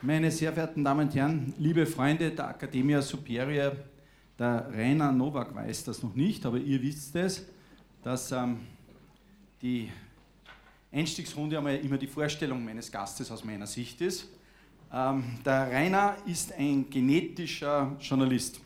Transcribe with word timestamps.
Meine 0.00 0.30
sehr 0.30 0.52
verehrten 0.52 0.82
Damen 0.82 1.06
und 1.08 1.14
Herren, 1.14 1.52
liebe 1.58 1.84
Freunde 1.84 2.30
der 2.30 2.50
Academia 2.50 3.02
Superior, 3.02 3.76
der 4.38 4.68
Rainer 4.72 5.12
Nowak 5.12 5.54
weiß 5.54 5.84
das 5.84 6.02
noch 6.02 6.14
nicht, 6.14 6.46
aber 6.46 6.58
ihr 6.58 6.80
wisst 6.80 7.14
es, 7.16 7.46
dass 8.02 8.32
ähm, 8.32 8.60
die 9.60 9.90
Einstiegsrunde 10.90 11.58
einmal 11.58 11.76
immer 11.76 11.98
die 11.98 12.06
Vorstellung 12.06 12.64
meines 12.64 12.90
Gastes 12.90 13.30
aus 13.30 13.44
meiner 13.44 13.66
Sicht 13.66 14.00
ist. 14.00 14.28
Ähm, 14.92 15.24
der 15.44 15.70
Rainer 15.70 16.16
ist 16.26 16.52
ein 16.52 16.88
genetischer 16.88 17.96
Journalist. 18.00 18.60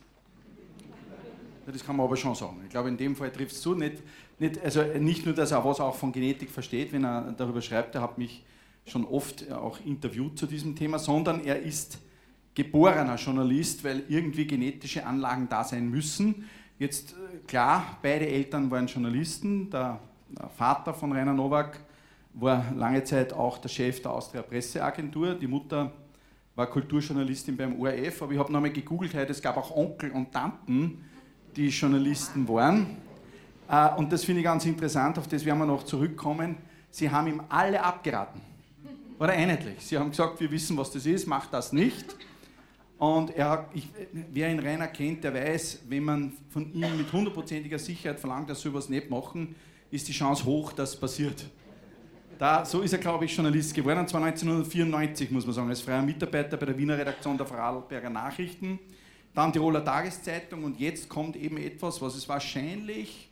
Das 1.67 1.85
kann 1.85 1.97
man 1.97 2.07
aber 2.07 2.17
schon 2.17 2.35
sagen. 2.35 2.61
Ich 2.65 2.71
glaube, 2.71 2.89
in 2.89 2.97
dem 2.97 3.17
Fall 3.17 3.31
trifft 3.31 3.53
es 3.53 3.61
zu. 3.61 3.75
Nicht, 3.75 4.03
nicht, 4.43 4.63
also 4.63 4.83
nicht 4.99 5.25
nur, 5.25 5.35
dass 5.35 5.53
er 5.53 5.65
was 5.65 5.81
auch 5.81 5.95
von 5.95 6.13
Genetik 6.13 6.51
versteht, 6.51 6.93
wenn 6.93 7.05
er 7.05 7.33
darüber 7.33 7.63
schreibt, 7.63 7.95
er 7.95 8.03
hat 8.03 8.19
mich 8.19 8.45
schon 8.85 9.05
oft 9.05 9.51
auch 9.53 9.79
interviewt 9.85 10.39
zu 10.39 10.47
diesem 10.47 10.75
Thema, 10.75 10.99
sondern 10.99 11.45
er 11.45 11.63
ist 11.63 11.99
geborener 12.55 13.15
Journalist, 13.17 13.85
weil 13.85 14.03
irgendwie 14.09 14.47
genetische 14.47 15.07
Anlagen 15.07 15.49
da 15.49 15.65
sein 15.65 15.89
müssen. 15.89 16.45
Jetzt 16.79 17.13
äh, 17.13 17.39
klar, 17.47 17.99
beide 18.03 18.27
Eltern 18.27 18.71
waren 18.71 18.87
Journalisten. 18.87 19.71
Der, 19.71 20.01
Vater 20.57 20.95
von 20.95 21.13
Rainer 21.13 21.35
Nowak 21.35 21.79
war 22.33 22.65
lange 22.75 23.05
Zeit 23.05 23.35
auch 23.35 23.59
der 23.59 23.69
Chef 23.69 24.01
der 24.01 24.13
Austria 24.13 24.41
Presseagentur. 24.41 25.35
Die 25.35 25.47
Mutter 25.47 25.93
war 26.55 26.67
Kulturjournalistin 26.69 27.55
beim 27.55 27.79
ORF, 27.79 28.23
aber 28.23 28.33
ich 28.33 28.39
habe 28.39 28.51
nochmal 28.51 28.73
gegoogelt, 28.73 29.15
es 29.15 29.43
gab 29.43 29.59
auch 29.59 29.77
Onkel 29.77 30.11
und 30.11 30.33
Tanten, 30.33 31.05
die 31.55 31.69
Journalisten 31.69 32.49
waren. 32.49 32.97
Äh, 33.69 33.89
und 33.97 34.13
das 34.13 34.25
finde 34.25 34.41
ich 34.41 34.45
ganz 34.45 34.65
interessant, 34.65 35.19
auf 35.19 35.29
das 35.29 35.45
werden 35.45 35.59
wir 35.59 35.67
noch 35.67 35.85
zurückkommen. 35.85 36.57
Sie 36.91 37.11
haben 37.11 37.27
ihm 37.27 37.43
alle 37.49 37.83
abgeraten. 37.83 38.41
Oder 39.19 39.33
einheitlich. 39.33 39.77
Sie 39.79 39.97
haben 39.97 40.11
gesagt, 40.11 40.41
wir 40.41 40.51
wissen, 40.51 40.77
was 40.77 40.91
das 40.91 41.07
ist, 41.07 41.27
macht 41.27 41.53
das 41.53 41.73
nicht. 41.73 42.17
Und 42.99 43.35
er, 43.37 43.69
ich, 43.75 43.89
wer 44.13 44.51
ihn 44.51 44.61
Rainer 44.61 44.87
kennt, 44.87 45.25
der 45.25 45.35
weiß, 45.35 45.81
wenn 45.89 46.05
man 46.05 46.33
von 46.51 46.73
ihm 46.73 46.97
mit 46.97 47.13
hundertprozentiger 47.13 47.79
Sicherheit 47.79 48.21
verlangt, 48.21 48.49
dass 48.49 48.61
sie 48.61 48.69
sowas 48.69 48.89
nicht 48.89 49.11
machen, 49.11 49.55
ist 49.91 50.07
die 50.07 50.13
Chance 50.13 50.45
hoch, 50.45 50.73
dass 50.73 50.91
es 50.91 51.01
passiert. 51.01 51.45
Da, 52.39 52.65
so 52.65 52.81
ist 52.81 52.93
er, 52.93 52.99
glaube 52.99 53.25
ich, 53.25 53.35
Journalist 53.35 53.75
geworden, 53.75 54.01
und 54.01 54.09
zwar 54.09 54.23
1994, 54.23 55.31
muss 55.31 55.47
man 55.47 55.55
sagen, 55.55 55.69
als 55.69 55.81
freier 55.81 56.03
Mitarbeiter 56.03 56.57
bei 56.57 56.67
der 56.67 56.77
Wiener 56.77 56.97
Redaktion 56.97 57.37
der 57.37 57.47
Vorarlberger 57.47 58.11
Nachrichten, 58.11 58.79
dann 59.35 59.53
Tiroler 59.53 59.85
Tageszeitung 59.85 60.65
und 60.65 60.79
jetzt 60.79 61.09
kommt 61.09 61.37
eben 61.37 61.57
etwas, 61.57 62.01
was 62.01 62.15
es 62.15 62.29
wahrscheinlich, 62.29 63.32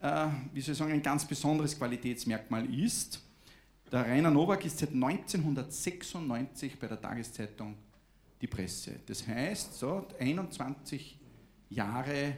äh, 0.00 0.26
wie 0.52 0.60
soll 0.60 0.72
ich 0.72 0.78
sagen, 0.78 0.92
ein 0.92 1.02
ganz 1.02 1.24
besonderes 1.24 1.76
Qualitätsmerkmal 1.76 2.66
ist. 2.74 3.20
Der 3.90 4.06
Rainer 4.06 4.30
Nowak 4.30 4.64
ist 4.64 4.78
seit 4.78 4.90
1996 4.90 6.78
bei 6.78 6.86
der 6.86 7.00
Tageszeitung 7.00 7.74
Die 8.40 8.46
Presse. 8.46 9.00
Das 9.06 9.26
heißt, 9.26 9.78
so 9.78 10.06
21 10.18 11.18
Jahre 11.70 12.34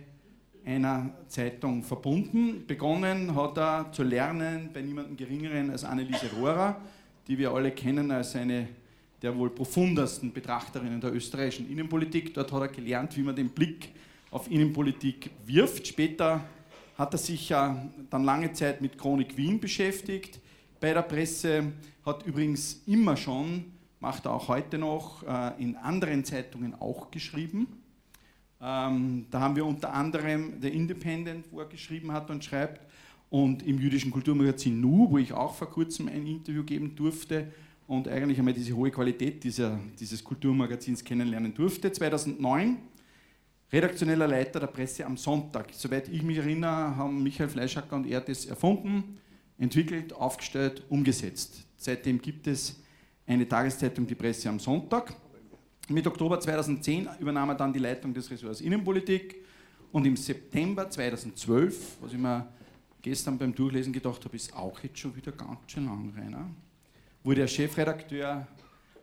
einer 0.64 1.10
Zeitung 1.28 1.82
verbunden. 1.82 2.66
Begonnen 2.66 3.34
hat 3.34 3.58
er 3.58 3.92
zu 3.92 4.02
lernen 4.02 4.70
bei 4.72 4.80
niemandem 4.80 5.16
Geringeren 5.16 5.70
als 5.70 5.84
Anneliese 5.84 6.30
Rohrer, 6.36 6.80
die 7.26 7.36
wir 7.36 7.52
alle 7.52 7.72
kennen 7.72 8.10
als 8.10 8.36
eine 8.36 8.68
der 9.22 9.36
wohl 9.36 9.50
profundesten 9.50 10.32
Betrachterinnen 10.32 11.00
der 11.00 11.14
österreichischen 11.14 11.70
Innenpolitik. 11.70 12.34
Dort 12.34 12.50
hat 12.50 12.62
er 12.62 12.68
gelernt, 12.68 13.16
wie 13.16 13.22
man 13.22 13.36
den 13.36 13.50
Blick 13.50 13.90
auf 14.30 14.50
Innenpolitik 14.50 15.30
wirft. 15.46 15.86
Später 15.86 16.44
hat 17.02 17.14
er 17.14 17.18
sich 17.18 17.48
ja 17.48 17.84
dann 18.10 18.22
lange 18.22 18.52
Zeit 18.52 18.80
mit 18.80 18.96
Chronik 18.96 19.36
Wien 19.36 19.58
beschäftigt. 19.58 20.40
Bei 20.78 20.94
der 20.94 21.02
Presse 21.02 21.72
hat 22.06 22.24
übrigens 22.24 22.80
immer 22.86 23.16
schon, 23.16 23.64
macht 23.98 24.24
er 24.26 24.32
auch 24.32 24.46
heute 24.46 24.78
noch, 24.78 25.24
äh, 25.24 25.60
in 25.60 25.76
anderen 25.76 26.24
Zeitungen 26.24 26.80
auch 26.80 27.10
geschrieben. 27.10 27.66
Ähm, 28.60 29.26
da 29.32 29.40
haben 29.40 29.56
wir 29.56 29.66
unter 29.66 29.92
anderem 29.92 30.60
der 30.60 30.72
Independent, 30.72 31.46
wo 31.50 31.58
er 31.58 31.66
geschrieben 31.66 32.12
hat 32.12 32.30
und 32.30 32.44
schreibt, 32.44 32.80
und 33.30 33.64
im 33.64 33.80
jüdischen 33.80 34.12
Kulturmagazin 34.12 34.80
Nu, 34.80 35.08
wo 35.10 35.18
ich 35.18 35.32
auch 35.32 35.56
vor 35.56 35.70
kurzem 35.70 36.06
ein 36.06 36.24
Interview 36.24 36.62
geben 36.62 36.94
durfte 36.94 37.50
und 37.88 38.06
eigentlich 38.06 38.38
einmal 38.38 38.54
diese 38.54 38.76
hohe 38.76 38.92
Qualität 38.92 39.42
dieser, 39.42 39.80
dieses 39.98 40.22
Kulturmagazins 40.22 41.02
kennenlernen 41.02 41.52
durfte. 41.52 41.90
2009 41.90 42.76
redaktioneller 43.72 44.28
Leiter 44.28 44.60
der 44.60 44.66
Presse 44.66 45.06
am 45.06 45.16
Sonntag. 45.16 45.68
Soweit 45.72 46.08
ich 46.08 46.22
mich 46.22 46.36
erinnere, 46.36 46.94
haben 46.96 47.22
Michael 47.22 47.48
Fleischacker 47.48 47.96
und 47.96 48.06
er 48.06 48.20
das 48.20 48.44
erfunden, 48.44 49.18
entwickelt, 49.58 50.12
aufgestellt, 50.12 50.82
umgesetzt. 50.90 51.64
Seitdem 51.76 52.20
gibt 52.20 52.46
es 52.46 52.80
eine 53.26 53.48
Tageszeitung, 53.48 54.06
die 54.06 54.14
Presse 54.14 54.48
am 54.48 54.58
Sonntag. 54.58 55.14
Mit 55.88 56.06
Oktober 56.06 56.38
2010 56.38 57.08
übernahm 57.18 57.48
er 57.50 57.54
dann 57.54 57.72
die 57.72 57.78
Leitung 57.78 58.12
des 58.12 58.30
Ressorts 58.30 58.60
Innenpolitik 58.60 59.36
und 59.90 60.04
im 60.06 60.16
September 60.16 60.88
2012, 60.88 61.96
was 62.00 62.12
ich 62.12 62.18
mir 62.18 62.46
gestern 63.00 63.38
beim 63.38 63.54
Durchlesen 63.54 63.92
gedacht 63.92 64.24
habe, 64.24 64.36
ist 64.36 64.54
auch 64.54 64.78
jetzt 64.80 64.98
schon 64.98 65.16
wieder 65.16 65.32
ganz 65.32 65.58
schön 65.66 65.86
lang, 65.86 66.12
Rainer, 66.16 66.48
wurde 67.24 67.40
er 67.40 67.48
Chefredakteur 67.48 68.46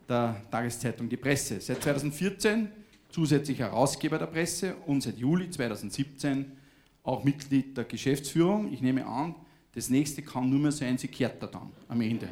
der 0.07 0.41
Tageszeitung 0.49 1.09
Die 1.09 1.17
Presse. 1.17 1.59
Seit 1.59 1.81
2014 1.83 2.69
zusätzlich 3.09 3.59
Herausgeber 3.59 4.17
der 4.17 4.27
Presse 4.27 4.75
und 4.85 5.01
seit 5.01 5.17
Juli 5.17 5.49
2017 5.49 6.51
auch 7.03 7.23
Mitglied 7.23 7.75
der 7.75 7.85
Geschäftsführung. 7.85 8.71
Ich 8.71 8.81
nehme 8.81 9.05
an, 9.05 9.35
das 9.73 9.89
nächste 9.89 10.21
kann 10.21 10.49
nur 10.49 10.59
mehr 10.59 10.71
sein, 10.71 10.97
sie 10.97 11.07
kehrt 11.07 11.41
da 11.41 11.47
dann 11.47 11.71
am 11.87 12.01
Ende. 12.01 12.29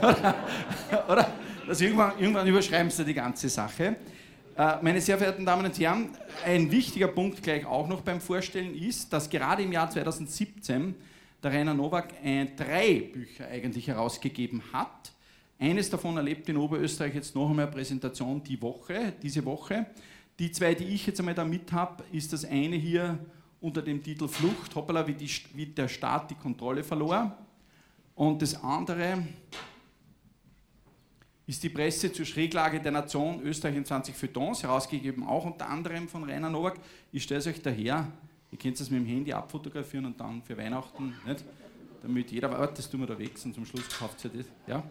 Oder? 1.08 1.32
Also 1.68 1.84
irgendwann, 1.84 2.18
irgendwann 2.18 2.46
überschreiben 2.46 2.90
sie 2.90 3.04
die 3.04 3.14
ganze 3.14 3.48
Sache. 3.48 3.96
Äh, 4.56 4.76
meine 4.82 5.00
sehr 5.00 5.18
verehrten 5.18 5.44
Damen 5.44 5.66
und 5.66 5.78
Herren, 5.78 6.10
ein 6.44 6.70
wichtiger 6.70 7.08
Punkt 7.08 7.42
gleich 7.42 7.66
auch 7.66 7.88
noch 7.88 8.00
beim 8.00 8.20
Vorstellen 8.20 8.74
ist, 8.74 9.12
dass 9.12 9.28
gerade 9.28 9.62
im 9.62 9.72
Jahr 9.72 9.90
2017 9.90 10.94
der 11.42 11.52
Rainer 11.52 11.74
Nowak 11.74 12.08
drei 12.56 13.10
Bücher 13.12 13.46
eigentlich 13.48 13.88
herausgegeben 13.88 14.62
hat. 14.72 15.12
Eines 15.58 15.88
davon 15.88 16.16
erlebt 16.16 16.48
in 16.48 16.56
Oberösterreich 16.58 17.14
jetzt 17.14 17.34
noch 17.34 17.48
einmal 17.48 17.66
eine 17.66 17.74
Präsentation 17.74 18.42
die 18.42 18.60
Woche, 18.60 19.14
diese 19.22 19.44
Woche. 19.44 19.86
Die 20.38 20.52
zwei, 20.52 20.74
die 20.74 20.84
ich 20.84 21.06
jetzt 21.06 21.18
einmal 21.18 21.34
da 21.34 21.44
mit 21.44 21.72
habe, 21.72 22.04
ist 22.12 22.32
das 22.32 22.44
eine 22.44 22.76
hier 22.76 23.18
unter 23.60 23.80
dem 23.80 24.02
Titel 24.02 24.28
Flucht, 24.28 24.74
hoppala, 24.74 25.06
wie, 25.06 25.14
die, 25.14 25.30
wie 25.54 25.66
der 25.66 25.88
Staat 25.88 26.30
die 26.30 26.34
Kontrolle 26.34 26.84
verlor. 26.84 27.36
Und 28.14 28.42
das 28.42 28.62
andere 28.62 29.26
ist 31.46 31.62
die 31.62 31.70
Presse 31.70 32.12
zur 32.12 32.26
Schräglage 32.26 32.80
der 32.80 32.92
Nation 32.92 33.40
Österreich 33.42 33.76
in 33.76 33.84
20 33.84 34.14
Feuilletons, 34.14 34.62
herausgegeben 34.62 35.24
auch 35.24 35.46
unter 35.46 35.68
anderem 35.68 36.06
von 36.06 36.24
Rainer 36.24 36.50
Nowak. 36.50 36.78
Ich 37.12 37.22
stelle 37.22 37.40
es 37.40 37.46
euch 37.46 37.62
daher, 37.62 38.12
ihr 38.50 38.58
könnt 38.58 38.78
es 38.78 38.90
mit 38.90 39.00
dem 39.00 39.06
Handy 39.06 39.32
abfotografieren 39.32 40.04
und 40.06 40.20
dann 40.20 40.42
für 40.42 40.56
Weihnachten, 40.56 41.14
nicht? 41.26 41.44
damit 42.02 42.30
jeder 42.30 42.50
weiß, 42.50 42.74
das 42.74 42.90
tun 42.90 43.00
wir 43.00 43.06
da 43.06 43.18
weg 43.18 43.32
und 43.42 43.54
zum 43.54 43.64
Schluss 43.64 43.88
kauft 43.88 44.22
ihr 44.24 44.30
das. 44.30 44.46
Ja? 44.66 44.82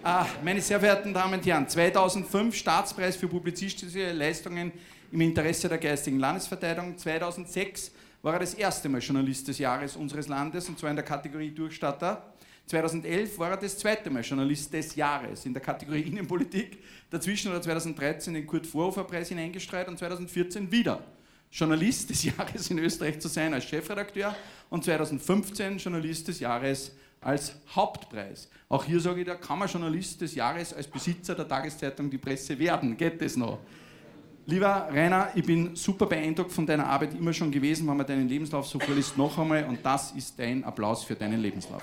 Ah, 0.00 0.26
meine 0.44 0.60
sehr 0.60 0.78
verehrten 0.78 1.12
Damen 1.12 1.34
und 1.34 1.44
Herren, 1.44 1.68
2005 1.68 2.54
Staatspreis 2.54 3.16
für 3.16 3.26
publizistische 3.26 4.12
Leistungen 4.12 4.70
im 5.10 5.20
Interesse 5.20 5.68
der 5.68 5.78
geistigen 5.78 6.20
Landesverteidigung. 6.20 6.96
2006 6.96 7.90
war 8.22 8.34
er 8.34 8.38
das 8.38 8.54
erste 8.54 8.88
Mal 8.88 9.00
Journalist 9.00 9.48
des 9.48 9.58
Jahres 9.58 9.96
unseres 9.96 10.28
Landes 10.28 10.68
und 10.68 10.78
zwar 10.78 10.90
in 10.90 10.96
der 10.96 11.04
Kategorie 11.04 11.50
Durchstatter. 11.50 12.32
2011 12.66 13.38
war 13.40 13.50
er 13.50 13.56
das 13.56 13.76
zweite 13.76 14.08
Mal 14.08 14.22
Journalist 14.22 14.72
des 14.72 14.94
Jahres 14.94 15.44
in 15.44 15.52
der 15.52 15.62
Kategorie 15.62 16.02
Innenpolitik. 16.02 16.78
Dazwischen 17.10 17.50
hat 17.50 17.56
er 17.56 17.62
2013 17.62 18.34
den 18.34 18.46
Kurt 18.46 18.68
Vorhofer 18.68 19.02
Preis 19.02 19.30
hineingestreut 19.30 19.88
und 19.88 19.98
2014 19.98 20.70
wieder 20.70 21.02
Journalist 21.50 22.10
des 22.10 22.22
Jahres 22.22 22.70
in 22.70 22.78
Österreich 22.78 23.18
zu 23.18 23.26
sein 23.26 23.52
als 23.52 23.64
Chefredakteur 23.64 24.36
und 24.70 24.84
2015 24.84 25.78
Journalist 25.78 26.28
des 26.28 26.38
Jahres 26.38 26.92
Hauptpreis. 27.74 28.48
Auch 28.68 28.84
hier 28.84 29.00
sage 29.00 29.20
ich, 29.20 29.26
da 29.26 29.34
kann 29.34 29.58
man 29.58 29.68
Journalist 29.68 30.20
des 30.20 30.34
Jahres 30.34 30.72
als 30.72 30.86
Besitzer 30.86 31.34
der 31.34 31.48
Tageszeitung 31.48 32.10
Die 32.10 32.18
Presse 32.18 32.58
werden. 32.58 32.96
Geht 32.96 33.20
das 33.20 33.36
noch? 33.36 33.58
Lieber 34.46 34.88
Rainer, 34.90 35.28
ich 35.34 35.44
bin 35.44 35.76
super 35.76 36.06
beeindruckt 36.06 36.52
von 36.52 36.64
deiner 36.64 36.86
Arbeit 36.86 37.12
immer 37.12 37.34
schon 37.34 37.50
gewesen, 37.50 37.86
wenn 37.86 37.98
man 37.98 38.06
deinen 38.06 38.28
Lebenslauf 38.28 38.66
so 38.66 38.78
vorliest, 38.78 39.18
noch 39.18 39.38
einmal 39.38 39.64
und 39.64 39.84
das 39.84 40.12
ist 40.12 40.38
dein 40.38 40.64
Applaus 40.64 41.04
für 41.04 41.14
deinen 41.14 41.40
Lebenslauf. 41.40 41.82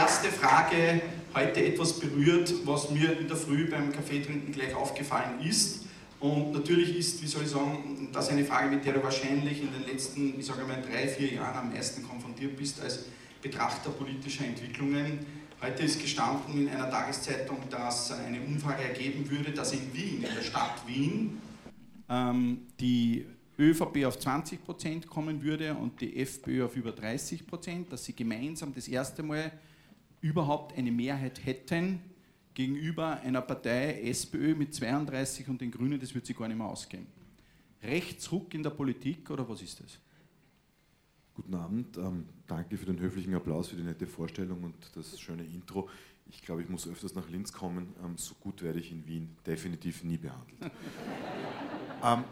erste 0.00 0.28
Frage 0.40 1.02
heute 1.34 1.62
etwas 1.62 2.00
berührt, 2.00 2.50
was 2.64 2.90
mir 2.90 3.18
in 3.18 3.28
der 3.28 3.36
Früh 3.36 3.68
beim 3.70 3.92
Kaffeetrinken 3.92 4.52
gleich 4.52 4.74
aufgefallen 4.74 5.38
ist. 5.46 5.84
Und 6.18 6.52
natürlich 6.52 6.96
ist, 6.96 7.22
wie 7.22 7.26
soll 7.26 7.42
ich 7.42 7.50
sagen, 7.50 8.08
das 8.10 8.30
eine 8.30 8.46
Frage, 8.46 8.74
mit 8.74 8.86
der 8.86 8.94
du 8.94 9.02
wahrscheinlich 9.02 9.60
in 9.60 9.70
den 9.70 9.86
letzten, 9.86 10.40
ich 10.40 10.46
sage 10.46 10.64
mal, 10.64 10.80
drei, 10.80 11.08
vier 11.08 11.34
Jahren 11.34 11.58
am 11.58 11.72
meisten 11.74 12.02
konfrontiert 12.08 12.56
bist 12.56 12.80
als 12.80 13.04
Betrachter 13.42 13.90
politischer 13.90 14.46
Entwicklungen. 14.46 15.18
Heute 15.60 15.82
ist 15.82 16.00
gestanden 16.00 16.62
in 16.62 16.68
einer 16.70 16.90
Tageszeitung, 16.90 17.58
dass 17.68 18.10
eine 18.10 18.40
Umfrage 18.40 18.84
ergeben 18.84 19.30
würde, 19.30 19.50
dass 19.50 19.74
in 19.74 19.92
Wien, 19.92 20.24
in 20.24 20.34
der 20.34 20.42
Stadt 20.42 20.86
Wien, 20.86 21.38
ähm, 22.08 22.62
die 22.80 23.26
ÖVP 23.58 24.06
auf 24.06 24.18
20 24.18 24.64
Prozent 24.64 25.06
kommen 25.06 25.42
würde 25.42 25.74
und 25.74 26.00
die 26.00 26.16
FPÖ 26.16 26.64
auf 26.64 26.76
über 26.76 26.92
30 26.92 27.46
Prozent, 27.46 27.92
dass 27.92 28.06
sie 28.06 28.14
gemeinsam 28.14 28.72
das 28.74 28.88
erste 28.88 29.22
Mal 29.22 29.52
überhaupt 30.20 30.76
eine 30.76 30.92
Mehrheit 30.92 31.44
hätten 31.44 32.00
gegenüber 32.54 33.20
einer 33.20 33.40
Partei 33.40 34.02
SPÖ 34.02 34.54
mit 34.54 34.74
32 34.74 35.48
und 35.48 35.60
den 35.60 35.70
Grünen, 35.70 35.98
das 35.98 36.14
wird 36.14 36.26
sich 36.26 36.36
gar 36.36 36.48
nicht 36.48 36.58
mehr 36.58 36.66
ausgehen. 36.66 37.06
Rechtsruck 37.82 38.52
in 38.54 38.62
der 38.62 38.70
Politik 38.70 39.30
oder 39.30 39.48
was 39.48 39.62
ist 39.62 39.80
das? 39.80 39.98
Guten 41.34 41.54
Abend, 41.54 41.96
ähm, 41.96 42.26
danke 42.46 42.76
für 42.76 42.86
den 42.86 43.00
höflichen 43.00 43.34
Applaus, 43.34 43.68
für 43.68 43.76
die 43.76 43.82
nette 43.82 44.06
Vorstellung 44.06 44.62
und 44.64 44.74
das 44.94 45.18
schöne 45.18 45.44
Intro. 45.44 45.88
Ich 46.28 46.42
glaube, 46.42 46.62
ich 46.62 46.68
muss 46.68 46.86
öfters 46.86 47.14
nach 47.14 47.28
Linz 47.30 47.52
kommen. 47.52 47.94
Ähm, 48.04 48.18
so 48.18 48.34
gut 48.34 48.62
werde 48.62 48.78
ich 48.78 48.92
in 48.92 49.06
Wien 49.06 49.36
definitiv 49.46 50.04
nie 50.04 50.18
behandelt. 50.18 50.58
ähm, 52.04 52.24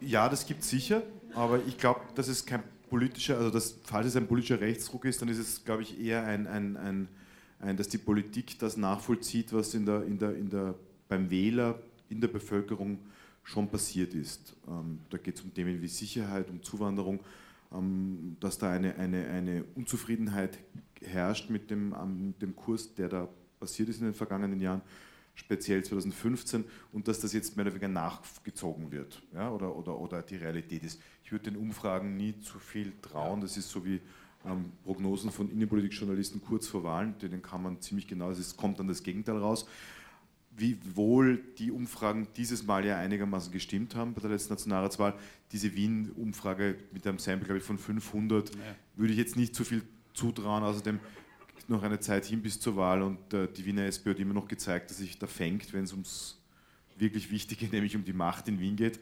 ja, 0.00 0.28
das 0.28 0.46
gibt 0.46 0.60
es 0.60 0.70
sicher, 0.70 1.02
aber 1.34 1.64
ich 1.66 1.76
glaube, 1.76 2.00
dass 2.14 2.28
es 2.28 2.46
kein 2.46 2.62
politischer, 2.88 3.38
also 3.38 3.50
dass, 3.50 3.78
falls 3.84 4.06
es 4.06 4.16
ein 4.16 4.26
politischer 4.26 4.60
Rechtsruck 4.60 5.04
ist, 5.04 5.20
dann 5.20 5.28
ist 5.28 5.38
es, 5.38 5.64
glaube 5.64 5.82
ich, 5.82 6.00
eher 6.00 6.24
ein, 6.24 6.46
ein, 6.46 6.76
ein, 6.76 7.08
ein, 7.60 7.76
dass 7.76 7.88
die 7.88 7.98
Politik 7.98 8.58
das 8.58 8.76
nachvollzieht, 8.76 9.52
was 9.52 9.74
in 9.74 9.86
der, 9.86 10.04
in 10.04 10.18
der, 10.18 10.36
in 10.36 10.50
der, 10.50 10.74
beim 11.08 11.30
Wähler, 11.30 11.78
in 12.08 12.20
der 12.20 12.28
Bevölkerung 12.28 12.98
schon 13.44 13.68
passiert 13.68 14.14
ist. 14.14 14.54
Ähm, 14.66 15.00
da 15.10 15.18
geht 15.18 15.36
es 15.36 15.42
um 15.42 15.52
Themen 15.52 15.80
wie 15.80 15.88
Sicherheit, 15.88 16.50
um 16.50 16.62
Zuwanderung, 16.62 17.20
ähm, 17.72 18.36
dass 18.40 18.58
da 18.58 18.70
eine, 18.70 18.94
eine, 18.96 19.26
eine 19.28 19.64
Unzufriedenheit 19.74 20.58
herrscht 21.02 21.48
mit 21.48 21.70
dem, 21.70 21.94
mit 22.26 22.42
dem 22.42 22.54
Kurs, 22.54 22.94
der 22.94 23.08
da 23.08 23.28
passiert 23.58 23.88
ist 23.88 24.00
in 24.00 24.06
den 24.06 24.14
vergangenen 24.14 24.60
Jahren, 24.60 24.82
speziell 25.38 25.84
2015, 25.84 26.64
und 26.92 27.08
dass 27.08 27.20
das 27.20 27.32
jetzt 27.32 27.56
mehr 27.56 27.64
oder 27.66 27.74
weniger 27.74 27.88
nachgezogen 27.88 28.90
wird 28.90 29.22
ja, 29.32 29.50
oder, 29.50 29.74
oder, 29.76 29.98
oder 29.98 30.22
die 30.22 30.36
Realität 30.36 30.82
ist. 30.84 31.00
Ich 31.24 31.32
würde 31.32 31.50
den 31.50 31.56
Umfragen 31.56 32.16
nie 32.16 32.38
zu 32.40 32.58
viel 32.58 32.92
trauen, 33.00 33.40
das 33.40 33.56
ist 33.56 33.70
so 33.70 33.84
wie 33.84 34.00
ähm, 34.44 34.72
Prognosen 34.84 35.30
von 35.30 35.50
Innenpolitikjournalisten 35.50 36.40
kurz 36.40 36.66
vor 36.66 36.82
Wahlen, 36.82 37.16
denen 37.18 37.42
kann 37.42 37.62
man 37.62 37.80
ziemlich 37.80 38.06
genau, 38.06 38.30
es 38.30 38.56
kommt 38.56 38.78
dann 38.78 38.88
das 38.88 39.02
Gegenteil 39.02 39.38
raus 39.38 39.66
wie 40.58 40.76
wohl 40.96 41.40
die 41.58 41.70
Umfragen 41.70 42.26
dieses 42.36 42.64
Mal 42.64 42.84
ja 42.84 42.98
einigermaßen 42.98 43.52
gestimmt 43.52 43.94
haben 43.94 44.14
bei 44.14 44.20
der 44.20 44.30
letzten 44.30 44.52
Nationalratswahl. 44.52 45.14
Diese 45.52 45.74
Wien-Umfrage 45.74 46.76
mit 46.92 47.06
einem 47.06 47.18
Sample, 47.18 47.46
glaube 47.46 47.58
ich, 47.58 47.64
von 47.64 47.78
500 47.78 48.54
ja. 48.54 48.60
würde 48.96 49.12
ich 49.12 49.18
jetzt 49.18 49.36
nicht 49.36 49.54
zu 49.54 49.64
viel 49.64 49.82
zutrauen. 50.14 50.64
Außerdem 50.64 50.98
noch 51.68 51.82
eine 51.82 52.00
Zeit 52.00 52.24
hin 52.24 52.42
bis 52.42 52.58
zur 52.58 52.76
Wahl 52.76 53.02
und 53.02 53.32
äh, 53.34 53.48
die 53.48 53.64
Wiener 53.64 53.84
SPÖ 53.84 54.10
hat 54.10 54.18
immer 54.18 54.34
noch 54.34 54.48
gezeigt, 54.48 54.90
dass 54.90 54.98
sich 54.98 55.18
da 55.18 55.26
fängt, 55.26 55.72
wenn 55.72 55.84
es 55.84 55.92
ums 55.92 56.38
wirklich 56.96 57.30
Wichtige, 57.30 57.66
nämlich 57.72 57.94
um 57.96 58.04
die 58.04 58.12
Macht 58.12 58.48
in 58.48 58.58
Wien 58.58 58.76
geht. 58.76 58.98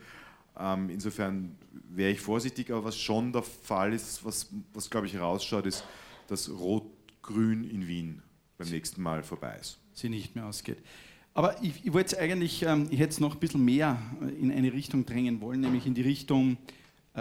Ähm, 0.58 0.90
insofern 0.90 1.56
wäre 1.90 2.10
ich 2.10 2.20
vorsichtig, 2.20 2.70
aber 2.70 2.84
was 2.84 2.98
schon 2.98 3.32
der 3.32 3.42
Fall 3.42 3.92
ist, 3.92 4.24
was, 4.24 4.48
was 4.72 4.90
glaube 4.90 5.06
ich 5.06 5.18
rausschaut, 5.18 5.66
ist, 5.66 5.84
dass 6.28 6.50
Rot-Grün 6.50 7.64
in 7.64 7.86
Wien 7.86 8.22
beim 8.58 8.68
nächsten 8.68 9.02
Mal 9.02 9.22
vorbei 9.22 9.56
ist. 9.60 9.78
Sie 9.92 10.08
nicht 10.08 10.34
mehr 10.34 10.46
ausgeht. 10.46 10.78
Aber 11.34 11.62
ich, 11.62 11.84
ich 11.84 11.92
wollte 11.92 12.18
eigentlich, 12.18 12.62
ähm, 12.62 12.88
ich 12.90 12.98
hätte 12.98 13.10
es 13.10 13.20
noch 13.20 13.34
ein 13.34 13.40
bisschen 13.40 13.64
mehr 13.64 14.00
äh, 14.22 14.30
in 14.30 14.50
eine 14.50 14.72
Richtung 14.72 15.04
drängen 15.04 15.40
wollen, 15.42 15.60
nämlich 15.60 15.86
in 15.86 15.94
die 15.94 16.02
Richtung 16.02 16.56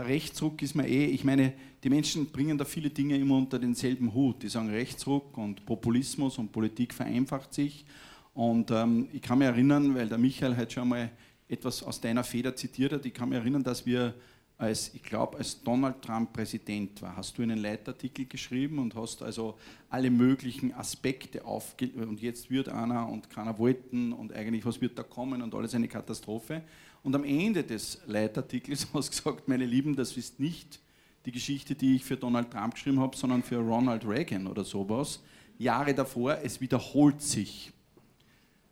Rechtsruck 0.01 0.61
ist 0.61 0.75
mir 0.75 0.87
eh, 0.87 1.05
ich 1.05 1.23
meine, 1.23 1.53
die 1.83 1.89
Menschen 1.89 2.27
bringen 2.27 2.57
da 2.57 2.65
viele 2.65 2.89
Dinge 2.89 3.17
immer 3.17 3.37
unter 3.37 3.59
denselben 3.59 4.13
Hut. 4.13 4.43
Die 4.43 4.49
sagen 4.49 4.69
Rechtsruck 4.69 5.37
und 5.37 5.65
Populismus 5.65 6.37
und 6.37 6.51
Politik 6.51 6.93
vereinfacht 6.93 7.53
sich. 7.53 7.85
Und 8.33 8.71
ähm, 8.71 9.07
ich 9.13 9.21
kann 9.21 9.39
mich 9.39 9.47
erinnern, 9.47 9.95
weil 9.95 10.09
der 10.09 10.17
Michael 10.17 10.57
heute 10.57 10.73
schon 10.73 10.89
mal 10.89 11.09
etwas 11.47 11.83
aus 11.83 12.01
deiner 12.01 12.23
Feder 12.23 12.55
zitiert 12.55 12.91
hat, 12.91 13.05
ich 13.05 13.13
kann 13.13 13.29
mich 13.29 13.37
erinnern, 13.37 13.63
dass 13.63 13.85
wir 13.85 14.13
als, 14.57 14.93
ich 14.93 15.03
glaube, 15.03 15.37
als 15.37 15.61
Donald 15.63 16.01
Trump 16.01 16.31
Präsident 16.31 17.01
war, 17.01 17.17
hast 17.17 17.37
du 17.37 17.41
einen 17.43 17.57
Leitartikel 17.57 18.25
geschrieben 18.25 18.79
und 18.79 18.95
hast 18.95 19.21
also 19.21 19.57
alle 19.89 20.09
möglichen 20.09 20.73
Aspekte 20.73 21.43
aufge 21.43 21.89
und 21.89 22.21
jetzt 22.21 22.49
wird 22.49 22.69
einer 22.69 23.09
und 23.09 23.29
keiner 23.29 23.57
wollten 23.59 24.13
und 24.13 24.31
eigentlich 24.33 24.65
was 24.65 24.79
wird 24.79 24.97
da 24.97 25.03
kommen 25.03 25.41
und 25.41 25.53
alles 25.53 25.75
eine 25.75 25.89
Katastrophe. 25.89 26.61
Und 27.05 27.13
am 27.13 27.23
Ende 27.23 27.63
des 27.63 27.99
Leitartikels 28.07 28.87
hast 28.93 29.09
du 29.09 29.11
gesagt, 29.11 29.47
meine 29.47 29.67
Lieben, 29.67 29.95
das 29.95 30.17
ist 30.17 30.39
nicht 30.39 30.79
die 31.27 31.31
Geschichte, 31.31 31.75
die 31.75 31.97
ich 31.97 32.03
für 32.03 32.17
Donald 32.17 32.49
Trump 32.49 32.73
geschrieben 32.73 32.99
habe, 32.99 33.15
sondern 33.15 33.43
für 33.43 33.57
Ronald 33.57 34.07
Reagan 34.07 34.47
oder 34.47 34.63
sowas. 34.63 35.21
Jahre 35.59 35.93
davor, 35.93 36.39
es 36.43 36.59
wiederholt 36.59 37.21
sich. 37.21 37.71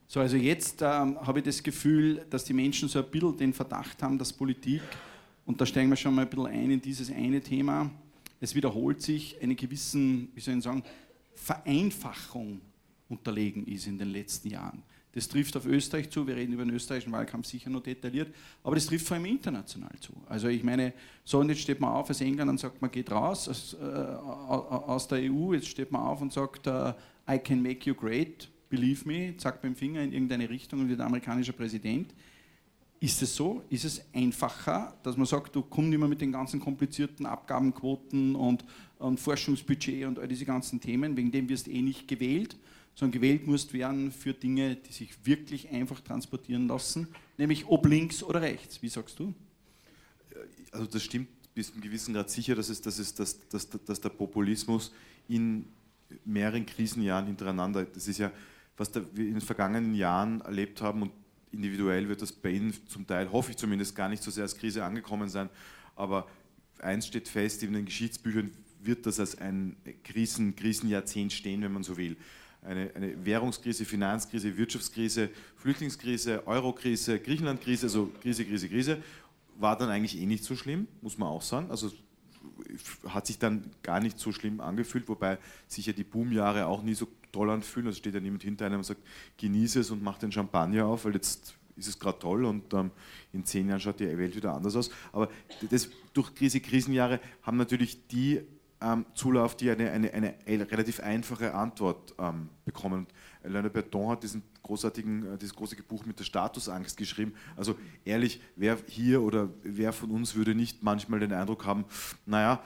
So, 0.08 0.20
also 0.20 0.36
jetzt 0.36 0.82
ähm, 0.82 1.16
habe 1.22 1.40
ich 1.40 1.46
das 1.46 1.62
Gefühl, 1.62 2.26
dass 2.32 2.44
die 2.44 2.54
Menschen 2.54 2.90
so 2.90 2.98
ein 2.98 3.06
bisschen 3.12 3.38
den 3.38 3.54
Verdacht 3.54 4.02
haben, 4.02 4.18
dass 4.18 4.34
Politik 4.34 4.82
und 5.46 5.62
da 5.62 5.66
steigen 5.68 5.92
wir 5.92 5.96
schon 5.96 6.16
mal 6.16 6.24
ein 6.24 6.30
bisschen 6.30 6.48
ein 6.48 6.72
in 6.72 6.82
dieses 6.82 7.12
eine 7.12 7.40
Thema. 7.40 7.92
Es 8.40 8.56
wiederholt 8.56 9.00
sich 9.04 9.40
eine 9.44 9.54
gewissen, 9.54 10.30
wie 10.34 10.42
soll 10.42 10.58
ich 10.58 10.64
sagen, 10.64 10.84
Vereinfachung 11.36 12.62
unterlegen 13.10 13.68
ist 13.68 13.86
in 13.86 14.00
den 14.00 14.10
letzten 14.10 14.50
Jahren. 14.50 14.82
Das 15.14 15.28
trifft 15.28 15.56
auf 15.56 15.66
Österreich 15.68 16.10
zu, 16.10 16.26
wir 16.26 16.36
reden 16.36 16.54
über 16.54 16.66
den 16.66 16.74
österreichischen 16.74 17.12
Wahlkampf 17.12 17.46
sicher 17.46 17.70
noch 17.70 17.84
detailliert, 17.84 18.34
aber 18.64 18.76
das 18.76 18.88
trifft 18.88 19.08
vor 19.08 19.16
allem 19.16 19.28
international 19.28 19.94
zu. 20.00 20.12
Also 20.28 20.48
ich 20.48 20.64
meine, 20.64 20.94
so 21.24 21.40
und 21.40 21.50
jetzt 21.50 21.62
steht 21.62 21.80
man 21.80 21.92
auf 21.92 22.10
als 22.10 22.22
England 22.22 22.50
und 22.50 22.60
sagt, 22.60 22.82
man 22.82 22.90
geht 22.90 23.12
raus 23.12 23.48
aus, 23.48 23.78
äh, 23.80 23.86
aus 23.86 25.08
der 25.08 25.20
EU, 25.32 25.54
jetzt 25.54 25.68
steht 25.68 25.92
man 25.92 26.02
auf 26.02 26.22
und 26.22 26.34
sagt, 26.34 26.66
uh, 26.68 26.94
I 27.30 27.38
can 27.38 27.62
make 27.62 27.88
you 27.88 27.94
great, 27.94 28.50
believe 28.70 29.08
me, 29.08 29.34
mit 29.34 29.64
dem 29.64 29.76
Finger 29.76 30.02
in 30.02 30.14
irgendeine 30.14 30.50
Richtung 30.50 30.82
und 30.82 30.90
wird 30.90 31.00
amerikanischer 31.00 31.54
Präsident. 31.54 32.12
Ist 33.00 33.22
es 33.22 33.36
so? 33.36 33.62
Ist 33.70 33.86
es 33.86 34.02
einfacher, 34.14 34.98
dass 35.04 35.16
man 35.16 35.26
sagt, 35.26 35.56
du 35.56 35.62
kommst 35.62 35.90
nicht 35.90 36.00
mehr 36.00 36.08
mit 36.08 36.22
den 36.22 36.32
ganzen 36.32 36.60
komplizierten 36.60 37.26
Abgabenquoten 37.26 38.34
und, 38.34 38.66
und 38.98 39.20
Forschungsbudget 39.20 40.08
und 40.08 40.18
all 40.18 40.28
diese 40.28 40.46
ganzen 40.46 40.80
Themen, 40.80 41.16
wegen 41.16 41.30
dem 41.30 41.48
wirst 41.50 41.68
du 41.68 41.72
eh 41.72 41.82
nicht 41.82 42.08
gewählt, 42.08 42.56
sondern 42.96 43.14
gewählt 43.14 43.48
musst 43.48 43.74
werden 43.74 44.12
für 44.12 44.34
Dinge, 44.34 44.76
die 44.76 44.94
sich 44.94 45.26
wirklich 45.26 45.70
einfach 45.70 46.00
transportieren 46.02 46.68
lassen, 46.68 47.08
nämlich 47.38 47.66
ob 47.68 47.86
links 47.88 48.24
oder 48.24 48.42
rechts. 48.42 48.82
Wie 48.82 48.90
sagst 48.90 49.20
du? 49.20 49.34
Also 50.72 50.86
das 50.86 51.04
stimmt 51.04 51.28
bis 51.54 51.68
zu 51.68 51.74
einem 51.74 51.82
gewissen 51.82 52.14
Grad 52.14 52.30
sicher, 52.30 52.56
dass, 52.56 52.70
es, 52.70 52.82
dass, 52.82 53.00
es, 53.00 53.14
dass, 53.14 53.48
dass, 53.50 53.70
dass 53.70 54.02
der 54.02 54.10
Populismus 54.10 54.92
in 55.28 55.66
mehreren 56.26 56.66
Krisenjahren 56.66 57.28
hintereinander, 57.28 57.86
das 57.86 58.08
ist 58.08 58.20
ja, 58.20 58.32
was 58.78 58.94
wir 58.94 59.04
in 59.26 59.34
den 59.34 59.42
vergangenen 59.42 59.96
Jahren 59.96 60.42
erlebt 60.42 60.82
haben 60.82 61.04
und 61.04 61.12
individuell 61.52 62.10
wird 62.10 62.22
das 62.22 62.32
bei 62.32 62.50
Ihnen 62.50 62.74
zum 62.88 63.06
Teil, 63.06 63.32
hoffe 63.32 63.52
ich 63.52 63.58
zumindest, 63.58 63.96
gar 63.96 64.10
nicht 64.10 64.24
so 64.24 64.32
sehr 64.32 64.44
als 64.44 64.58
Krise 64.58 64.84
angekommen 64.84 65.30
sein. 65.30 65.50
Aber 65.96 66.28
eins 66.80 67.06
steht 67.06 67.28
fest, 67.28 67.62
in 67.62 67.74
den 67.74 67.86
Geschichtsbüchern 67.86 68.52
wird 68.82 69.06
das 69.06 69.20
als 69.20 69.38
ein 69.38 69.76
Krisen, 70.04 70.56
Krisenjahrzehnt 70.56 71.32
stehen, 71.32 71.62
wenn 71.62 71.72
man 71.72 71.84
so 71.84 71.96
will. 71.98 72.18
Eine, 72.66 72.92
eine, 72.96 73.26
Währungskrise, 73.26 73.86
Finanzkrise, 73.86 74.58
Wirtschaftskrise, 74.58 75.30
Flüchtlingskrise, 75.58 76.48
Eurokrise, 76.48 77.20
Griechenlandkrise, 77.20 77.88
also 77.88 78.10
Krise, 78.22 78.46
Krise, 78.46 78.70
Krise, 78.70 79.04
war 79.58 79.78
dann 79.78 79.90
eigentlich 79.90 80.20
eh 80.20 80.26
nicht 80.26 80.44
so 80.44 80.56
schlimm, 80.56 80.88
muss 81.02 81.18
man 81.18 81.28
auch 81.28 81.42
sagen. 81.42 81.70
Also 81.70 81.92
hat 83.08 83.28
sich 83.28 83.40
dann 83.40 83.70
gar 83.82 84.00
nicht 84.00 84.20
so 84.20 84.32
schlimm 84.32 84.60
angefühlt, 84.62 85.08
wobei 85.08 85.38
sich 85.68 85.86
ja 85.86 85.94
die 85.94 86.04
Boomjahre 86.04 86.66
auch 86.66 86.84
nie 86.84 86.94
so 86.94 87.08
toll 87.32 87.50
anfühlen. 87.50 87.88
Also 87.88 87.98
steht 87.98 88.14
ja 88.14 88.20
niemand 88.20 88.44
hinter 88.44 88.66
einem 88.66 88.78
und 88.78 88.84
sagt, 88.84 89.02
genieße 89.38 89.80
es 89.80 89.92
und 89.92 90.04
mach 90.04 90.18
den 90.18 90.32
Champagner 90.32 90.86
auf, 90.86 91.06
weil 91.06 91.14
jetzt 91.14 91.56
ist 91.76 91.88
es 91.88 92.00
gerade 92.00 92.20
toll 92.20 92.46
und 92.46 92.74
ähm, 92.74 92.92
in 93.32 93.46
zehn 93.46 93.68
Jahren 93.68 93.80
schaut 93.80 94.00
die 94.00 94.18
Welt 94.18 94.36
wieder 94.36 94.54
anders 94.54 94.76
aus. 94.76 94.92
Aber 95.12 95.30
das, 95.70 95.90
durch 96.14 96.30
diese 96.30 96.60
Krisenjahre 96.60 97.20
haben 97.42 97.58
natürlich 97.58 98.08
die 98.08 98.42
ähm, 98.84 99.06
Zulauf, 99.14 99.56
die 99.56 99.72
eine, 99.72 99.92
eine, 99.92 100.14
eine, 100.14 100.72
relativ 100.72 101.00
einfache 101.00 101.54
Antwort 101.54 102.14
ähm, 102.20 102.50
bekommen. 102.66 103.08
Alain 103.44 103.72
Berton 103.72 104.10
hat 104.10 104.24
diesen 104.24 104.44
großartigen, 104.62 105.34
äh, 105.34 105.38
dieses 105.38 105.56
große 105.56 105.76
Buch 105.84 106.06
mit 106.06 106.20
der 106.20 106.26
Statusangst 106.26 106.98
geschrieben. 106.98 107.34
Also 107.56 107.76
ehrlich, 108.04 108.42
wer 108.56 108.78
hier 108.88 109.22
oder 109.22 109.50
wer 109.64 109.94
von 109.94 110.12
uns 110.12 110.36
würde 110.36 110.54
nicht 110.54 110.84
manchmal 110.84 111.20
den 111.20 111.34
Eindruck 111.34 111.66
haben, 111.66 111.86
naja, 112.26 112.62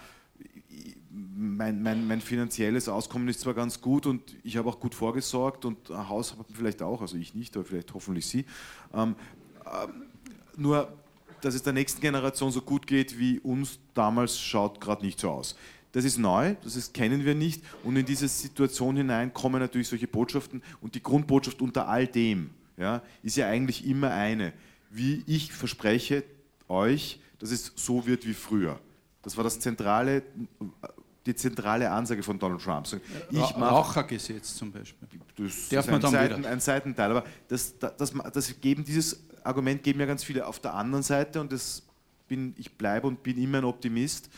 mein, 1.10 1.82
mein, 1.82 2.08
mein, 2.08 2.22
finanzielles 2.22 2.90
Auskommen 2.90 3.28
ist 3.28 3.42
zwar 3.42 3.54
ganz 3.54 3.82
gut 3.82 4.06
und 4.06 4.36
ich 4.44 4.58
habe 4.58 4.70
auch 4.70 4.80
gut 4.80 4.94
vorgesorgt 4.94 5.66
und 5.66 5.90
ein 5.90 6.10
Haus 6.10 6.34
habe 6.34 6.46
vielleicht 6.54 6.82
auch, 6.82 7.02
also 7.02 7.18
ich 7.18 7.34
nicht, 7.34 7.56
aber 7.56 7.66
vielleicht 7.66 7.94
hoffentlich 7.94 8.28
Sie. 8.28 8.46
Ähm, 8.94 9.16
äh, 9.66 9.88
nur, 10.58 10.92
dass 11.42 11.56
es 11.56 11.64
der 11.64 11.74
nächsten 11.74 12.02
Generation 12.02 12.52
so 12.52 12.62
gut 12.62 12.88
geht 12.88 13.18
wie 13.18 13.40
uns 13.40 13.80
damals, 13.94 14.40
schaut 14.40 14.82
gerade 14.82 15.06
nicht 15.06 15.20
so 15.20 15.32
aus. 15.32 15.56
Das 15.98 16.06
ist 16.06 16.20
neu, 16.20 16.54
das 16.64 16.76
ist, 16.76 16.94
kennen 16.94 17.26
wir 17.26 17.34
nicht 17.34 17.64
und 17.84 17.96
in 17.96 18.06
diese 18.06 18.28
Situation 18.28 18.96
hinein 18.98 19.34
kommen 19.34 19.60
natürlich 19.60 19.88
solche 19.88 20.08
Botschaften 20.08 20.62
und 20.80 20.94
die 20.94 21.02
Grundbotschaft 21.02 21.60
unter 21.60 21.88
all 21.88 22.06
dem 22.06 22.52
ja, 22.78 23.02
ist 23.24 23.36
ja 23.36 23.48
eigentlich 23.48 23.84
immer 23.84 24.12
eine, 24.12 24.54
wie 24.92 25.24
ich 25.26 25.52
verspreche 25.52 26.24
euch, 26.68 27.20
dass 27.40 27.50
es 27.50 27.72
so 27.76 28.06
wird 28.06 28.28
wie 28.28 28.36
früher. 28.36 28.80
Das 29.24 29.38
war 29.38 29.44
das 29.44 29.60
zentrale 29.60 30.22
die 31.26 31.34
zentrale 31.34 31.90
Ansage 31.90 32.22
von 32.22 32.38
Donald 32.38 32.62
Trump. 32.62 32.86
Ich 33.32 33.40
Ra 33.40 33.70
Rauchergesetz 33.70 34.56
zum 34.56 34.72
Beispiel. 34.72 35.08
Das 35.36 35.68
Darf 35.70 35.86
ist 35.86 35.92
man 35.92 36.06
ein, 36.06 36.12
Seiten, 36.12 36.46
ein 36.46 36.60
Seitenteil. 36.60 37.10
Aber 37.10 37.26
das, 37.48 37.74
das, 37.80 38.14
das, 38.32 38.62
geben, 38.62 38.84
dieses 38.84 39.20
Argument 39.44 39.82
geben 39.82 40.00
ja 40.00 40.06
ganz 40.06 40.24
viele. 40.24 40.46
Auf 40.46 40.60
der 40.60 40.76
anderen 40.76 41.02
Seite, 41.02 41.42
und 41.42 41.52
das 41.52 41.82
bin, 42.28 42.54
ich 42.56 42.72
bleibe 42.78 43.08
und 43.08 43.24
bin 43.24 43.42
immer 43.42 43.58
ein 43.58 43.66
Optimist, 43.66 44.30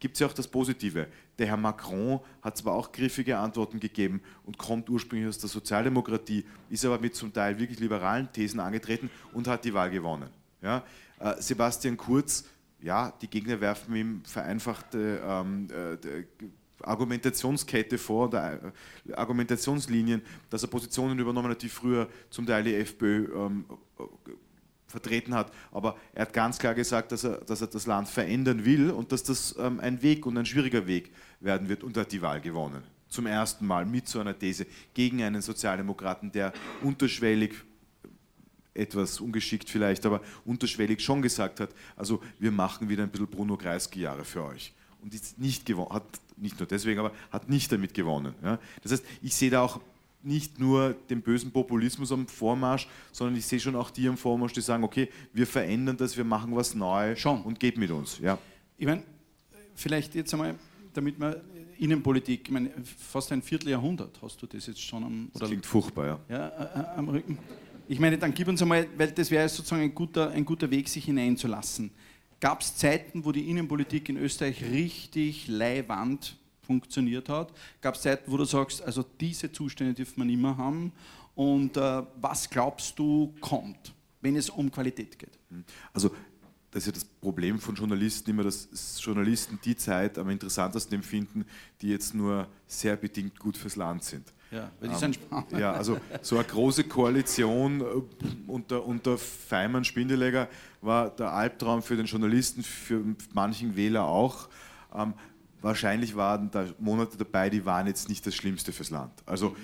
gibt 0.00 0.14
es 0.14 0.20
ja 0.20 0.26
auch 0.26 0.32
das 0.32 0.48
Positive. 0.48 1.06
Der 1.38 1.46
Herr 1.46 1.56
Macron 1.56 2.20
hat 2.42 2.56
zwar 2.56 2.74
auch 2.74 2.92
griffige 2.92 3.38
Antworten 3.38 3.80
gegeben 3.80 4.22
und 4.44 4.58
kommt 4.58 4.88
ursprünglich 4.88 5.28
aus 5.28 5.38
der 5.38 5.48
Sozialdemokratie, 5.48 6.44
ist 6.70 6.84
aber 6.84 6.98
mit 6.98 7.14
zum 7.14 7.32
Teil 7.32 7.58
wirklich 7.58 7.80
liberalen 7.80 8.32
Thesen 8.32 8.60
angetreten 8.60 9.10
und 9.32 9.48
hat 9.48 9.64
die 9.64 9.74
Wahl 9.74 9.90
gewonnen. 9.90 10.30
Ja? 10.62 10.84
Äh, 11.18 11.40
Sebastian 11.40 11.96
Kurz 11.96 12.44
ja, 12.80 13.12
die 13.20 13.28
Gegner 13.28 13.60
werfen 13.60 13.94
ihm 13.94 14.22
vereinfachte 14.24 15.20
ähm, 15.24 15.68
äh, 15.70 16.24
Argumentationskette 16.82 17.98
vor, 17.98 18.28
oder, 18.28 18.72
äh, 19.06 19.12
Argumentationslinien, 19.12 20.22
dass 20.48 20.62
er 20.62 20.68
Positionen 20.68 21.18
übernommen 21.18 21.50
hat, 21.50 21.62
die 21.62 21.68
früher 21.68 22.08
zum 22.30 22.46
Teil 22.46 22.62
die 22.62 22.74
FPÖ 22.74 23.28
ähm, 23.34 23.64
vertreten 24.88 25.34
hat. 25.34 25.52
Aber 25.70 25.96
er 26.14 26.22
hat 26.22 26.32
ganz 26.32 26.58
klar 26.58 26.74
gesagt, 26.74 27.12
dass 27.12 27.24
er, 27.24 27.38
dass 27.38 27.60
er 27.60 27.68
das 27.68 27.86
Land 27.86 28.08
verändern 28.08 28.64
will 28.64 28.90
und 28.90 29.12
dass 29.12 29.22
das 29.22 29.54
ähm, 29.58 29.78
ein 29.80 30.02
Weg 30.02 30.26
und 30.26 30.36
ein 30.36 30.46
schwieriger 30.46 30.86
Weg 30.86 31.12
werden 31.40 31.68
wird 31.68 31.84
und 31.84 31.96
er 31.96 32.00
hat 32.02 32.12
die 32.12 32.22
Wahl 32.22 32.40
gewonnen. 32.40 32.82
Zum 33.08 33.26
ersten 33.26 33.66
Mal 33.66 33.86
mit 33.86 34.08
so 34.08 34.20
einer 34.20 34.38
These 34.38 34.66
gegen 34.94 35.22
einen 35.22 35.40
Sozialdemokraten, 35.40 36.32
der 36.32 36.52
unterschwellig 36.82 37.54
etwas 38.74 39.20
ungeschickt 39.20 39.68
vielleicht, 39.68 40.06
aber 40.06 40.20
unterschwellig 40.44 41.00
schon 41.00 41.20
gesagt 41.20 41.60
hat, 41.60 41.70
also 41.96 42.22
wir 42.38 42.50
machen 42.50 42.88
wieder 42.88 43.02
ein 43.02 43.10
bisschen 43.10 43.26
Bruno 43.26 43.56
Kreisky-Jahre 43.56 44.24
für 44.24 44.44
euch. 44.44 44.72
Und 45.02 45.14
ist 45.14 45.38
nicht 45.38 45.64
gewonnen, 45.64 45.92
hat 45.92 46.04
nicht 46.36 46.58
nur 46.58 46.66
deswegen, 46.66 46.98
aber 47.00 47.12
hat 47.30 47.48
nicht 47.48 47.70
damit 47.70 47.94
gewonnen. 47.94 48.34
Ja. 48.42 48.58
Das 48.82 48.92
heißt, 48.92 49.04
ich 49.22 49.34
sehe 49.34 49.50
da 49.50 49.62
auch 49.62 49.80
nicht 50.22 50.58
nur 50.58 50.94
den 51.08 51.22
bösen 51.22 51.50
Populismus 51.50 52.12
am 52.12 52.26
Vormarsch, 52.26 52.88
sondern 53.12 53.36
ich 53.36 53.46
sehe 53.46 53.60
schon 53.60 53.76
auch 53.76 53.90
die 53.90 54.08
am 54.08 54.16
Vormarsch, 54.16 54.52
die 54.52 54.60
sagen, 54.60 54.84
okay, 54.84 55.08
wir 55.32 55.46
verändern 55.46 55.96
das, 55.96 56.16
wir 56.16 56.24
machen 56.24 56.54
was 56.54 56.74
Neues 56.74 57.20
schon. 57.20 57.42
und 57.42 57.60
geht 57.60 57.78
mit 57.78 57.90
uns. 57.90 58.18
Ja. 58.18 58.38
Ich 58.76 58.86
meine, 58.86 59.02
vielleicht 59.74 60.14
jetzt 60.14 60.32
einmal, 60.34 60.56
damit 60.92 61.18
man 61.18 61.36
Innenpolitik, 61.78 62.42
ich 62.44 62.50
meine, 62.50 62.70
fast 62.84 63.30
ein 63.30 63.42
Vierteljahrhundert 63.42 64.18
hast 64.20 64.42
du 64.42 64.46
das 64.46 64.66
jetzt 64.66 64.82
schon 64.82 65.04
am... 65.04 65.30
Das 65.32 65.48
klingt 65.48 65.64
furchtbar, 65.64 66.06
ja. 66.06 66.20
ja 66.28 66.48
äh, 66.48 66.98
am 66.98 67.08
Rücken. 67.08 67.38
Ich 67.86 68.00
meine, 68.00 68.18
dann 68.18 68.34
gib 68.34 68.48
uns 68.48 68.60
einmal, 68.60 68.86
weil 68.96 69.12
das 69.12 69.30
wäre 69.30 69.48
sozusagen 69.48 69.82
ein 69.82 69.94
guter, 69.94 70.30
ein 70.30 70.44
guter 70.44 70.70
Weg, 70.70 70.88
sich 70.88 71.04
hineinzulassen. 71.04 71.90
Gab 72.40 72.60
es 72.60 72.76
Zeiten, 72.76 73.24
wo 73.24 73.32
die 73.32 73.48
Innenpolitik 73.48 74.08
in 74.08 74.16
Österreich 74.16 74.62
richtig 74.62 75.48
leihwand 75.48 76.36
funktioniert 76.68 77.28
hat? 77.28 77.52
Gab 77.80 77.94
es 77.94 78.02
Zeiten, 78.02 78.30
wo 78.30 78.36
du 78.36 78.44
sagst, 78.44 78.82
also 78.82 79.04
diese 79.18 79.50
Zustände 79.50 79.94
dürfen 79.94 80.18
wir 80.18 80.26
nicht 80.26 80.40
mehr 80.40 80.56
haben? 80.56 80.92
Und 81.34 81.76
äh, 81.76 82.02
was 82.20 82.48
glaubst 82.48 82.98
du 82.98 83.34
kommt, 83.40 83.94
wenn 84.20 84.36
es 84.36 84.50
um 84.50 84.70
Qualität 84.70 85.18
geht? 85.18 85.38
Also 85.92 86.10
das 86.70 86.82
ist 86.82 86.86
ja 86.86 86.92
das 86.92 87.04
Problem 87.04 87.58
von 87.58 87.74
Journalisten 87.74 88.30
immer, 88.30 88.42
dass 88.42 88.68
Journalisten 89.02 89.58
die 89.64 89.76
Zeit 89.76 90.18
am 90.18 90.28
interessantesten 90.28 90.96
empfinden, 90.96 91.46
die 91.80 91.88
jetzt 91.88 92.14
nur 92.14 92.46
sehr 92.66 92.96
bedingt 92.96 93.38
gut 93.38 93.56
fürs 93.56 93.76
Land 93.76 94.04
sind. 94.04 94.32
Ja, 94.50 94.70
weil 94.80 94.88
die 94.88 94.94
ähm, 94.94 95.00
sind 95.00 95.14
spannend. 95.14 95.52
Ja, 95.52 95.72
also 95.72 95.98
so 96.22 96.36
eine 96.36 96.44
große 96.44 96.84
Koalition 96.84 97.80
äh, 97.80 97.84
unter, 98.46 98.84
unter 98.84 99.16
Feimann, 99.16 99.84
Spindelegger 99.84 100.48
war 100.80 101.10
der 101.10 101.32
Albtraum 101.32 101.82
für 101.82 101.96
den 101.96 102.06
Journalisten, 102.06 102.62
für 102.62 103.02
manchen 103.32 103.76
Wähler 103.76 104.04
auch. 104.04 104.48
Ähm, 104.94 105.14
wahrscheinlich 105.60 106.16
waren 106.16 106.50
da 106.50 106.66
Monate 106.78 107.16
dabei, 107.16 107.50
die 107.50 107.64
waren 107.64 107.86
jetzt 107.86 108.08
nicht 108.08 108.26
das 108.26 108.34
Schlimmste 108.34 108.72
fürs 108.72 108.90
Land. 108.90 109.12
Also 109.26 109.56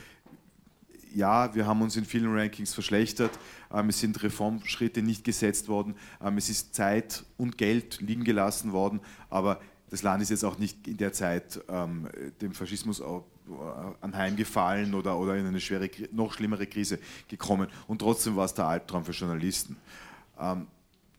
ja, 1.14 1.54
wir 1.54 1.66
haben 1.66 1.80
uns 1.82 1.96
in 1.96 2.04
vielen 2.04 2.34
Rankings 2.36 2.74
verschlechtert, 2.74 3.38
ähm, 3.72 3.88
es 3.88 4.00
sind 4.00 4.20
Reformschritte 4.22 5.00
nicht 5.00 5.24
gesetzt 5.24 5.68
worden, 5.68 5.94
ähm, 6.22 6.36
es 6.36 6.48
ist 6.48 6.74
Zeit 6.74 7.24
und 7.36 7.56
Geld 7.56 8.00
liegen 8.00 8.24
gelassen 8.24 8.72
worden, 8.72 9.00
aber 9.30 9.60
das 9.90 10.02
Land 10.02 10.22
ist 10.22 10.30
jetzt 10.30 10.44
auch 10.44 10.58
nicht 10.58 10.88
in 10.88 10.96
der 10.96 11.12
Zeit 11.12 11.60
ähm, 11.68 12.08
dem 12.40 12.52
Faschismus 12.52 13.00
anheimgefallen 14.00 14.94
oder, 14.94 15.16
oder 15.18 15.36
in 15.36 15.46
eine 15.46 15.60
schwere, 15.60 15.88
noch 16.10 16.32
schlimmere 16.32 16.66
Krise 16.66 16.98
gekommen. 17.28 17.68
Und 17.86 18.00
trotzdem 18.00 18.34
war 18.34 18.46
es 18.46 18.54
der 18.54 18.64
Albtraum 18.64 19.04
für 19.04 19.12
Journalisten. 19.12 19.76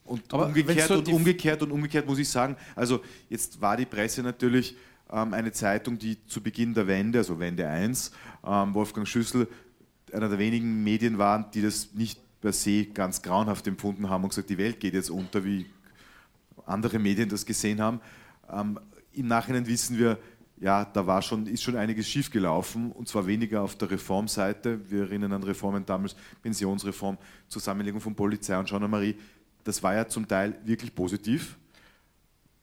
Und 0.06 0.34
Aber 0.34 0.46
umgekehrt 0.46 0.92
und 0.92 1.08
umgekehrt 1.10 1.62
und 1.64 1.72
umgekehrt 1.72 2.06
muss 2.06 2.20
ich 2.20 2.30
sagen, 2.30 2.56
also 2.76 3.02
jetzt 3.28 3.60
war 3.60 3.76
die 3.76 3.86
Presse 3.86 4.22
natürlich 4.22 4.78
ähm, 5.12 5.34
eine 5.34 5.52
Zeitung, 5.52 5.98
die 5.98 6.24
zu 6.28 6.42
Beginn 6.42 6.74
der 6.74 6.88
Wende, 6.88 7.18
also 7.18 7.40
Wende 7.40 7.68
1, 7.68 8.12
ähm, 8.46 8.74
Wolfgang 8.76 9.08
Schüssel, 9.08 9.48
einer 10.14 10.30
der 10.30 10.38
wenigen 10.38 10.84
Medien 10.84 11.18
waren, 11.18 11.46
die 11.54 11.62
das 11.64 11.94
nicht 11.94 12.20
per 12.40 12.54
se 12.54 12.86
ganz 12.86 13.22
grauenhaft 13.24 13.66
empfunden 13.66 14.10
haben 14.10 14.24
und 14.24 14.30
gesagt, 14.30 14.50
die 14.50 14.58
Welt 14.60 14.80
geht 14.80 14.94
jetzt 14.94 15.10
unter, 15.10 15.44
wie 15.44 15.66
andere 16.68 17.00
Medien 17.00 17.28
das 17.28 17.46
gesehen 17.46 17.82
haben. 17.82 18.00
Ähm, 18.52 18.80
Im 19.14 19.28
Nachhinein 19.28 19.66
wissen 19.66 19.98
wir, 19.98 20.20
ja, 20.58 20.86
da 20.86 21.06
war 21.06 21.22
schon, 21.22 21.48
ist 21.48 21.64
schon 21.64 21.76
einiges 21.76 22.08
schiefgelaufen 22.08 22.92
und 22.92 23.08
zwar 23.08 23.28
weniger 23.28 23.62
auf 23.62 23.76
der 23.76 23.92
Reformseite. 23.92 24.80
Wir 24.90 25.02
erinnern 25.02 25.34
an 25.34 25.44
Reformen 25.44 25.86
damals, 25.86 26.16
Pensionsreform, 26.42 27.18
Zusammenlegung 27.50 28.00
von 28.00 28.16
Polizei 28.16 28.58
und 28.58 28.70
Gendarmerie. 28.70 29.16
Das 29.66 29.84
war 29.84 29.94
ja 29.94 30.08
zum 30.08 30.28
Teil 30.28 30.58
wirklich 30.64 30.96
positiv. 30.96 31.58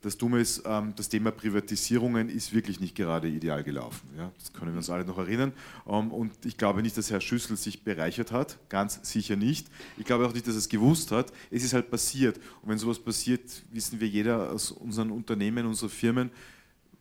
Das 0.02 0.18
Dumme 0.18 0.40
ist, 0.40 0.62
ähm, 0.66 0.94
das 0.96 1.08
Thema 1.08 1.30
Privatisierungen 1.30 2.28
ist 2.28 2.52
wirklich 2.52 2.80
nicht 2.80 2.96
gerade 2.96 3.28
ideal 3.28 3.62
gelaufen. 3.62 4.08
Das 4.36 4.52
können 4.52 4.72
wir 4.72 4.78
uns 4.78 4.90
alle 4.90 5.04
noch 5.04 5.18
erinnern. 5.18 5.52
Ähm, 5.86 6.10
und 6.10 6.32
ich 6.44 6.56
glaube 6.56 6.82
nicht, 6.82 6.96
dass 6.96 7.10
Herr 7.10 7.20
Schüssel 7.20 7.56
sich 7.56 7.84
bereichert 7.84 8.32
hat, 8.32 8.58
ganz 8.68 8.98
sicher 9.02 9.36
nicht. 9.36 9.68
Ich 9.96 10.04
glaube 10.04 10.26
auch 10.26 10.32
nicht, 10.32 10.46
dass 10.46 10.54
er 10.54 10.58
es 10.58 10.68
gewusst 10.68 11.12
hat. 11.12 11.32
Es 11.50 11.62
ist 11.62 11.72
halt 11.72 11.90
passiert. 11.90 12.38
Und 12.62 12.70
wenn 12.70 12.78
sowas 12.78 12.98
passiert, 12.98 13.42
wissen 13.70 14.00
wir 14.00 14.08
jeder 14.08 14.50
aus 14.50 14.72
unseren 14.72 15.10
Unternehmen, 15.10 15.66
unseren 15.66 15.90
Firmen, 15.90 16.30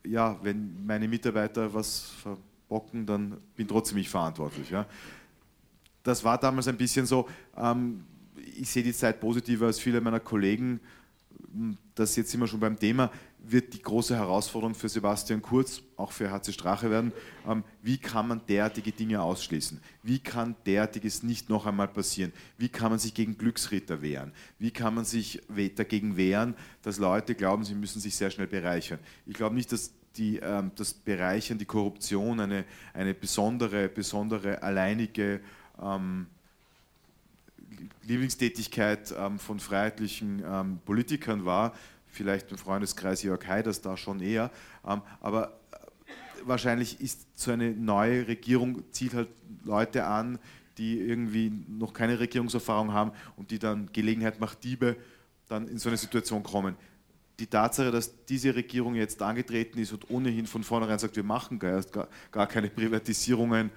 ja, 0.03 0.39
wenn 0.43 0.85
meine 0.85 1.07
Mitarbeiter 1.07 1.73
was 1.73 2.11
verbocken, 2.21 3.05
dann 3.05 3.37
bin 3.55 3.67
trotzdem 3.67 3.97
ich 3.97 4.09
verantwortlich. 4.09 4.73
Das 6.03 6.23
war 6.23 6.39
damals 6.39 6.67
ein 6.67 6.77
bisschen 6.77 7.05
so, 7.05 7.27
ähm, 7.55 8.03
ich 8.57 8.69
sehe 8.69 8.83
die 8.83 8.93
Zeit 8.93 9.19
positiver 9.19 9.67
als 9.67 9.79
viele 9.79 10.01
meiner 10.01 10.19
Kollegen. 10.19 10.79
Das 11.95 12.15
jetzt 12.15 12.37
wir 12.37 12.47
schon 12.47 12.59
beim 12.59 12.77
Thema, 12.77 13.11
wird 13.39 13.73
die 13.73 13.81
große 13.81 14.15
Herausforderung 14.15 14.75
für 14.75 14.89
Sebastian 14.89 15.41
Kurz, 15.41 15.81
auch 15.97 16.11
für 16.11 16.29
HC 16.29 16.53
Strache 16.53 16.91
werden. 16.91 17.11
Ähm, 17.47 17.63
wie 17.81 17.97
kann 17.97 18.27
man 18.27 18.41
derartige 18.47 18.91
Dinge 18.91 19.21
ausschließen? 19.21 19.81
Wie 20.03 20.19
kann 20.19 20.55
derartiges 20.65 21.23
nicht 21.23 21.49
noch 21.49 21.65
einmal 21.65 21.87
passieren? 21.87 22.31
Wie 22.57 22.69
kann 22.69 22.91
man 22.91 22.99
sich 22.99 23.13
gegen 23.13 23.37
Glücksritter 23.37 24.01
wehren? 24.01 24.31
Wie 24.59 24.71
kann 24.71 24.93
man 24.93 25.05
sich 25.05 25.41
dagegen 25.75 26.15
wehren, 26.17 26.55
dass 26.83 26.99
Leute 26.99 27.33
glauben, 27.35 27.63
sie 27.63 27.75
müssen 27.75 27.99
sich 27.99 28.15
sehr 28.15 28.29
schnell 28.29 28.47
bereichern? 28.47 28.99
Ich 29.25 29.33
glaube 29.33 29.55
nicht, 29.55 29.71
dass 29.71 29.91
die, 30.17 30.37
ähm, 30.37 30.71
das 30.75 30.93
Bereichern, 30.93 31.57
die 31.57 31.65
Korruption 31.65 32.39
eine, 32.39 32.65
eine 32.93 33.13
besondere, 33.13 33.89
besondere 33.89 34.61
alleinige 34.61 35.41
ähm, 35.81 36.27
Lieblingstätigkeit 38.03 39.13
ähm, 39.17 39.39
von 39.39 39.59
freiheitlichen 39.59 40.43
ähm, 40.45 40.79
Politikern 40.85 41.45
war. 41.45 41.73
Vielleicht 42.07 42.51
im 42.51 42.57
Freundeskreis 42.57 43.23
Jörg 43.23 43.47
Haiders 43.47 43.81
da 43.81 43.95
schon 43.97 44.19
eher. 44.19 44.51
Ähm, 44.85 45.01
aber 45.21 45.59
äh, 45.71 45.77
wahrscheinlich 46.45 46.99
ist 46.99 47.27
so 47.35 47.51
eine 47.51 47.71
neue 47.71 48.27
Regierung, 48.27 48.83
zieht 48.91 49.13
halt 49.13 49.29
Leute 49.63 50.05
an, 50.05 50.39
die 50.77 50.99
irgendwie 50.99 51.51
noch 51.67 51.93
keine 51.93 52.19
Regierungserfahrung 52.19 52.91
haben 52.93 53.11
und 53.35 53.51
die 53.51 53.59
dann 53.59 53.89
Gelegenheit 53.93 54.39
macht 54.39 54.63
Diebe 54.63 54.95
dann 55.47 55.67
in 55.67 55.77
so 55.77 55.89
eine 55.89 55.97
Situation 55.97 56.43
kommen. 56.43 56.75
Die 57.39 57.47
Tatsache, 57.47 57.91
dass 57.91 58.25
diese 58.25 58.55
Regierung 58.55 58.95
jetzt 58.95 59.21
angetreten 59.21 59.79
ist 59.79 59.91
und 59.91 60.09
ohnehin 60.09 60.45
von 60.47 60.63
vornherein 60.63 60.99
sagt, 60.99 61.15
wir 61.15 61.23
machen 61.23 61.59
gar, 61.59 61.83
gar 62.31 62.47
keine 62.47 62.69
Privatisierungen, 62.69 63.69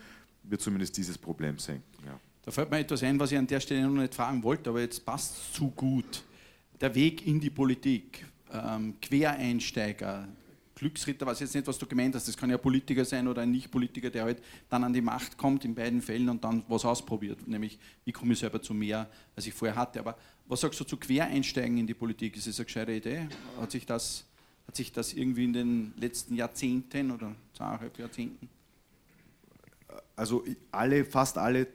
wird 0.45 0.61
zumindest 0.61 0.97
dieses 0.97 1.19
Problem 1.19 1.59
senken. 1.59 1.83
Ja. 2.07 2.19
Da 2.45 2.51
fällt 2.51 2.71
mir 2.71 2.79
etwas 2.79 3.03
ein, 3.03 3.19
was 3.19 3.33
ich 3.33 3.39
an 3.39 3.47
der 3.47 3.61
Stelle 3.61 3.83
noch 3.89 4.01
nicht 4.03 4.15
fragen 4.15 4.43
wollte, 4.43 4.71
aber 4.71 4.81
jetzt 4.81 5.05
passt 5.05 5.35
es 5.35 5.53
zu 5.53 5.71
gut. 5.71 6.23
Der 6.81 6.95
Weg 6.95 7.27
in 7.27 7.41
die 7.41 7.49
Politik, 7.49 8.27
ähm, 8.53 9.01
Quereinsteiger, 9.01 10.29
Glücksritter, 10.75 11.25
weiß 11.25 11.41
jetzt 11.41 11.55
nicht, 11.55 11.67
was 11.67 11.79
du 11.79 11.87
gemeint 11.87 12.15
hast, 12.15 12.29
das 12.29 12.37
kann 12.37 12.51
ja 12.51 12.59
Politiker 12.59 13.05
sein 13.05 13.29
oder 13.29 13.43
ein 13.43 13.51
Nicht-Politiker, 13.51 14.11
der 14.11 14.25
halt 14.25 14.43
dann 14.69 14.85
an 14.85 14.93
die 14.93 15.01
Macht 15.01 15.39
kommt 15.39 15.65
in 15.65 15.75
beiden 15.75 16.03
Fällen 16.03 16.29
und 16.29 16.45
dann 16.45 16.63
was 16.69 16.85
ausprobiert, 16.85 17.47
nämlich 17.49 17.79
wie 18.05 18.13
komme 18.13 18.35
ich 18.35 18.41
selber 18.41 18.61
zu 18.61 18.75
mehr, 18.75 19.09
als 19.35 19.47
ich 19.47 19.55
vorher 19.55 19.77
hatte. 19.77 20.01
Aber 20.01 20.19
was 20.47 20.61
sagst 20.61 20.79
du 20.81 20.85
zu 20.85 20.99
Quereinsteigen 20.99 21.79
in 21.79 21.87
die 21.87 21.95
Politik? 21.95 22.37
Ist 22.37 22.47
das 22.47 22.59
eine 22.59 22.67
gescheite 22.67 22.93
Idee? 22.93 23.29
Hat 23.59 23.71
sich 23.71 23.87
das, 23.87 24.27
hat 24.67 24.77
sich 24.77 24.93
das 24.93 25.15
irgendwie 25.15 25.45
in 25.45 25.53
den 25.55 25.95
letzten 25.97 26.35
Jahrzehnten 26.35 27.11
oder 27.11 27.35
zweieinhalb 27.57 27.99
Jahrzehnten? 27.99 28.51
Also 30.17 30.45
alle, 30.71 31.05
fast 31.05 31.39
alle 31.39 31.69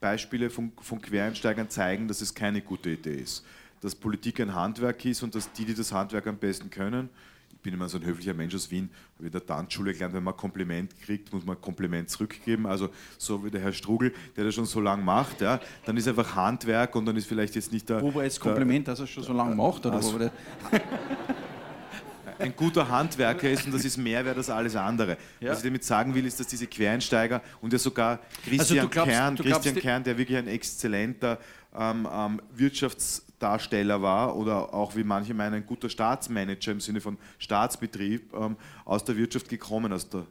Beispiele 0.00 0.50
von, 0.50 0.72
von 0.80 1.00
Quereinsteigern 1.00 1.68
zeigen, 1.68 2.08
dass 2.08 2.20
es 2.20 2.34
keine 2.34 2.60
gute 2.60 2.90
Idee 2.90 3.16
ist. 3.16 3.44
Dass 3.80 3.94
Politik 3.94 4.40
ein 4.40 4.54
Handwerk 4.54 5.04
ist 5.04 5.22
und 5.22 5.34
dass 5.34 5.52
die, 5.52 5.64
die 5.64 5.74
das 5.74 5.92
Handwerk 5.92 6.26
am 6.26 6.36
besten 6.36 6.70
können, 6.70 7.08
ich 7.58 7.62
bin 7.62 7.74
immer 7.74 7.88
so 7.88 7.98
ein 7.98 8.06
höflicher 8.06 8.34
Mensch 8.34 8.54
aus 8.54 8.70
Wien, 8.70 8.88
habe 9.16 9.26
in 9.26 9.32
der 9.32 9.44
Tanzschule 9.44 9.92
gelernt, 9.92 10.14
wenn 10.14 10.22
man 10.22 10.32
ein 10.32 10.36
Kompliment 10.36 10.96
kriegt, 11.00 11.32
muss 11.32 11.44
man 11.44 11.56
ein 11.56 11.60
Kompliment 11.60 12.08
zurückgeben. 12.08 12.66
Also 12.66 12.88
so 13.18 13.44
wie 13.44 13.50
der 13.50 13.60
Herr 13.60 13.72
Strugel, 13.72 14.14
der 14.36 14.44
das 14.44 14.54
schon 14.54 14.64
so 14.64 14.80
lange 14.80 15.02
macht, 15.02 15.40
ja, 15.40 15.58
dann 15.84 15.96
ist 15.96 16.06
einfach 16.06 16.36
Handwerk 16.36 16.94
und 16.94 17.04
dann 17.06 17.16
ist 17.16 17.26
vielleicht 17.26 17.56
jetzt 17.56 17.72
nicht 17.72 17.88
der... 17.88 18.00
Wo 18.00 18.14
war 18.14 18.22
jetzt 18.22 18.38
Kompliment, 18.38 18.86
dass 18.86 19.00
er 19.00 19.08
schon 19.08 19.24
so 19.24 19.32
lange 19.32 19.56
macht? 19.56 19.84
Oder 19.84 19.96
also, 19.96 20.18
ein 22.38 22.54
guter 22.54 22.88
Handwerker 22.88 23.50
ist 23.50 23.66
und 23.66 23.72
das 23.72 23.84
ist 23.84 23.96
mehr 23.96 24.24
wert 24.24 24.36
als 24.36 24.50
alles 24.50 24.76
andere. 24.76 25.16
Ja. 25.40 25.50
Was 25.50 25.58
ich 25.58 25.64
damit 25.64 25.84
sagen 25.84 26.14
will, 26.14 26.26
ist, 26.26 26.38
dass 26.40 26.46
diese 26.46 26.66
Quereinsteiger 26.66 27.42
und 27.60 27.72
ja 27.72 27.78
sogar 27.78 28.20
Christian 28.44 28.78
also 28.78 28.88
glaubst, 28.88 29.12
Kern, 29.12 29.36
Christian 29.36 29.74
Kern, 29.76 30.04
der 30.04 30.18
wirklich 30.18 30.38
ein 30.38 30.48
exzellenter 30.48 31.38
ähm, 31.76 32.08
ähm, 32.10 32.42
Wirtschaftsdarsteller 32.54 34.00
war 34.02 34.36
oder 34.36 34.72
auch, 34.74 34.96
wie 34.96 35.04
manche 35.04 35.34
meinen, 35.34 35.54
ein 35.54 35.66
guter 35.66 35.88
Staatsmanager 35.88 36.72
im 36.72 36.80
Sinne 36.80 37.00
von 37.00 37.18
Staatsbetrieb 37.38 38.32
ähm, 38.34 38.56
aus 38.84 39.04
der 39.04 39.16
Wirtschaft 39.16 39.48
gekommen, 39.48 39.92
aus 39.92 40.08
der 40.08 40.26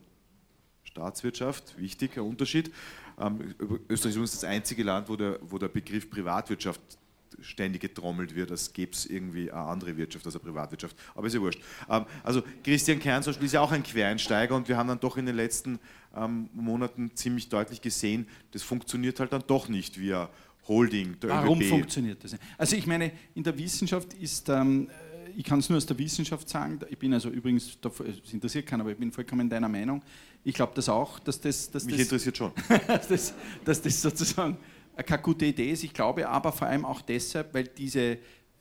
Staatswirtschaft, 0.84 1.78
wichtiger 1.78 2.24
Unterschied. 2.24 2.72
Ähm, 3.20 3.56
Österreich 3.90 4.12
ist 4.12 4.16
übrigens 4.16 4.32
das 4.32 4.44
einzige 4.44 4.84
Land, 4.84 5.10
wo 5.10 5.16
der, 5.16 5.40
wo 5.42 5.58
der 5.58 5.68
Begriff 5.68 6.10
Privatwirtschaft 6.10 6.82
ständig 7.42 7.82
getrommelt 7.82 8.36
wird, 8.36 8.52
als 8.52 8.74
gäbe 8.74 8.92
es 8.92 9.06
irgendwie 9.06 9.52
eine 9.52 9.62
andere 9.62 9.98
Wirtschaft 9.98 10.26
als 10.26 10.36
eine 10.36 10.44
Privatwirtschaft. 10.44 10.96
Aber 11.16 11.28
ist 11.28 11.34
ja 11.34 11.42
wurscht. 11.42 11.62
Ähm, 11.90 12.06
also 12.24 12.44
Christian 12.64 13.00
Kern 13.00 13.24
zum 13.24 13.32
Beispiel 13.32 13.48
ist 13.48 13.54
ja 13.54 13.62
auch 13.62 13.72
ein 13.72 13.84
Quereinsteiger 13.84 14.56
und 14.56 14.68
wir 14.68 14.78
haben 14.78 14.88
dann 14.88 15.00
doch 15.00 15.18
in 15.18 15.26
den 15.26 15.36
letzten 15.36 15.80
ähm, 16.16 16.50
Monaten 16.54 17.12
ziemlich 17.16 17.50
deutlich 17.50 17.82
gesehen, 17.82 18.28
das 18.52 18.64
funktioniert 18.64 19.20
halt 19.20 19.34
dann 19.34 19.44
doch 19.48 19.70
nicht 19.70 20.00
via 20.00 20.30
Holding 20.68 21.20
der 21.20 21.30
Warum 21.30 21.60
ÖBB. 21.62 21.70
funktioniert 21.70 22.24
das 22.24 22.34
nicht? 22.34 22.44
Also 22.58 22.76
ich 22.76 22.88
meine, 22.88 23.12
in 23.36 23.44
der 23.44 23.58
Wissenschaft 23.58 24.14
ist, 24.16 24.50
ähm, 24.50 24.90
ich 25.36 25.44
kann 25.44 25.60
es 25.60 25.70
nur 25.70 25.78
aus 25.78 25.86
der 25.86 25.98
Wissenschaft 25.98 26.50
sagen, 26.50 26.80
ich 26.90 26.98
bin 26.98 27.14
also 27.14 27.30
übrigens, 27.30 27.78
es 28.26 28.34
interessiert 28.34 28.66
keinen, 28.66 28.82
aber 28.82 28.92
ich 28.92 28.98
bin 28.98 29.12
vollkommen 29.12 29.50
deiner 29.50 29.70
Meinung. 29.70 30.02
Ich 30.44 30.56
glaube 30.56 30.74
das 30.76 30.90
auch, 30.90 31.20
dass 31.20 31.40
das... 31.40 31.70
Dass 31.70 31.86
Mich 31.86 31.96
das, 31.96 32.04
interessiert 32.06 32.38
schon. 32.38 32.52
dass, 32.88 33.08
das, 33.08 33.34
dass 33.64 33.82
das 33.82 34.02
sozusagen 34.02 34.58
keine 35.04 35.22
gute 35.22 35.46
Idee 35.46 35.72
ist. 35.72 35.84
Ich 35.84 35.94
glaube 35.94 36.28
aber 36.28 36.52
vor 36.52 36.68
allem 36.68 36.86
auch 36.86 37.02
deshalb, 37.02 37.54
weil 37.54 37.66
diese, 37.66 38.18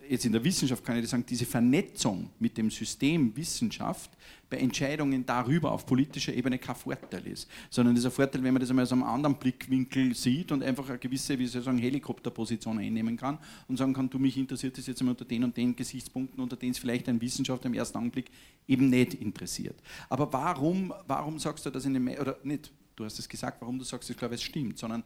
jetzt 0.08 0.24
in 0.24 0.32
der 0.32 0.44
Wissenschaft 0.44 0.84
kann 0.84 0.96
ich 0.96 1.02
das 1.02 1.10
sagen, 1.10 1.24
diese 1.26 1.46
Vernetzung 1.46 2.30
mit 2.38 2.56
dem 2.56 2.70
System 2.70 3.36
Wissenschaft 3.36 4.10
bei 4.48 4.58
Entscheidungen 4.58 5.26
darüber 5.26 5.72
auf 5.72 5.86
politischer 5.86 6.32
Ebene 6.32 6.58
kein 6.58 6.76
Vorteil 6.76 7.26
ist, 7.26 7.48
sondern 7.68 7.96
ein 7.96 8.10
Vorteil, 8.10 8.42
wenn 8.42 8.54
man 8.54 8.60
das 8.60 8.70
einmal 8.70 8.84
aus 8.84 8.92
einem 8.92 9.02
anderen 9.02 9.36
Blickwinkel 9.36 10.14
sieht 10.14 10.52
und 10.52 10.62
einfach 10.62 10.88
eine 10.88 10.98
gewisse, 10.98 11.38
wie 11.38 11.46
soll 11.46 11.60
ich 11.60 11.64
sagen, 11.64 11.78
Helikopterposition 11.78 12.78
einnehmen 12.78 13.16
kann 13.16 13.38
und 13.66 13.76
sagen 13.76 13.92
kann, 13.92 14.08
du, 14.08 14.18
mich 14.18 14.36
interessiert 14.36 14.78
das 14.78 14.86
jetzt 14.86 15.00
einmal 15.00 15.14
unter 15.14 15.24
den 15.24 15.42
und 15.42 15.56
den 15.56 15.74
Gesichtspunkten, 15.74 16.40
unter 16.40 16.56
denen 16.56 16.72
es 16.72 16.78
vielleicht 16.78 17.08
ein 17.08 17.20
Wissenschaftler 17.20 17.68
im 17.68 17.74
ersten 17.74 17.98
Augenblick 17.98 18.30
eben 18.68 18.88
nicht 18.88 19.14
interessiert. 19.14 19.76
Aber 20.08 20.32
warum, 20.32 20.92
warum 21.06 21.38
sagst 21.38 21.66
du 21.66 21.70
das 21.70 21.84
in 21.84 21.94
dem, 21.94 22.08
oder 22.08 22.38
nicht, 22.44 22.70
du 22.94 23.04
hast 23.04 23.18
es 23.18 23.28
gesagt, 23.28 23.60
warum 23.60 23.78
du 23.78 23.84
sagst, 23.84 24.08
ich 24.10 24.16
glaube, 24.16 24.36
es 24.36 24.42
stimmt, 24.42 24.78
sondern 24.78 25.02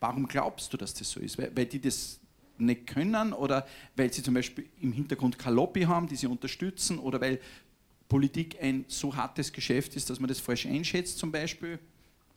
Warum 0.00 0.26
glaubst 0.26 0.72
du, 0.72 0.76
dass 0.76 0.94
das 0.94 1.10
so 1.10 1.20
ist? 1.20 1.38
Weil, 1.38 1.54
weil 1.54 1.66
die 1.66 1.80
das 1.80 2.20
nicht 2.58 2.86
können 2.86 3.32
oder 3.32 3.66
weil 3.96 4.12
sie 4.12 4.22
zum 4.22 4.34
Beispiel 4.34 4.68
im 4.80 4.92
Hintergrund 4.92 5.36
Lobby 5.44 5.82
haben, 5.82 6.08
die 6.08 6.16
sie 6.16 6.26
unterstützen 6.26 6.98
oder 6.98 7.20
weil 7.20 7.40
Politik 8.08 8.56
ein 8.60 8.84
so 8.88 9.14
hartes 9.14 9.52
Geschäft 9.52 9.94
ist, 9.96 10.08
dass 10.10 10.18
man 10.18 10.28
das 10.28 10.40
falsch 10.40 10.66
einschätzt 10.66 11.18
zum 11.18 11.30
Beispiel? 11.30 11.78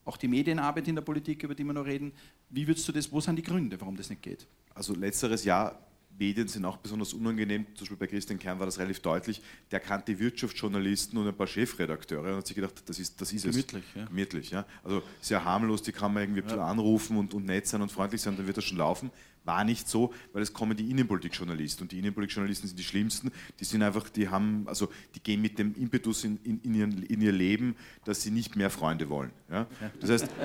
Auch 0.04 0.16
die 0.16 0.28
Medienarbeit 0.28 0.88
in 0.88 0.96
der 0.96 1.02
Politik, 1.02 1.42
über 1.44 1.54
die 1.54 1.64
wir 1.64 1.72
noch 1.72 1.86
reden. 1.86 2.12
Wie 2.50 2.66
würdest 2.66 2.86
du 2.88 2.92
das, 2.92 3.10
wo 3.10 3.20
sind 3.20 3.36
die 3.36 3.42
Gründe, 3.42 3.80
warum 3.80 3.96
das 3.96 4.10
nicht 4.10 4.22
geht? 4.22 4.46
Also 4.74 4.94
letzteres 4.94 5.44
Jahr 5.44 5.78
Medien 6.18 6.48
sind 6.48 6.64
auch 6.64 6.76
besonders 6.76 7.14
unangenehm. 7.14 7.66
Zum 7.74 7.84
Beispiel 7.84 7.96
bei 7.96 8.06
Christian 8.06 8.38
Kern 8.38 8.58
war 8.58 8.66
das 8.66 8.78
relativ 8.78 9.00
deutlich. 9.00 9.42
Der 9.70 9.80
kannte 9.80 10.18
Wirtschaftsjournalisten 10.18 11.18
und 11.18 11.26
ein 11.26 11.34
paar 11.34 11.46
Chefredakteure 11.46 12.30
und 12.32 12.36
hat 12.38 12.46
sich 12.46 12.56
gedacht, 12.56 12.82
das 12.86 12.98
ist, 12.98 13.20
das 13.20 13.32
ist 13.32 13.42
Gemütlich, 13.44 13.84
es. 13.90 14.00
Ja. 14.00 14.04
Gemütlich. 14.06 14.50
Ja. 14.50 14.66
Also 14.84 15.02
sehr 15.20 15.44
harmlos, 15.44 15.82
die 15.82 15.92
kann 15.92 16.12
man 16.12 16.22
irgendwie 16.22 16.48
ja. 16.48 16.64
anrufen 16.64 17.16
und, 17.16 17.34
und 17.34 17.46
nett 17.46 17.66
sein 17.66 17.82
und 17.82 17.90
freundlich 17.90 18.20
sein, 18.20 18.36
dann 18.36 18.46
wird 18.46 18.56
das 18.56 18.64
schon 18.64 18.78
laufen. 18.78 19.10
War 19.44 19.64
nicht 19.64 19.88
so, 19.88 20.14
weil 20.32 20.42
es 20.42 20.52
kommen 20.52 20.76
die 20.76 20.88
Innenpolitikjournalisten 20.90 21.82
und 21.84 21.92
die 21.92 21.98
Innenpolitikjournalisten 21.98 22.68
sind 22.68 22.78
die 22.78 22.84
schlimmsten. 22.84 23.32
Die 23.58 23.64
sind 23.64 23.82
einfach, 23.82 24.08
die 24.08 24.28
haben, 24.28 24.68
also 24.68 24.88
die 25.16 25.20
gehen 25.20 25.40
mit 25.40 25.58
dem 25.58 25.74
Impetus 25.74 26.22
in, 26.22 26.38
in, 26.44 26.60
in, 26.60 26.74
ihren, 26.74 27.02
in 27.02 27.20
ihr 27.20 27.32
Leben, 27.32 27.74
dass 28.04 28.22
sie 28.22 28.30
nicht 28.30 28.54
mehr 28.54 28.70
Freunde 28.70 29.08
wollen. 29.08 29.32
Ja. 29.50 29.66
Das 30.00 30.10
heißt. 30.10 30.28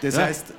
Das 0.00 0.16
ja. 0.16 0.22
heißt, 0.22 0.54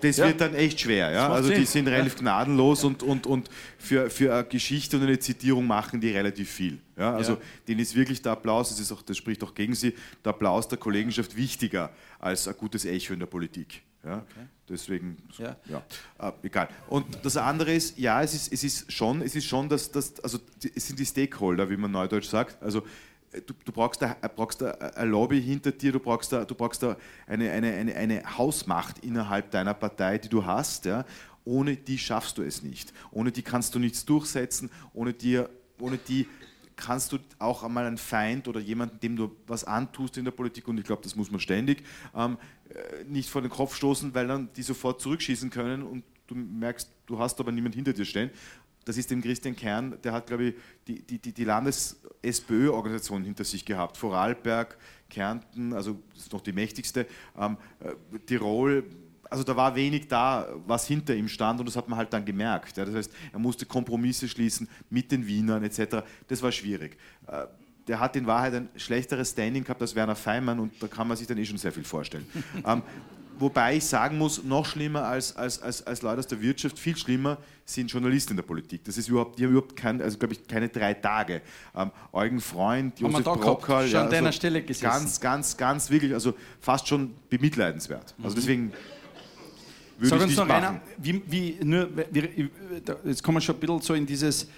das 0.00 0.16
ja. 0.16 0.26
wird 0.26 0.40
dann 0.40 0.54
echt 0.54 0.80
schwer. 0.80 1.10
Ja? 1.10 1.28
Also 1.30 1.50
die 1.50 1.64
sind 1.64 1.88
relativ 1.88 2.16
gnadenlos 2.16 2.84
und, 2.84 3.02
und, 3.02 3.26
und 3.26 3.48
für, 3.78 4.10
für 4.10 4.34
eine 4.34 4.44
Geschichte 4.44 4.96
und 4.96 5.04
eine 5.04 5.18
Zitierung 5.18 5.66
machen 5.66 6.00
die 6.00 6.10
relativ 6.10 6.50
viel. 6.50 6.78
Ja? 6.96 7.14
Also 7.14 7.38
denen 7.68 7.80
ist 7.80 7.94
wirklich 7.94 8.20
der 8.22 8.32
Applaus, 8.32 8.70
das, 8.70 8.80
ist 8.80 8.92
auch, 8.92 9.02
das 9.02 9.16
spricht 9.16 9.42
auch 9.44 9.54
gegen 9.54 9.74
sie, 9.74 9.94
der 10.24 10.30
Applaus 10.30 10.68
der 10.68 10.78
Kollegenschaft 10.78 11.36
wichtiger 11.36 11.90
als 12.18 12.48
ein 12.48 12.56
gutes 12.56 12.84
Echo 12.84 13.12
in 13.12 13.20
der 13.20 13.26
Politik. 13.26 13.82
Ja? 14.04 14.18
Okay. 14.18 14.46
Deswegen, 14.68 15.16
ja. 15.38 15.56
ja. 15.68 15.82
Äh, 16.18 16.32
egal. 16.42 16.68
Und 16.88 17.06
das 17.22 17.36
andere 17.36 17.74
ist, 17.74 17.98
ja, 17.98 18.22
es 18.22 18.34
ist, 18.34 18.52
es 18.52 18.64
ist 18.64 18.92
schon, 18.92 19.20
es 19.20 19.36
ist 19.36 19.44
schon, 19.44 19.68
dass, 19.68 19.90
dass 19.90 20.18
also 20.20 20.38
es 20.74 20.86
sind 20.86 20.98
die 20.98 21.06
Stakeholder, 21.06 21.68
wie 21.68 21.76
man 21.76 21.90
neudeutsch 21.90 22.28
sagt. 22.28 22.62
Also 22.62 22.82
du, 23.46 23.54
du 23.64 23.72
brauchst, 23.72 24.02
da, 24.02 24.16
brauchst 24.34 24.60
da 24.60 24.70
ein 24.70 25.10
Lobby 25.10 25.42
hinter 25.42 25.72
dir, 25.72 25.92
du 25.92 26.00
brauchst 26.00 26.32
da, 26.32 26.44
du 26.44 26.54
brauchst 26.54 26.84
eine, 26.84 26.98
eine, 27.26 27.72
eine, 27.72 27.94
eine 27.94 28.38
Hausmacht 28.38 29.00
innerhalb 29.00 29.50
deiner 29.50 29.74
Partei, 29.74 30.18
die 30.18 30.28
du 30.28 30.44
hast. 30.44 30.84
Ja? 30.84 31.04
Ohne 31.44 31.76
die 31.76 31.98
schaffst 31.98 32.38
du 32.38 32.42
es 32.42 32.62
nicht. 32.62 32.92
Ohne 33.10 33.32
die 33.32 33.42
kannst 33.42 33.74
du 33.74 33.78
nichts 33.78 34.04
durchsetzen, 34.04 34.70
ohne, 34.92 35.12
dir, 35.12 35.50
ohne 35.78 35.98
die 35.98 36.26
kannst 36.76 37.12
du 37.12 37.18
auch 37.38 37.62
einmal 37.62 37.86
einen 37.86 37.98
Feind 37.98 38.48
oder 38.48 38.60
jemanden, 38.60 38.98
dem 39.00 39.16
du 39.16 39.36
was 39.46 39.64
antust 39.64 40.16
in 40.16 40.24
der 40.24 40.32
Politik, 40.32 40.66
und 40.68 40.78
ich 40.78 40.84
glaube, 40.84 41.02
das 41.02 41.14
muss 41.14 41.30
man 41.30 41.40
ständig, 41.40 41.84
ähm, 42.14 42.36
äh, 42.68 43.04
nicht 43.04 43.30
vor 43.30 43.42
den 43.42 43.50
Kopf 43.50 43.76
stoßen, 43.76 44.14
weil 44.14 44.26
dann 44.26 44.48
die 44.56 44.62
sofort 44.62 45.00
zurückschießen 45.00 45.50
können 45.50 45.82
und 45.82 46.04
du 46.26 46.34
merkst, 46.34 46.90
du 47.06 47.18
hast 47.18 47.38
aber 47.38 47.52
niemand 47.52 47.74
hinter 47.74 47.92
dir 47.92 48.04
stehen 48.04 48.30
das 48.84 48.96
ist 48.96 49.10
dem 49.10 49.22
Christian 49.22 49.56
Kern, 49.56 49.98
der 50.02 50.12
hat, 50.12 50.26
glaube 50.26 50.44
ich, 50.44 50.54
die, 50.86 51.02
die, 51.02 51.32
die 51.32 51.44
Landes-SPÖ-Organisation 51.44 53.24
hinter 53.24 53.44
sich 53.44 53.64
gehabt. 53.64 53.96
Vorarlberg, 53.96 54.76
Kärnten, 55.08 55.72
also 55.72 55.98
das 56.14 56.24
ist 56.24 56.32
noch 56.32 56.40
die 56.40 56.52
mächtigste, 56.52 57.06
ähm, 57.38 57.56
äh, 57.80 58.18
Tirol, 58.26 58.84
also 59.30 59.42
da 59.42 59.56
war 59.56 59.74
wenig 59.74 60.06
da, 60.06 60.48
was 60.66 60.86
hinter 60.86 61.14
ihm 61.14 61.28
stand 61.28 61.58
und 61.58 61.66
das 61.66 61.76
hat 61.76 61.88
man 61.88 61.98
halt 61.98 62.12
dann 62.12 62.24
gemerkt. 62.24 62.76
Ja. 62.76 62.84
Das 62.84 62.94
heißt, 62.94 63.12
er 63.32 63.38
musste 63.38 63.66
Kompromisse 63.66 64.28
schließen 64.28 64.68
mit 64.90 65.10
den 65.10 65.26
Wienern 65.26 65.64
etc. 65.64 66.04
Das 66.28 66.40
war 66.42 66.52
schwierig. 66.52 66.96
Äh, 67.26 67.46
der 67.88 68.00
hat 68.00 68.16
in 68.16 68.26
Wahrheit 68.26 68.54
ein 68.54 68.68
schlechteres 68.76 69.30
Standing 69.30 69.64
gehabt 69.64 69.82
als 69.82 69.94
Werner 69.94 70.16
Feimann 70.16 70.58
und 70.58 70.80
da 70.80 70.86
kann 70.86 71.08
man 71.08 71.16
sich 71.16 71.26
dann 71.26 71.36
eh 71.36 71.44
schon 71.44 71.58
sehr 71.58 71.72
viel 71.72 71.84
vorstellen. 71.84 72.26
ähm, 72.64 72.82
Wobei 73.38 73.76
ich 73.76 73.84
sagen 73.84 74.18
muss, 74.18 74.42
noch 74.44 74.66
schlimmer 74.66 75.04
als, 75.04 75.34
als, 75.36 75.60
als, 75.60 75.86
als 75.86 76.02
Leute 76.02 76.20
aus 76.20 76.26
der 76.26 76.40
Wirtschaft, 76.40 76.78
viel 76.78 76.96
schlimmer 76.96 77.38
sind 77.64 77.90
Journalisten 77.90 78.32
in 78.32 78.36
der 78.36 78.42
Politik. 78.44 78.84
Das 78.84 78.98
ist 78.98 79.08
überhaupt, 79.08 79.38
die 79.38 79.44
haben 79.44 79.52
überhaupt 79.52 79.74
kein, 79.76 80.00
also 80.02 80.18
glaube 80.18 80.34
ich, 80.34 80.46
keine 80.46 80.68
drei 80.68 80.94
Tage. 80.94 81.42
Ähm, 81.74 81.90
Eugen 82.12 82.40
Freund, 82.40 82.98
Josef 83.00 83.24
Brockal, 83.24 83.88
ja, 83.88 84.06
also 84.06 84.32
Stelle 84.32 84.62
gesessen. 84.62 84.84
ganz, 84.84 85.20
ganz, 85.20 85.56
ganz 85.56 85.90
wirklich, 85.90 86.12
also 86.12 86.34
fast 86.60 86.86
schon 86.86 87.14
bemitleidenswert. 87.30 88.14
Also 88.22 88.30
mhm. 88.30 88.34
deswegen 88.40 88.72
würde 89.98 90.08
Sag 90.08 90.18
ich 90.18 90.24
uns 90.24 90.36
noch 90.36 90.48
einer, 90.48 90.80
wie, 90.98 91.22
wie, 91.26 91.58
nur, 91.62 91.88
jetzt 93.04 93.22
kommen 93.22 93.36
wir 93.36 93.40
schon 93.40 93.56
ein 93.56 93.60
bisschen 93.60 93.80
so 93.80 93.94
in 93.94 94.06
dieses, 94.06 94.48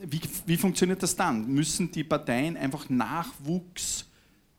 wie, 0.00 0.20
wie 0.46 0.56
funktioniert 0.56 1.02
das 1.02 1.16
dann? 1.16 1.46
Müssen 1.46 1.90
die 1.90 2.04
Parteien 2.04 2.56
einfach 2.56 2.88
Nachwuchs 2.88 4.06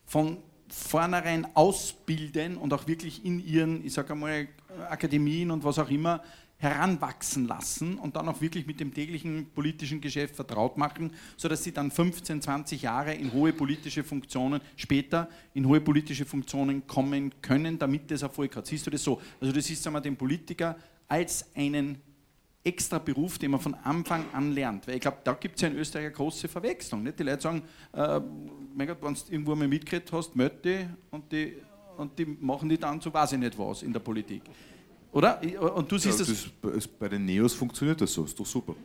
von 0.06 0.38
vornherein 0.74 1.48
ausbilden 1.56 2.58
und 2.58 2.74
auch 2.74 2.88
wirklich 2.88 3.24
in 3.24 3.40
ihren, 3.40 3.86
ich 3.86 3.94
sage 3.94 4.14
einmal, 4.14 4.48
Akademien 4.90 5.52
und 5.52 5.64
was 5.64 5.78
auch 5.78 5.90
immer 5.90 6.24
heranwachsen 6.58 7.46
lassen 7.48 7.98
und 7.98 8.16
dann 8.16 8.28
auch 8.30 8.40
wirklich 8.42 8.66
mit 8.66 8.80
dem 8.80 8.94
täglichen 8.94 9.48
politischen 9.54 10.00
Geschäft 10.02 10.36
vertraut 10.36 10.78
machen, 10.78 11.12
sodass 11.36 11.64
sie 11.64 11.74
dann 11.74 11.92
15, 11.92 12.42
20 12.42 12.82
Jahre 12.82 13.14
in 13.14 13.34
hohe 13.34 13.52
politische 13.54 14.04
Funktionen, 14.04 14.62
später 14.78 15.30
in 15.54 15.68
hohe 15.68 15.82
politische 15.82 16.26
Funktionen 16.26 16.88
kommen 16.88 17.34
können, 17.42 17.78
damit 17.78 18.10
das 18.10 18.22
Erfolg 18.22 18.56
hat. 18.56 18.66
Siehst 18.66 18.88
du 18.88 18.92
das 18.92 19.04
so? 19.04 19.22
Also 19.42 19.54
das 19.54 19.70
ist 19.70 19.86
einmal 19.86 20.02
den 20.02 20.16
Politiker 20.16 20.78
als 21.08 21.46
einen 21.54 22.02
extra 22.64 22.98
Beruf, 22.98 23.38
den 23.38 23.52
man 23.52 23.60
von 23.60 23.74
Anfang 23.74 24.26
an 24.32 24.54
lernt. 24.54 24.88
Weil 24.88 24.96
ich 24.96 25.02
glaube, 25.02 25.18
da 25.24 25.34
gibt 25.34 25.56
es 25.56 25.62
ja 25.62 25.68
in 25.68 25.76
Österreich 25.76 26.06
eine 26.06 26.14
große 26.14 26.48
Verwechslung. 26.48 27.04
Nicht? 27.04 27.20
Die 27.20 27.24
Leute 27.24 27.42
sagen, 27.42 27.64
äh, 27.92 28.22
mein 28.76 28.88
Gott, 28.88 28.98
wenn 29.02 29.14
du 29.14 29.20
irgendwo 29.30 29.56
mal 29.56 29.68
mitgekriegt 29.68 30.12
hast, 30.12 30.36
melde 30.36 30.56
dich 30.56 30.86
und 31.12 31.32
die, 31.32 31.54
und 31.98 32.18
die 32.18 32.26
machen 32.26 32.70
die 32.70 32.78
dann 32.78 33.00
so 33.00 33.14
weiß 33.14 33.34
ich 33.34 33.40
nicht 33.40 33.58
was 33.58 33.84
in 33.84 33.94
der 33.94 34.00
Politik. 34.00 34.42
Oder? 35.12 35.40
Und 35.76 35.92
du 35.92 35.98
siehst 35.98 36.20
ja, 36.20 36.26
das, 36.26 36.50
das, 36.62 36.88
Bei 36.88 37.08
den 37.08 37.24
Neos 37.26 37.54
funktioniert 37.54 38.02
das 38.02 38.12
so, 38.12 38.24
ist 38.24 38.40
doch 38.40 38.46
super. 38.46 38.76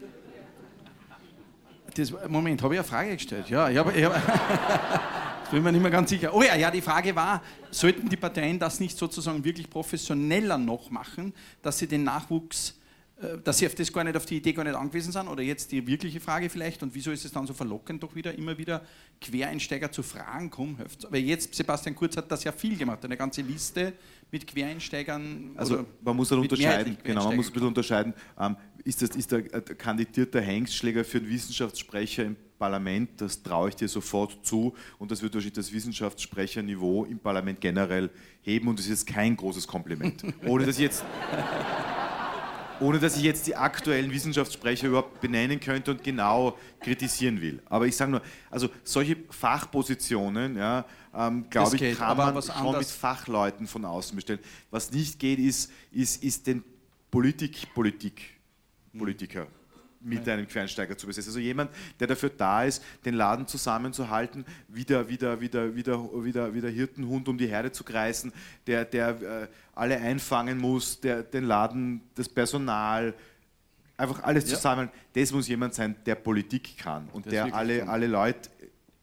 Das, 1.94 2.12
Moment, 2.29 2.62
habe 2.62 2.74
ich 2.74 2.81
eine 2.81 2.88
Frage 2.88 3.14
gestellt? 3.14 3.48
Ja, 3.48 3.70
ich 3.70 3.79
habe. 3.79 3.92
Ich 3.92 4.05
hab, 4.05 4.14
bin 5.51 5.62
mir 5.62 5.72
nicht 5.72 5.81
mehr 5.81 5.90
ganz 5.90 6.11
sicher. 6.11 6.35
Oh 6.35 6.42
ja, 6.42 6.55
ja, 6.55 6.70
die 6.70 6.83
Frage 6.83 7.16
war, 7.16 7.42
sollten 7.70 8.09
die 8.09 8.16
Parteien 8.16 8.59
das 8.59 8.79
nicht 8.79 8.96
sozusagen 8.96 9.42
wirklich 9.42 9.70
professioneller 9.70 10.59
noch 10.59 10.90
machen, 10.90 11.33
dass 11.62 11.79
sie 11.79 11.87
den 11.87 12.05
Nachwuchs 12.05 12.78
dass 13.42 13.59
sie 13.59 13.66
auf 13.66 13.74
das 13.74 13.92
gar 13.92 14.04
nicht, 14.04 14.16
auf 14.16 14.26
die 14.26 14.37
Idee 14.37 14.52
gar 14.52 14.64
nicht 14.64 14.76
angewiesen 14.76 15.12
sind? 15.12 15.26
Oder 15.28 15.42
jetzt 15.42 15.72
die 15.72 15.87
wirkliche 15.87 16.20
Frage 16.20 16.48
vielleicht, 16.48 16.83
und 16.83 16.94
wieso 16.94 17.11
ist 17.11 17.24
es 17.24 17.33
dann 17.33 17.46
so 17.46 17.54
verlockend, 17.54 18.02
doch 18.02 18.14
wieder 18.14 18.33
immer 18.35 18.57
wieder 18.57 18.83
Quereinsteiger 19.20 19.90
zu 19.90 20.02
fragen, 20.02 20.50
komm, 20.50 20.76
helft. 20.76 21.07
Weil 21.11 21.22
jetzt, 21.22 21.54
Sebastian 21.54 21.94
Kurz 21.96 22.16
hat 22.16 22.31
das 22.31 22.44
ja 22.44 22.52
viel 22.52 22.76
gemacht, 22.76 23.04
eine 23.04 23.16
ganze 23.16 23.42
Liste 23.42 23.92
mit 24.31 24.46
Quereinsteigern. 24.46 25.52
Also 25.57 25.85
man 26.02 26.16
muss 26.16 26.28
dann 26.28 26.38
unterscheiden, 26.38 26.96
genau, 27.02 27.24
man 27.24 27.37
muss 27.37 27.48
ein 27.48 27.52
bisschen 27.52 27.68
unterscheiden, 27.68 28.14
ähm, 28.38 28.57
ist, 28.85 29.02
das, 29.02 29.11
ist 29.11 29.33
der 29.33 29.38
äh, 29.52 29.61
kandidierter 29.61 30.40
Hengstschläger 30.40 31.04
für 31.04 31.18
einen 31.18 31.28
Wissenschaftssprecher 31.28 32.24
im 32.24 32.37
Parlament, 32.59 33.20
das 33.20 33.42
traue 33.42 33.70
ich 33.70 33.76
dir 33.76 33.88
sofort 33.88 34.44
zu 34.44 34.74
und 34.98 35.11
das 35.11 35.22
wird 35.22 35.35
durch 35.35 35.52
das 35.52 35.72
Wissenschaftssprecherniveau 35.72 37.04
im 37.04 37.18
Parlament 37.18 37.61
generell 37.61 38.11
heben 38.42 38.68
und 38.68 38.78
das 38.78 38.87
ist 38.87 38.90
jetzt 38.90 39.07
kein 39.07 39.37
großes 39.37 39.66
Kompliment. 39.66 40.22
Ohne 40.46 40.66
dass 40.66 40.76
ich 40.76 40.83
jetzt 40.83 41.04
ohne 42.81 42.99
dass 42.99 43.17
ich 43.17 43.23
jetzt 43.23 43.47
die 43.47 43.57
aktuellen 43.57 44.11
Wissenschaftssprecher 44.11 44.88
überhaupt 44.88 45.21
benennen 45.21 45.61
könnte 45.61 45.91
und 45.91 46.03
genau 46.03 46.57
kritisieren 46.81 47.41
will. 47.41 47.62
Aber 47.67 47.87
ich 47.87 47.97
sage 47.97 48.11
nur, 48.11 48.23
also 48.51 48.69
solche 48.85 49.17
Fachpositionen, 49.31 50.57
ja, 50.57 50.85
ähm, 51.14 51.49
glaube 51.51 51.77
ich, 51.77 51.99
kann 51.99 52.17
man 52.17 52.43
schon 52.43 52.51
anders. 52.55 52.79
mit 52.79 52.88
Fachleuten 52.88 53.67
von 53.67 53.85
außen 53.85 54.14
bestellen. 54.14 54.41
Was 54.71 54.93
nicht 54.93 55.19
geht, 55.19 55.38
ist, 55.38 55.71
ist, 55.91 56.23
ist 56.23 56.47
den 56.47 56.62
Politik, 57.11 57.73
Politik, 57.75 58.23
Politiker 58.97 59.47
mit 60.00 60.28
einem 60.28 60.46
Quereinsteiger 60.46 60.96
zu 60.96 61.06
besetzen. 61.06 61.30
Also 61.30 61.40
jemand, 61.40 61.70
der 61.98 62.06
dafür 62.06 62.30
da 62.30 62.64
ist, 62.64 62.82
den 63.04 63.14
Laden 63.14 63.46
zusammenzuhalten, 63.46 64.44
wieder, 64.68 65.08
wieder, 65.08 65.40
wieder, 65.40 65.74
wieder, 65.74 66.24
wieder, 66.24 66.54
wieder 66.54 66.68
Hirtenhund 66.68 67.28
um 67.28 67.37
die 67.37 67.48
Herde 67.48 67.72
zu 67.72 67.84
kreisen, 67.84 68.32
der, 68.66 68.84
der 68.84 69.08
äh, 69.20 69.48
alle 69.74 69.98
einfangen 69.98 70.58
muss, 70.58 71.00
der 71.00 71.22
den 71.22 71.44
Laden, 71.44 72.00
das 72.14 72.28
Personal, 72.28 73.14
einfach 73.96 74.22
alles 74.22 74.48
ja. 74.48 74.56
zusammen. 74.56 74.88
Das 75.12 75.32
muss 75.32 75.48
jemand 75.48 75.74
sein, 75.74 75.96
der 76.06 76.14
Politik 76.14 76.78
kann 76.78 77.08
und 77.12 77.26
das 77.26 77.32
der 77.32 77.54
alle, 77.54 77.88
alle 77.88 78.06
Leute 78.06 78.48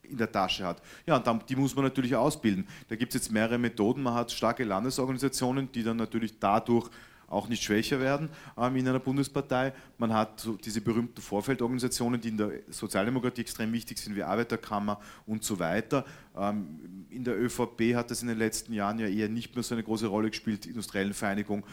in 0.03 0.17
der 0.17 0.31
Tasche 0.31 0.65
hat. 0.65 0.81
Ja, 1.05 1.17
und 1.17 1.27
dann, 1.27 1.41
die 1.47 1.55
muss 1.55 1.75
man 1.75 1.85
natürlich 1.85 2.15
ausbilden. 2.15 2.67
Da 2.87 2.95
gibt 2.95 3.13
es 3.13 3.21
jetzt 3.21 3.31
mehrere 3.31 3.57
Methoden. 3.57 4.03
Man 4.03 4.13
hat 4.13 4.31
starke 4.31 4.63
Landesorganisationen, 4.63 5.71
die 5.71 5.83
dann 5.83 5.97
natürlich 5.97 6.39
dadurch 6.39 6.89
auch 7.27 7.47
nicht 7.47 7.63
schwächer 7.63 7.99
werden 7.99 8.29
ähm, 8.57 8.75
in 8.75 8.87
einer 8.87 8.99
Bundespartei. 8.99 9.73
Man 9.97 10.13
hat 10.13 10.39
so 10.39 10.53
diese 10.53 10.81
berühmten 10.81 11.21
Vorfeldorganisationen, 11.21 12.21
die 12.21 12.29
in 12.29 12.37
der 12.37 12.51
Sozialdemokratie 12.69 13.41
extrem 13.41 13.71
wichtig 13.73 13.97
sind, 13.97 14.15
wie 14.15 14.23
Arbeiterkammer 14.23 14.99
und 15.25 15.43
so 15.43 15.59
weiter. 15.59 16.05
Ähm, 16.37 17.07
in 17.09 17.23
der 17.23 17.39
ÖVP 17.39 17.95
hat 17.95 18.11
das 18.11 18.21
in 18.21 18.27
den 18.27 18.37
letzten 18.37 18.73
Jahren 18.73 18.99
ja 18.99 19.07
eher 19.07 19.29
nicht 19.29 19.55
mehr 19.55 19.63
so 19.63 19.75
eine 19.75 19.83
große 19.83 20.07
Rolle 20.07 20.29
gespielt, 20.29 20.65
industriellen 20.65 21.13
Vereinigung 21.13 21.65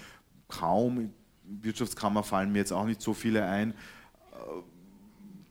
kaum. 0.49 1.13
Wirtschaftskammer 1.45 2.23
fallen 2.23 2.53
mir 2.53 2.59
jetzt 2.59 2.73
auch 2.73 2.87
nicht 2.87 3.03
so 3.03 3.15
viele 3.15 3.45
ein. 3.45 3.71
Äh, 3.71 3.75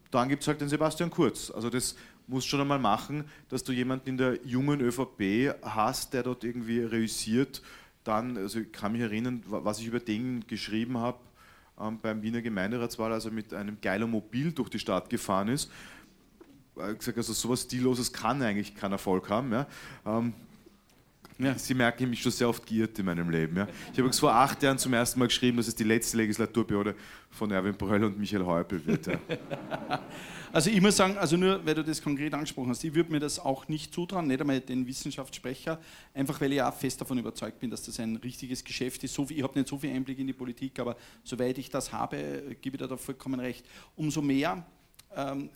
dann 0.10 0.30
gibt 0.30 0.42
es 0.42 0.48
halt 0.48 0.62
den 0.62 0.70
Sebastian 0.70 1.10
Kurz. 1.10 1.52
Also 1.52 1.70
das 1.70 1.96
musst 2.28 2.48
schon 2.48 2.62
einmal 2.62 2.80
machen, 2.80 3.26
dass 3.50 3.64
du 3.64 3.72
jemanden 3.72 4.10
in 4.10 4.18
der 4.18 4.40
jungen 4.46 4.82
ÖVP 4.82 5.54
hast, 5.62 6.14
der 6.14 6.24
dort 6.24 6.44
irgendwie 6.44 6.82
reüssiert 6.82 7.62
dann, 8.04 8.38
also 8.38 8.60
ich 8.60 8.72
kann 8.72 8.94
mich 8.94 9.02
erinnern, 9.02 9.44
was 9.48 9.80
ich 9.80 9.88
über 9.88 10.00
den 10.00 10.46
geschrieben 10.48 10.98
habe 10.98 11.20
ähm, 11.80 12.00
beim 12.02 12.22
Wiener 12.22 12.42
Gemeinderatswahl, 12.42 13.12
als 13.14 13.26
er 13.26 13.32
mit 13.32 13.54
einem 13.54 13.78
geiler 13.82 14.08
Mobil 14.08 14.52
durch 14.52 14.70
die 14.70 14.80
Stadt 14.80 15.10
gefahren 15.10 15.48
ist. 15.48 15.72
Ich 16.76 16.98
gesagt, 16.98 17.18
also 17.18 17.34
sowas 17.34 17.64
Stilloses 17.64 18.12
kann 18.12 18.42
eigentlich 18.42 18.76
keinen 18.76 18.94
Erfolg 18.94 19.30
haben. 19.30 19.52
Ja. 19.52 19.68
Ähm, 20.06 20.34
ja. 21.38 21.58
Sie 21.58 21.74
merken, 21.74 21.98
ich 21.98 22.04
habe 22.04 22.10
mich 22.12 22.22
schon 22.22 22.32
sehr 22.32 22.48
oft 22.48 22.66
geirrt 22.66 22.98
in 23.00 23.06
meinem 23.06 23.30
Leben. 23.30 23.58
Ja. 23.58 23.68
Ich 23.92 24.00
habe 24.00 24.12
vor 24.14 24.34
acht 24.34 24.62
Jahren 24.64 24.78
zum 24.78 24.94
ersten 24.94 25.20
Mal 25.20 25.28
geschrieben, 25.28 25.58
dass 25.58 25.68
es 25.68 25.76
die 25.76 25.84
letzte 25.84 26.18
Legislaturperiode 26.18 26.96
von 27.30 27.52
Erwin 27.52 27.76
Bröll 27.76 28.04
und 28.04 28.18
Michael 28.18 28.46
Häupl 28.46 28.86
wird. 28.86 29.08
Ja. 29.08 29.20
Also 30.54 30.70
ich 30.70 30.82
muss 30.82 30.98
sagen, 30.98 31.18
also 31.18 31.38
nur 31.38 31.66
weil 31.66 31.76
du 31.76 31.84
das 31.84 32.02
konkret 32.02 32.34
angesprochen 32.34 32.70
hast, 32.70 32.84
ich 32.84 32.94
würde 32.94 33.10
mir 33.10 33.22
das 33.22 33.40
auch 33.40 33.70
nicht 33.70 33.94
zutrauen, 33.94 34.28
nicht 34.28 34.42
einmal 34.42 34.60
den 34.60 34.86
Wissenschaftssprecher, 34.86 35.80
einfach 36.14 36.42
weil 36.42 36.52
ich 36.52 36.62
auch 36.62 36.74
fest 36.74 37.00
davon 37.00 37.18
überzeugt 37.18 37.60
bin, 37.60 37.70
dass 37.70 37.84
das 37.84 38.02
ein 38.02 38.18
richtiges 38.18 38.62
Geschäft 38.62 39.02
ist. 39.06 39.14
So 39.14 39.26
viel, 39.26 39.38
ich 39.38 39.44
habe 39.44 39.58
nicht 39.58 39.70
so 39.70 39.78
viel 39.78 39.92
Einblick 39.92 40.20
in 40.20 40.28
die 40.28 40.34
Politik, 40.34 40.78
aber 40.80 40.98
soweit 41.24 41.58
ich 41.58 41.70
das 41.70 41.94
habe, 41.94 42.56
gebe 42.62 42.76
ich 42.76 42.82
dir 42.82 42.88
da 42.90 42.98
vollkommen 42.98 43.40
recht. 43.40 43.66
Umso 43.96 44.22
mehr 44.22 44.66
ähm, 45.16 45.50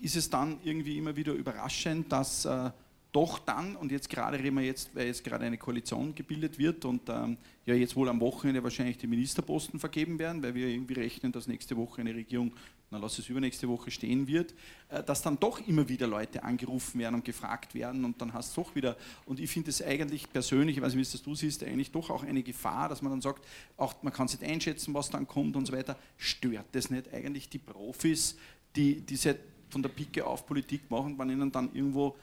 ist 0.00 0.16
es 0.16 0.28
dann 0.28 0.58
irgendwie 0.64 0.98
immer 0.98 1.14
wieder 1.14 1.34
überraschend, 1.34 2.10
dass 2.10 2.44
äh, 2.44 2.70
doch 3.12 3.38
dann, 3.38 3.76
und 3.76 3.92
jetzt 3.92 4.08
gerade 4.08 4.38
reden 4.38 4.56
wir 4.56 4.64
jetzt, 4.64 4.94
weil 4.94 5.06
jetzt 5.06 5.22
gerade 5.22 5.44
eine 5.44 5.58
Koalition 5.58 6.14
gebildet 6.14 6.58
wird 6.58 6.84
und 6.86 7.02
ähm, 7.10 7.36
ja 7.66 7.74
jetzt 7.74 7.94
wohl 7.94 8.08
am 8.08 8.20
Wochenende 8.20 8.62
wahrscheinlich 8.64 8.96
die 8.96 9.06
Ministerposten 9.06 9.78
vergeben 9.78 10.18
werden, 10.18 10.42
weil 10.42 10.54
wir 10.54 10.66
irgendwie 10.66 10.94
rechnen, 10.94 11.30
dass 11.30 11.46
nächste 11.46 11.76
Woche 11.76 12.00
eine 12.00 12.14
Regierung, 12.14 12.52
na 12.92 12.98
lass 12.98 13.18
es 13.18 13.28
übernächste 13.28 13.68
Woche 13.68 13.90
stehen 13.90 14.26
wird, 14.28 14.54
äh, 14.90 15.02
dass 15.02 15.22
dann 15.22 15.40
doch 15.40 15.66
immer 15.66 15.88
wieder 15.88 16.06
Leute 16.06 16.44
angerufen 16.44 17.00
werden 17.00 17.16
und 17.16 17.24
gefragt 17.24 17.74
werden 17.74 18.04
und 18.04 18.20
dann 18.20 18.32
hast 18.32 18.56
du 18.56 18.62
doch 18.62 18.74
wieder, 18.74 18.96
und 19.26 19.40
ich 19.40 19.50
finde 19.50 19.70
es 19.70 19.82
eigentlich 19.82 20.30
persönlich, 20.30 20.76
ich 20.76 20.82
weiß 20.82 20.94
nicht, 20.94 21.12
wie 21.12 21.16
es 21.16 21.22
du 21.22 21.34
siehst, 21.34 21.64
eigentlich 21.64 21.90
doch 21.90 22.10
auch 22.10 22.22
eine 22.22 22.42
Gefahr, 22.42 22.88
dass 22.88 23.02
man 23.02 23.10
dann 23.10 23.22
sagt, 23.22 23.44
auch 23.76 23.94
man 24.02 24.12
kann 24.12 24.26
es 24.26 24.38
nicht 24.38 24.48
einschätzen, 24.48 24.94
was 24.94 25.10
dann 25.10 25.26
kommt 25.26 25.56
und 25.56 25.66
so 25.66 25.72
weiter. 25.72 25.96
Stört 26.18 26.66
das 26.72 26.90
nicht 26.90 27.12
eigentlich 27.12 27.48
die 27.48 27.58
Profis, 27.58 28.36
die 28.76 29.00
diese 29.00 29.36
von 29.70 29.82
der 29.82 29.88
Pike 29.88 30.24
auf 30.26 30.46
Politik 30.46 30.90
machen, 30.90 31.18
wenn 31.18 31.30
ihnen 31.30 31.50
dann 31.50 31.74
irgendwo 31.74 32.14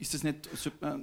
ist 0.00 0.12
das 0.12 0.24
nicht. 0.24 0.48
da 0.80 0.98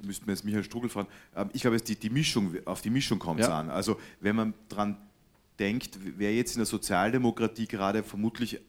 müssten 0.00 0.26
wir 0.26 0.34
jetzt 0.34 0.44
Michael 0.44 0.64
Strugel 0.64 0.88
fragen. 0.88 1.08
Ähm, 1.34 1.50
ich 1.52 1.62
glaube, 1.62 1.80
die, 1.80 1.96
die 1.96 2.10
Mischung, 2.10 2.54
auf 2.64 2.82
die 2.82 2.90
Mischung 2.90 3.18
kommt 3.18 3.40
es 3.40 3.48
ja. 3.48 3.58
an. 3.58 3.70
Also, 3.70 3.98
wenn 4.20 4.36
man 4.36 4.54
daran 4.68 4.96
denkt, 5.62 5.98
wer 6.16 6.34
jetzt 6.34 6.56
in 6.56 6.58
der 6.58 6.66
Sozialdemokratie 6.66 7.68
gerade 7.68 8.02
vermutlich 8.02 8.60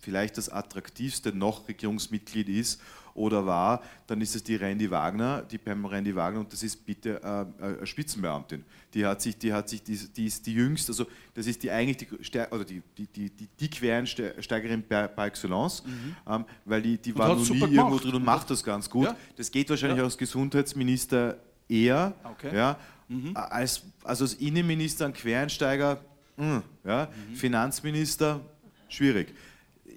vielleicht 0.00 0.38
das 0.38 0.48
attraktivste 0.48 1.32
noch 1.36 1.66
Regierungsmitglied 1.68 2.48
ist 2.48 2.80
oder 3.14 3.44
war, 3.44 3.82
dann 4.06 4.20
ist 4.20 4.36
es 4.36 4.44
die 4.44 4.54
Randy 4.54 4.88
Wagner, 4.88 5.42
die 5.42 5.58
Pam 5.58 5.84
Randy 5.84 6.14
Wagner 6.14 6.38
und 6.38 6.52
das 6.52 6.62
ist 6.62 6.86
bitte 6.86 7.20
äh, 7.20 7.64
eine 7.64 7.86
Spitzenbeamtin. 7.86 8.64
Die 8.94 9.04
hat 9.04 9.20
sich, 9.20 9.36
die 9.36 9.52
hat 9.52 9.68
sich, 9.68 9.82
die, 9.82 9.96
die 9.96 10.26
ist 10.26 10.46
die 10.46 10.54
jüngste, 10.54 10.92
also 10.92 11.06
das 11.34 11.48
ist 11.48 11.64
die 11.64 11.72
eigentlich 11.72 11.96
die, 11.96 12.38
oder 12.52 12.64
die, 12.64 12.80
die, 12.96 13.06
die, 13.08 13.30
die, 13.30 13.48
die 13.58 13.70
Quereinsteigerin 13.70 14.84
par, 14.84 15.08
par 15.08 15.26
excellence, 15.26 15.82
mhm. 15.84 16.14
ähm, 16.32 16.44
weil 16.64 16.82
die, 16.82 16.98
die 16.98 17.18
war 17.18 17.34
noch 17.34 17.40
nie 17.40 17.58
gemacht. 17.58 17.72
irgendwo 17.72 17.98
drin 17.98 18.14
und 18.14 18.24
macht 18.24 18.48
das 18.50 18.62
ganz 18.62 18.88
gut. 18.88 19.06
Ja. 19.06 19.16
Das 19.36 19.50
geht 19.50 19.68
wahrscheinlich 19.68 19.98
ja. 19.98 20.04
als 20.04 20.16
Gesundheitsminister 20.16 21.38
eher, 21.68 22.14
okay. 22.22 22.54
ja, 22.54 22.78
mhm. 23.08 23.32
als, 23.34 23.82
also 24.04 24.24
als 24.24 24.34
Innenminister 24.34 25.06
ein 25.06 25.12
Quereinsteiger, 25.12 26.00
mh, 26.38 26.62
ja, 26.84 27.08
mhm. 27.30 27.34
Finanzminister, 27.34 28.40
schwierig 28.88 29.34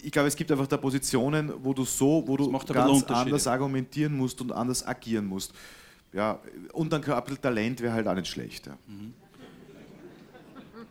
ich 0.04 0.12
glaube, 0.12 0.28
es 0.28 0.36
gibt 0.36 0.52
einfach 0.52 0.68
da 0.68 0.78
Positionen, 0.78 1.52
wo 1.64 1.74
du 1.74 1.86
so, 1.86 2.24
wo 2.26 2.38
du 2.38 2.52
ganz 2.52 3.04
anders 3.04 3.48
argumentieren 3.48 4.16
musst 4.16 4.42
und 4.42 4.52
anders 4.52 4.86
agieren 4.86 5.26
musst. 5.26 5.54
Ja, 6.14 6.40
und 6.74 6.92
dann 6.92 7.02
bisschen 7.02 7.42
Talent 7.42 7.82
wäre 7.82 7.94
halt 7.94 8.08
auch 8.08 8.16
nicht 8.16 8.28
schlecht. 8.28 8.68
Ja. 8.68 8.78
Mhm. 8.88 9.14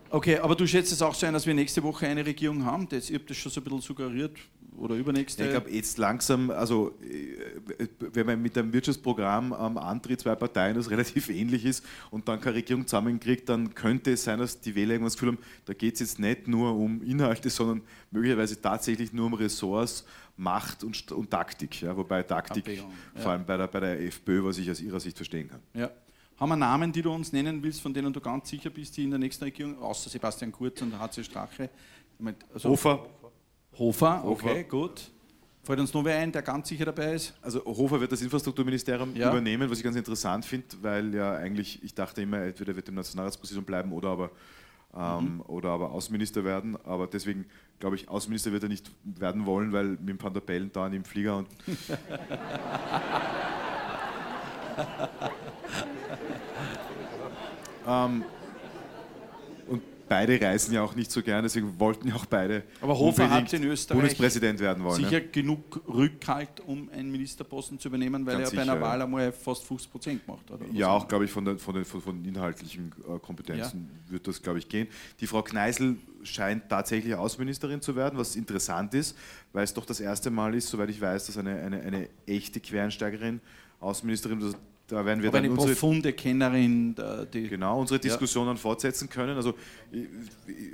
Okay, 0.08 0.38
aber 0.38 0.56
du 0.56 0.66
schätzt 0.66 0.92
es 0.92 1.02
auch 1.02 1.14
so 1.14 1.26
ein, 1.26 1.32
dass 1.32 1.46
wir 1.46 1.54
nächste 1.54 1.82
Woche 1.82 2.06
eine 2.06 2.24
Regierung 2.24 2.64
haben? 2.64 2.88
Das, 2.88 3.08
ich 3.10 3.14
habe 3.14 3.24
das 3.26 3.36
schon 3.36 3.52
so 3.52 3.60
ein 3.60 3.64
bisschen 3.64 3.80
suggeriert 3.80 4.36
oder 4.80 4.94
übernächste. 4.94 5.44
ich 5.44 5.50
glaube, 5.50 5.70
jetzt 5.70 5.98
langsam, 5.98 6.50
also 6.50 6.96
äh, 7.02 7.86
wenn 7.98 8.26
man 8.26 8.40
mit 8.40 8.56
einem 8.56 8.72
Wirtschaftsprogramm 8.72 9.54
ähm, 9.58 9.78
antritt, 9.78 10.20
zwei 10.20 10.34
Parteien, 10.34 10.74
das 10.74 10.90
relativ 10.90 11.28
ähnlich 11.28 11.64
ist 11.64 11.84
und 12.10 12.28
dann 12.28 12.40
keine 12.40 12.56
Regierung 12.56 12.86
zusammenkriegt, 12.86 13.48
dann 13.48 13.74
könnte 13.74 14.12
es 14.12 14.24
sein, 14.24 14.38
dass 14.38 14.60
die 14.60 14.74
Wähler 14.74 14.92
irgendwas 14.92 15.14
Gefühl 15.14 15.30
haben, 15.30 15.38
da 15.66 15.74
geht 15.74 15.94
es 15.94 16.00
jetzt 16.00 16.18
nicht 16.18 16.48
nur 16.48 16.74
um 16.74 17.02
Inhalte, 17.02 17.50
sondern 17.50 17.82
möglicherweise 18.10 18.60
tatsächlich 18.60 19.12
nur 19.12 19.26
um 19.26 19.34
Ressorts, 19.34 20.04
Macht 20.36 20.84
und, 20.84 21.12
und 21.12 21.30
Taktik. 21.30 21.82
Ja, 21.82 21.94
wobei 21.94 22.22
Taktik, 22.22 22.66
ja. 22.66 22.84
vor 23.16 23.32
allem 23.32 23.44
bei 23.44 23.58
der, 23.58 23.66
bei 23.66 23.80
der 23.80 24.00
FPÖ, 24.00 24.42
was 24.42 24.56
ich 24.56 24.70
aus 24.70 24.80
ihrer 24.80 24.98
Sicht 24.98 25.16
verstehen 25.16 25.48
kann. 25.48 25.60
Ja. 25.74 25.90
Haben 26.38 26.48
wir 26.48 26.56
Namen, 26.56 26.90
die 26.90 27.02
du 27.02 27.12
uns 27.12 27.34
nennen 27.34 27.62
willst, 27.62 27.82
von 27.82 27.92
denen 27.92 28.10
du 28.10 28.20
ganz 28.20 28.48
sicher 28.48 28.70
bist, 28.70 28.96
die 28.96 29.04
in 29.04 29.10
der 29.10 29.18
nächsten 29.18 29.44
Regierung, 29.44 29.78
außer 29.78 30.08
Sebastian 30.08 30.50
Kurz 30.50 30.80
und 30.80 30.98
HC 30.98 31.22
Strache? 31.24 31.68
Also 32.54 32.70
Hofer. 32.70 33.06
Hofer, 33.80 34.22
okay, 34.26 34.48
Hofer. 34.48 34.62
gut. 34.64 35.10
Fällt 35.62 35.80
uns 35.80 35.94
noch 35.94 36.04
wer 36.04 36.18
ein, 36.18 36.30
der 36.30 36.42
ganz 36.42 36.68
sicher 36.68 36.84
dabei 36.84 37.14
ist? 37.14 37.32
Also 37.40 37.64
Hofer 37.64 37.98
wird 37.98 38.12
das 38.12 38.20
Infrastrukturministerium 38.20 39.16
ja. 39.16 39.30
übernehmen, 39.30 39.70
was 39.70 39.78
ich 39.78 39.84
ganz 39.84 39.96
interessant 39.96 40.44
finde, 40.44 40.66
weil 40.82 41.14
ja 41.14 41.36
eigentlich, 41.36 41.82
ich 41.82 41.94
dachte 41.94 42.20
immer, 42.20 42.42
entweder 42.42 42.76
wird 42.76 42.88
er 42.88 42.90
im 42.90 42.96
Nationalratsposition 42.96 43.64
bleiben 43.64 43.90
oder 43.92 44.10
aber, 44.10 44.32
ähm, 44.94 45.36
mhm. 45.36 45.40
oder 45.46 45.70
aber 45.70 45.92
Außenminister 45.92 46.44
werden. 46.44 46.76
Aber 46.84 47.06
deswegen 47.06 47.46
glaube 47.78 47.96
ich, 47.96 48.10
Außenminister 48.10 48.52
wird 48.52 48.64
er 48.64 48.68
nicht 48.68 48.90
werden 49.02 49.46
wollen, 49.46 49.72
weil 49.72 49.86
mit 49.86 50.10
dem 50.10 50.22
Van 50.22 50.34
der 50.34 50.42
Bellen 50.42 50.70
da 50.72 50.86
im 50.86 51.04
Flieger 51.04 51.38
und. 51.38 51.48
ähm, 57.86 58.24
und 58.24 58.39
beide 60.10 60.40
reisen 60.40 60.74
ja 60.74 60.82
auch 60.82 60.94
nicht 60.96 61.10
so 61.10 61.22
gern, 61.22 61.42
deswegen 61.44 61.78
wollten 61.78 62.08
ja 62.08 62.16
auch 62.16 62.26
beide 62.26 62.64
Aber 62.82 62.98
Hofer 62.98 63.30
hat 63.30 63.50
in 63.54 63.62
Österreich 63.64 64.00
Bundespräsident 64.00 64.58
werden 64.60 64.82
wollen. 64.84 64.96
sicher 65.04 65.20
Ne? 65.20 65.28
genug 65.28 65.80
Rückhalt, 65.88 66.60
um 66.66 66.90
einen 66.90 67.10
Ministerposten 67.12 67.78
zu 67.78 67.88
übernehmen, 67.88 68.26
weil 68.26 68.38
Ganz 68.38 68.50
er 68.50 68.56
bei 68.56 68.62
einer 68.62 68.72
sicher, 68.72 68.82
ja. 68.84 68.86
Wahl 68.90 69.02
einmal 69.02 69.32
fast 69.32 69.64
50 69.64 69.90
Prozent 69.90 70.26
gemacht 70.26 70.42
hat. 70.50 70.60
Ja, 70.72 70.88
auch, 70.88 71.06
glaube 71.08 71.24
ich, 71.26 71.30
von, 71.30 71.44
den- 71.44 71.58
von, 71.58 71.74
den, 71.74 71.84
von, 71.84 72.02
von 72.02 72.24
inhaltlichen 72.24 72.92
äh, 73.08 73.18
Kompetenzen 73.20 73.88
wird 74.08 74.26
das, 74.26 74.42
glaube 74.42 74.58
ich, 74.58 74.68
gehen. 74.68 74.88
Die 75.20 75.26
Frau 75.28 75.42
Kneißl 75.42 75.96
scheint 76.24 76.68
tatsächlich 76.68 77.14
Außenministerin 77.14 77.80
zu 77.80 77.94
werden, 77.96 78.18
was 78.18 78.34
interessant 78.36 78.92
ist, 78.94 79.16
weil 79.52 79.62
es 79.64 79.72
doch 79.72 79.86
das 79.86 80.00
erste 80.00 80.30
Mal 80.30 80.54
ist, 80.56 80.68
soweit 80.68 80.90
ich 80.90 81.00
weiß, 81.00 81.26
dass 81.26 81.38
eine, 81.38 81.54
eine, 81.60 81.80
eine 81.80 82.08
echte 82.26 82.60
Quereinsteigerin 82.60 83.40
Außenministerin, 83.78 84.54
da 84.90 85.04
werden 85.04 85.22
wir 85.22 85.28
Aber 85.28 85.38
dann 85.38 85.44
eine 85.44 85.52
unsere, 85.52 85.68
profunde 85.70 86.12
Kennerin, 86.12 86.96
die. 87.32 87.48
genau, 87.48 87.80
unsere 87.80 87.98
Ja. 87.98 88.02
Diskussion 88.02 88.46
dann 88.46 88.56
fortsetzen 88.56 89.08
können. 89.08 89.36
Also 89.36 89.54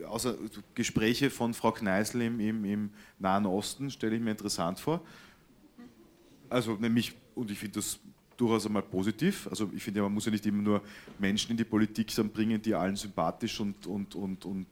außer 0.08 0.36
Gespräche 0.74 1.28
von 1.30 1.52
Frau 1.52 1.72
Kneißl 1.72 2.22
im, 2.22 2.40
im, 2.40 2.64
im 2.64 2.90
Nahen 3.18 3.44
Osten 3.46 3.90
stelle 3.90 4.16
ich 4.16 4.22
mir 4.22 4.30
interessant 4.30 4.80
vor. 4.80 5.02
Also 6.48 6.74
nämlich, 6.74 7.12
und 7.34 7.50
ich 7.50 7.58
finde 7.58 7.74
das 7.74 7.98
durchaus 8.36 8.66
einmal 8.66 8.82
positiv. 8.82 9.46
Also 9.48 9.70
ich 9.74 9.82
finde, 9.82 9.98
ja, 10.00 10.04
man 10.04 10.14
muss 10.14 10.24
ja 10.24 10.32
nicht 10.32 10.46
immer 10.46 10.62
nur 10.62 10.82
Menschen 11.18 11.50
in 11.50 11.56
die 11.56 11.64
Politik 11.64 12.08
bringen, 12.32 12.60
die 12.60 12.74
allen 12.74 12.96
sympathisch 12.96 13.60
und, 13.60 13.86
und, 13.86 14.14
und, 14.14 14.44
und 14.44 14.66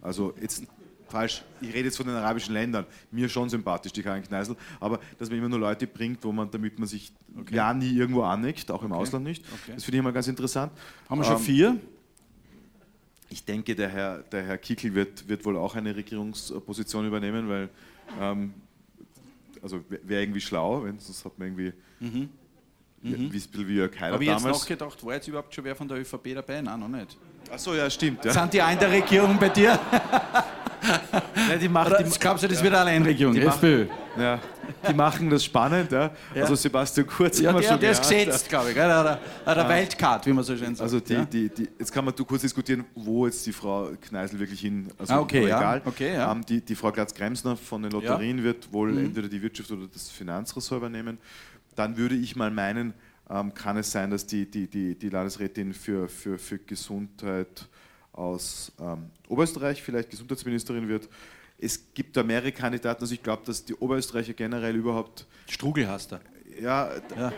also 0.00 0.34
jetzt 0.40 0.64
falsch, 1.08 1.42
ich 1.60 1.68
rede 1.68 1.84
jetzt 1.84 1.96
von 1.96 2.06
den 2.06 2.16
arabischen 2.16 2.52
Ländern, 2.54 2.86
mir 3.10 3.28
schon 3.28 3.48
sympathisch, 3.48 3.92
die 3.92 4.02
Karin 4.02 4.22
Kneißl, 4.22 4.56
aber 4.80 5.00
dass 5.18 5.28
man 5.28 5.38
immer 5.38 5.48
nur 5.48 5.58
Leute 5.60 5.86
bringt, 5.86 6.24
wo 6.24 6.32
man, 6.32 6.50
damit 6.50 6.78
man 6.78 6.88
sich 6.88 7.12
ja 7.50 7.72
nie 7.72 7.96
irgendwo 7.96 8.22
aneckt, 8.22 8.70
auch 8.70 8.82
im 8.82 8.92
Ausland 8.92 9.24
nicht. 9.24 9.44
Okay. 9.44 9.72
Das 9.74 9.84
finde 9.84 9.98
ich 9.98 10.00
immer 10.00 10.12
ganz 10.12 10.26
interessant. 10.28 10.72
Haben 11.08 11.20
wir 11.20 11.24
schon 11.24 11.36
Ähm, 11.36 11.42
vier? 11.42 11.80
ich 13.28 13.44
denke, 13.44 13.74
der 13.74 13.88
Herr, 13.88 14.18
der 14.18 14.44
Herr 14.44 14.58
Kickl 14.58 14.94
wird, 14.94 15.28
wird 15.28 15.44
wohl 15.44 15.56
auch 15.56 15.74
eine 15.74 15.94
Regierungsposition 15.94 17.06
übernehmen, 17.06 17.48
weil 17.48 17.68
ähm, 18.20 18.54
also 19.62 19.80
wäre 19.88 20.22
irgendwie 20.22 20.40
schlau, 20.40 20.84
wenn 20.84 20.98
sonst 20.98 21.24
hat 21.24 21.38
man 21.38 21.48
irgendwie 21.48 21.72
wie, 22.00 22.28
wie, 23.02 23.14
ein 23.14 23.28
bisschen 23.28 23.68
wie 23.68 23.74
Jörg 23.74 23.94
Haider 23.98 24.14
Habe 24.14 24.24
ich 24.24 24.30
jetzt 24.30 24.44
damals. 24.44 24.60
nachgedacht, 24.60 25.04
war 25.04 25.14
jetzt 25.14 25.28
überhaupt 25.28 25.54
schon 25.54 25.64
wer 25.64 25.74
von 25.74 25.88
der 25.88 25.98
ÖVP 25.98 26.34
dabei? 26.34 26.60
Nein, 26.62 26.80
noch 26.80 26.88
nicht. 26.88 27.16
Achso, 27.50 27.74
ja, 27.74 27.88
stimmt. 27.90 28.24
Ja. 28.24 28.32
Sind 28.32 28.52
die 28.52 28.58
in 28.58 28.78
der 28.78 28.90
Regierung 28.90 29.38
bei 29.38 29.48
dir? 29.48 29.78
Ja, 31.50 31.56
die, 31.56 31.68
macht, 31.68 31.88
Oder 31.88 32.02
die, 32.02 32.18
glaubst 32.18 32.44
du, 32.44 32.48
das 32.48 32.62
wird 32.62 32.72
eine 32.74 32.82
Alleinregierung? 32.82 33.34
die 33.34 33.40
FPÖ. 33.42 33.86
ja, 34.18 34.38
die 34.88 34.94
machen 34.94 35.28
das 35.30 35.44
spannend. 35.44 35.92
Ja. 35.92 36.10
Ja. 36.34 36.42
Also 36.42 36.54
Sebastian 36.54 37.06
Kurz 37.06 37.38
Ja, 37.40 37.48
haben 37.50 37.56
wir 37.56 37.60
der, 37.62 37.68
schon 37.70 37.80
der 37.80 37.90
ist 37.92 38.02
gesetzt, 38.02 38.48
glaube 38.48 38.68
ich. 38.70 38.74
gell? 38.74 38.86
Der, 38.88 39.02
der, 39.02 39.20
der, 39.46 39.54
der 39.54 39.68
Wildcard, 39.68 40.26
wie 40.26 40.32
man 40.32 40.44
so 40.44 40.56
schön 40.56 40.74
sagt. 40.74 40.80
Also 40.82 41.00
die, 41.00 41.12
ja? 41.14 41.24
die, 41.24 41.48
die, 41.48 41.68
jetzt 41.78 41.92
kann 41.92 42.04
man 42.04 42.14
kurz 42.14 42.42
diskutieren, 42.42 42.84
wo 42.94 43.26
jetzt 43.26 43.44
die 43.46 43.52
Frau 43.52 43.90
Kneißl 44.00 44.38
wirklich 44.38 44.60
hin, 44.60 44.88
also 44.98 45.14
Ah, 45.14 45.20
okay, 45.20 45.46
ja. 45.46 45.58
egal. 45.58 45.82
Okay, 45.84 46.14
ja. 46.14 46.30
Ähm, 46.32 46.44
die, 46.46 46.60
die 46.60 46.74
Frau 46.74 46.90
Glatz-Kremsner 46.92 47.56
von 47.56 47.82
den 47.82 47.92
Lotterien 47.92 48.42
wird 48.42 48.72
wohl 48.72 48.92
Mhm. 48.92 49.06
entweder 49.06 49.28
die 49.28 49.42
Wirtschaft 49.42 49.70
oder 49.70 49.86
das 49.92 50.08
Finanzressort 50.10 50.78
übernehmen. 50.78 51.18
Dann 51.74 51.96
würde 51.96 52.14
ich 52.14 52.36
mal 52.36 52.50
meinen, 52.50 52.94
ähm, 53.28 53.52
kann 53.52 53.76
es 53.76 53.90
sein, 53.92 54.10
dass 54.10 54.26
die, 54.26 54.50
die, 54.50 54.66
die, 54.68 54.94
die 54.94 55.08
Landesrätin 55.10 55.74
für, 55.74 56.08
für, 56.08 56.38
für 56.38 56.58
Gesundheit 56.58 57.68
aus 58.16 58.72
ähm, 58.80 59.10
Oberösterreich 59.28 59.82
vielleicht 59.82 60.10
Gesundheitsministerin 60.10 60.88
wird. 60.88 61.08
Es 61.58 61.80
gibt 61.94 62.16
da 62.16 62.22
mehrere 62.22 62.52
Kandidaten, 62.52 63.02
also 63.02 63.14
ich 63.14 63.22
glaube, 63.22 63.42
dass 63.46 63.64
die 63.64 63.74
Oberösterreicher 63.74 64.34
generell 64.34 64.74
überhaupt, 64.74 65.26
Strugel 65.46 65.88
hast 65.88 66.12
du. 66.12 66.20
ja, 66.60 66.90
Ja. 67.16 67.32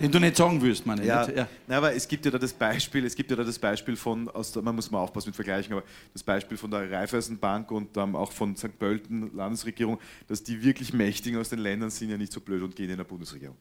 Den 0.00 0.10
du 0.10 0.18
nicht 0.18 0.36
sagen 0.36 0.60
willst, 0.60 0.84
meine 0.86 1.02
ich. 1.02 1.06
ja, 1.06 1.28
ja. 1.30 1.46
Na, 1.66 1.76
aber 1.76 1.94
es 1.94 2.08
gibt 2.08 2.24
ja 2.24 2.30
da 2.30 2.38
das 2.38 2.52
Beispiel, 2.52 3.04
es 3.04 3.14
gibt 3.14 3.30
ja 3.30 3.36
da 3.36 3.44
das 3.44 3.58
Beispiel 3.58 3.94
von, 3.94 4.28
aus 4.30 4.50
der, 4.50 4.62
man 4.62 4.74
muss 4.74 4.90
mal 4.90 4.98
aufpassen 4.98 5.28
mit 5.28 5.36
Vergleichen, 5.36 5.72
aber 5.72 5.84
das 6.12 6.22
Beispiel 6.22 6.56
von 6.56 6.70
der 6.70 6.90
Raiffeisenbank 6.90 7.70
und 7.70 7.96
ähm, 7.96 8.16
auch 8.16 8.32
von 8.32 8.56
St. 8.56 8.78
Pölten 8.78 9.30
Landesregierung, 9.36 9.98
dass 10.28 10.42
die 10.42 10.62
wirklich 10.62 10.92
Mächtigen 10.92 11.38
aus 11.38 11.50
den 11.50 11.60
Ländern 11.60 11.90
sind 11.90 12.10
ja 12.10 12.16
nicht 12.16 12.32
so 12.32 12.40
blöd 12.40 12.62
und 12.62 12.74
gehen 12.74 12.90
in 12.90 12.96
der 12.96 13.04
Bundesregierung. 13.04 13.56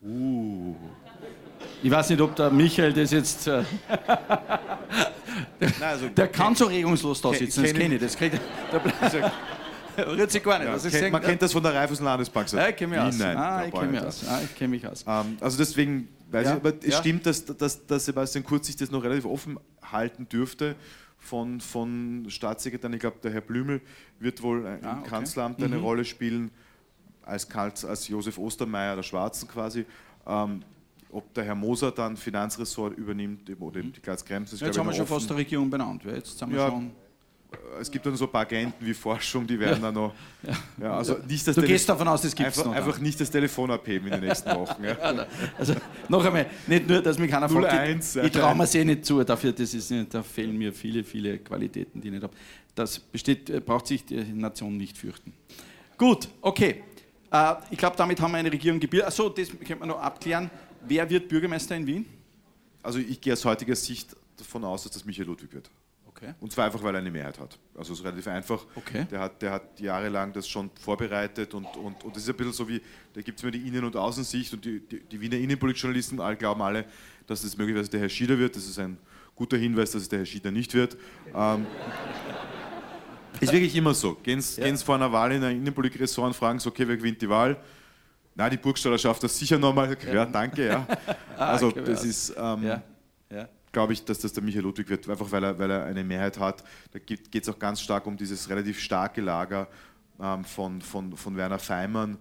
Ich 1.83 1.91
weiß 1.91 2.09
nicht, 2.09 2.21
ob 2.21 2.35
der 2.35 2.49
Michael 2.49 2.93
das 2.93 3.11
jetzt. 3.11 3.47
Äh, 5.59 5.67
Na, 5.79 5.87
also, 5.87 6.07
der 6.09 6.27
kann 6.27 6.55
so 6.55 6.65
regungslos 6.65 7.21
da 7.21 7.33
sitzen, 7.33 7.63
das 7.63 7.71
kenn- 7.71 7.77
kenne 7.77 7.95
ich. 7.95 8.01
Das 8.01 8.17
kriegt, 8.17 8.39
der 9.97 10.07
rührt 10.07 10.31
sich 10.31 10.43
gar 10.43 10.59
nicht. 10.59 10.67
ja, 10.67 10.77
kennt, 10.77 10.91
sagen 10.93 11.11
man 11.11 11.21
kennt 11.21 11.41
das 11.41 11.51
von 11.53 11.63
der 11.63 11.73
Raiffeisen 11.73 12.05
Landesbank. 12.05 12.49
so, 12.49 12.57
Ja, 12.57 12.69
ich 12.69 12.75
kenne 12.75 12.91
mich 12.95 12.99
aus. 12.99 13.17
Nein, 13.17 13.37
ah, 13.37 13.65
ich 13.65 13.73
kenne 13.73 13.87
mich 13.91 14.01
aus. 14.01 14.27
Ah, 14.27 14.39
ich 14.43 14.55
kenne 14.55 14.69
mich 14.69 14.87
aus. 14.87 15.03
Ähm, 15.07 15.37
also 15.39 15.57
deswegen 15.57 16.07
weiß 16.31 16.45
Ja, 16.45 16.51
ich, 16.53 16.57
aber 16.57 16.73
es 16.81 16.85
ja. 16.93 16.97
stimmt, 16.99 17.25
dass, 17.25 17.45
dass, 17.45 17.85
dass 17.85 18.05
Sebastian 18.05 18.43
Kurz 18.43 18.67
sich 18.67 18.75
das 18.77 18.89
noch 18.91 19.03
relativ 19.03 19.25
offen 19.25 19.59
halten 19.83 20.27
dürfte 20.29 20.75
von, 21.17 21.59
von 21.61 22.25
Staatssekretären. 22.29 22.93
Ich 22.93 22.99
glaube, 23.01 23.17
der 23.21 23.31
Herr 23.31 23.41
Blümel 23.41 23.81
wird 24.19 24.41
wohl 24.41 24.65
äh, 24.65 24.75
im 24.79 24.85
Ah, 24.85 24.97
okay. 25.01 25.09
Kanzleramt 25.09 25.61
eine 25.61 25.77
Rolle 25.77 26.05
spielen, 26.05 26.51
als, 27.23 27.47
Kanz, 27.47 27.85
als 27.85 28.07
Josef 28.07 28.37
Ostermeier 28.37 28.95
der 28.95 29.03
Schwarzen 29.03 29.47
quasi. 29.47 29.85
Ähm, 30.25 30.63
ob 31.11 31.33
der 31.33 31.43
Herr 31.43 31.55
Moser 31.55 31.91
dann 31.91 32.15
Finanzressort 32.17 32.97
übernimmt 32.97 33.49
oder 33.59 33.81
die 33.81 34.01
Glatz 34.01 34.23
Krems, 34.23 34.53
ist 34.53 34.61
Jetzt 34.61 34.77
haben 34.77 34.87
wir 34.87 34.93
schon 34.93 35.07
fast 35.07 35.29
die 35.29 35.33
Regierung 35.33 35.69
benannt. 35.69 36.03
Jetzt 36.05 36.37
sind 36.39 36.51
wir 36.51 36.57
Ja, 36.59 36.69
schon, 36.69 36.91
Es 37.79 37.91
gibt 37.91 38.05
dann 38.05 38.15
so 38.15 38.25
ein 38.25 38.31
paar 38.31 38.41
Agenten 38.41 38.85
wie 38.85 38.93
Forschung, 38.93 39.45
die 39.45 39.59
werden 39.59 39.81
dann 39.81 39.93
noch. 39.93 40.13
Ja. 40.81 40.97
also 40.97 41.17
nicht 41.27 41.45
das 41.47 41.55
du 41.55 41.61
Tele- 41.61 41.73
gehst 41.73 41.87
davon 41.89 42.07
aus, 42.07 42.21
das 42.21 42.33
gibt 42.33 42.49
es 42.49 42.63
noch. 42.63 42.71
einfach 42.73 42.97
nicht 42.99 43.19
das 43.19 43.29
Telefon 43.29 43.69
abheben 43.71 44.07
in 44.07 44.13
den 44.13 44.21
nächsten 44.29 44.49
Wochen. 44.55 44.83
Ja. 44.83 44.97
Also 45.57 45.75
noch 46.09 46.23
einmal, 46.25 46.47
nicht 46.67 46.87
nur, 46.87 47.01
dass 47.01 47.19
mich 47.19 47.29
keiner 47.29 47.49
01, 47.49 48.15
ich, 48.15 48.23
ich 48.23 48.31
traue 48.31 48.55
mir 48.55 48.73
eh 48.73 48.85
nicht 48.85 49.05
zu, 49.05 49.23
dafür, 49.23 49.51
das 49.51 49.73
ist, 49.73 49.93
da 50.09 50.23
fehlen 50.23 50.57
mir 50.57 50.71
viele, 50.73 51.03
viele 51.03 51.37
Qualitäten, 51.39 51.99
die 52.01 52.07
ich 52.07 52.13
nicht 52.13 52.23
habe. 52.23 52.33
Das 52.73 52.97
besteht, 52.99 53.49
äh, 53.49 53.59
braucht 53.59 53.85
sich 53.87 54.05
die 54.05 54.15
Nation 54.23 54.77
nicht 54.77 54.97
fürchten. 54.97 55.33
Gut, 55.97 56.29
okay. 56.41 56.83
Äh, 57.31 57.53
ich 57.69 57.77
glaube, 57.77 57.95
damit 57.97 58.19
haben 58.21 58.31
wir 58.31 58.37
eine 58.37 58.51
Regierung 58.51 58.79
gebildet. 58.79 59.07
Achso, 59.07 59.29
das 59.29 59.49
könnte 59.49 59.75
man 59.75 59.89
noch 59.89 59.99
abklären. 59.99 60.49
Wer 60.87 61.09
wird 61.09 61.27
Bürgermeister 61.27 61.75
in 61.75 61.85
Wien? 61.87 62.05
Also 62.83 62.99
ich 62.99 63.19
gehe 63.21 63.33
aus 63.33 63.45
heutiger 63.45 63.75
Sicht 63.75 64.15
davon 64.37 64.63
aus, 64.63 64.83
dass 64.83 64.91
das 64.93 65.05
Michael 65.05 65.27
Ludwig 65.27 65.53
wird. 65.53 65.69
Okay. 66.07 66.33
Und 66.39 66.51
zwar 66.51 66.65
einfach, 66.65 66.83
weil 66.83 66.93
er 66.93 66.99
eine 66.99 67.09
Mehrheit 67.11 67.39
hat. 67.39 67.57
Also 67.75 67.93
es 67.93 67.99
ist 67.99 68.05
relativ 68.05 68.27
einfach. 68.27 68.65
Okay. 68.75 69.07
Der, 69.09 69.19
hat, 69.19 69.41
der 69.41 69.51
hat 69.51 69.79
jahrelang 69.79 70.33
das 70.33 70.47
schon 70.47 70.69
vorbereitet 70.79 71.53
und, 71.53 71.65
und, 71.77 72.03
und 72.03 72.15
das 72.15 72.23
ist 72.23 72.29
ein 72.29 72.35
bisschen 72.35 72.53
so 72.53 72.67
wie, 72.67 72.81
da 73.13 73.21
gibt 73.21 73.39
es 73.39 73.43
mir 73.43 73.51
die 73.51 73.67
Innen- 73.67 73.85
und 73.85 73.95
Außensicht 73.95 74.53
und 74.53 74.65
die, 74.65 74.79
die, 74.81 74.99
die 74.99 75.21
Wiener 75.21 75.37
Innenpolitjournalisten 75.37 76.19
all 76.19 76.35
glauben 76.35 76.61
alle, 76.61 76.85
dass 77.27 77.43
es 77.43 77.57
möglicherweise 77.57 77.89
der 77.89 78.01
Herr 78.01 78.09
Schieder 78.09 78.37
wird. 78.37 78.55
Das 78.55 78.67
ist 78.67 78.77
ein 78.77 78.97
guter 79.35 79.57
Hinweis, 79.57 79.91
dass 79.91 80.03
es 80.03 80.09
der 80.09 80.19
Herr 80.19 80.25
Schieder 80.25 80.51
nicht 80.51 80.73
wird. 80.73 80.97
Ähm, 81.33 81.65
ist 83.39 83.51
wirklich 83.53 83.75
immer 83.75 83.93
so. 83.93 84.15
Gehen 84.15 84.41
Sie 84.41 84.61
Ja. 84.61 84.75
vor 84.77 84.95
einer 84.95 85.11
Wahl 85.11 85.31
in 85.31 85.43
ein 85.43 85.57
Innenpolitik-Ressort 85.57 86.27
und 86.27 86.33
fragen 86.35 86.59
Sie, 86.59 86.67
okay, 86.67 86.87
wer 86.87 86.97
gewinnt 86.97 87.21
die 87.21 87.29
Wahl? 87.29 87.57
Na, 88.35 88.49
die 88.49 88.57
Burgstaller 88.57 88.97
schafft 88.97 89.23
das 89.23 89.37
sicher 89.37 89.59
nochmal. 89.59 89.97
Ja, 90.11 90.25
danke, 90.25 90.67
ja. 90.67 90.87
Also 91.37 91.67
okay, 91.67 91.83
das 91.83 92.03
ja. 92.03 92.09
ist... 92.09 92.33
Ähm, 92.37 92.63
Ja. 92.63 92.81
ja. 93.29 93.49
glaube 93.71 93.93
ich, 93.93 94.05
dass 94.05 94.19
das 94.19 94.33
der 94.33 94.43
Michael 94.43 94.63
Ludwig 94.63 94.89
wird, 94.89 95.09
einfach 95.09 95.31
weil 95.31 95.43
er, 95.43 95.57
weil 95.59 95.71
er 95.71 95.85
eine 95.85 96.03
Mehrheit 96.03 96.39
hat. 96.39 96.63
Da 96.91 96.99
geht 96.99 97.35
es 97.35 97.49
auch 97.49 97.57
ganz 97.57 97.81
stark 97.81 98.05
um 98.05 98.15
dieses 98.15 98.49
relativ 98.49 98.79
starke 98.79 99.21
Lager 99.21 99.67
ähm, 100.21 100.45
von, 100.45 100.81
von, 100.81 101.15
von 101.17 101.35
Werner 101.35 101.59
Feimann, 101.59 102.17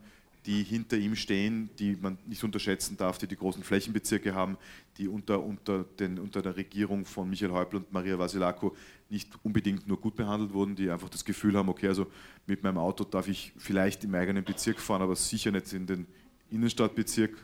die 0.46 0.62
hinter 0.62 0.96
ihm 0.96 1.16
stehen, 1.16 1.68
die 1.78 1.96
man 2.00 2.16
nicht 2.26 2.42
unterschätzen 2.42 2.96
darf, 2.96 3.18
die 3.18 3.26
die 3.26 3.36
großen 3.36 3.62
Flächenbezirke 3.62 4.34
haben, 4.34 4.56
die 4.96 5.06
unter, 5.06 5.42
unter, 5.42 5.84
den, 5.98 6.18
unter 6.18 6.40
der 6.40 6.56
Regierung 6.56 7.04
von 7.04 7.28
Michael 7.28 7.52
Häupl 7.52 7.76
und 7.76 7.92
Maria 7.92 8.18
Vasilako 8.18 8.74
nicht 9.10 9.28
unbedingt 9.42 9.86
nur 9.86 10.00
gut 10.00 10.16
behandelt 10.16 10.52
wurden, 10.52 10.76
die 10.76 10.90
einfach 10.90 11.10
das 11.10 11.24
Gefühl 11.24 11.56
haben, 11.56 11.68
okay, 11.68 11.88
also 11.88 12.06
mit 12.46 12.62
meinem 12.62 12.78
Auto 12.78 13.04
darf 13.04 13.28
ich 13.28 13.52
vielleicht 13.58 14.04
im 14.04 14.14
eigenen 14.14 14.44
Bezirk 14.44 14.80
fahren, 14.80 15.02
aber 15.02 15.14
sicher 15.14 15.50
nicht 15.50 15.72
in 15.72 15.86
den 15.86 16.06
Innenstadtbezirk. 16.50 17.36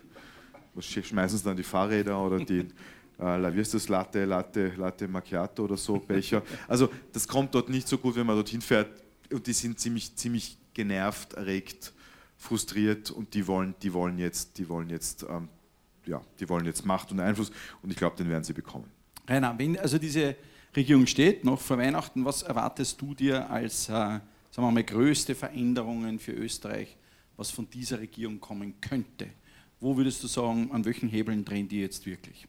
Schmeißen 0.78 1.38
sie 1.38 1.44
dann 1.44 1.56
die 1.56 1.62
Fahrräder 1.62 2.18
oder 2.22 2.38
die 2.38 2.60
äh, 3.18 3.36
La 3.36 3.48
Latte, 3.48 4.24
Latte, 4.24 4.72
Latte 4.76 5.08
Macchiato 5.08 5.64
oder 5.64 5.76
so, 5.76 5.98
Becher. 5.98 6.42
Also 6.68 6.90
das 7.12 7.26
kommt 7.26 7.54
dort 7.54 7.68
nicht 7.68 7.88
so 7.88 7.98
gut, 7.98 8.16
wenn 8.16 8.26
man 8.26 8.36
dorthin 8.36 8.60
fährt 8.60 9.02
und 9.32 9.46
die 9.46 9.52
sind 9.52 9.78
ziemlich, 9.80 10.14
ziemlich 10.16 10.56
genervt, 10.74 11.32
erregt, 11.34 11.92
frustriert 12.36 13.10
und 13.10 13.34
die 13.34 13.46
wollen, 13.46 13.74
die 13.82 13.92
wollen 13.92 14.18
jetzt, 14.18 14.58
die 14.58 14.68
wollen 14.68 14.90
jetzt, 14.90 15.24
ähm, 15.28 15.48
ja, 16.04 16.20
die 16.38 16.48
wollen 16.48 16.66
jetzt 16.66 16.84
Macht 16.84 17.10
und 17.12 17.20
Einfluss 17.20 17.50
und 17.82 17.90
ich 17.90 17.96
glaube, 17.96 18.16
den 18.16 18.28
werden 18.28 18.44
sie 18.44 18.52
bekommen. 18.52 18.90
Rainer, 19.28 19.58
wenn 19.58 19.78
also 19.78 19.98
diese 19.98 20.36
Regierung 20.74 21.06
steht, 21.06 21.44
noch 21.44 21.60
vor 21.60 21.78
Weihnachten, 21.78 22.24
was 22.24 22.42
erwartest 22.42 23.00
du 23.00 23.14
dir 23.14 23.50
als, 23.50 23.88
äh, 23.88 23.92
sagen 23.92 24.22
wir 24.56 24.70
mal, 24.70 24.84
größte 24.84 25.34
Veränderungen 25.34 26.18
für 26.18 26.32
Österreich, 26.32 26.96
was 27.36 27.50
von 27.50 27.68
dieser 27.70 27.98
Regierung 27.98 28.40
kommen 28.40 28.80
könnte? 28.80 29.28
Wo 29.80 29.96
würdest 29.96 30.22
du 30.22 30.26
sagen, 30.26 30.70
an 30.72 30.84
welchen 30.84 31.08
Hebeln 31.08 31.44
drehen 31.44 31.68
die 31.68 31.80
jetzt 31.80 32.06
wirklich? 32.06 32.46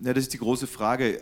Ja, 0.00 0.12
das 0.12 0.24
ist 0.24 0.32
die 0.32 0.38
große 0.38 0.66
Frage. 0.66 1.20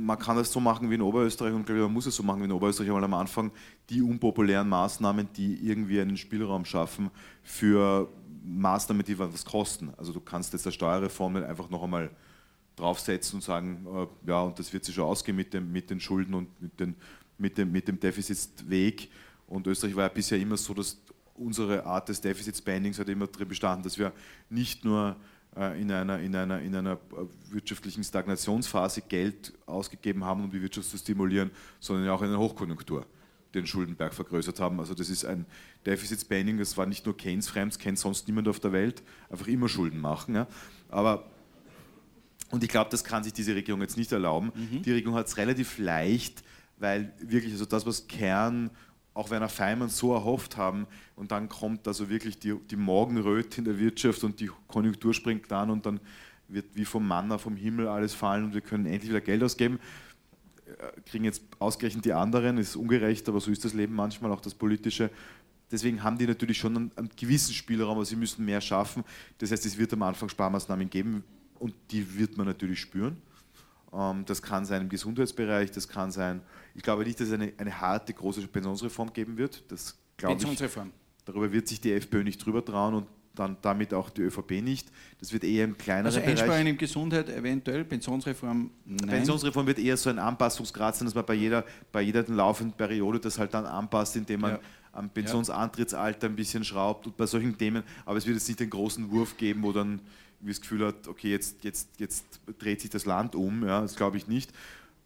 Man 0.00 0.18
kann 0.18 0.36
das 0.36 0.52
so 0.52 0.60
machen 0.60 0.90
wie 0.90 0.94
in 0.94 1.02
Oberösterreich 1.02 1.52
und 1.52 1.66
glaube 1.66 1.82
man 1.82 1.92
muss 1.92 2.06
es 2.06 2.14
so 2.14 2.22
machen 2.22 2.40
wie 2.40 2.44
in 2.44 2.52
Oberösterreich, 2.52 2.92
weil 2.92 3.04
am 3.04 3.14
Anfang 3.14 3.50
die 3.90 4.00
unpopulären 4.00 4.68
Maßnahmen, 4.68 5.28
die 5.36 5.54
irgendwie 5.66 6.00
einen 6.00 6.16
Spielraum 6.16 6.64
schaffen 6.64 7.10
für 7.42 8.08
Maßnahmen, 8.44 9.04
die 9.04 9.18
was 9.18 9.44
kosten. 9.44 9.92
Also 9.96 10.12
du 10.12 10.20
kannst 10.20 10.52
jetzt 10.52 10.66
der 10.66 10.70
Steuerreform 10.70 11.34
nicht 11.34 11.44
einfach 11.44 11.68
noch 11.68 11.82
einmal 11.82 12.10
draufsetzen 12.76 13.38
und 13.38 13.42
sagen, 13.42 13.86
äh, 13.92 14.30
ja, 14.30 14.42
und 14.42 14.58
das 14.58 14.72
wird 14.72 14.84
sich 14.84 14.94
schon 14.94 15.04
ausgehen 15.04 15.36
mit, 15.36 15.52
dem, 15.52 15.72
mit 15.72 15.90
den 15.90 16.00
Schulden 16.00 16.34
und 16.34 16.62
mit, 16.62 16.78
den, 16.78 16.94
mit, 17.36 17.58
dem, 17.58 17.72
mit 17.72 17.88
dem 17.88 17.98
Defizitweg. 17.98 19.10
Und 19.46 19.66
Österreich 19.66 19.96
war 19.96 20.04
ja 20.04 20.08
bisher 20.08 20.38
immer 20.38 20.56
so, 20.56 20.74
dass 20.74 20.98
unsere 21.34 21.84
Art 21.84 22.08
des 22.08 22.20
Defizit-Spendings 22.20 22.98
hat 22.98 23.08
immer 23.08 23.26
darin 23.26 23.48
bestanden, 23.48 23.82
dass 23.82 23.98
wir 23.98 24.12
nicht 24.48 24.84
nur 24.84 25.16
in 25.58 25.90
einer, 25.90 26.20
in, 26.20 26.34
einer, 26.36 26.60
in 26.60 26.74
einer 26.74 26.98
wirtschaftlichen 27.50 28.04
Stagnationsphase 28.04 29.02
Geld 29.02 29.52
ausgegeben 29.66 30.24
haben, 30.24 30.44
um 30.44 30.50
die 30.50 30.62
Wirtschaft 30.62 30.88
zu 30.88 30.98
stimulieren, 30.98 31.50
sondern 31.80 32.08
auch 32.10 32.22
in 32.22 32.28
einer 32.28 32.38
Hochkonjunktur 32.38 33.04
den 33.54 33.66
Schuldenberg 33.66 34.14
vergrößert 34.14 34.60
haben. 34.60 34.78
Also 34.78 34.94
das 34.94 35.08
ist 35.08 35.24
ein 35.24 35.46
Defizit-Spending, 35.86 36.58
das 36.58 36.76
war 36.76 36.86
nicht 36.86 37.06
nur 37.06 37.16
Keynes 37.16 37.48
fremd, 37.48 37.78
kennt 37.78 37.98
sonst 37.98 38.28
niemand 38.28 38.46
auf 38.46 38.60
der 38.60 38.72
Welt, 38.72 39.02
einfach 39.30 39.46
immer 39.48 39.68
Schulden 39.68 40.00
machen. 40.00 40.34
Ja. 40.34 40.46
Aber 40.90 41.24
und 42.50 42.64
ich 42.64 42.70
glaube, 42.70 42.90
das 42.90 43.04
kann 43.04 43.24
sich 43.24 43.32
diese 43.32 43.54
Regierung 43.54 43.80
jetzt 43.82 43.96
nicht 43.96 44.10
erlauben. 44.12 44.52
Mhm. 44.54 44.82
Die 44.82 44.92
Regierung 44.92 45.16
hat 45.16 45.26
es 45.26 45.36
relativ 45.36 45.78
leicht, 45.78 46.42
weil 46.78 47.12
wirklich, 47.20 47.52
also 47.52 47.66
das, 47.66 47.84
was 47.84 48.06
Kern, 48.06 48.70
auch 49.18 49.30
Werner 49.30 49.48
Feimann 49.48 49.88
so 49.88 50.14
erhofft 50.14 50.56
haben, 50.56 50.86
und 51.16 51.32
dann 51.32 51.48
kommt 51.48 51.88
also 51.88 52.08
wirklich 52.08 52.38
die, 52.38 52.54
die 52.70 52.76
Morgenröte 52.76 53.58
in 53.58 53.64
der 53.64 53.78
Wirtschaft 53.78 54.22
und 54.22 54.38
die 54.38 54.50
Konjunktur 54.68 55.12
springt 55.12 55.52
an 55.52 55.70
und 55.70 55.84
dann 55.84 55.98
wird 56.46 56.66
wie 56.74 56.84
vom 56.84 57.06
Manna 57.06 57.36
vom 57.36 57.56
Himmel 57.56 57.88
alles 57.88 58.14
fallen 58.14 58.44
und 58.44 58.54
wir 58.54 58.60
können 58.60 58.86
endlich 58.86 59.10
wieder 59.10 59.20
Geld 59.20 59.42
ausgeben. 59.42 59.80
Äh, 60.66 61.00
kriegen 61.02 61.24
jetzt 61.24 61.42
ausgerechnet 61.58 62.04
die 62.04 62.12
anderen, 62.12 62.58
ist 62.58 62.76
ungerecht, 62.76 63.28
aber 63.28 63.40
so 63.40 63.50
ist 63.50 63.64
das 63.64 63.74
Leben 63.74 63.94
manchmal, 63.94 64.30
auch 64.30 64.40
das 64.40 64.54
politische. 64.54 65.10
Deswegen 65.70 66.02
haben 66.02 66.16
die 66.16 66.26
natürlich 66.26 66.56
schon 66.56 66.76
einen, 66.76 66.92
einen 66.94 67.10
gewissen 67.16 67.54
Spielraum, 67.54 67.96
aber 67.96 68.04
sie 68.04 68.16
müssen 68.16 68.44
mehr 68.44 68.60
schaffen. 68.60 69.04
Das 69.38 69.50
heißt, 69.50 69.66
es 69.66 69.76
wird 69.76 69.92
am 69.92 70.02
Anfang 70.02 70.28
Sparmaßnahmen 70.28 70.88
geben, 70.88 71.24
und 71.58 71.74
die 71.90 72.16
wird 72.16 72.36
man 72.36 72.46
natürlich 72.46 72.80
spüren. 72.80 73.16
Ähm, 73.92 74.24
das 74.26 74.40
kann 74.42 74.64
sein 74.64 74.82
im 74.82 74.88
Gesundheitsbereich, 74.88 75.72
das 75.72 75.88
kann 75.88 76.12
sein, 76.12 76.40
ich 76.78 76.84
glaube 76.84 77.02
nicht, 77.02 77.18
dass 77.18 77.26
es 77.26 77.34
eine, 77.34 77.52
eine 77.58 77.80
harte, 77.80 78.14
große 78.14 78.46
Pensionsreform 78.46 79.12
geben 79.12 79.36
wird. 79.36 79.64
Das 79.66 79.98
Pensionsreform. 80.16 80.92
Ich, 81.18 81.24
darüber 81.24 81.52
wird 81.52 81.66
sich 81.66 81.80
die 81.80 81.92
FPÖ 81.92 82.22
nicht 82.22 82.38
drüber 82.38 82.64
trauen 82.64 82.94
und 82.94 83.06
dann 83.34 83.56
damit 83.62 83.92
auch 83.92 84.10
die 84.10 84.22
ÖVP 84.22 84.62
nicht. 84.62 84.88
Das 85.18 85.32
wird 85.32 85.42
eher 85.42 85.64
im 85.64 85.76
kleineren 85.76 86.06
also 86.06 86.20
Bereich. 86.20 86.30
Also 86.30 86.42
Einsparungen 86.42 86.66
in 86.68 86.78
Gesundheit 86.78 87.28
eventuell, 87.30 87.84
Pensionsreform 87.84 88.70
nein. 88.84 89.08
Pensionsreform 89.08 89.66
wird 89.66 89.80
eher 89.80 89.96
so 89.96 90.08
ein 90.08 90.20
Anpassungsgrad 90.20 90.94
sein, 90.94 91.06
dass 91.06 91.16
man 91.16 91.26
bei 91.26 91.34
jeder, 91.34 91.64
bei 91.90 92.02
jeder 92.02 92.22
laufenden 92.28 92.76
Periode 92.76 93.18
das 93.18 93.40
halt 93.40 93.54
dann 93.54 93.66
anpasst, 93.66 94.14
indem 94.14 94.42
man 94.42 94.52
ja. 94.52 94.60
am 94.92 95.10
Pensionsantrittsalter 95.10 96.28
ein 96.28 96.36
bisschen 96.36 96.62
schraubt 96.62 97.08
und 97.08 97.16
bei 97.16 97.26
solchen 97.26 97.58
Themen. 97.58 97.82
Aber 98.06 98.18
es 98.18 98.26
wird 98.26 98.36
jetzt 98.36 98.46
nicht 98.46 98.60
den 98.60 98.70
großen 98.70 99.10
Wurf 99.10 99.36
geben, 99.36 99.64
wo 99.64 99.72
dann 99.72 100.00
wie 100.40 100.50
das 100.50 100.60
Gefühl 100.60 100.86
hat, 100.86 101.08
okay, 101.08 101.32
jetzt, 101.32 101.64
jetzt, 101.64 101.88
jetzt 101.98 102.24
dreht 102.58 102.80
sich 102.80 102.90
das 102.90 103.06
Land 103.06 103.34
um. 103.34 103.64
Ja, 103.66 103.80
das 103.80 103.96
glaube 103.96 104.16
ich 104.16 104.28
nicht. 104.28 104.52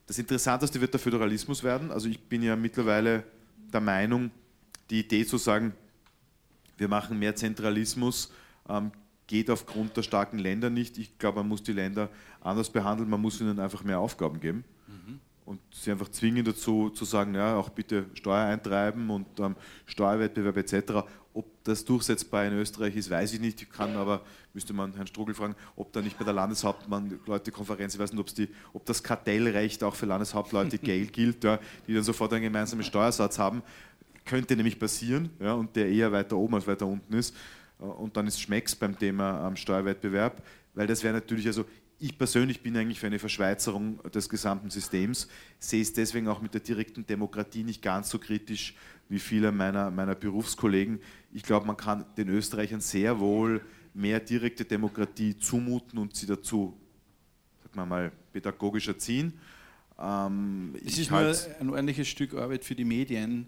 Das 0.07 0.19
Interessanteste 0.19 0.81
wird 0.81 0.93
der 0.93 1.01
Föderalismus 1.01 1.62
werden. 1.62 1.91
Also 1.91 2.09
ich 2.09 2.21
bin 2.21 2.43
ja 2.43 2.57
mittlerweile 2.57 3.25
der 3.73 3.81
Meinung, 3.81 4.31
die 4.91 5.01
Idee 5.01 5.25
zu 5.25 5.38
sagen, 5.38 5.73
wir 6.77 6.88
machen 6.88 7.19
mehr 7.19 7.37
Zentralismus, 7.37 8.33
ähm, 8.69 8.91
geht 9.27 9.49
aufgrund 9.49 9.97
der 9.97 10.03
starken 10.03 10.38
Länder 10.38 10.69
nicht. 10.69 10.99
Ich 10.99 11.19
glaube, 11.19 11.38
man 11.38 11.49
muss 11.49 11.62
die 11.62 11.73
Länder 11.73 12.11
anders 12.41 12.71
behandeln, 12.71 13.09
man 13.09 13.21
muss 13.21 13.41
ihnen 13.41 13.59
einfach 13.61 13.85
mehr 13.85 14.01
Aufgaben 14.01 14.41
geben. 14.41 14.65
Mhm 14.88 15.21
und 15.45 15.61
sie 15.73 15.91
einfach 15.91 16.09
zwingen 16.09 16.45
dazu 16.45 16.91
zu 16.91 17.05
sagen, 17.05 17.35
ja, 17.35 17.57
auch 17.57 17.69
bitte 17.69 18.07
Steuer 18.15 18.47
eintreiben 18.47 19.11
und 19.11 19.27
ähm, 19.41 19.57
Steuerwettbewerb 19.87 20.57
etc. 20.57 21.05
Ob 21.35 21.47
das 21.64 21.85
durchsetzbar 21.85 22.45
in 22.47 22.53
Österreich 22.55 22.95
ist, 22.97 23.11
weiß 23.11 23.33
ich 23.33 23.40
nicht. 23.40 23.62
Ich 23.62 23.71
kann 23.71 23.97
aber, 23.97 24.23
müsste 24.53 24.73
man 24.73 24.95
Herrn 24.95 25.07
Strugel 25.07 25.35
fragen, 25.35 25.55
ob 25.77 25.92
da 25.92 26.03
nicht 26.03 26.18
bei 26.18 26.25
der 26.25 26.35
Landeshauptmann 26.35 27.21
Leute 27.27 27.51
Konferenz, 27.51 27.95
ich 27.95 28.01
weiß 28.01 28.12
nicht, 28.12 28.38
die, 28.38 28.49
ob 28.73 28.85
das 28.85 29.03
Kartellrecht 29.03 29.83
auch 29.83 29.95
für 29.95 30.07
Landeshauptleute 30.07 30.79
gilt, 31.07 31.45
ja, 31.45 31.59
die 31.87 31.95
dann 31.95 32.05
sofort 32.05 32.33
einen 32.33 32.42
gemeinsamen 32.42 32.85
Steuersatz 32.85 33.38
haben. 33.38 33.62
Könnte 34.25 34.55
nämlich 34.57 34.79
passieren 34.79 35.31
ja, 35.40 35.55
und 35.55 35.75
der 35.75 35.88
eher 35.88 36.12
weiter 36.12 36.37
oben 36.37 36.55
als 36.55 36.66
weiter 36.66 36.87
unten 36.87 37.14
ist. 37.14 37.35
Äh, 37.81 37.85
und 37.85 38.16
dann 38.16 38.27
ist 38.27 38.40
Schmecks 38.40 38.75
beim 38.75 38.99
Thema 38.99 39.47
ähm, 39.47 39.57
Steuerwettbewerb, 39.57 40.42
weil 40.75 40.87
das 40.87 41.03
wäre 41.03 41.14
natürlich, 41.14 41.47
also 41.47 41.64
ich 41.99 42.18
persönlich 42.18 42.62
bin 42.62 42.77
eigentlich 42.77 42.99
für 42.99 43.07
eine 43.07 43.21
Verschweizerung 43.21 44.01
des 44.11 44.29
gesamten 44.29 44.71
Systems, 44.71 45.29
sehe 45.61 45.83
es 45.83 45.92
deswegen 45.92 46.27
auch 46.27 46.42
mit 46.42 46.53
der 46.53 46.61
direkten 46.61 47.07
Demokratie 47.07 47.62
nicht 47.62 47.81
ganz 47.81 48.11
so 48.11 48.18
kritisch 48.18 48.75
wie 49.09 49.21
viele 49.21 49.53
meiner, 49.53 49.90
meiner 49.92 50.16
Berufskollegen. 50.16 50.99
Ich 51.33 51.42
glaube, 51.42 51.66
man 51.66 51.77
kann 51.77 52.05
den 52.16 52.29
Österreichern 52.29 52.81
sehr 52.81 53.18
wohl 53.18 53.62
mehr 53.95 54.21
direkte 54.21 54.64
Demokratie 54.64 55.37
zumuten 55.37 55.99
und 55.99 56.14
sie 56.16 56.27
dazu, 56.27 56.77
sagen 57.64 57.77
wir 57.77 57.87
mal, 57.87 58.12
pädagogisch 58.33 58.88
erziehen. 58.88 59.33
Ähm, 59.99 60.75
es 60.85 60.99
ist 60.99 61.11
nur 61.11 61.21
ein 61.21 61.71
ordentliches 61.71 62.09
Stück 62.09 62.35
Arbeit 62.35 62.64
für 62.64 62.75
die 62.75 62.85
Medien, 62.85 63.47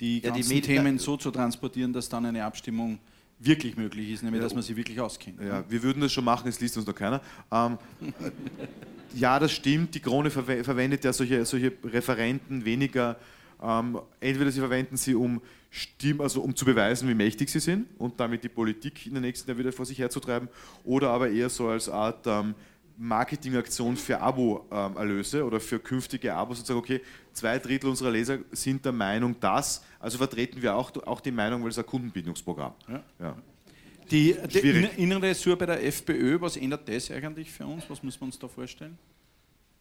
die 0.00 0.20
ja, 0.20 0.30
ganzen 0.30 0.48
die 0.48 0.54
Medien, 0.54 0.76
Themen 0.76 0.98
so 0.98 1.16
zu 1.16 1.30
transportieren, 1.30 1.92
dass 1.92 2.08
dann 2.08 2.24
eine 2.26 2.44
Abstimmung 2.44 2.98
wirklich 3.38 3.76
möglich 3.76 4.10
ist, 4.10 4.22
nämlich 4.22 4.40
ja, 4.40 4.44
dass 4.44 4.54
man 4.54 4.62
sie 4.62 4.76
wirklich 4.76 5.00
auskennt. 5.00 5.40
Ja, 5.40 5.64
wir 5.68 5.82
würden 5.82 6.02
das 6.02 6.12
schon 6.12 6.24
machen, 6.24 6.48
es 6.48 6.60
liest 6.60 6.76
uns 6.76 6.86
noch 6.86 6.94
keiner. 6.94 7.20
Ähm, 7.50 7.78
ja, 9.14 9.38
das 9.38 9.52
stimmt, 9.52 9.94
die 9.94 10.00
Krone 10.00 10.30
ver 10.30 10.64
verwendet 10.64 11.04
ja 11.04 11.12
solche, 11.12 11.44
solche 11.44 11.72
Referenten 11.84 12.64
weniger, 12.64 13.16
ähm, 13.62 13.98
entweder 14.20 14.50
sie 14.50 14.60
verwenden 14.60 14.96
sie, 14.96 15.14
um, 15.14 15.40
Stimm, 15.70 16.20
also 16.20 16.40
um 16.40 16.54
zu 16.56 16.64
beweisen, 16.64 17.08
wie 17.08 17.14
mächtig 17.14 17.48
sie 17.48 17.60
sind 17.60 17.86
und 17.98 18.18
damit 18.18 18.42
die 18.42 18.48
Politik 18.48 19.06
in 19.06 19.14
den 19.14 19.22
nächsten 19.22 19.48
Jahren 19.48 19.58
wieder 19.58 19.72
vor 19.72 19.86
sich 19.86 19.98
herzutreiben, 19.98 20.48
oder 20.84 21.10
aber 21.10 21.30
eher 21.30 21.48
so 21.48 21.68
als 21.68 21.88
Art 21.88 22.26
ähm, 22.26 22.54
Marketingaktion 22.96 23.96
für 23.96 24.20
Abo-Erlöse 24.20 25.44
oder 25.44 25.58
für 25.58 25.78
künftige 25.78 26.34
Abos 26.34 26.58
und 26.58 26.66
sagen, 26.66 26.78
okay, 26.80 27.00
zwei 27.32 27.58
Drittel 27.58 27.88
unserer 27.88 28.10
Leser 28.10 28.38
sind 28.50 28.84
der 28.84 28.92
Meinung, 28.92 29.38
dass, 29.40 29.82
also 29.98 30.18
vertreten 30.18 30.60
wir 30.60 30.74
auch, 30.74 30.90
auch 31.06 31.20
die 31.20 31.30
Meinung, 31.30 31.62
weil 31.62 31.70
es 31.70 31.78
ein 31.78 31.86
Kundenbindungsprogramm. 31.86 32.74
Ja. 32.88 33.02
Ja. 33.18 33.36
Die, 34.10 34.36
die 34.48 34.88
innere 34.96 35.34
Sur 35.34 35.56
bei 35.56 35.66
der 35.66 35.86
FPÖ, 35.86 36.40
was 36.40 36.56
ändert 36.56 36.88
das 36.88 37.10
eigentlich 37.10 37.50
für 37.50 37.64
uns? 37.64 37.88
Was 37.88 38.02
müssen 38.02 38.20
wir 38.20 38.26
uns 38.26 38.38
da 38.38 38.48
vorstellen? 38.48 38.98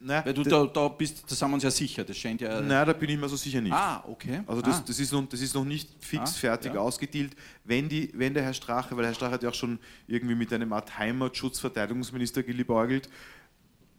Nein, 0.02 0.24
Weil 0.24 0.34
du 0.34 0.44
da, 0.44 0.66
da 0.66 0.88
bist, 0.88 1.30
da 1.30 1.36
sind 1.36 1.50
wir 1.50 1.56
uns 1.56 1.64
ja 1.64 1.72
sicher, 1.72 2.06
das 2.06 2.16
scheint 2.16 2.40
ja. 2.40 2.62
Nein, 2.62 2.88
da 2.88 2.94
bin 2.94 3.10
ich 3.10 3.20
mir 3.20 3.28
so 3.28 3.36
sicher 3.36 3.60
nicht. 3.60 3.74
Ah, 3.74 4.02
okay. 4.08 4.44
Also 4.48 4.62
das, 4.62 4.78
ah. 4.78 4.84
das, 4.88 4.98
ist, 4.98 5.12
noch, 5.12 5.28
das 5.28 5.42
ist 5.42 5.54
noch 5.54 5.66
nicht 5.66 5.90
fix 6.00 6.22
ah, 6.22 6.40
fertig 6.40 6.74
ja. 6.74 6.80
ausgedealt. 6.80 7.36
Wenn, 7.66 7.90
die, 7.90 8.10
wenn 8.14 8.34
der 8.34 8.44
Herr 8.44 8.54
Strache, 8.54 8.96
weil 8.96 9.06
Herr 9.06 9.14
Strache 9.14 9.32
hat 9.32 9.44
ja 9.44 9.50
auch 9.50 9.54
schon 9.54 9.78
irgendwie 10.08 10.36
mit 10.36 10.54
einem 10.54 10.72
Art 10.72 10.98
Heimatschutzverteidigungsminister 10.98 12.44
geliebäugelt, 12.44 13.10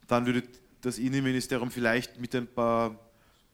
dann 0.07 0.25
würde 0.25 0.43
das 0.81 0.99
Innenministerium 0.99 1.71
vielleicht 1.71 2.19
mit 2.19 2.35
ein 2.35 2.47
paar 2.47 2.99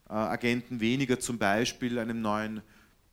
äh, 0.09 0.13
Agenten 0.13 0.79
weniger, 0.79 1.19
zum 1.19 1.37
Beispiel 1.37 1.99
einem 1.99 2.21
neuen 2.21 2.61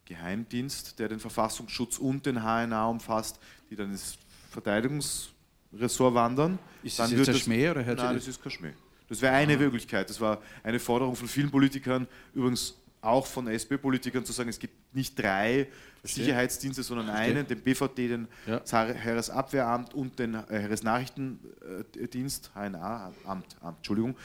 Geheimdienst, 0.04 1.00
der 1.00 1.08
den 1.08 1.18
Verfassungsschutz 1.18 1.98
und 1.98 2.24
den 2.26 2.42
HNA 2.42 2.86
umfasst, 2.86 3.40
die 3.68 3.74
dann 3.74 3.90
ins 3.90 4.16
Verteidigungsressort 4.50 6.14
wandern. 6.14 6.60
Ist 6.84 7.00
das 7.00 7.10
dann 7.10 7.18
jetzt 7.18 7.28
ein 7.30 7.34
Schmäh 7.34 7.70
oder 7.70 7.84
hört 7.84 7.98
Nein, 7.98 8.14
das 8.14 8.28
ist 8.28 8.40
kein 8.40 8.52
Schmäh. 8.52 8.74
Das 9.08 9.22
wäre 9.22 9.34
eine 9.34 9.56
Möglichkeit. 9.56 10.08
Das 10.08 10.20
war 10.20 10.40
eine 10.62 10.78
Forderung 10.78 11.16
von 11.16 11.28
vielen 11.28 11.50
Politikern, 11.50 12.06
übrigens 12.34 12.74
auch 13.00 13.26
von 13.26 13.48
SP-Politikern, 13.48 14.24
zu 14.24 14.32
sagen, 14.32 14.48
es 14.48 14.58
gibt 14.58 14.74
nicht 14.94 15.18
drei 15.18 15.68
Verstehe. 16.00 16.24
Sicherheitsdienste, 16.24 16.82
sondern 16.82 17.06
Verstehe. 17.06 17.36
einen, 17.36 17.46
den 17.46 17.60
BVD, 17.60 18.08
den 18.08 18.28
ja. 18.46 18.62
Heeresabwehramt 18.64 19.94
und 19.94 20.18
den 20.18 20.34
äh, 20.34 20.42
Heeresnachrichtendienst, 20.48 22.50
HNA-Amt, 22.54 23.56
Entschuldigung, 23.62 24.16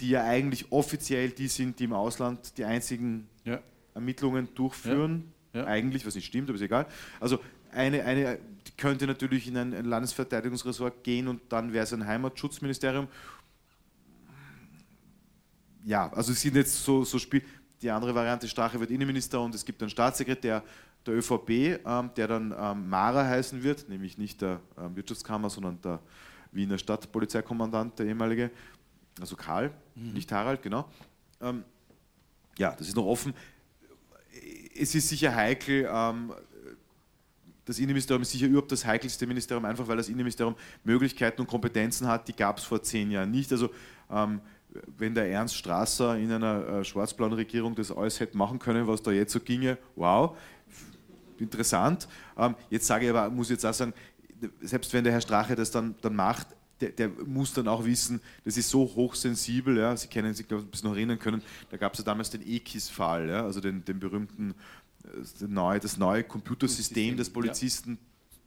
die 0.00 0.10
ja 0.10 0.24
eigentlich 0.24 0.70
offiziell 0.70 1.30
die 1.30 1.48
sind, 1.48 1.78
die 1.78 1.84
im 1.84 1.94
Ausland 1.94 2.58
die 2.58 2.64
einzigen 2.64 3.28
ja. 3.44 3.60
Ermittlungen 3.94 4.48
durchführen. 4.54 5.32
Ja. 5.54 5.64
Eigentlich, 5.64 6.06
was 6.06 6.14
nicht 6.14 6.26
stimmt, 6.26 6.50
aber 6.50 6.56
ist 6.56 6.62
egal. 6.62 6.86
Also 7.18 7.38
eine, 7.72 8.04
eine 8.04 8.38
könnte 8.76 9.06
natürlich 9.06 9.48
in 9.48 9.56
ein, 9.56 9.72
ein 9.72 9.86
Landesverteidigungsressort 9.86 11.02
gehen 11.02 11.28
und 11.28 11.40
dann 11.48 11.72
wäre 11.72 11.84
es 11.84 11.92
ein 11.92 12.06
Heimatschutzministerium 12.06 13.08
ja, 15.86 16.12
also 16.12 16.32
es 16.32 16.40
sind 16.40 16.56
jetzt 16.56 16.82
so, 16.82 17.04
so 17.04 17.18
Spiel. 17.18 17.42
Die 17.80 17.90
andere 17.90 18.14
Variante, 18.14 18.48
Strache 18.48 18.80
wird 18.80 18.90
Innenminister 18.90 19.40
und 19.40 19.54
es 19.54 19.64
gibt 19.64 19.80
einen 19.82 19.90
Staatssekretär 19.90 20.62
der 21.06 21.14
ÖVP, 21.14 21.50
ähm, 21.50 22.10
der 22.16 22.26
dann 22.26 22.54
ähm, 22.58 22.88
Mara 22.88 23.24
heißen 23.24 23.62
wird, 23.62 23.88
nämlich 23.88 24.18
nicht 24.18 24.42
der 24.42 24.60
ähm, 24.76 24.96
Wirtschaftskammer, 24.96 25.48
sondern 25.48 25.80
der 25.82 26.00
Wiener 26.50 26.78
Stadtpolizeikommandant, 26.78 27.98
der 27.98 28.06
ehemalige, 28.06 28.50
also 29.20 29.36
Karl, 29.36 29.70
mhm. 29.94 30.12
nicht 30.14 30.32
Harald, 30.32 30.62
genau. 30.62 30.88
Ähm, 31.40 31.62
ja, 32.58 32.74
das 32.76 32.88
ist 32.88 32.96
noch 32.96 33.06
offen. 33.06 33.32
Es 34.74 34.94
ist 34.94 35.08
sicher 35.08 35.34
heikel, 35.34 35.88
ähm, 35.88 36.32
das 37.64 37.78
Innenministerium 37.78 38.22
ist 38.22 38.32
sicher 38.32 38.46
überhaupt 38.46 38.72
das 38.72 38.84
heikelste 38.84 39.26
Ministerium, 39.26 39.64
einfach 39.64 39.86
weil 39.86 39.96
das 39.96 40.08
Innenministerium 40.08 40.56
Möglichkeiten 40.82 41.42
und 41.42 41.46
Kompetenzen 41.46 42.08
hat, 42.08 42.26
die 42.26 42.34
gab 42.34 42.58
es 42.58 42.64
vor 42.64 42.82
zehn 42.82 43.10
Jahren 43.10 43.30
nicht. 43.30 43.52
Also 43.52 43.70
ähm, 44.10 44.40
wenn 44.98 45.14
der 45.14 45.30
Ernst 45.30 45.56
Strasser 45.56 46.16
in 46.18 46.30
einer 46.32 46.66
äh, 46.66 46.84
schwarz-blauen 46.84 47.32
Regierung 47.32 47.74
das 47.74 47.90
alles 47.90 48.20
hätte 48.20 48.36
machen 48.36 48.58
können, 48.58 48.86
was 48.86 49.02
da 49.02 49.10
jetzt 49.10 49.32
so 49.32 49.40
ginge, 49.40 49.78
wow, 49.94 50.36
interessant. 51.38 52.08
Ähm, 52.36 52.54
jetzt 52.70 52.86
sage 52.86 53.04
ich 53.04 53.10
aber, 53.10 53.30
muss 53.30 53.46
ich 53.46 53.52
jetzt 53.52 53.66
auch 53.66 53.74
sagen, 53.74 53.92
selbst 54.60 54.92
wenn 54.92 55.04
der 55.04 55.12
Herr 55.12 55.20
Strache 55.20 55.54
das 55.54 55.70
dann, 55.70 55.94
dann 56.02 56.14
macht, 56.14 56.48
der, 56.80 56.90
der, 56.90 57.08
muss 57.24 57.54
dann 57.54 57.68
auch 57.68 57.84
wissen, 57.84 58.20
das 58.44 58.56
ist 58.56 58.68
so 58.68 58.80
hochsensibel, 58.80 59.78
ja, 59.78 59.96
Sie 59.96 60.08
kennen 60.08 60.34
sich, 60.34 60.46
glaube 60.46 60.62
ich, 60.62 60.68
ein 60.68 60.70
bisschen 60.70 60.88
noch 60.90 60.96
erinnern 60.96 61.18
können, 61.18 61.42
da 61.70 61.76
gab 61.76 61.92
es 61.94 61.98
ja 61.98 62.04
damals 62.04 62.30
den 62.30 62.46
EKIS-Fall, 62.46 63.28
ja, 63.28 63.44
also 63.44 63.60
den, 63.60 63.84
den 63.84 63.98
berühmten, 63.98 64.54
das 65.02 65.40
äh, 65.40 65.46
neue, 65.48 65.80
das 65.80 65.96
neue 65.96 66.24
Computersystem, 66.24 67.16
das 67.16 67.30
Polizisten 67.30 67.92
ja. 67.92 67.98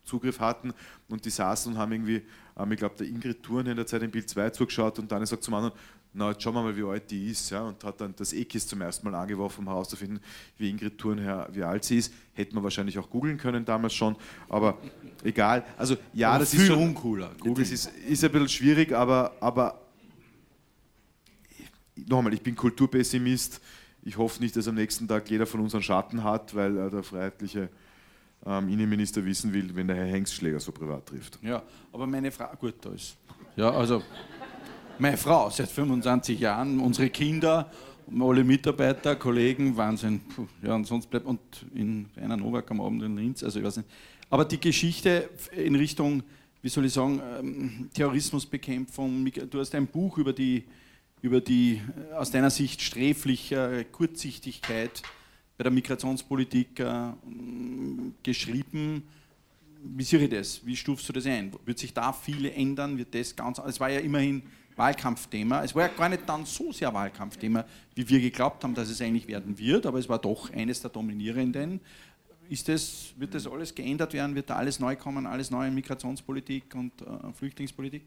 Zugriff 0.03 0.39
hatten 0.39 0.73
und 1.07 1.25
die 1.25 1.29
saßen 1.29 1.73
und 1.73 1.79
haben 1.79 1.91
irgendwie, 1.91 2.21
ähm, 2.57 2.71
ich 2.71 2.77
glaube, 2.77 2.95
der 2.97 3.07
Ingrid 3.07 3.41
Thurn 3.43 3.65
in 3.65 3.75
der 3.75 3.87
Zeit 3.87 4.03
im 4.03 4.11
Bild 4.11 4.29
2 4.29 4.51
zugeschaut 4.51 4.99
und 4.99 5.11
dann 5.11 5.25
sagt 5.25 5.43
zum 5.43 5.53
anderen, 5.55 5.73
na, 6.11 6.31
jetzt 6.31 6.41
schauen 6.41 6.55
wir 6.55 6.63
mal, 6.63 6.75
wie 6.75 6.83
alt 6.83 7.11
die 7.11 7.29
ist. 7.29 7.51
Ja, 7.51 7.61
und 7.61 7.83
hat 7.83 8.01
dann 8.01 8.15
das 8.15 8.33
EKIS 8.33 8.67
zum 8.67 8.81
ersten 8.81 9.09
Mal 9.09 9.15
angeworfen, 9.15 9.61
um 9.61 9.67
herauszufinden, 9.67 10.19
wie 10.57 10.69
Ingrid 10.69 10.97
Thurnherr, 10.97 11.47
wie 11.51 11.63
alt 11.63 11.83
sie 11.83 11.97
ist. 11.97 12.13
Hätten 12.33 12.55
wir 12.55 12.63
wahrscheinlich 12.63 12.97
auch 12.97 13.09
googeln 13.09 13.37
können 13.37 13.63
damals 13.63 13.93
schon, 13.93 14.15
aber 14.47 14.77
egal. 15.23 15.63
Also 15.77 15.97
ja, 16.13 16.31
aber 16.31 16.39
das 16.39 16.53
ist 16.53 16.65
schon 16.65 16.79
uncooler. 16.79 17.31
Google 17.39 17.63
das 17.63 17.71
ist, 17.71 17.91
ist 18.07 18.23
ein 18.23 18.31
bisschen 18.31 18.49
schwierig, 18.49 18.91
aber, 18.91 19.33
aber 19.39 19.81
nochmal, 22.07 22.33
ich 22.33 22.41
bin 22.41 22.55
Kulturpessimist. 22.55 23.61
Ich 24.01 24.17
hoffe 24.17 24.41
nicht, 24.41 24.55
dass 24.55 24.67
am 24.67 24.75
nächsten 24.75 25.07
Tag 25.07 25.29
jeder 25.29 25.45
von 25.45 25.59
uns 25.59 25.75
einen 25.75 25.83
Schatten 25.83 26.23
hat, 26.23 26.55
weil 26.55 26.75
äh, 26.75 26.89
der 26.89 27.03
freiheitliche 27.03 27.69
ähm, 28.45 28.69
Innenminister 28.69 29.23
wissen 29.25 29.53
will, 29.53 29.75
wenn 29.75 29.87
der 29.87 29.97
Herr 29.97 30.05
Hengstschläger 30.05 30.59
so 30.59 30.71
privat 30.71 31.05
trifft. 31.05 31.37
Ja, 31.43 31.61
aber 31.91 32.07
meine 32.07 32.31
Frage, 32.31 32.57
gut, 32.57 32.75
da 32.81 32.91
ist. 32.91 33.17
Ja, 33.55 33.71
also 33.71 34.01
meine 34.99 35.17
Frau 35.17 35.49
seit 35.49 35.69
25 35.69 36.39
Jahren, 36.39 36.79
unsere 36.79 37.09
Kinder, 37.09 37.71
alle 38.19 38.43
Mitarbeiter, 38.43 39.15
Kollegen, 39.15 39.75
Wahnsinn. 39.77 40.19
Puh, 40.19 40.47
ja, 40.61 40.75
und 40.75 40.85
sonst 40.85 41.09
bleibt, 41.09 41.25
und 41.25 41.39
in 41.73 42.07
Rainer 42.17 42.35
Nowak 42.35 42.69
am 42.71 42.81
Abend 42.81 43.03
in 43.03 43.15
Linz, 43.15 43.43
also 43.43 43.59
ich 43.59 43.65
weiß 43.65 43.77
nicht. 43.77 43.89
Aber 44.29 44.45
die 44.45 44.59
Geschichte 44.59 45.29
in 45.55 45.75
Richtung, 45.75 46.21
wie 46.61 46.69
soll 46.69 46.85
ich 46.85 46.93
sagen, 46.93 47.21
ähm, 47.39 47.89
Terrorismusbekämpfung, 47.93 49.25
du 49.49 49.59
hast 49.59 49.73
ein 49.73 49.87
Buch 49.87 50.17
über 50.17 50.33
die, 50.33 50.65
über 51.21 51.39
die 51.39 51.81
äh, 52.11 52.15
aus 52.15 52.29
deiner 52.31 52.49
Sicht 52.49 52.81
sträfliche 52.81 53.85
Kurzsichtigkeit 53.91 55.01
bei 55.57 55.63
der 55.63 55.71
Migrationspolitik 55.71 56.79
äh, 56.79 57.11
geschrieben. 58.21 59.03
Wie 59.81 60.03
sehe 60.03 60.19
ich 60.19 60.29
das? 60.29 60.65
Wie 60.65 60.75
stufst 60.75 61.07
du 61.07 61.13
das 61.13 61.25
ein? 61.25 61.53
Wird 61.65 61.79
sich 61.79 61.93
da 61.93 62.11
viel 62.11 62.45
ändern? 62.47 62.97
Wird 62.97 63.15
das 63.15 63.33
ganz? 63.33 63.59
Es 63.59 63.79
war 63.79 63.89
ja 63.89 63.99
immerhin 63.99 64.43
Wahlkampfthema. 64.79 65.63
Es 65.63 65.75
war 65.75 65.83
ja 65.83 65.87
gar 65.89 66.09
nicht 66.09 66.27
dann 66.27 66.45
so 66.45 66.71
sehr 66.71 66.91
Wahlkampfthema, 66.93 67.65
wie 67.93 68.07
wir 68.09 68.19
geglaubt 68.19 68.63
haben, 68.63 68.73
dass 68.73 68.89
es 68.89 69.01
eigentlich 69.01 69.27
werden 69.27 69.59
wird, 69.59 69.85
aber 69.85 69.99
es 69.99 70.09
war 70.09 70.17
doch 70.17 70.51
eines 70.51 70.81
der 70.81 70.89
dominierenden. 70.89 71.81
Ist 72.49 72.67
das, 72.67 73.13
wird 73.17 73.35
das 73.35 73.45
alles 73.45 73.75
geändert 73.75 74.13
werden? 74.13 74.33
Wird 74.33 74.49
da 74.49 74.55
alles 74.55 74.79
neu 74.79 74.95
kommen? 74.95 75.27
Alles 75.27 75.51
neu 75.51 75.67
in 75.67 75.75
Migrationspolitik 75.75 76.73
und 76.73 76.99
äh, 77.01 77.31
Flüchtlingspolitik? 77.33 78.03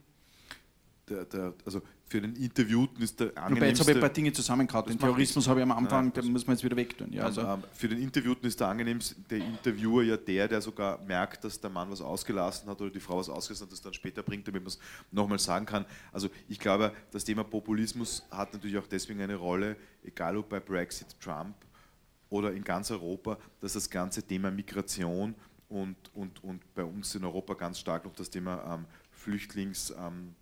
Der, 1.09 1.25
der, 1.27 1.55
also 1.64 1.83
für 2.12 2.20
den 2.20 2.36
Interviewten 2.36 3.02
ist 3.02 3.18
der 3.18 3.28
angenehmste... 3.38 3.56
Wobei, 3.56 3.68
jetzt 3.68 3.80
habe 3.80 3.90
ich 3.90 3.96
ein 3.96 4.00
paar 4.00 4.10
Dinge 4.10 4.32
zusammengehauen. 4.34 4.86
Den 4.86 4.98
Terrorismus 4.98 5.48
habe 5.48 5.60
ich 5.60 5.62
am 5.62 5.72
Anfang, 5.72 6.04
Nein, 6.04 6.12
den 6.12 6.32
muss 6.32 6.46
man 6.46 6.56
jetzt 6.56 6.62
wieder 6.62 6.76
wegtun. 6.76 7.10
Ja, 7.10 7.24
also. 7.24 7.58
Für 7.72 7.88
den 7.88 7.98
Interviewten 7.98 8.46
ist 8.46 8.60
der 8.60 8.68
angenehmste 8.68 9.14
der 9.30 9.38
Interviewer 9.38 10.02
ja 10.02 10.18
der, 10.18 10.46
der 10.46 10.60
sogar 10.60 11.02
merkt, 11.04 11.42
dass 11.42 11.58
der 11.58 11.70
Mann 11.70 11.90
was 11.90 12.02
ausgelassen 12.02 12.68
hat 12.68 12.78
oder 12.82 12.90
die 12.90 13.00
Frau 13.00 13.16
was 13.16 13.30
ausgelassen 13.30 13.66
hat, 13.66 13.72
das 13.72 13.80
dann 13.80 13.94
später 13.94 14.22
bringt, 14.22 14.46
damit 14.46 14.62
man 14.62 14.68
es 14.68 14.78
nochmal 15.10 15.38
sagen 15.38 15.64
kann. 15.64 15.86
Also 16.12 16.28
ich 16.48 16.58
glaube, 16.58 16.92
das 17.12 17.24
Thema 17.24 17.44
Populismus 17.44 18.24
hat 18.30 18.52
natürlich 18.52 18.76
auch 18.76 18.86
deswegen 18.86 19.22
eine 19.22 19.36
Rolle, 19.36 19.76
egal 20.04 20.36
ob 20.36 20.50
bei 20.50 20.60
Brexit, 20.60 21.18
Trump 21.18 21.54
oder 22.28 22.52
in 22.52 22.62
ganz 22.62 22.90
Europa, 22.90 23.38
dass 23.60 23.72
das 23.72 23.88
ganze 23.88 24.22
Thema 24.22 24.50
Migration 24.50 25.34
und, 25.70 25.96
und, 26.12 26.44
und 26.44 26.74
bei 26.74 26.84
uns 26.84 27.14
in 27.14 27.24
Europa 27.24 27.54
ganz 27.54 27.78
stark 27.78 28.04
noch 28.04 28.14
das 28.14 28.28
Thema 28.28 28.62
ähm, 28.74 28.84
Flüchtlings... 29.12 29.94
Ähm, 29.98 30.34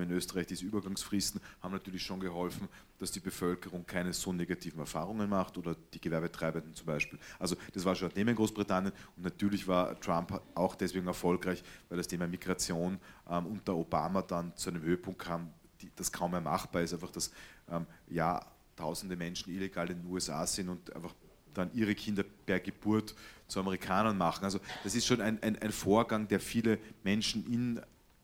in 0.00 0.10
Österreich 0.10 0.46
diese 0.46 0.64
Übergangsfristen, 0.64 1.40
haben 1.62 1.72
natürlich 1.72 2.02
schon 2.02 2.20
geholfen, 2.20 2.68
dass 2.98 3.10
die 3.10 3.20
Bevölkerung 3.20 3.86
keine 3.86 4.12
so 4.12 4.32
negativen 4.32 4.78
Erfahrungen 4.78 5.28
macht 5.28 5.56
oder 5.58 5.74
die 5.94 6.00
Gewerbetreibenden 6.00 6.74
zum 6.74 6.86
Beispiel. 6.86 7.18
Also 7.38 7.56
das 7.72 7.84
war 7.84 7.94
schon 7.94 8.08
ein 8.08 8.14
Thema 8.14 8.30
in 8.30 8.36
Großbritannien 8.36 8.92
und 9.16 9.22
natürlich 9.22 9.66
war 9.66 9.98
Trump 10.00 10.40
auch 10.54 10.74
deswegen 10.74 11.06
erfolgreich, 11.06 11.62
weil 11.88 11.98
das 11.98 12.08
Thema 12.08 12.26
Migration 12.26 12.98
ähm, 13.28 13.46
unter 13.46 13.74
Obama 13.74 14.22
dann 14.22 14.54
zu 14.56 14.70
einem 14.70 14.82
Höhepunkt 14.82 15.20
kam, 15.20 15.50
die, 15.80 15.90
das 15.96 16.12
kaum 16.12 16.32
mehr 16.32 16.40
machbar 16.40 16.82
ist, 16.82 16.92
einfach 16.92 17.10
dass 17.10 17.32
ähm, 17.70 17.86
ja, 18.08 18.44
tausende 18.76 19.16
Menschen 19.16 19.54
illegal 19.54 19.90
in 19.90 20.02
den 20.02 20.10
USA 20.10 20.46
sind 20.46 20.68
und 20.68 20.94
einfach 20.94 21.14
dann 21.54 21.72
ihre 21.74 21.94
Kinder 21.94 22.22
per 22.46 22.60
Geburt 22.60 23.14
zu 23.48 23.60
Amerikanern 23.60 24.16
machen. 24.16 24.44
Also 24.44 24.60
das 24.84 24.94
ist 24.94 25.06
schon 25.06 25.20
ein, 25.20 25.42
ein, 25.42 25.60
ein 25.60 25.72
Vorgang, 25.72 26.28
der 26.28 26.40
viele 26.40 26.78
Menschen 27.02 27.44
in 27.52 27.80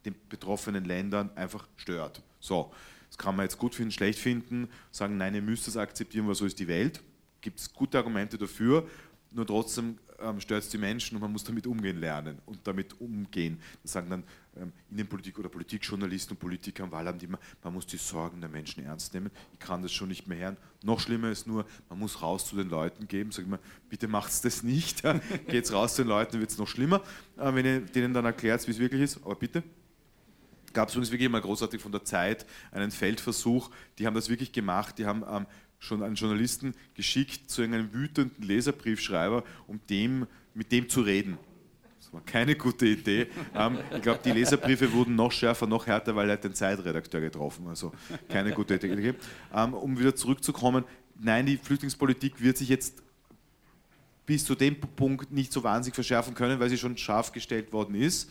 den 0.07 0.15
betroffenen 0.29 0.85
Ländern 0.85 1.31
einfach 1.37 1.69
stört. 1.77 2.23
So, 2.41 2.73
das 3.09 3.19
kann 3.19 3.37
man 3.37 3.45
jetzt 3.45 3.59
gut 3.59 3.75
finden, 3.75 3.93
schlecht 3.93 4.19
finden, 4.19 4.69
sagen, 4.91 5.17
nein, 5.17 5.35
ihr 5.35 5.43
müsst 5.43 5.69
es 5.69 5.77
akzeptieren, 5.77 6.27
weil 6.27 6.35
so 6.35 6.47
ist 6.47 6.59
die 6.59 6.69
Welt. 6.69 7.03
Gibt 7.41 7.61
es 7.61 7.73
gute 7.73 7.99
Argumente 7.99 8.39
dafür, 8.39 8.89
nur 9.33 9.47
trotzdem 9.47 9.99
ähm, 10.19 10.41
stört 10.41 10.63
es 10.63 10.69
die 10.71 10.79
Menschen 10.79 11.17
und 11.17 11.21
man 11.21 11.33
muss 11.33 11.45
damit 11.45 11.67
umgehen 11.67 12.01
lernen 12.01 12.39
und 12.47 12.59
damit 12.65 13.01
umgehen. 13.01 13.61
Das 13.83 13.93
sagen 13.93 14.11
dann 14.11 14.25
ähm, 14.57 14.73
Innenpolitik 14.91 15.39
oder 15.39 15.49
Politikjournalisten 15.49 16.35
und 16.35 16.41
Politiker 16.41 16.85
am 16.85 16.91
Wahlabend 16.91 17.23
immer, 17.23 17.39
man 17.63 17.75
muss 17.75 17.87
die 17.87 17.99
Sorgen 17.99 18.41
der 18.41 18.49
Menschen 18.49 18.85
ernst 18.85 19.13
nehmen. 19.13 19.31
Ich 19.53 19.59
kann 19.59 19.83
das 19.83 19.93
schon 19.93 20.09
nicht 20.09 20.27
mehr 20.27 20.39
hören. 20.39 20.57
Noch 20.83 21.01
schlimmer 21.01 21.31
ist 21.31 21.47
nur, 21.47 21.67
man 21.89 21.99
muss 21.99 22.23
raus 22.23 22.47
zu 22.47 22.57
den 22.57 22.69
Leuten 22.69 23.09
geben. 23.09 23.31
Sag 23.31 23.45
ich 23.45 23.51
mal, 23.51 23.61
bitte 23.89 24.09
macht 24.09 24.31
es 24.31 24.41
das 24.41 24.63
nicht. 24.63 25.03
Geht 25.49 25.71
raus 25.73 25.97
zu 25.97 26.03
den 26.03 26.09
Leuten, 26.09 26.41
wird 26.41 26.51
es 26.51 26.59
noch 26.59 26.69
schlimmer, 26.69 27.03
äh, 27.37 27.55
wenn 27.55 27.67
ihr 27.67 27.81
denen 27.81 28.15
dann 28.15 28.25
erklärt, 28.25 28.67
wie 28.67 28.71
es 28.71 28.79
wirklich 28.79 29.03
ist. 29.03 29.19
Aber 29.25 29.35
bitte 29.35 29.63
gab 30.77 30.91
es 30.91 30.95
übrigens 30.95 31.11
wirklich 31.11 31.31
mal 31.31 31.41
großartig 31.41 31.81
von 31.81 31.91
der 31.91 32.05
Zeit 32.05 32.45
einen 32.71 32.91
Feldversuch. 32.91 33.71
Die 33.99 34.07
haben 34.07 34.15
das 34.15 34.29
wirklich 34.29 34.53
gemacht. 34.53 34.99
Die 34.99 35.07
haben 35.07 35.25
ähm, 35.29 35.47
schon 35.79 36.03
einen 36.03 36.17
Journalisten 36.17 36.75
geschickt 36.95 37.51
zu 37.51 37.63
einem 37.63 37.93
wütenden 37.95 38.47
Leserbriefschreiber, 38.47 39.43
um 39.67 39.81
dem, 39.89 40.27
mit 40.55 40.71
dem 40.71 40.89
zu 40.89 41.01
reden. 41.01 41.39
Das 41.99 42.13
war 42.13 42.21
keine 42.21 42.57
gute 42.57 42.87
Idee. 42.87 43.27
Ähm, 43.55 43.79
ich 43.95 44.03
glaube, 44.03 44.21
die 44.23 44.33
Leserbriefe 44.33 44.93
wurden 44.93 45.17
noch 45.17 45.33
schärfer, 45.33 45.67
noch 45.67 45.87
härter, 45.87 46.15
weil 46.15 46.29
er 46.29 46.35
hat 46.35 46.45
den 46.45 46.55
Zeitredakteur 46.55 47.23
getroffen. 47.23 47.67
Also 47.69 47.93
keine 48.29 48.53
gute 48.53 48.75
Idee. 48.75 49.15
Ähm, 49.55 49.73
um 49.73 49.99
wieder 49.99 50.15
zurückzukommen, 50.15 50.85
nein, 51.19 51.47
die 51.47 51.57
Flüchtlingspolitik 51.57 52.43
wird 52.43 52.59
sich 52.59 52.69
jetzt 52.69 53.03
bis 54.27 54.45
zu 54.45 54.55
dem 54.55 54.79
Punkt 54.79 55.33
nicht 55.33 55.53
so 55.53 55.65
wahnsinnig 55.65 55.95
verschärfen 55.95 56.35
können, 56.35 56.61
weil 56.61 56.69
sie 56.69 56.77
schon 56.77 56.99
scharf 56.99 57.33
gestellt 57.33 57.73
worden 57.73 57.95
ist, 57.95 58.31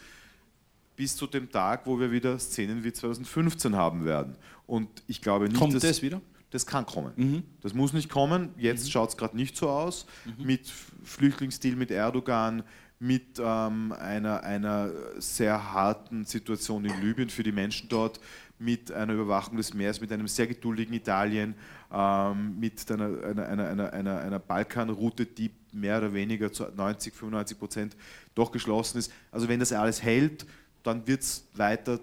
bis 0.96 1.16
zu 1.16 1.28
dem 1.28 1.52
Tag, 1.52 1.86
wo 1.86 2.00
wir 2.00 2.12
wieder 2.12 2.38
Szenen 2.40 2.84
wie 2.84 2.94
2015 2.94 3.76
haben 3.76 4.06
werden. 4.06 4.36
Und 4.66 4.90
ich 5.08 5.22
glaube 5.22 5.46
nicht, 5.46 5.58
Kommt 5.58 5.74
dass, 5.74 5.84
das 5.84 6.02
wieder? 6.02 6.22
das 6.52 6.66
kann 6.66 6.86
kommen. 6.86 7.12
Mhm. 7.16 7.44
Das 7.62 7.74
muss 7.74 7.94
nicht 7.94 8.10
kommen. 8.10 8.50
Jetzt 8.58 8.86
mhm. 8.86 8.92
schaut 8.92 9.10
es 9.10 9.18
gerade 9.18 9.36
nicht 9.36 9.58
so 9.58 9.70
aus. 9.70 10.06
Mhm. 10.26 10.46
Mit 10.46 10.72
Flüchtlingsdeal 11.04 11.76
mit 11.76 11.92
Erdogan, 11.92 12.64
mit 13.00 13.40
ähm, 13.40 13.92
einer, 13.92 14.44
einer 14.44 14.90
sehr 15.18 15.74
harten 15.74 16.24
Situation 16.26 16.86
in 16.86 17.02
Libyen 17.02 17.30
für 17.30 17.44
die 17.44 17.52
Menschen 17.52 17.90
dort, 17.90 18.20
mit 18.58 18.92
einer 18.92 19.14
Überwachung 19.14 19.58
des 19.58 19.74
Meeres, 19.74 20.00
mit 20.00 20.14
einem 20.14 20.30
sehr 20.30 20.48
geduldigen 20.48 20.94
Italien, 20.94 21.56
ähm, 21.92 22.58
mit 22.58 22.90
einer, 22.90 23.24
einer, 23.26 23.48
einer, 23.48 23.94
einer, 23.94 24.20
einer 24.20 24.40
Balkanroute, 24.40 25.26
die 25.26 25.52
mehr 25.74 25.98
oder 25.98 26.14
weniger 26.14 26.52
zu 26.54 26.64
90, 26.64 27.14
95 27.14 27.60
Prozent 27.60 27.98
doch 28.34 28.52
geschlossen 28.52 28.98
ist. 29.00 29.12
Also 29.30 29.50
wenn 29.50 29.60
das 29.60 29.74
alles 29.74 30.02
hält, 30.02 30.46
dann 30.86 31.06
wird 31.08 31.22
es 31.22 31.48
weiter 31.54 32.00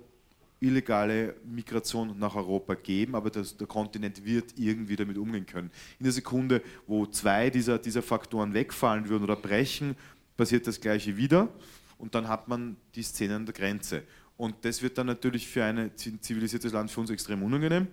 illegale 0.63 1.35
Migration 1.45 2.19
nach 2.19 2.37
Europa 2.37 2.75
geben, 2.75 3.15
aber 3.15 3.31
das, 3.31 3.57
der 3.57 3.67
Kontinent 3.67 4.25
wird 4.25 4.55
irgendwie 4.57 4.97
damit 4.97 5.19
umgehen 5.19 5.45
können. 5.45 5.71
In 5.99 6.05
der 6.05 6.13
Sekunde, 6.13 6.63
wo 6.87 7.07
zwei 7.07 7.51
dieser, 7.51 7.79
dieser 7.79 8.03
Faktoren 8.03 8.55
wegfallen 8.55 9.09
würden 9.09 9.25
oder 9.25 9.37
brechen, 9.37 9.97
passiert 10.37 10.67
das 10.67 10.81
Gleiche 10.81 11.17
wieder 11.17 11.49
und 11.99 12.15
dann 12.15 12.29
hat 12.29 12.49
man 12.49 12.77
die 12.95 13.03
Szene 13.03 13.37
an 13.37 13.47
der 13.47 13.55
Grenze. 13.55 14.05
Und 14.37 14.55
das 14.63 14.83
wird 14.83 14.99
dann 14.99 15.09
natürlich 15.09 15.49
für 15.49 15.65
ein 15.65 15.91
zivilisiertes 15.97 16.73
Land 16.73 16.91
für 16.91 17.01
uns 17.01 17.11
extrem 17.11 17.43
unangenehm, 17.43 17.89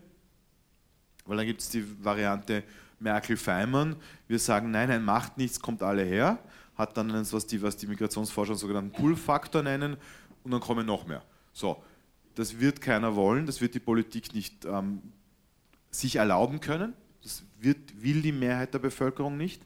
weil 1.25 1.37
dann 1.37 1.45
gibt 1.47 1.61
es 1.61 1.69
die 1.69 1.83
Variante 2.03 2.63
Merkel-Feimann. 2.99 3.95
Wir 4.27 4.39
sagen, 4.39 4.71
nein, 4.71 4.89
nein, 4.89 5.03
macht 5.03 5.37
nichts, 5.37 5.59
kommt 5.59 5.81
alle 5.81 6.03
her, 6.03 6.39
hat 6.75 6.95
dann 6.97 7.11
was 7.31 7.47
die, 7.47 7.61
was 7.61 7.77
die 7.77 7.87
Migrationsforscher 7.87 8.51
einen 8.51 8.59
sogenannten 8.59 8.91
Pull-Faktor 8.91 9.63
nennen 9.63 9.97
und 10.43 10.51
dann 10.51 10.59
kommen 10.59 10.85
noch 10.85 11.05
mehr. 11.07 11.23
So, 11.53 11.81
das 12.35 12.59
wird 12.59 12.81
keiner 12.81 13.15
wollen, 13.15 13.45
das 13.45 13.61
wird 13.61 13.75
die 13.75 13.79
Politik 13.79 14.33
nicht 14.33 14.65
ähm, 14.65 15.01
sich 15.91 16.17
erlauben 16.17 16.59
können. 16.59 16.93
Das 17.21 17.43
wird, 17.59 18.01
will 18.01 18.21
die 18.21 18.31
Mehrheit 18.31 18.73
der 18.73 18.79
Bevölkerung 18.79 19.35
nicht. 19.37 19.61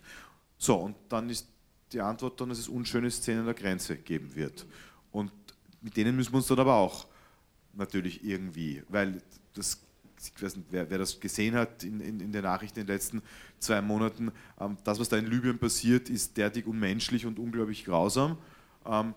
So, 0.57 0.76
und 0.78 0.95
dann 1.09 1.30
ist 1.30 1.47
die 1.91 2.01
Antwort 2.01 2.39
dann, 2.41 2.49
dass 2.49 2.57
es 2.57 2.67
unschöne 2.67 3.11
Szenen 3.11 3.41
an 3.41 3.45
der 3.45 3.53
Grenze 3.53 3.97
geben 3.97 4.34
wird. 4.36 4.65
Und 5.11 5.32
mit 5.82 5.95
denen 5.97 6.15
müssen 6.15 6.34
wir 6.34 6.38
uns 6.38 6.47
dann 6.47 6.59
aber 6.59 6.76
auch 6.76 7.05
natürlich 7.74 8.24
irgendwie, 8.24 8.82
weil 8.89 9.21
das, 9.53 9.80
ich 10.19 10.41
weiß 10.41 10.55
nicht, 10.55 10.67
wer, 10.71 10.89
wer 10.89 10.97
das 10.97 11.19
gesehen 11.19 11.55
hat 11.55 11.84
in, 11.84 11.99
in, 11.99 12.19
in, 12.19 12.32
den 12.32 12.43
Nachrichten 12.43 12.80
in 12.80 12.88
den 12.88 12.95
letzten 12.95 13.21
zwei 13.59 13.82
Monaten, 13.82 14.32
ähm, 14.59 14.78
das, 14.84 14.99
was 14.99 15.09
da 15.09 15.17
in 15.17 15.28
Libyen 15.28 15.59
passiert, 15.59 16.09
ist 16.09 16.38
derartig 16.38 16.65
unmenschlich 16.65 17.26
und 17.26 17.38
unglaublich 17.38 17.86
grausam. 17.86 18.38
Ähm, 18.86 19.13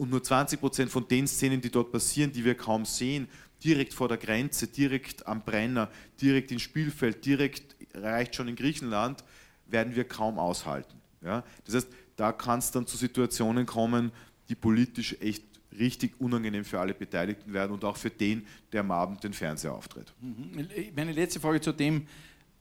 und 0.00 0.08
nur 0.08 0.22
20 0.22 0.58
Prozent 0.58 0.90
von 0.90 1.06
den 1.06 1.26
Szenen, 1.26 1.60
die 1.60 1.70
dort 1.70 1.92
passieren, 1.92 2.32
die 2.32 2.42
wir 2.42 2.54
kaum 2.54 2.86
sehen, 2.86 3.28
direkt 3.62 3.92
vor 3.92 4.08
der 4.08 4.16
Grenze, 4.16 4.66
direkt 4.66 5.26
am 5.26 5.42
Brenner, 5.42 5.90
direkt 6.22 6.50
im 6.52 6.58
Spielfeld, 6.58 7.26
direkt 7.26 7.76
reicht 7.92 8.34
schon 8.34 8.48
in 8.48 8.56
Griechenland, 8.56 9.22
werden 9.66 9.94
wir 9.94 10.04
kaum 10.04 10.38
aushalten. 10.38 10.96
Ja? 11.20 11.44
Das 11.66 11.74
heißt, 11.74 11.88
da 12.16 12.32
kann 12.32 12.60
es 12.60 12.70
dann 12.70 12.86
zu 12.86 12.96
Situationen 12.96 13.66
kommen, 13.66 14.10
die 14.48 14.54
politisch 14.54 15.16
echt 15.20 15.44
richtig 15.78 16.18
unangenehm 16.18 16.64
für 16.64 16.80
alle 16.80 16.94
Beteiligten 16.94 17.52
werden 17.52 17.72
und 17.72 17.84
auch 17.84 17.98
für 17.98 18.10
den, 18.10 18.46
der 18.72 18.80
am 18.80 18.92
Abend 18.92 19.22
den 19.22 19.34
Fernseher 19.34 19.74
auftritt. 19.74 20.14
Mhm. 20.22 20.66
Meine 20.96 21.12
letzte 21.12 21.40
Frage 21.40 21.60
zu 21.60 21.72
dem, 21.72 22.06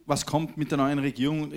was 0.06 0.26
kommt 0.26 0.58
mit 0.58 0.72
der 0.72 0.78
neuen 0.78 1.00
Regierung, 1.00 1.54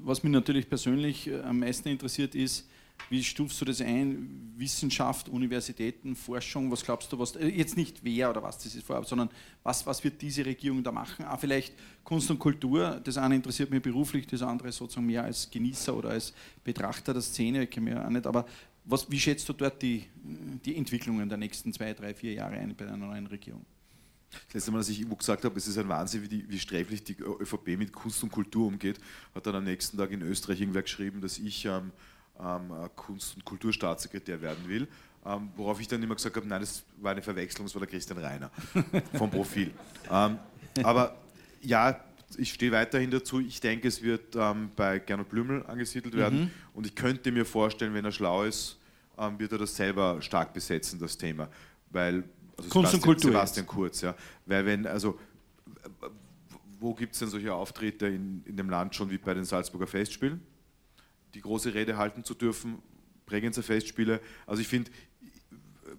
was 0.00 0.22
mich 0.22 0.32
natürlich 0.32 0.68
persönlich 0.68 1.26
äh, 1.26 1.40
am 1.40 1.58
meisten 1.58 1.88
interessiert 1.88 2.36
ist, 2.36 2.68
wie 3.10 3.24
stufst 3.24 3.60
du 3.60 3.64
das 3.64 3.80
ein? 3.80 4.52
Wissenschaft, 4.56 5.28
Universitäten, 5.28 6.16
Forschung, 6.16 6.70
was 6.70 6.84
glaubst 6.84 7.12
du, 7.12 7.18
was, 7.18 7.36
äh, 7.36 7.46
jetzt 7.46 7.76
nicht 7.76 8.02
wer 8.02 8.30
oder 8.30 8.42
was 8.42 8.58
das 8.58 8.74
ist 8.74 8.86
vorab, 8.86 9.06
sondern 9.06 9.30
was, 9.62 9.86
was 9.86 10.02
wird 10.02 10.20
diese 10.20 10.44
Regierung 10.44 10.82
da 10.82 10.90
machen? 10.90 11.24
Auch 11.24 11.38
vielleicht 11.38 11.74
Kunst 12.02 12.30
und 12.30 12.38
Kultur, 12.38 13.00
das 13.04 13.16
eine 13.18 13.36
interessiert 13.36 13.70
mich 13.70 13.82
beruflich, 13.82 14.26
das 14.26 14.42
andere 14.42 14.72
sozusagen 14.72 15.06
mehr 15.06 15.22
als 15.22 15.48
Genießer 15.50 15.96
oder 15.96 16.10
als 16.10 16.34
Betrachter 16.64 17.12
der 17.12 17.22
Szene, 17.22 17.64
ich 17.64 17.70
kenne 17.70 17.90
mich 17.90 17.98
auch 17.98 18.10
nicht, 18.10 18.26
aber 18.26 18.46
was, 18.84 19.10
wie 19.10 19.20
schätzt 19.20 19.48
du 19.48 19.52
dort 19.52 19.80
die, 19.82 20.06
die 20.64 20.76
Entwicklungen 20.76 21.28
der 21.28 21.38
nächsten 21.38 21.72
zwei, 21.72 21.92
drei, 21.92 22.14
vier 22.14 22.32
Jahre 22.32 22.56
ein 22.56 22.74
bei 22.74 22.86
einer 22.86 22.96
neuen 22.96 23.26
Regierung? 23.26 23.64
Das 24.30 24.54
letzte 24.54 24.70
Mal, 24.70 24.78
als 24.78 24.88
ich 24.88 24.98
irgendwo 24.98 25.16
gesagt 25.16 25.44
habe, 25.44 25.56
es 25.56 25.66
ist 25.66 25.78
ein 25.78 25.88
Wahnsinn, 25.88 26.22
wie, 26.22 26.28
die, 26.28 26.48
wie 26.48 26.58
sträflich 26.58 27.04
die 27.04 27.16
ÖVP 27.18 27.78
mit 27.78 27.92
Kunst 27.92 28.22
und 28.22 28.30
Kultur 28.30 28.66
umgeht, 28.66 28.98
hat 29.34 29.46
dann 29.46 29.54
am 29.54 29.64
nächsten 29.64 29.96
Tag 29.96 30.10
in 30.10 30.22
Österreich 30.22 30.60
irgendwer 30.60 30.82
geschrieben, 30.82 31.20
dass 31.20 31.38
ich 31.38 31.64
ähm, 31.64 31.92
Kunst- 32.94 33.36
und 33.36 33.44
Kulturstaatssekretär 33.44 34.40
werden 34.40 34.68
will. 34.68 34.88
Ähm, 35.26 35.50
worauf 35.56 35.80
ich 35.80 35.88
dann 35.88 36.02
immer 36.02 36.14
gesagt 36.14 36.36
habe, 36.36 36.46
nein, 36.46 36.60
das 36.60 36.84
war 36.98 37.12
eine 37.12 37.22
Verwechslung, 37.22 37.66
das 37.66 37.74
war 37.74 37.80
der 37.80 37.88
Christian 37.88 38.18
Reiner 38.18 38.50
vom 39.14 39.30
Profil. 39.30 39.72
ähm, 40.10 40.38
aber 40.82 41.16
ja, 41.60 42.00
ich 42.36 42.52
stehe 42.52 42.70
weiterhin 42.70 43.10
dazu. 43.10 43.40
Ich 43.40 43.60
denke, 43.60 43.88
es 43.88 44.02
wird 44.02 44.36
ähm, 44.36 44.70
bei 44.76 45.00
Gernot 45.00 45.28
Blümel 45.28 45.64
angesiedelt 45.66 46.14
werden. 46.14 46.40
Mhm. 46.40 46.50
Und 46.74 46.86
ich 46.86 46.94
könnte 46.94 47.32
mir 47.32 47.44
vorstellen, 47.44 47.94
wenn 47.94 48.04
er 48.04 48.12
schlau 48.12 48.44
ist, 48.44 48.78
ähm, 49.18 49.38
wird 49.38 49.52
er 49.52 49.58
das 49.58 49.74
selber 49.74 50.20
stark 50.22 50.52
besetzen, 50.52 50.98
das 50.98 51.16
Thema. 51.16 51.48
Weil, 51.90 52.24
also 52.56 52.68
Kunst 52.68 52.92
Sebastian, 52.92 52.94
und 52.94 53.02
Kultur. 53.02 53.30
Sebastian 53.32 53.66
Kurz, 53.66 54.00
ja. 54.02 54.14
Weil 54.46 54.66
wenn, 54.66 54.86
also 54.86 55.18
wo 56.80 56.94
gibt 56.94 57.14
es 57.14 57.18
denn 57.18 57.28
solche 57.28 57.52
Auftritte 57.52 58.06
in, 58.06 58.42
in 58.44 58.56
dem 58.56 58.70
Land 58.70 58.94
schon 58.94 59.10
wie 59.10 59.18
bei 59.18 59.34
den 59.34 59.44
Salzburger 59.44 59.86
Festspielen? 59.86 60.40
Die 61.34 61.40
große 61.40 61.74
Rede 61.74 61.96
halten 61.96 62.24
zu 62.24 62.34
dürfen, 62.34 62.78
Bregenzer 63.26 63.62
Festspiele. 63.62 64.20
Also 64.46 64.62
ich 64.62 64.68
finde, 64.68 64.90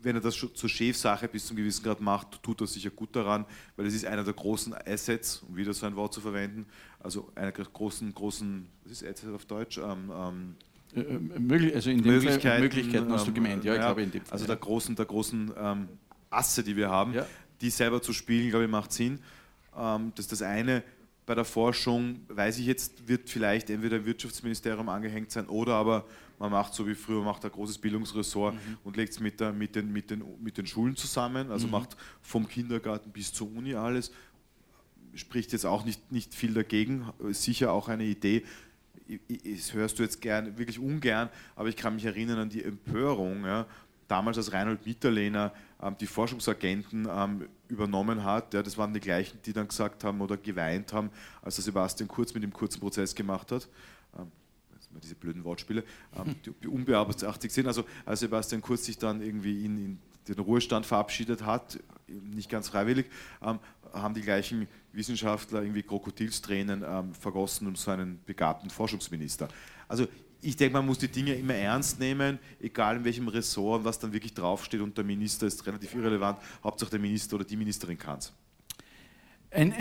wenn 0.01 0.15
er 0.15 0.21
das 0.21 0.35
zur 0.35 0.69
Chefsache 0.69 1.27
bis 1.27 1.45
zum 1.45 1.57
gewissen 1.57 1.83
Grad 1.83 2.01
macht, 2.01 2.41
tut 2.43 2.61
er 2.61 2.67
sicher 2.67 2.89
gut 2.89 3.15
daran, 3.15 3.45
weil 3.75 3.85
es 3.85 3.93
ist 3.93 4.05
einer 4.05 4.23
der 4.23 4.33
großen 4.33 4.73
Assets, 4.85 5.43
um 5.47 5.55
wieder 5.55 5.73
so 5.73 5.85
ein 5.85 5.95
Wort 5.95 6.13
zu 6.13 6.21
verwenden, 6.21 6.65
also 6.99 7.31
einer 7.35 7.51
der 7.51 7.65
großen, 7.65 8.13
großen, 8.13 8.67
was 8.83 8.91
ist 8.91 9.03
Asset 9.03 9.33
auf 9.33 9.45
Deutsch? 9.45 9.77
Ähm, 9.77 10.11
ähm, 10.13 10.55
äh, 10.95 11.01
äh 11.01 11.75
also 11.75 11.89
in 11.89 12.01
Möglichkeiten, 12.01 12.61
Möglichkeiten 12.61 13.11
hast 13.11 13.27
du 13.27 13.33
gemeint, 13.33 13.63
ja, 13.63 13.73
ich 13.73 13.79
glaube 13.79 14.03
in 14.03 14.11
dem 14.11 14.23
Fall. 14.23 14.33
Also 14.33 14.45
der 14.45 14.55
großen, 14.55 14.95
der 14.95 15.05
großen 15.05 15.51
ähm, 15.57 15.89
Asse, 16.29 16.63
die 16.63 16.75
wir 16.75 16.89
haben, 16.89 17.13
ja. 17.13 17.25
die 17.61 17.69
selber 17.69 18.01
zu 18.01 18.13
spielen, 18.13 18.49
glaube 18.49 18.65
ich, 18.65 18.71
macht 18.71 18.91
Sinn. 18.91 19.19
Ähm, 19.77 20.11
das 20.15 20.25
ist 20.25 20.31
das 20.31 20.41
eine. 20.41 20.83
Bei 21.29 21.35
der 21.35 21.45
Forschung, 21.45 22.21
weiß 22.29 22.57
ich 22.57 22.65
jetzt, 22.65 23.07
wird 23.07 23.29
vielleicht 23.29 23.69
entweder 23.69 24.03
Wirtschaftsministerium 24.03 24.89
angehängt 24.89 25.29
sein 25.29 25.45
oder 25.45 25.75
aber 25.75 26.07
man 26.39 26.49
macht 26.51 26.73
so 26.73 26.87
wie 26.87 26.95
früher, 26.95 27.21
macht 27.21 27.45
ein 27.45 27.51
großes 27.51 27.77
Bildungsressort 27.77 28.55
mhm. 28.55 28.77
und 28.83 28.97
legt 28.97 29.13
es 29.13 29.19
mit, 29.19 29.39
mit, 29.53 29.75
den, 29.75 29.93
mit, 29.93 30.09
den, 30.09 30.23
mit 30.41 30.57
den 30.57 30.65
Schulen 30.65 30.95
zusammen, 30.95 31.51
also 31.51 31.67
mhm. 31.67 31.73
macht 31.73 31.95
vom 32.23 32.47
Kindergarten 32.47 33.11
bis 33.11 33.31
zur 33.31 33.55
Uni 33.55 33.75
alles. 33.75 34.11
Spricht 35.13 35.51
jetzt 35.51 35.67
auch 35.67 35.85
nicht, 35.85 36.11
nicht 36.11 36.33
viel 36.33 36.55
dagegen, 36.55 37.05
sicher 37.29 37.73
auch 37.73 37.89
eine 37.89 38.05
Idee. 38.05 38.43
Das 39.27 39.75
hörst 39.75 39.99
du 39.99 40.03
jetzt 40.03 40.21
gern, 40.21 40.57
wirklich 40.57 40.79
ungern, 40.79 41.29
aber 41.55 41.69
ich 41.69 41.75
kann 41.75 41.93
mich 41.93 42.05
erinnern 42.05 42.39
an 42.39 42.49
die 42.49 42.63
Empörung, 42.63 43.45
ja, 43.45 43.67
damals 44.09 44.37
als 44.37 44.51
Reinhold 44.51 44.85
Mitterlehner 44.85 45.53
ähm, 45.81 45.95
die 45.99 46.07
Forschungsagenten 46.07 47.07
ähm, 47.09 47.47
übernommen 47.69 48.23
hat. 48.23 48.53
Ja, 48.53 48.61
das 48.61 48.77
waren 48.77 48.93
die 48.93 48.99
gleichen, 48.99 49.39
die 49.45 49.53
dann 49.53 49.67
gesagt 49.67 50.03
haben 50.03 50.19
oder 50.19 50.35
geweint 50.35 50.91
haben, 50.91 51.09
als 51.41 51.55
der 51.55 51.63
Sebastian 51.63 52.09
Kurz 52.09 52.33
mit 52.33 52.43
dem 52.43 52.51
kurzen 52.51 52.79
Prozess 52.79 53.15
gemacht 53.15 53.51
hat. 53.51 53.69
Ähm, 54.17 54.31
diese 55.01 55.15
blöden 55.15 55.43
Wortspiele, 55.43 55.83
ähm, 56.17 56.35
die 56.63 56.67
unbearbeitet 56.67 57.51
sind. 57.51 57.67
Also 57.67 57.85
als 58.05 58.19
Sebastian 58.19 58.61
Kurz 58.61 58.85
sich 58.85 58.97
dann 58.97 59.21
irgendwie 59.21 59.63
in, 59.65 59.77
in 59.77 59.99
den 60.27 60.39
Ruhestand 60.39 60.85
verabschiedet 60.85 61.45
hat, 61.45 61.79
nicht 62.07 62.49
ganz 62.49 62.69
freiwillig, 62.69 63.05
ähm, 63.41 63.59
haben 63.93 64.13
die 64.13 64.21
gleichen 64.21 64.67
Wissenschaftler 64.91 65.61
irgendwie 65.61 65.83
Krokodilstränen 65.83 66.83
ähm, 66.85 67.13
vergossen 67.13 67.67
um 67.67 67.75
so 67.75 67.91
einen 67.91 68.19
begabten 68.25 68.69
Forschungsminister. 68.69 69.47
Also 69.87 70.07
ich 70.41 70.55
denke, 70.55 70.73
man 70.73 70.85
muss 70.85 70.97
die 70.97 71.07
Dinge 71.07 71.33
immer 71.33 71.53
ernst 71.53 71.99
nehmen, 71.99 72.39
egal 72.61 72.97
in 72.97 73.03
welchem 73.03 73.27
Ressort 73.27 73.79
und 73.79 73.85
was 73.85 73.99
dann 73.99 74.13
wirklich 74.13 74.33
draufsteht 74.33 74.81
und 74.81 74.97
der 74.97 75.03
Minister 75.03 75.47
ist 75.47 75.65
relativ 75.65 75.93
irrelevant. 75.95 76.39
Hauptsache 76.63 76.91
der 76.91 76.99
Minister 76.99 77.35
oder 77.35 77.45
die 77.45 77.57
Ministerin 77.57 77.97
kann 77.97 78.19
es. 78.19 78.33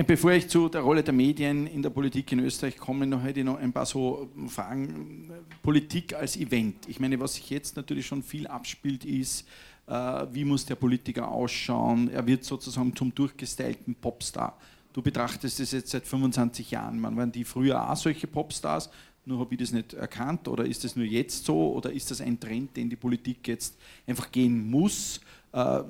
Bevor 0.06 0.32
ich 0.32 0.48
zu 0.48 0.70
der 0.70 0.80
Rolle 0.80 1.02
der 1.02 1.12
Medien 1.12 1.66
in 1.66 1.82
der 1.82 1.90
Politik 1.90 2.32
in 2.32 2.40
Österreich 2.40 2.78
komme, 2.78 3.06
noch 3.06 3.22
hätte 3.22 3.40
ich 3.40 3.46
noch 3.46 3.58
ein 3.58 3.72
paar 3.72 3.84
so 3.84 4.30
Fragen. 4.48 5.30
Politik 5.62 6.14
als 6.14 6.36
Event. 6.36 6.88
Ich 6.88 6.98
meine, 7.00 7.20
was 7.20 7.34
sich 7.34 7.50
jetzt 7.50 7.76
natürlich 7.76 8.06
schon 8.06 8.22
viel 8.22 8.46
abspielt, 8.46 9.04
ist, 9.04 9.46
äh, 9.86 9.92
wie 10.32 10.44
muss 10.44 10.64
der 10.64 10.76
Politiker 10.76 11.28
ausschauen? 11.28 12.10
Er 12.10 12.26
wird 12.26 12.44
sozusagen 12.44 12.96
zum 12.96 13.14
durchgestylten 13.14 13.94
Popstar. 13.94 14.58
Du 14.94 15.02
betrachtest 15.02 15.60
es 15.60 15.72
jetzt 15.72 15.90
seit 15.90 16.06
25 16.06 16.70
Jahren. 16.70 16.98
Man 16.98 17.16
waren 17.16 17.30
die 17.30 17.44
früher 17.44 17.90
auch 17.90 17.96
solche 17.96 18.26
Popstars, 18.26 18.88
nur 19.28 19.40
habe 19.40 19.54
ich 19.54 19.60
das 19.60 19.72
nicht 19.72 19.92
erkannt 19.92 20.48
oder 20.48 20.64
ist 20.64 20.82
das 20.84 20.96
nur 20.96 21.04
jetzt 21.04 21.44
so 21.44 21.74
oder 21.74 21.92
ist 21.92 22.10
das 22.10 22.20
ein 22.20 22.40
Trend, 22.40 22.76
den 22.76 22.88
die 22.88 22.96
Politik 22.96 23.46
jetzt 23.46 23.76
einfach 24.06 24.32
gehen 24.32 24.70
muss? 24.70 25.20
Äh, 25.52 25.82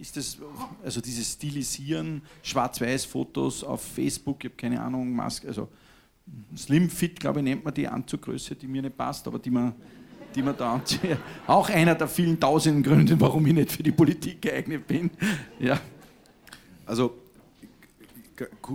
ist 0.00 0.16
das, 0.16 0.38
also 0.82 1.00
dieses 1.00 1.32
Stilisieren, 1.32 2.22
Schwarz-Weiß-Fotos 2.42 3.62
auf 3.62 3.82
Facebook, 3.82 4.44
ich 4.44 4.50
habe 4.50 4.56
keine 4.56 4.80
Ahnung, 4.80 5.14
Maske, 5.14 5.46
also 5.46 5.68
Slim 6.56 6.88
Fit, 6.90 7.20
glaube 7.20 7.40
ich, 7.40 7.44
nennt 7.44 7.64
man 7.64 7.74
die 7.74 7.86
Anzuggröße, 7.86 8.54
die 8.54 8.66
mir 8.66 8.82
nicht 8.82 8.96
passt, 8.96 9.26
aber 9.26 9.38
die 9.38 9.50
man, 9.50 9.74
die 10.34 10.42
man 10.42 10.56
da 10.56 10.74
anzieht. 10.74 11.00
Auch 11.46 11.68
einer 11.68 11.94
der 11.94 12.08
vielen 12.08 12.38
tausenden 12.38 12.82
Gründe, 12.82 13.20
warum 13.20 13.46
ich 13.46 13.54
nicht 13.54 13.72
für 13.72 13.82
die 13.82 13.92
Politik 13.92 14.42
geeignet 14.42 14.86
bin. 14.86 15.10
Ja. 15.58 15.80
Also 16.86 17.14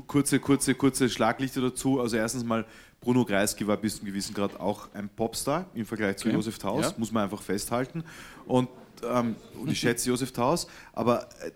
kurze, 0.08 0.40
kurze, 0.40 0.76
kurze 0.76 1.10
Schlaglichter 1.10 1.62
dazu. 1.62 2.00
Also 2.00 2.18
erstens 2.18 2.44
mal, 2.44 2.66
Bruno 3.06 3.24
Kreisky 3.24 3.66
war 3.66 3.78
bis 3.78 3.95
zu 3.95 4.01
einem 4.01 4.08
gewissen 4.08 4.34
Grad 4.34 4.60
auch 4.60 4.89
ein 4.93 5.08
Popstar 5.08 5.68
im 5.74 5.86
Vergleich 5.86 6.18
zu 6.18 6.28
okay. 6.28 6.36
Josef 6.36 6.60
Taus, 6.60 6.86
ja. 6.88 6.93
muss 6.97 7.12
man 7.12 7.24
einfach 7.24 7.41
festhalten. 7.41 8.03
Und 8.45 8.68
ähm, 9.03 9.36
und 9.60 9.72
ich 9.72 9.80
schätze 9.80 10.10
Josef 10.10 10.32
Taus, 10.32 10.68
aber 10.93 11.24
äh, 11.41 11.51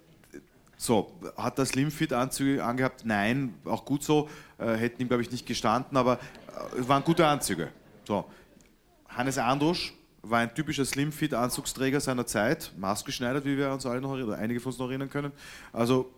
so, 0.77 1.11
hat 1.35 1.59
das 1.59 1.69
Slimfit-Anzüge 1.69 2.63
angehabt? 2.63 3.03
Nein, 3.03 3.55
auch 3.65 3.83
gut 3.83 4.03
so, 4.03 4.29
äh, 4.57 4.75
hätten 4.75 5.01
ihm, 5.01 5.07
glaube 5.09 5.23
ich, 5.23 5.31
nicht 5.31 5.45
gestanden, 5.45 5.97
aber 5.97 6.19
es 6.77 6.85
äh, 6.85 6.87
waren 6.87 7.03
gute 7.03 7.27
Anzüge. 7.27 7.69
So. 8.07 8.25
Hannes 9.09 9.37
Andrusch 9.37 9.93
war 10.21 10.39
ein 10.39 10.53
typischer 10.53 10.85
Slimfit-Anzugsträger 10.85 11.99
seiner 11.99 12.25
Zeit, 12.25 12.71
maßgeschneidert, 12.77 13.45
wie 13.45 13.57
wir 13.57 13.71
uns 13.71 13.85
alle 13.85 14.01
noch 14.01 14.11
oder 14.11 14.37
einige 14.37 14.59
von 14.59 14.71
uns 14.71 14.79
noch 14.79 14.87
erinnern 14.87 15.09
können. 15.09 15.31
Also 15.73 16.13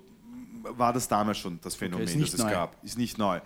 war 0.64 0.94
das 0.94 1.08
damals 1.08 1.38
schon 1.38 1.60
das 1.62 1.76
Phänomen, 1.76 2.08
okay, 2.08 2.20
das 2.20 2.34
es 2.34 2.40
neu. 2.40 2.52
gab. 2.52 2.84
Ist 2.84 2.98
nicht 2.98 3.18
neu. 3.18 3.40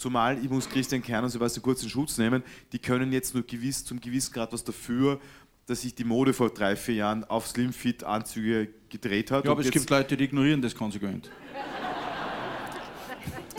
Zumal, 0.00 0.42
ich 0.42 0.48
muss 0.48 0.66
Christian 0.66 1.02
Kern 1.02 1.24
und 1.24 1.30
Sebastian 1.30 1.62
Kurz 1.62 1.82
in 1.82 1.90
Schutz 1.90 2.16
nehmen, 2.16 2.42
die 2.72 2.78
können 2.78 3.12
jetzt 3.12 3.34
nur 3.34 3.42
gewiss, 3.42 3.84
zum 3.84 4.00
gewissen 4.00 4.32
Grad 4.32 4.50
was 4.50 4.64
dafür, 4.64 5.20
dass 5.66 5.82
sich 5.82 5.94
die 5.94 6.04
Mode 6.04 6.32
vor 6.32 6.48
drei, 6.48 6.74
vier 6.74 6.94
Jahren 6.94 7.22
auf 7.24 7.46
Slimfit-Anzüge 7.46 8.68
gedreht 8.88 9.30
hat. 9.30 9.44
Ja, 9.44 9.50
aber 9.50 9.60
es 9.60 9.70
gibt 9.70 9.90
Leute, 9.90 10.16
die 10.16 10.24
ignorieren 10.24 10.62
das 10.62 10.74
konsequent. 10.74 11.30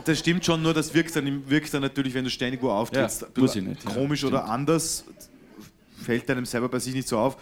Das 0.04 0.18
stimmt 0.18 0.44
schon, 0.44 0.64
nur 0.64 0.74
das 0.74 0.92
wirkt 0.96 1.16
dann, 1.16 1.48
wirkt 1.48 1.72
dann 1.76 1.84
natürlich, 1.84 2.16
wenn 2.16 2.24
du 2.24 2.32
ständig 2.32 2.60
wo 2.64 2.72
auftrittst, 2.72 3.22
ja, 3.22 3.28
muss 3.38 3.56
ich 3.56 3.62
nicht, 3.62 3.86
komisch 3.86 4.24
ja, 4.24 4.30
oder 4.30 4.46
anders. 4.46 5.06
Fällt 6.02 6.28
einem 6.32 6.46
selber 6.46 6.70
bei 6.70 6.80
sich 6.80 6.96
nicht 6.96 7.08
so 7.08 7.20
auf. 7.20 7.38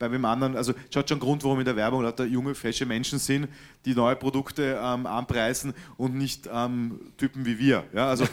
Bei 0.00 0.10
wem 0.10 0.24
anderen, 0.24 0.56
also 0.56 0.72
schaut 0.92 1.08
schon 1.08 1.20
Grund, 1.20 1.44
warum 1.44 1.60
in 1.60 1.64
der 1.64 1.76
Werbung 1.76 2.02
lauter 2.02 2.24
junge, 2.24 2.54
fesche 2.54 2.86
Menschen 2.86 3.18
sind, 3.18 3.48
die 3.84 3.94
neue 3.94 4.16
Produkte 4.16 4.80
ähm, 4.82 5.06
anpreisen 5.06 5.74
und 5.98 6.14
nicht 6.16 6.48
ähm, 6.52 7.12
Typen 7.18 7.44
wie 7.44 7.58
wir. 7.58 7.84
Ja, 7.92 8.08
also 8.08 8.24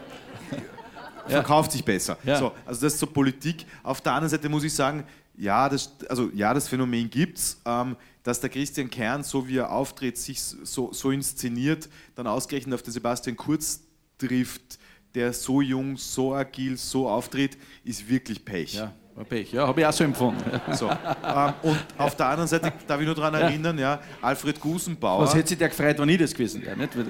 verkauft 1.26 1.72
sich 1.72 1.82
besser. 1.82 2.18
Ja. 2.22 2.38
So, 2.38 2.52
also 2.66 2.82
das 2.82 2.92
ist 2.92 3.00
so 3.00 3.06
Politik. 3.06 3.64
Auf 3.82 4.02
der 4.02 4.12
anderen 4.12 4.28
Seite 4.28 4.50
muss 4.50 4.64
ich 4.64 4.74
sagen, 4.74 5.04
ja, 5.38 5.68
das, 5.68 5.92
also, 6.08 6.30
ja, 6.34 6.52
das 6.52 6.68
Phänomen 6.68 7.08
gibt 7.08 7.38
es, 7.38 7.60
ähm, 7.64 7.96
dass 8.22 8.40
der 8.40 8.50
Christian 8.50 8.90
Kern, 8.90 9.22
so 9.22 9.48
wie 9.48 9.56
er 9.56 9.72
auftritt, 9.72 10.18
sich 10.18 10.40
so, 10.42 10.92
so 10.92 11.10
inszeniert, 11.10 11.88
dann 12.14 12.26
ausgerechnet 12.26 12.74
auf 12.74 12.82
den 12.82 12.92
Sebastian 12.92 13.36
Kurz 13.36 13.80
trifft, 14.18 14.78
der 15.14 15.32
so 15.32 15.62
jung, 15.62 15.96
so 15.96 16.34
agil, 16.34 16.76
so 16.76 17.08
auftritt, 17.08 17.56
ist 17.82 18.06
wirklich 18.08 18.44
Pech. 18.44 18.74
Ja, 18.74 18.92
Pech. 19.24 19.52
Ja, 19.52 19.66
habe 19.66 19.80
ich 19.80 19.86
auch 19.86 19.92
so 19.92 20.04
empfunden. 20.04 20.42
So, 20.72 20.88
ähm, 20.90 21.52
und 21.62 21.78
auf 21.96 22.14
der 22.16 22.26
anderen 22.26 22.48
Seite 22.48 22.72
darf 22.86 23.00
ich 23.00 23.06
nur 23.06 23.14
daran 23.14 23.34
erinnern, 23.34 23.78
ja, 23.78 23.98
Alfred 24.20 24.60
Gusenbauer. 24.60 25.22
Was 25.22 25.34
hätte 25.34 25.48
sich 25.48 25.58
der 25.58 25.68
gefreut, 25.68 25.98
wenn 25.98 26.08
ich 26.08 26.18
das 26.18 26.32
gewesen 26.32 26.64
wäre? 26.64 26.76
Nicht? 26.76 26.92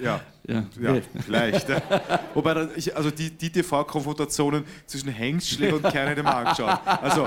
Ja, 0.00 0.20
Ja, 0.46 0.64
ja, 0.80 0.90
okay. 0.90 1.02
vielleicht. 1.24 1.68
Ja. 1.68 1.80
Wobei, 2.34 2.68
ich, 2.76 2.94
also 2.96 3.10
die, 3.10 3.30
die 3.30 3.50
TV-Konfrontationen 3.50 4.64
zwischen 4.86 5.10
Hengstschläger 5.10 5.76
und 5.76 5.82
Kern 5.82 6.08
hätte 6.08 6.20
ich 6.20 6.26
mir 6.26 6.34
angeschaut. 6.34 6.78
Also, 7.02 7.26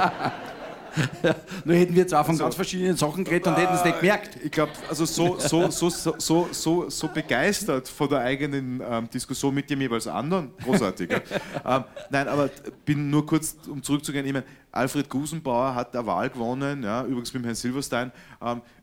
Nur 1.65 1.75
hätten 1.75 1.95
wir 1.95 2.07
zwar 2.07 2.25
von 2.25 2.37
ganz 2.37 2.55
verschiedenen 2.55 2.97
Sachen 2.97 3.23
geredet 3.23 3.47
und 3.47 3.57
hätten 3.57 3.73
es 3.73 3.83
nicht 3.83 3.99
gemerkt. 3.99 4.37
ich 4.43 4.51
glaube, 4.51 4.71
also 4.89 5.05
so, 5.05 5.37
so, 5.39 5.69
so, 5.69 5.89
so, 6.51 6.89
so, 6.89 7.07
begeistert 7.07 7.87
von 7.87 8.09
der 8.09 8.19
eigenen 8.19 8.81
ähm, 8.87 9.09
Diskussion 9.09 9.53
mit 9.53 9.69
dem 9.69 9.81
jeweils 9.81 10.07
anderen, 10.07 10.51
großartig. 10.63 11.11
ähm, 11.65 11.83
nein, 12.09 12.27
aber 12.27 12.49
bin 12.85 13.09
nur 13.09 13.25
kurz, 13.25 13.57
um 13.67 13.81
zurückzugehen, 13.81 14.25
ich 14.25 14.33
meine, 14.33 14.45
Alfred 14.71 15.09
Gusenbauer 15.09 15.75
hat 15.75 15.95
eine 15.95 16.05
Wahl 16.05 16.29
gewonnen, 16.29 16.83
ja, 16.83 17.03
übrigens 17.03 17.33
mit 17.33 17.43
dem 17.43 17.45
Herrn 17.45 17.55
Silverstein, 17.55 18.11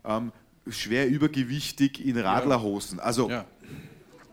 ähm, 0.05 0.33
schwer 0.69 1.09
übergewichtig 1.09 2.05
in 2.05 2.19
Radlerhosen. 2.19 3.01
Also, 3.01 3.31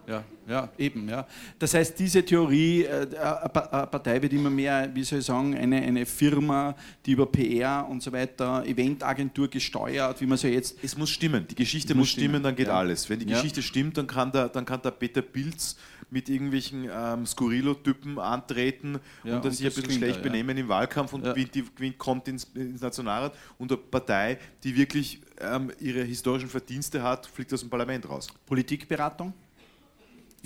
Ja. 0.08 0.16
Ja, 0.16 0.24
ja, 0.48 0.70
eben. 0.78 1.10
Ja. 1.10 1.26
Das 1.58 1.74
heißt, 1.74 1.98
diese 1.98 2.24
Theorie, 2.24 2.84
äh, 2.84 3.08
eine 3.18 3.74
eine 3.74 3.88
Partei 3.88 4.22
wird 4.22 4.34
immer 4.34 4.50
mehr, 4.52 4.90
wie 4.94 5.04
soll 5.04 5.20
ich 5.20 5.26
sagen, 5.26 5.56
eine, 5.56 5.82
eine 5.82 6.06
Firma, 6.06 6.76
die 7.06 7.14
über 7.14 7.26
PR 7.26 7.88
und 7.90 8.04
so 8.04 8.12
weiter, 8.12 8.64
Eventagentur 8.66 9.48
gesteuert, 9.48 10.22
wie 10.22 10.26
man 10.28 10.38
so 10.38 10.48
jetzt. 10.48 10.78
Es 10.84 10.96
muss 10.98 11.10
stimmen, 11.10 11.48
die 11.50 11.56
Geschichte 11.56 11.96
Muss 11.96 12.10
stimmen, 12.10 12.26
stimmen, 12.30 12.44
dann 12.44 12.56
geht 12.56 12.68
ja. 12.68 12.78
alles. 12.78 13.10
Wenn 13.10 13.20
die 13.20 13.28
Ja. 13.28 13.36
Geschichte 13.38 13.62
stimmt, 13.64 13.98
dann 13.98 14.06
kann 14.06 14.32
der, 14.32 14.50
dann 14.50 14.66
kann 14.66 14.82
der 14.84 14.92
Peter 14.92 15.24
Pilz 15.24 15.78
mit 16.12 16.30
irgendwelchen 16.30 16.88
ähm, 16.94 17.26
Skurrilo-Typen 17.26 18.20
antreten 18.20 19.00
Ja, 19.24 19.38
und 19.38 19.46
und 19.46 19.52
sich 19.52 19.66
ein 19.66 19.74
bisschen 19.74 19.92
schlecht 19.92 20.18
ja. 20.18 20.22
benehmen 20.22 20.56
im 20.58 20.68
Wahlkampf 20.68 21.14
und 21.14 21.26
Ja. 21.26 21.34
gewinnt, 21.34 21.56
die, 21.56 21.64
gewinnt, 21.76 21.98
kommt 21.98 22.28
ins, 22.28 22.44
ins 22.54 22.82
Nationalrat 22.82 23.34
und 23.58 23.72
eine 23.72 23.78
Partei, 23.82 24.38
die 24.64 24.76
wirklich 24.78 25.22
ähm, 25.42 25.72
ihre 25.80 26.04
historischen 26.04 26.50
Verdienste 26.50 27.02
hat, 27.02 27.26
fliegt 27.26 27.52
aus 27.54 27.62
dem 27.62 27.70
Parlament 27.72 28.08
raus. 28.08 28.28
Politikberatung? 28.46 29.34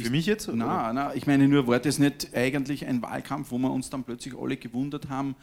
Für 0.06 0.12
mich 0.12 0.26
jetzt? 0.26 0.48
oder? 0.48 0.58
Na, 0.58 0.94
na, 0.94 1.16
ich 1.16 1.28
meine 1.28 1.48
nur, 1.48 1.68
war 1.68 1.80
das 1.80 2.00
nicht 2.00 2.34
eigentlich 2.34 2.86
ein 2.86 3.02
Wahlkampf, 3.02 3.52
wo 3.52 3.58
wir 3.58 3.72
uns 3.72 3.90
dann 3.90 4.04
plötzlich 4.04 4.36
alle 4.38 4.58
gewundert 4.58 5.10
haben, 5.10 5.36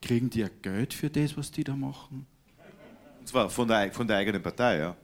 kriegen 0.00 0.30
die 0.30 0.40
ja 0.40 0.48
Geld 0.62 0.94
für 0.94 1.10
das, 1.10 1.36
was 1.36 1.50
die 1.50 1.64
da 1.64 1.74
machen? 1.74 2.26
Und 3.20 3.28
zwar 3.28 3.50
von 3.50 3.66
der, 3.66 3.92
von 3.92 4.06
der 4.06 4.18
eigenen 4.18 4.42
Partei, 4.42 4.78
ja. 4.78 4.96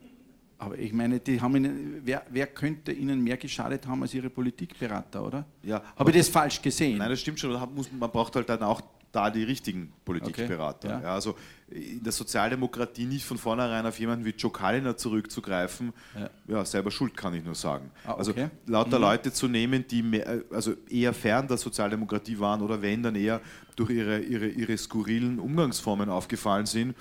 Aber 0.59 0.79
ich 0.79 0.93
meine, 0.93 1.19
die 1.19 1.41
haben 1.41 1.57
ihnen, 1.57 2.03
wer, 2.05 2.23
wer 2.31 2.47
könnte 2.47 2.93
ihnen 2.93 3.21
mehr 3.21 3.37
geschadet 3.37 3.85
haben 3.85 4.01
als 4.03 4.15
ihre 4.15 4.31
Politikberater, 4.31 5.27
oder? 5.27 5.45
ja 5.65 5.83
Habe 5.97 6.13
ich 6.13 6.19
das 6.19 6.29
falsch 6.29 6.63
gesehen? 6.63 6.99
Nein, 6.99 7.11
das 7.11 7.21
stimmt 7.21 7.41
schon. 7.41 7.51
Man 7.51 8.11
braucht 8.13 8.37
halt 8.37 8.49
dann 8.49 8.63
auch 8.63 8.81
da 9.13 9.31
die 9.31 9.45
richtigen 9.45 9.93
Politikberater. 10.05 10.89
Okay, 10.89 10.97
ja. 11.03 11.09
Ja, 11.11 11.15
also 11.15 11.37
in 11.71 12.03
der 12.03 12.13
Sozialdemokratie 12.13 13.05
nicht 13.05 13.25
von 13.25 13.37
vornherein 13.39 13.85
auf 13.87 13.99
jemanden 13.99 14.25
wie 14.25 14.31
Joe 14.31 14.51
Kalliner 14.51 14.97
zurückzugreifen, 14.97 15.93
Ja. 16.19 16.31
ja. 16.49 16.65
selber 16.65 16.91
schuld 16.91 17.15
kann 17.17 17.35
ich 17.35 17.45
nur 17.45 17.55
sagen. 17.55 17.91
Ah, 18.07 18.15
Also 18.15 18.31
okay. 18.33 18.49
lauter 18.67 18.99
Mhm. 18.99 19.05
Leute 19.05 19.33
zu 19.33 19.49
nehmen, 19.49 19.85
die 19.87 20.03
mehr, 20.03 20.27
äh, 20.27 20.43
also 20.51 20.75
eher 20.89 21.13
fern 21.13 21.47
der 21.47 21.59
Sozialdemokratie 21.59 22.39
waren 22.39 22.63
oder 22.63 22.81
wenn 22.83 23.03
dann 23.03 23.15
eher 23.15 23.41
durch 23.77 23.91
ihre, 23.91 24.19
ihre, 24.21 24.49
ihre 24.49 24.77
skurrilen 24.79 25.39
Umgangsformen 25.39 26.09
aufgefallen 26.09 26.67
sind, 26.67 26.95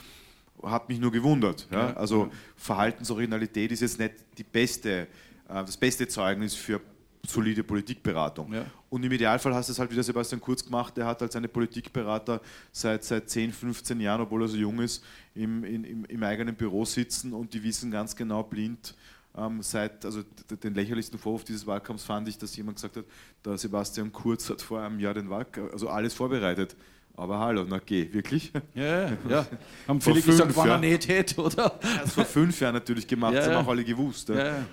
hat 0.62 0.90
mich 0.90 1.00
nur 1.00 1.12
gewundert. 1.12 1.68
Also 1.72 2.30
Verhaltensoriginalität 2.58 3.72
ist 3.72 3.82
jetzt 3.82 4.00
nicht 4.00 4.16
die 4.38 4.44
beste, 4.44 4.92
äh, 4.92 5.08
das 5.48 5.78
beste 5.78 6.08
Zeugnis 6.08 6.56
für 6.56 6.82
solide 7.28 7.64
Politikberatung. 7.64 8.54
Ja. 8.54 8.66
Und 8.90 9.04
im 9.04 9.12
Idealfall 9.12 9.54
hast 9.54 9.70
du 9.70 9.74
es 9.74 9.80
halt 9.80 9.92
wieder 9.92 10.04
Sebastian 10.04 10.42
Kurz 10.42 10.64
gemacht, 10.64 10.98
der 10.98 11.06
hat 11.06 11.22
halt 11.22 11.32
seine 11.32 11.48
Politikberater 11.48 12.42
seit, 12.72 13.04
seit 13.04 13.30
10, 13.30 13.54
15 13.54 14.00
Jahren, 14.00 14.22
obwohl 14.22 14.44
er 14.44 14.48
so 14.48 14.58
jung 14.58 14.80
ist, 14.80 15.04
im, 15.36 15.64
im, 15.64 16.06
im 16.06 16.24
eigenen 16.24 16.56
Büro 16.56 16.84
sitzen 16.86 17.34
und 17.34 17.54
die 17.54 17.64
wissen 17.64 17.92
ganz 17.92 18.16
genau 18.16 18.44
blind, 18.44 18.96
ähm, 19.38 19.62
seit, 19.62 20.04
also 20.04 20.24
den 20.64 20.74
lächerlichsten 20.74 21.18
Vorwurf 21.18 21.44
dieses 21.46 21.66
Wahlkampfs 21.66 22.04
fand 22.04 22.28
ich, 22.28 22.38
dass 22.38 22.56
jemand 22.56 22.78
gesagt 22.78 22.98
hat, 22.98 23.06
der 23.46 23.58
Sebastian 23.58 24.12
Kurz 24.12 24.50
hat 24.50 24.62
vor 24.62 24.82
einem 24.82 25.00
Jahr 25.00 25.14
den 25.14 25.30
Wahlkampf, 25.30 25.72
also 25.72 25.90
alles 25.90 26.14
vorbereitet. 26.14 26.76
Aber 27.16 27.40
hallo, 27.40 27.66
na 27.68 27.80
geh, 27.80 28.12
wirklich? 28.12 28.52
Ja, 28.74 28.84
ja, 28.84 29.18
ja. 29.30 29.46
Haben 29.88 30.02
Vor 30.02 30.16
viele 30.16 30.26
gesagt, 30.26 30.54
fünf, 30.54 30.58
wenn 30.58 30.72
er 30.72 30.76
ja. 30.76 30.78
nicht 30.80 31.08
hätte, 31.08 31.42
oder? 31.42 31.80
Er 31.82 31.96
hat 31.96 32.06
es 32.06 32.14
vor 32.14 32.26
fünf 32.26 32.60
Jahren 32.60 32.74
natürlich 32.74 33.06
gemacht, 33.06 33.34
Ja, 33.34 33.42
das 33.42 33.50
haben 33.50 33.66
auch 33.66 33.70
alle 33.70 33.84
gewusst. 33.84 34.30
Ja. 34.30 34.36
Ja, 34.36 34.46
ja. 34.46 34.66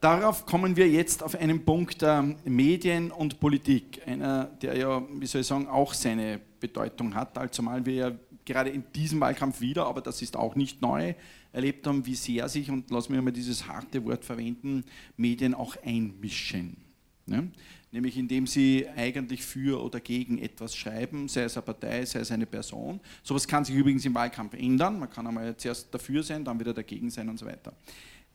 Darauf 0.00 0.46
kommen 0.46 0.76
wir 0.76 0.88
jetzt 0.88 1.24
auf 1.24 1.34
einen 1.34 1.64
Punkt 1.64 2.04
ähm, 2.04 2.36
Medien 2.44 3.10
und 3.10 3.40
Politik. 3.40 4.00
Einer, 4.06 4.44
der 4.44 4.76
ja, 4.76 5.02
wie 5.10 5.26
soll 5.26 5.40
ich 5.40 5.46
sagen, 5.48 5.66
auch 5.66 5.92
seine 5.92 6.40
Bedeutung 6.60 7.16
hat, 7.16 7.36
allzumal 7.36 7.84
wir 7.84 7.94
ja 7.94 8.12
gerade 8.44 8.70
in 8.70 8.84
diesem 8.94 9.20
Wahlkampf 9.20 9.60
wieder, 9.60 9.86
aber 9.86 10.00
das 10.00 10.22
ist 10.22 10.36
auch 10.36 10.54
nicht 10.54 10.80
neu, 10.80 11.14
erlebt 11.52 11.84
haben, 11.86 12.06
wie 12.06 12.14
sehr 12.14 12.48
sich, 12.48 12.70
und 12.70 12.90
lass 12.90 13.08
mich 13.08 13.20
mal 13.20 13.32
dieses 13.32 13.66
harte 13.66 14.04
Wort 14.04 14.24
verwenden, 14.24 14.84
Medien 15.16 15.52
auch 15.52 15.76
einmischen. 15.84 16.76
Ne? 17.26 17.50
Nämlich 17.90 18.16
indem 18.16 18.46
sie 18.46 18.86
eigentlich 18.96 19.42
für 19.42 19.82
oder 19.82 19.98
gegen 19.98 20.38
etwas 20.38 20.76
schreiben, 20.76 21.26
sei 21.26 21.42
es 21.42 21.56
eine 21.56 21.64
Partei, 21.64 22.04
sei 22.04 22.20
es 22.20 22.30
eine 22.30 22.46
Person. 22.46 23.00
Sowas 23.22 23.48
kann 23.48 23.64
sich 23.64 23.74
übrigens 23.74 24.04
im 24.04 24.14
Wahlkampf 24.14 24.54
ändern. 24.54 24.98
Man 24.98 25.10
kann 25.10 25.26
einmal 25.26 25.56
zuerst 25.56 25.92
dafür 25.92 26.22
sein, 26.22 26.44
dann 26.44 26.60
wieder 26.60 26.74
dagegen 26.74 27.10
sein 27.10 27.28
und 27.28 27.38
so 27.38 27.46
weiter. 27.46 27.72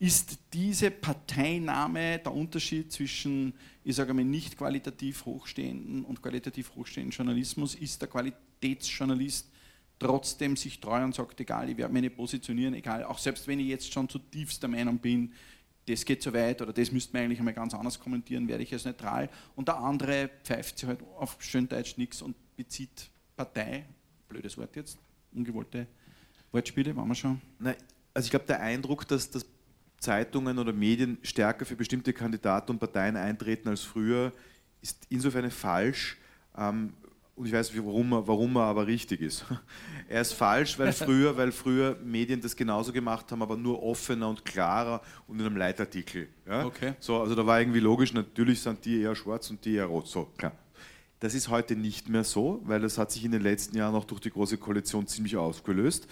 Ist 0.03 0.37
diese 0.51 0.91
Parteinahme 0.91 2.19
der 2.19 2.33
Unterschied 2.33 2.91
zwischen, 2.91 3.53
ich 3.85 3.95
sage 3.95 4.13
mal, 4.13 4.25
nicht 4.25 4.57
qualitativ 4.57 5.23
hochstehenden 5.23 6.03
und 6.03 6.21
qualitativ 6.21 6.75
hochstehenden 6.75 7.11
Journalismus? 7.15 7.73
Ist 7.73 8.01
der 8.01 8.09
Qualitätsjournalist 8.09 9.49
trotzdem 9.99 10.57
sich 10.57 10.81
treu 10.81 11.01
und 11.05 11.15
sagt, 11.15 11.39
egal, 11.39 11.69
ich 11.69 11.77
werde 11.77 11.93
mich 11.93 12.01
nicht 12.01 12.17
positionieren, 12.17 12.73
egal, 12.73 13.05
auch 13.05 13.17
selbst 13.17 13.47
wenn 13.47 13.61
ich 13.61 13.67
jetzt 13.67 13.93
schon 13.93 14.09
zutiefst 14.09 14.61
der 14.61 14.69
Meinung 14.69 14.97
bin, 14.99 15.31
das 15.87 16.03
geht 16.03 16.21
zu 16.21 16.33
weit 16.33 16.61
oder 16.61 16.73
das 16.73 16.91
müsste 16.91 17.13
man 17.13 17.23
eigentlich 17.23 17.39
einmal 17.39 17.53
ganz 17.53 17.73
anders 17.73 17.97
kommentieren, 17.97 18.45
werde 18.49 18.63
ich 18.63 18.73
als 18.73 18.83
neutral. 18.83 19.29
Und 19.55 19.69
der 19.69 19.77
andere 19.77 20.29
pfeift 20.43 20.79
sich 20.79 20.89
halt 20.89 20.99
auf 21.17 21.37
schön 21.39 21.69
Deutsch 21.69 21.95
nichts 21.95 22.21
und 22.21 22.35
bezieht 22.57 23.09
Partei, 23.37 23.85
blödes 24.27 24.57
Wort 24.57 24.75
jetzt, 24.75 24.97
ungewollte 25.31 25.87
Wortspiele, 26.51 26.93
waren 26.93 27.07
wir 27.07 27.15
schon. 27.15 27.39
Nein, 27.57 27.77
also 28.13 28.25
ich 28.25 28.31
glaube, 28.31 28.47
der 28.47 28.59
Eindruck, 28.59 29.07
dass, 29.07 29.31
dass 29.31 29.45
Zeitungen 30.03 30.59
oder 30.59 30.73
Medien 30.73 31.17
stärker 31.23 31.65
für 31.65 31.75
bestimmte 31.75 32.13
Kandidaten 32.13 32.71
und 32.71 32.79
Parteien 32.79 33.15
eintreten 33.15 33.69
als 33.69 33.81
früher, 33.81 34.31
ist 34.81 35.07
insofern 35.09 35.49
falsch. 35.49 36.17
Ähm, 36.57 36.93
und 37.35 37.47
ich 37.47 37.53
weiß, 37.53 37.75
warum 37.77 38.11
warum 38.11 38.55
er 38.57 38.63
aber 38.63 38.85
richtig 38.85 39.21
ist. 39.21 39.45
Er 40.09 40.21
ist 40.21 40.33
falsch, 40.33 40.77
weil 40.77 40.91
früher, 40.91 41.35
weil 41.37 41.51
früher 41.51 41.97
Medien 42.03 42.39
das 42.39 42.55
genauso 42.55 42.91
gemacht 42.91 43.31
haben, 43.31 43.41
aber 43.41 43.57
nur 43.57 43.81
offener 43.81 44.29
und 44.29 44.45
klarer 44.45 45.01
und 45.27 45.39
in 45.39 45.45
einem 45.45 45.57
Leitartikel. 45.57 46.27
Ja? 46.45 46.65
Okay. 46.65 46.93
So, 46.99 47.19
also 47.19 47.33
da 47.33 47.43
war 47.43 47.59
irgendwie 47.59 47.79
logisch, 47.79 48.13
natürlich 48.13 48.61
sind 48.61 48.85
die 48.85 49.01
eher 49.01 49.15
schwarz 49.15 49.49
und 49.49 49.63
die 49.65 49.75
eher 49.75 49.85
rot. 49.85 50.07
So, 50.07 50.25
klar. 50.37 50.51
Das 51.19 51.33
ist 51.33 51.47
heute 51.47 51.75
nicht 51.75 52.09
mehr 52.09 52.25
so, 52.25 52.61
weil 52.65 52.81
das 52.81 52.97
hat 52.97 53.11
sich 53.11 53.23
in 53.23 53.31
den 53.31 53.41
letzten 53.41 53.77
Jahren 53.77 53.95
auch 53.95 54.05
durch 54.05 54.19
die 54.19 54.29
Große 54.29 54.57
Koalition 54.57 55.07
ziemlich 55.07 55.37
aufgelöst. 55.37 56.05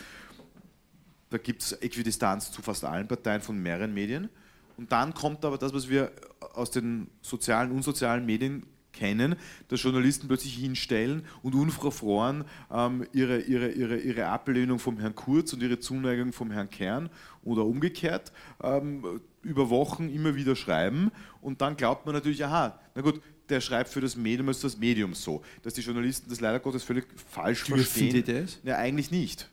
Da 1.31 1.37
gibt 1.37 1.63
es 1.63 1.71
Äquidistanz 1.73 2.51
zu 2.51 2.61
fast 2.61 2.85
allen 2.85 3.07
Parteien 3.07 3.41
von 3.41 3.57
mehreren 3.57 3.93
Medien. 3.93 4.29
Und 4.77 4.91
dann 4.91 5.13
kommt 5.13 5.43
aber 5.43 5.57
das, 5.57 5.73
was 5.73 5.89
wir 5.89 6.11
aus 6.53 6.71
den 6.71 7.07
sozialen 7.21 7.71
und 7.71 7.77
unsozialen 7.77 8.25
Medien 8.25 8.63
kennen, 8.91 9.35
dass 9.69 9.81
Journalisten 9.81 10.27
plötzlich 10.27 10.55
hinstellen 10.55 11.23
und 11.41 11.55
unverfroren 11.55 12.43
ähm, 12.71 13.07
ihre, 13.13 13.39
ihre, 13.39 13.69
ihre, 13.71 13.97
ihre 13.97 14.27
Ablehnung 14.27 14.79
vom 14.79 14.99
Herrn 14.99 15.15
Kurz 15.15 15.53
und 15.53 15.63
ihre 15.63 15.79
Zuneigung 15.79 16.33
vom 16.33 16.51
Herrn 16.51 16.69
Kern 16.69 17.09
oder 17.43 17.65
umgekehrt 17.65 18.33
ähm, 18.61 19.21
über 19.41 19.69
Wochen 19.69 20.09
immer 20.09 20.35
wieder 20.35 20.57
schreiben. 20.57 21.11
Und 21.41 21.61
dann 21.61 21.77
glaubt 21.77 22.05
man 22.05 22.13
natürlich, 22.13 22.43
aha, 22.43 22.79
na 22.93 23.01
gut, 23.01 23.21
der 23.47 23.61
schreibt 23.61 23.89
für 23.89 24.01
das 24.01 24.15
Medium, 24.15 24.49
ist 24.49 24.63
das 24.63 24.77
Medium 24.77 25.13
so. 25.13 25.41
Dass 25.63 25.73
die 25.73 25.81
Journalisten 25.81 26.29
das 26.29 26.41
leider 26.41 26.59
Gottes 26.59 26.83
völlig 26.83 27.05
falsch 27.29 27.63
Dürfen 27.65 27.83
verstehen. 27.83 28.13
die 28.13 28.23
das? 28.23 28.59
Ja, 28.63 28.77
eigentlich 28.77 29.11
nicht. 29.11 29.49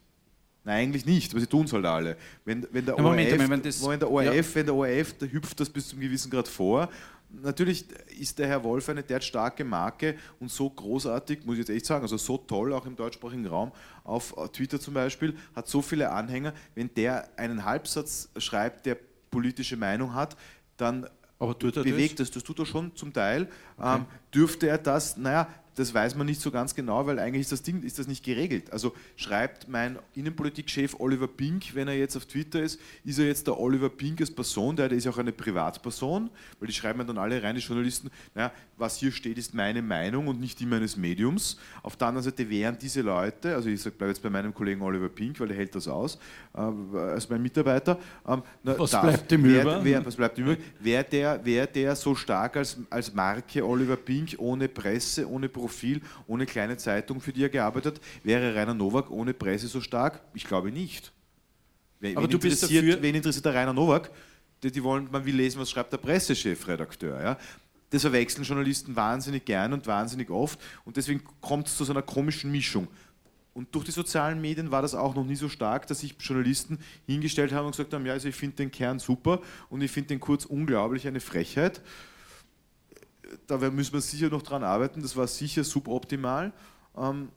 Nein, 0.68 0.82
eigentlich 0.88 1.06
nicht, 1.06 1.32
aber 1.32 1.40
sie 1.40 1.46
tun 1.46 1.64
es 1.64 1.72
halt 1.72 1.86
alle. 1.86 2.14
Wenn, 2.44 2.66
wenn, 2.70 2.84
der 2.84 2.94
Ja, 2.94 3.02
Moment 3.02 3.32
ORF, 3.32 3.48
wenn 3.48 3.62
das- 3.62 3.80
Moment, 3.80 4.02
der 4.02 4.10
ORF, 4.10 4.54
wenn 4.54 4.66
der 4.66 4.74
ORF, 4.74 5.14
der 5.14 5.32
hüpft 5.32 5.58
das 5.58 5.70
bis 5.70 5.88
zum 5.88 5.98
gewissen 5.98 6.30
Grad 6.30 6.46
vor, 6.46 6.90
natürlich 7.30 7.86
ist 8.20 8.38
der 8.38 8.48
Herr 8.48 8.62
Wolf 8.62 8.86
eine 8.90 9.02
derart 9.02 9.24
starke 9.24 9.64
Marke 9.64 10.16
und 10.40 10.50
so 10.50 10.68
großartig, 10.68 11.46
muss 11.46 11.54
ich 11.54 11.60
jetzt 11.60 11.70
echt 11.70 11.86
sagen, 11.86 12.02
also 12.02 12.18
so 12.18 12.36
toll 12.36 12.74
auch 12.74 12.84
im 12.84 12.96
deutschsprachigen 12.96 13.46
Raum, 13.46 13.72
auf 14.04 14.34
Twitter 14.52 14.78
zum 14.78 14.92
Beispiel, 14.92 15.34
hat 15.56 15.66
so 15.68 15.80
viele 15.80 16.10
Anhänger, 16.10 16.52
wenn 16.74 16.90
der 16.94 17.30
einen 17.38 17.64
Halbsatz 17.64 18.28
schreibt, 18.36 18.84
der 18.84 18.98
politische 19.30 19.78
Meinung 19.78 20.12
hat, 20.12 20.36
dann 20.76 21.06
bewegt 21.38 22.20
das? 22.20 22.28
das? 22.28 22.34
Das 22.34 22.42
tut 22.44 22.58
er 22.58 22.66
schon 22.66 22.94
zum 22.94 23.14
Teil. 23.14 23.48
Okay. 23.78 23.96
Ähm, 23.96 24.04
dürfte 24.34 24.68
er 24.68 24.76
das, 24.76 25.16
naja, 25.16 25.48
das 25.78 25.94
weiß 25.94 26.16
man 26.16 26.26
nicht 26.26 26.40
so 26.40 26.50
ganz 26.50 26.74
genau, 26.74 27.06
weil 27.06 27.18
eigentlich 27.18 27.42
ist 27.42 27.52
das 27.52 27.62
Ding 27.62 27.82
ist 27.82 27.98
das 27.98 28.08
nicht 28.08 28.24
geregelt. 28.24 28.72
Also 28.72 28.94
schreibt 29.16 29.68
mein 29.68 29.98
Innenpolitikchef 30.14 30.96
Oliver 30.98 31.28
Pink, 31.28 31.74
wenn 31.74 31.86
er 31.86 31.94
jetzt 31.94 32.16
auf 32.16 32.26
Twitter 32.26 32.60
ist, 32.60 32.80
ist 33.04 33.18
er 33.18 33.26
jetzt 33.26 33.46
der 33.46 33.58
Oliver 33.58 33.88
Pink 33.88 34.20
als 34.20 34.30
Person, 34.30 34.74
der, 34.74 34.88
der 34.88 34.98
ist 34.98 35.06
auch 35.06 35.18
eine 35.18 35.32
Privatperson, 35.32 36.30
weil 36.58 36.66
die 36.66 36.72
schreiben 36.72 37.06
dann 37.06 37.18
alle 37.18 37.40
rein, 37.42 37.54
die 37.54 37.60
Journalisten, 37.60 38.10
naja, 38.34 38.52
was 38.76 38.96
hier 38.96 39.12
steht, 39.12 39.38
ist 39.38 39.54
meine 39.54 39.80
Meinung 39.80 40.26
und 40.26 40.40
nicht 40.40 40.58
die 40.58 40.66
meines 40.66 40.96
Mediums. 40.96 41.58
Auf 41.82 41.96
der 41.96 42.08
anderen 42.08 42.24
Seite 42.24 42.48
wären 42.50 42.76
diese 42.78 43.02
Leute, 43.02 43.54
also 43.54 43.68
ich 43.68 43.82
bleibe 43.82 44.08
jetzt 44.08 44.22
bei 44.22 44.30
meinem 44.30 44.52
Kollegen 44.52 44.82
Oliver 44.82 45.08
Pink, 45.08 45.38
weil 45.38 45.50
er 45.50 45.56
hält 45.56 45.74
das 45.76 45.86
aus, 45.86 46.18
äh, 46.54 46.60
als 46.60 47.28
mein 47.28 47.42
Mitarbeiter. 47.42 47.98
Ähm, 48.26 48.42
na, 48.64 48.78
was, 48.78 48.90
darf, 48.90 49.02
bleibt 49.02 49.30
ihm 49.32 49.44
wer? 49.44 49.84
Wer, 49.84 50.04
was 50.04 50.16
bleibt 50.16 50.38
ihm 50.38 50.46
über? 50.46 50.56
Wäre 50.80 51.04
der, 51.04 51.44
wär 51.44 51.66
der 51.66 51.94
so 51.94 52.16
stark 52.16 52.56
als, 52.56 52.78
als 52.90 53.14
Marke 53.14 53.64
Oliver 53.64 53.96
Pink 53.96 54.34
ohne 54.38 54.68
Presse, 54.68 55.28
ohne 55.28 55.48
Profil? 55.48 55.67
Profil, 55.68 56.00
ohne 56.26 56.46
kleine 56.46 56.76
Zeitung, 56.76 57.20
für 57.20 57.32
die 57.32 57.44
er 57.44 57.48
gearbeitet 57.48 57.96
hat. 57.96 58.02
Wäre 58.24 58.54
Rainer 58.54 58.74
Nowak 58.74 59.10
ohne 59.10 59.34
Presse 59.34 59.68
so 59.68 59.80
stark? 59.80 60.20
Ich 60.34 60.44
glaube 60.44 60.72
nicht. 60.72 61.12
Wen, 62.00 62.16
Aber 62.16 62.24
wen 62.24 62.30
du 62.30 62.38
bist 62.38 62.62
dafür, 62.62 63.02
wen 63.02 63.14
interessiert 63.14 63.44
der 63.44 63.54
Rainer 63.54 63.72
Nowak? 63.72 64.10
Die, 64.62 64.72
die, 64.72 64.82
wollen, 64.82 65.08
man 65.10 65.24
will 65.24 65.36
lesen, 65.36 65.60
was 65.60 65.70
schreibt 65.70 65.92
der 65.92 65.98
Pressechefredakteur. 65.98 67.22
Ja? 67.22 67.38
Das 67.90 68.02
verwechseln 68.02 68.44
Journalisten 68.44 68.96
wahnsinnig 68.96 69.44
gern 69.44 69.72
und 69.72 69.86
wahnsinnig 69.86 70.30
oft 70.30 70.58
und 70.84 70.96
deswegen 70.96 71.22
kommt 71.40 71.68
es 71.68 71.76
zu 71.76 71.84
so 71.84 71.92
einer 71.92 72.02
komischen 72.02 72.50
Mischung. 72.50 72.88
Und 73.54 73.74
durch 73.74 73.84
die 73.84 73.90
sozialen 73.90 74.40
Medien 74.40 74.70
war 74.70 74.82
das 74.82 74.94
auch 74.94 75.14
noch 75.14 75.24
nie 75.24 75.34
so 75.34 75.48
stark, 75.48 75.86
dass 75.88 76.00
sich 76.00 76.14
Journalisten 76.20 76.78
hingestellt 77.06 77.52
haben 77.52 77.66
und 77.66 77.72
gesagt 77.72 77.92
haben, 77.92 78.06
ja, 78.06 78.12
also 78.12 78.28
ich 78.28 78.36
finde 78.36 78.56
den 78.56 78.70
Kern 78.70 78.98
super 78.98 79.40
und 79.68 79.82
ich 79.82 79.90
finde 79.90 80.08
den 80.08 80.20
Kurz 80.20 80.44
unglaublich 80.44 81.08
eine 81.08 81.20
Frechheit 81.20 81.80
da 83.46 83.56
müssen 83.70 83.92
wir 83.92 84.00
sicher 84.00 84.28
noch 84.28 84.42
dran 84.42 84.62
arbeiten. 84.62 85.02
Das 85.02 85.16
war 85.16 85.26
sicher 85.26 85.64
suboptimal. 85.64 86.52
Ähm, 86.96 87.28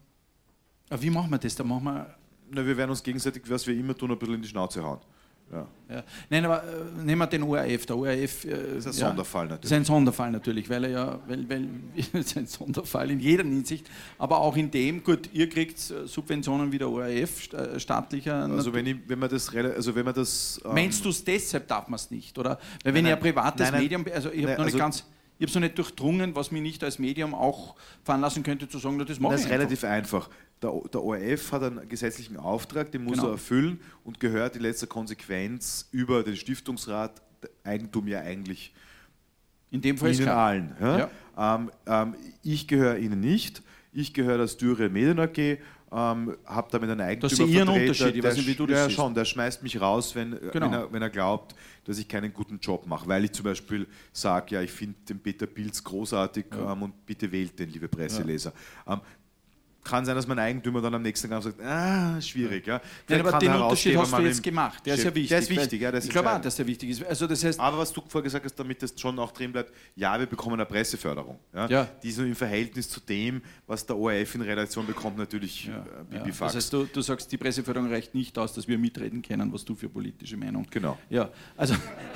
Aber 0.90 1.02
wie 1.02 1.10
machen 1.10 1.30
wir 1.30 1.38
das? 1.38 1.56
Da 1.56 1.64
machen 1.64 1.84
wir 1.84 2.16
na, 2.54 2.66
wir 2.66 2.76
werden 2.76 2.90
uns 2.90 3.02
gegenseitig, 3.02 3.44
was 3.48 3.66
wir 3.66 3.76
immer 3.76 3.98
tun, 3.98 4.12
ein 4.12 4.20
bisschen 4.20 4.36
in 4.36 4.42
die 4.42 4.48
Schnauze 4.48 4.84
hauen. 4.84 5.00
Ja. 5.52 5.68
Ja. 5.90 6.04
Nein, 6.30 6.46
aber 6.46 6.64
äh, 6.64 7.04
nehmen 7.04 7.20
wir 7.20 7.28
den 7.28 7.44
ORF. 7.44 7.86
Der 7.86 7.98
ORF 7.98 8.46
äh, 8.46 8.78
ist 8.78 8.88
ein 8.88 8.94
ja, 8.94 9.08
Sonderfall 9.08 9.48
natürlich. 9.48 9.66
Ist 9.66 9.74
ein 9.74 9.84
Sonderfall 9.84 10.32
natürlich, 10.32 10.70
weil 10.70 10.86
er 10.86 10.90
ja, 10.90 11.20
weil, 11.28 11.50
weil 11.50 11.68
ist 12.14 12.38
ein 12.38 12.48
Sonderfall 12.48 13.12
in 13.12 13.20
jeder 13.20 13.44
Hinsicht, 13.44 13.90
aber 14.18 14.40
auch 14.40 14.56
in 14.56 14.72
dem, 14.72 15.04
gut, 15.04 15.30
ihr 15.34 15.50
kriegt 15.50 15.78
äh, 15.92 16.08
Subventionen 16.08 16.72
wie 16.72 16.78
der 16.78 16.90
ORF, 16.90 17.52
äh, 17.52 17.80
staatlicher. 17.80 18.46
Also 18.46 18.74
wenn, 18.74 18.86
ich, 18.86 18.98
wenn 19.08 19.20
man 19.20 19.30
das, 19.30 19.54
also 19.54 19.94
wenn 19.94 20.06
man 20.06 20.14
das. 20.14 20.62
Ähm 20.64 20.74
Meinst 20.74 21.04
du 21.04 21.10
es 21.10 21.22
deshalb 21.22 21.68
darf 21.68 21.88
man 21.90 21.96
es 21.96 22.10
nicht, 22.12 22.38
oder? 22.38 22.58
Weil 22.84 22.94
wenn 22.94 23.04
nein, 23.04 23.12
ihr 23.12 23.16
ein 23.18 23.22
privates 23.22 23.60
nein, 23.60 23.74
nein, 23.74 23.84
Medium, 23.84 24.06
also 24.14 24.32
ich 24.32 24.44
habe 24.44 24.54
noch 24.54 24.66
nicht 24.66 24.74
also 24.74 24.78
ganz 24.78 25.06
ich 25.42 25.46
habe 25.46 25.50
es 25.50 25.56
noch 25.56 25.62
nicht 25.62 25.78
durchdrungen, 25.80 26.36
was 26.36 26.52
mich 26.52 26.62
nicht 26.62 26.84
als 26.84 27.00
Medium 27.00 27.34
auch 27.34 27.76
veranlassen 28.04 28.44
könnte, 28.44 28.70
zu 28.70 28.78
sagen, 28.78 29.00
das 29.00 29.20
mache 29.20 29.34
Das 29.34 29.46
ist 29.46 29.50
relativ 29.50 29.84
einfach. 29.84 30.30
Der, 30.62 30.72
der, 30.94 31.02
ORF 31.02 31.52
hat 31.52 31.64
einen 31.64 31.90
gesetzlichen 31.90 32.38
Auftrag, 32.38 32.92
den 32.92 33.04
muss 33.04 33.14
genau. 33.14 33.30
er 33.30 33.32
erfüllen 33.32 33.80
und 34.04 34.20
gehört 34.20 34.56
in 34.56 34.62
letzter 34.62 34.86
Konsequenz 34.86 35.90
über 35.92 36.22
den 36.22 36.36
Stiftungsrat 36.36 37.24
Eigentum 37.64 38.08
ja 38.08 38.20
eigentlich 38.20 38.72
in 39.72 39.82
dem 39.82 39.98
Fall 39.98 40.14
Ihnen 40.14 40.28
allen. 40.28 40.76
Ja? 40.80 41.10
Ja. 41.36 41.56
Ähm, 41.56 41.72
ähm, 41.88 42.16
ich 42.44 42.68
gehöre 42.68 43.00
Ihnen 43.00 43.20
nicht. 43.20 43.64
Ich 43.94 44.14
gehöre 44.14 44.38
der 44.38 44.46
Dürre 44.46 44.90
Medien 44.90 45.20
AG, 45.20 45.38
ähm, 45.38 46.38
habe 46.46 46.68
damit 46.70 46.90
einen 46.90 47.02
Eigentümer 47.02 47.30
Das 47.30 47.40
ist 47.40 47.48
Ihren 47.48 47.68
Unterschied, 47.68 48.16
ich 48.16 48.24
weiß 48.24 48.38
nicht, 48.38 48.48
wie 48.48 48.54
du 48.54 48.68
das 48.68 48.78
Ja, 48.78 48.86
siehst. 48.86 48.96
schon, 48.96 49.16
der 49.16 49.26
schmeißt 49.26 49.64
mich 49.64 49.82
raus, 49.82 50.14
wenn, 50.14 50.40
genau. 50.52 50.68
wenn, 50.68 50.74
er, 50.74 50.94
wenn 50.94 51.02
er 51.02 51.10
glaubt, 51.10 51.56
dass 51.92 52.00
ich 52.00 52.08
keinen 52.08 52.32
guten 52.34 52.58
Job 52.60 52.88
mache, 52.88 53.06
weil 53.10 53.26
ich 53.26 53.34
zum 53.34 53.44
Beispiel 53.44 53.86
sage, 54.14 54.56
ja, 54.56 54.62
ich 54.62 54.72
finde 54.72 54.96
den 55.10 55.20
Peter 55.20 55.46
Pilz 55.46 55.84
großartig 55.84 56.46
ja. 56.52 56.72
ähm, 56.72 56.84
und 56.84 57.06
bitte 57.06 57.30
wählt 57.30 57.60
den, 57.60 57.70
liebe 57.70 57.90
Presseleser. 57.90 58.54
Ja. 58.88 58.94
Ähm, 58.94 59.02
kann 59.84 60.06
sein, 60.06 60.16
dass 60.16 60.28
mein 60.28 60.40
Eigentümer 60.40 60.82
dann 60.82 60.94
am 60.94 61.02
nächsten 61.02 61.30
Tag 61.30 61.44
sagt, 61.44 61.60
ah, 61.62 62.20
schwierig. 62.22 62.68
Ja. 62.68 62.82
Nein, 63.08 63.26
aber 63.26 63.40
den 63.40 63.54
Unterschied 63.54 63.98
hast 63.98 64.14
du 64.14 64.22
jetzt 64.22 64.44
gemacht. 64.44 64.86
Der 64.86 64.96
ist 64.96 65.04
ja 65.04 65.16
wichtig. 65.16 65.30
Der 65.30 65.40
ist 65.40 65.50
wichtig, 65.50 65.82
ja. 65.82 65.92
Das 65.92 66.06
ich 66.06 66.12
glaube 66.12 66.32
auch, 66.32 66.42
dass 66.42 66.56
der 66.56 66.68
wichtig 66.68 66.90
ist. 66.92 67.04
Also 67.04 67.28
das 67.28 67.44
heißt 67.44 67.60
aber 67.60 67.78
was 67.78 67.92
du 67.92 68.02
vorher 68.08 68.24
gesagt 68.24 68.46
hast, 68.46 68.56
damit 68.56 68.82
das 68.82 68.94
schon 68.98 69.18
auch 69.20 69.32
drin 69.32 69.52
bleibt, 69.52 69.74
ja, 69.96 70.20
wir 70.20 70.26
bekommen 70.26 70.56
eine 70.56 70.66
Presseförderung. 70.66 71.40
Ja. 71.54 71.68
ja. 71.68 71.88
Die 72.04 72.12
so 72.12 72.24
im 72.24 72.36
Verhältnis 72.36 72.90
zu 72.90 73.00
dem, 73.00 73.42
was 73.68 73.86
der 73.86 73.98
ORF 73.98 74.36
in 74.36 74.42
Relation 74.42 74.86
bekommt, 74.86 75.18
natürlich 75.18 75.66
ja. 75.66 75.86
äh, 76.12 76.18
ja. 76.18 76.24
Das 76.24 76.56
heißt, 76.56 76.74
du, 76.74 76.86
du 76.86 77.02
sagst, 77.02 77.32
die 77.32 77.38
Presseförderung 77.38 77.90
reicht 77.90 78.14
nicht 78.14 78.38
aus, 78.38 78.54
dass 78.54 78.68
wir 78.68 78.78
mitreden 78.78 79.22
können, 79.22 79.52
was 79.52 79.66
du 79.66 79.76
für 79.76 79.90
politische 79.90 80.38
Meinung. 80.38 80.66
Genau. 80.70 80.98
Ja, 81.10 81.30
also 81.58 81.76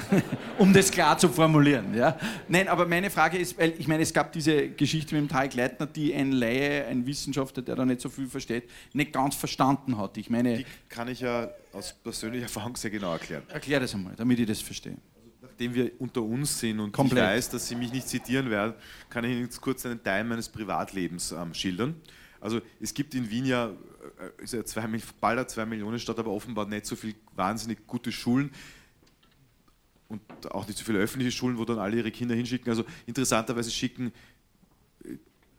um 0.60 0.74
das 0.74 0.92
klar 0.92 1.18
zu 1.18 1.30
formulieren. 1.30 1.96
Ja. 1.96 2.18
Nein, 2.48 2.68
aber 2.68 2.86
meine 2.86 3.10
Frage 3.10 3.38
ist, 3.38 3.58
weil 3.58 3.74
ich 3.78 3.88
meine, 3.88 4.04
es 4.04 4.14
gab 4.14 4.32
diese 4.32 4.70
Geschichte 4.70 5.16
mit 5.16 5.24
dem 5.24 5.30
Tarek 5.30 5.56
Leitner, 5.56 5.88
die 5.88 6.14
ein 6.14 6.32
Laie, 6.32 6.86
ein 6.86 7.06
Wissenschaftler, 7.06 7.55
der 7.62 7.76
da 7.76 7.86
nicht 7.86 8.02
so 8.02 8.10
viel 8.10 8.28
versteht, 8.28 8.70
nicht 8.94 9.14
ganz 9.14 9.36
verstanden 9.36 9.98
hat. 9.98 10.18
Ich 10.18 10.30
meine, 10.30 10.58
die 10.58 10.66
kann 10.90 11.08
ich 11.08 11.22
ja 11.22 11.50
aus 11.74 11.94
persönlicher 11.94 12.44
Erfahrung 12.44 12.76
sehr 12.76 12.92
genau 12.92 13.14
erklären. 13.14 13.44
Erklär 13.50 13.80
das 13.80 13.94
einmal, 13.94 14.14
damit 14.16 14.40
ich 14.40 14.48
das 14.48 14.62
verstehe. 14.62 14.98
Also, 15.16 15.30
nachdem 15.42 15.74
wir 15.74 15.92
unter 16.00 16.22
uns 16.22 16.60
sind 16.60 16.80
und 16.80 16.92
Komplett. 16.92 17.24
ich 17.24 17.30
weiß, 17.30 17.50
dass 17.50 17.68
Sie 17.68 17.76
mich 17.76 17.92
nicht 17.92 18.08
zitieren 18.08 18.50
werden, 18.50 18.74
kann 19.10 19.24
ich 19.24 19.32
Ihnen 19.32 19.42
jetzt 19.42 19.62
kurz 19.62 19.86
einen 19.86 20.04
Teil 20.04 20.24
meines 20.24 20.50
Privatlebens 20.50 21.32
ähm, 21.32 21.54
schildern. 21.54 21.96
Also 22.42 22.62
es 22.80 22.94
gibt 22.94 23.16
in 23.16 23.30
Wien 23.30 23.46
ja, 23.46 23.70
äh, 23.70 24.44
ist 24.44 24.54
ja 24.54 24.64
zwei, 24.64 24.88
bald 25.20 25.40
eine 25.40 25.48
2 25.48 25.66
Millionen 25.66 25.98
Stadt, 25.98 26.20
aber 26.20 26.32
offenbar 26.32 26.68
nicht 26.68 26.86
so 26.86 26.96
viele 26.96 27.16
wahnsinnig 27.36 27.88
gute 27.88 28.12
Schulen 28.12 28.52
und 30.08 30.22
auch 30.52 30.68
nicht 30.68 30.78
so 30.78 30.86
viele 30.86 31.00
öffentliche 31.00 31.32
Schulen, 31.32 31.58
wo 31.58 31.66
dann 31.66 31.80
alle 31.80 31.98
ihre 31.98 32.12
Kinder 32.12 32.36
hinschicken. 32.36 32.70
Also 32.70 32.86
interessanterweise 33.06 33.72
schicken 33.72 34.12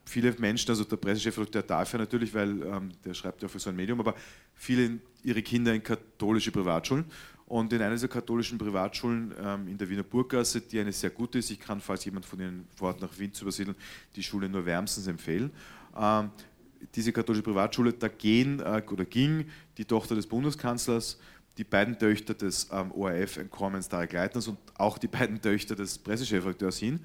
viele 0.07 0.33
Menschen, 0.39 0.71
also 0.71 0.85
der 0.85 0.97
Pressechef, 0.97 1.39
darf 1.51 1.93
ja 1.93 1.99
natürlich, 1.99 2.33
weil 2.33 2.63
ähm, 2.63 2.91
der 3.05 3.13
schreibt 3.13 3.43
ja 3.43 3.49
für 3.49 3.59
so 3.59 3.71
ein 3.71 3.77
Medium, 3.77 4.01
aber 4.01 4.15
viele 4.55 4.99
ihre 5.23 5.43
Kinder 5.43 5.75
in 5.75 5.83
katholische 5.83 6.51
Privatschulen. 6.51 7.05
Und 7.47 7.73
in 7.73 7.81
einer 7.81 7.95
dieser 7.95 8.09
katholischen 8.09 8.59
Privatschulen 8.59 9.33
ähm, 9.41 9.69
in 9.69 9.79
der 9.79 9.89
Wiener 9.89 10.03
Burggasse, 10.03 10.61
die 10.61 10.81
eine 10.81 10.93
sehr 10.93 11.11
gute 11.11 11.39
ist, 11.39 11.51
ich 11.51 11.61
kann, 11.61 11.81
falls 11.81 12.05
jemand 12.05 12.25
von 12.27 12.41
Ihnen 12.41 12.67
vorhat, 12.75 13.01
nach 13.01 13.17
Wien 13.19 13.33
zu 13.33 13.45
übersiedeln, 13.45 13.77
die 14.17 14.23
Schule 14.23 14.49
nur 14.49 14.65
wärmstens 14.67 15.07
empfehlen. 15.07 15.51
Ähm, 15.97 16.31
diese 16.95 17.13
katholische 17.13 17.45
Privatschule, 17.45 17.93
da 17.93 18.09
gehen 18.09 18.61
äh, 18.61 18.83
oder 18.91 19.05
ging 19.05 19.47
die 19.79 19.85
Tochter 19.85 20.15
des 20.15 20.27
Bundeskanzlers, 20.27 21.19
die 21.57 21.65
beiden 21.65 21.99
Töchter 21.99 22.35
des 22.35 22.69
ähm, 22.73 22.91
ORF 22.93 23.37
Encorements 23.39 23.89
Tarek 23.89 24.13
Leitners 24.13 24.49
und 24.49 24.59
auch 24.75 24.99
die 24.99 25.09
beiden 25.09 25.41
Töchter 25.41 25.77
des 25.77 25.99
Pressechefredakteurs 25.99 26.79
hin. 26.79 27.01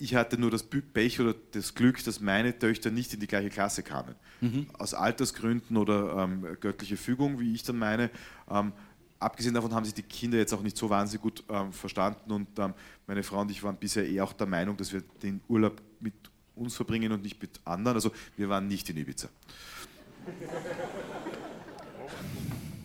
Ich 0.00 0.14
hatte 0.14 0.38
nur 0.38 0.52
das 0.52 0.62
Pech 0.62 1.20
oder 1.20 1.34
das 1.50 1.74
Glück, 1.74 2.02
dass 2.04 2.20
meine 2.20 2.56
Töchter 2.56 2.92
nicht 2.92 3.12
in 3.14 3.20
die 3.20 3.26
gleiche 3.26 3.50
Klasse 3.50 3.82
kamen. 3.82 4.14
Mhm. 4.40 4.68
Aus 4.78 4.94
Altersgründen 4.94 5.76
oder 5.76 6.22
ähm, 6.22 6.46
göttliche 6.60 6.96
Fügung, 6.96 7.40
wie 7.40 7.52
ich 7.52 7.64
dann 7.64 7.78
meine. 7.78 8.10
Ähm, 8.48 8.72
abgesehen 9.18 9.54
davon 9.54 9.74
haben 9.74 9.84
sich 9.84 9.94
die 9.94 10.04
Kinder 10.04 10.38
jetzt 10.38 10.52
auch 10.52 10.62
nicht 10.62 10.76
so 10.76 10.88
wahnsinnig 10.88 11.22
gut 11.22 11.42
ähm, 11.48 11.72
verstanden 11.72 12.30
und 12.30 12.46
ähm, 12.60 12.74
meine 13.08 13.24
Frau 13.24 13.40
und 13.40 13.50
ich 13.50 13.62
waren 13.64 13.76
bisher 13.76 14.08
eh 14.08 14.20
auch 14.20 14.32
der 14.32 14.46
Meinung, 14.46 14.76
dass 14.76 14.92
wir 14.92 15.02
den 15.22 15.40
Urlaub 15.48 15.82
mit 15.98 16.14
uns 16.54 16.76
verbringen 16.76 17.10
und 17.10 17.22
nicht 17.22 17.40
mit 17.42 17.60
anderen. 17.64 17.96
Also 17.96 18.12
wir 18.36 18.48
waren 18.48 18.68
nicht 18.68 18.88
in 18.90 18.98
Ibiza. 18.98 19.28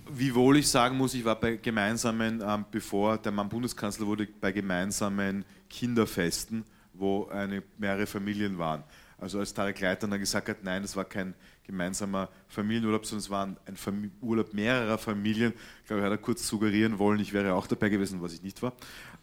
Wiewohl 0.10 0.58
ich 0.58 0.68
sagen 0.68 0.98
muss, 0.98 1.14
ich 1.14 1.26
war 1.26 1.40
bei 1.40 1.58
gemeinsamen, 1.58 2.44
ähm, 2.46 2.66
bevor 2.72 3.18
der 3.18 3.32
Mann 3.32 3.50
Bundeskanzler 3.50 4.08
wurde, 4.08 4.28
bei 4.42 4.52
gemeinsamen 4.52 5.46
Kinderfesten 5.70 6.64
wo 6.94 7.28
eine, 7.28 7.64
mehrere 7.78 8.06
Familien 8.06 8.58
waren. 8.58 8.84
Also 9.18 9.40
als 9.40 9.54
Tarek 9.54 9.80
Leiter 9.80 10.08
dann 10.08 10.20
gesagt 10.20 10.50
hat, 10.50 10.64
nein, 10.64 10.82
das 10.82 10.96
war 10.96 11.06
kein 11.06 11.34
gemeinsamer 11.66 12.30
Familienurlaub, 12.50 13.06
sondern 13.06 13.20
es 13.24 13.30
war 13.30 13.56
ein 13.66 13.78
Famili 13.78 14.12
Urlaub 14.22 14.54
mehrerer 14.54 14.98
Familien. 14.98 15.54
Ich 15.82 15.88
glaube, 15.88 16.02
er 16.02 16.06
hat 16.08 16.12
er 16.12 16.18
kurz 16.18 16.46
suggerieren 16.46 17.00
wollen, 17.00 17.20
ich 17.20 17.32
wäre 17.32 17.54
auch 17.54 17.68
dabei 17.68 17.90
gewesen, 17.90 18.22
was 18.22 18.34
ich 18.34 18.44
nicht 18.44 18.62
war. 18.62 18.74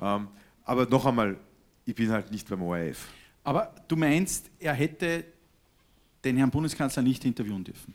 Ähm, 0.00 0.28
aber 0.64 0.86
noch 0.86 1.04
einmal, 1.04 1.36
ich 1.84 1.94
bin 1.94 2.10
halt 2.10 2.30
nicht 2.30 2.48
beim 2.48 2.62
ORF. 2.62 3.08
Aber 3.44 3.74
du 3.88 3.96
meinst, 3.96 4.50
er 4.58 4.72
hätte 4.72 5.24
den 6.24 6.36
Herrn 6.36 6.50
Bundeskanzler 6.50 7.02
nicht 7.02 7.24
interviewen 7.24 7.64
dürfen? 7.64 7.94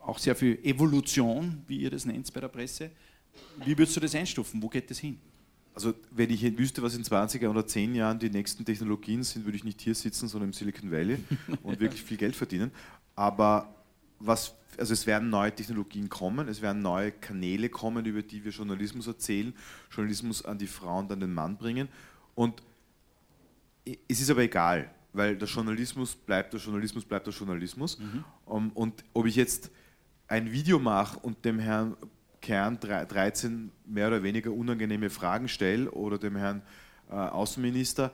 Auch 0.00 0.18
sehr 0.18 0.36
viel 0.36 0.58
Evolution, 0.62 1.62
wie 1.66 1.78
ihr 1.78 1.90
das 1.90 2.04
nennt 2.04 2.30
bei 2.32 2.40
der 2.40 2.48
Presse. 2.48 2.90
Wie 3.64 3.78
würdest 3.78 3.96
du 3.96 4.00
das 4.00 4.14
einstufen? 4.14 4.62
Wo 4.62 4.68
geht 4.68 4.90
das 4.90 4.98
hin? 4.98 5.18
Also 5.74 5.94
wenn 6.10 6.30
ich 6.30 6.42
wüsste, 6.56 6.82
was 6.82 6.94
in 6.94 7.02
20 7.02 7.42
oder 7.44 7.66
10 7.66 7.94
Jahren 7.94 8.18
die 8.18 8.30
nächsten 8.30 8.64
Technologien 8.64 9.22
sind, 9.24 9.44
würde 9.44 9.56
ich 9.56 9.64
nicht 9.64 9.80
hier 9.80 9.94
sitzen, 9.94 10.28
sondern 10.28 10.50
im 10.50 10.52
Silicon 10.52 10.90
Valley 10.90 11.18
und 11.62 11.80
wirklich 11.80 12.02
viel 12.02 12.16
Geld 12.16 12.36
verdienen. 12.36 12.70
Aber 13.16 13.74
was, 14.26 14.54
also 14.78 14.92
es 14.92 15.06
werden 15.06 15.30
neue 15.30 15.54
Technologien 15.54 16.08
kommen, 16.08 16.48
es 16.48 16.62
werden 16.62 16.82
neue 16.82 17.12
Kanäle 17.12 17.68
kommen, 17.68 18.04
über 18.06 18.22
die 18.22 18.44
wir 18.44 18.52
Journalismus 18.52 19.06
erzählen, 19.06 19.54
Journalismus 19.90 20.44
an 20.44 20.58
die 20.58 20.66
Frau 20.66 20.98
und 20.98 21.12
an 21.12 21.20
den 21.20 21.32
Mann 21.32 21.56
bringen. 21.56 21.88
Und 22.34 22.62
es 24.08 24.20
ist 24.20 24.30
aber 24.30 24.42
egal, 24.42 24.90
weil 25.12 25.36
der 25.36 25.46
Journalismus 25.48 26.14
bleibt 26.14 26.52
der 26.52 26.60
Journalismus 26.60 27.04
bleibt 27.04 27.26
der 27.26 27.34
Journalismus. 27.34 27.98
Um, 28.46 28.70
und 28.72 29.04
ob 29.12 29.26
ich 29.26 29.36
jetzt 29.36 29.70
ein 30.26 30.50
Video 30.50 30.78
mache 30.78 31.18
und 31.20 31.44
dem 31.44 31.58
Herrn 31.58 31.96
Kern 32.40 32.78
drei- 32.80 33.04
13 33.04 33.70
mehr 33.86 34.08
oder 34.08 34.22
weniger 34.22 34.50
unangenehme 34.52 35.10
Fragen 35.10 35.48
stelle 35.48 35.90
oder 35.90 36.18
dem 36.18 36.36
Herrn 36.36 36.62
äh, 37.10 37.14
Außenminister 37.14 38.10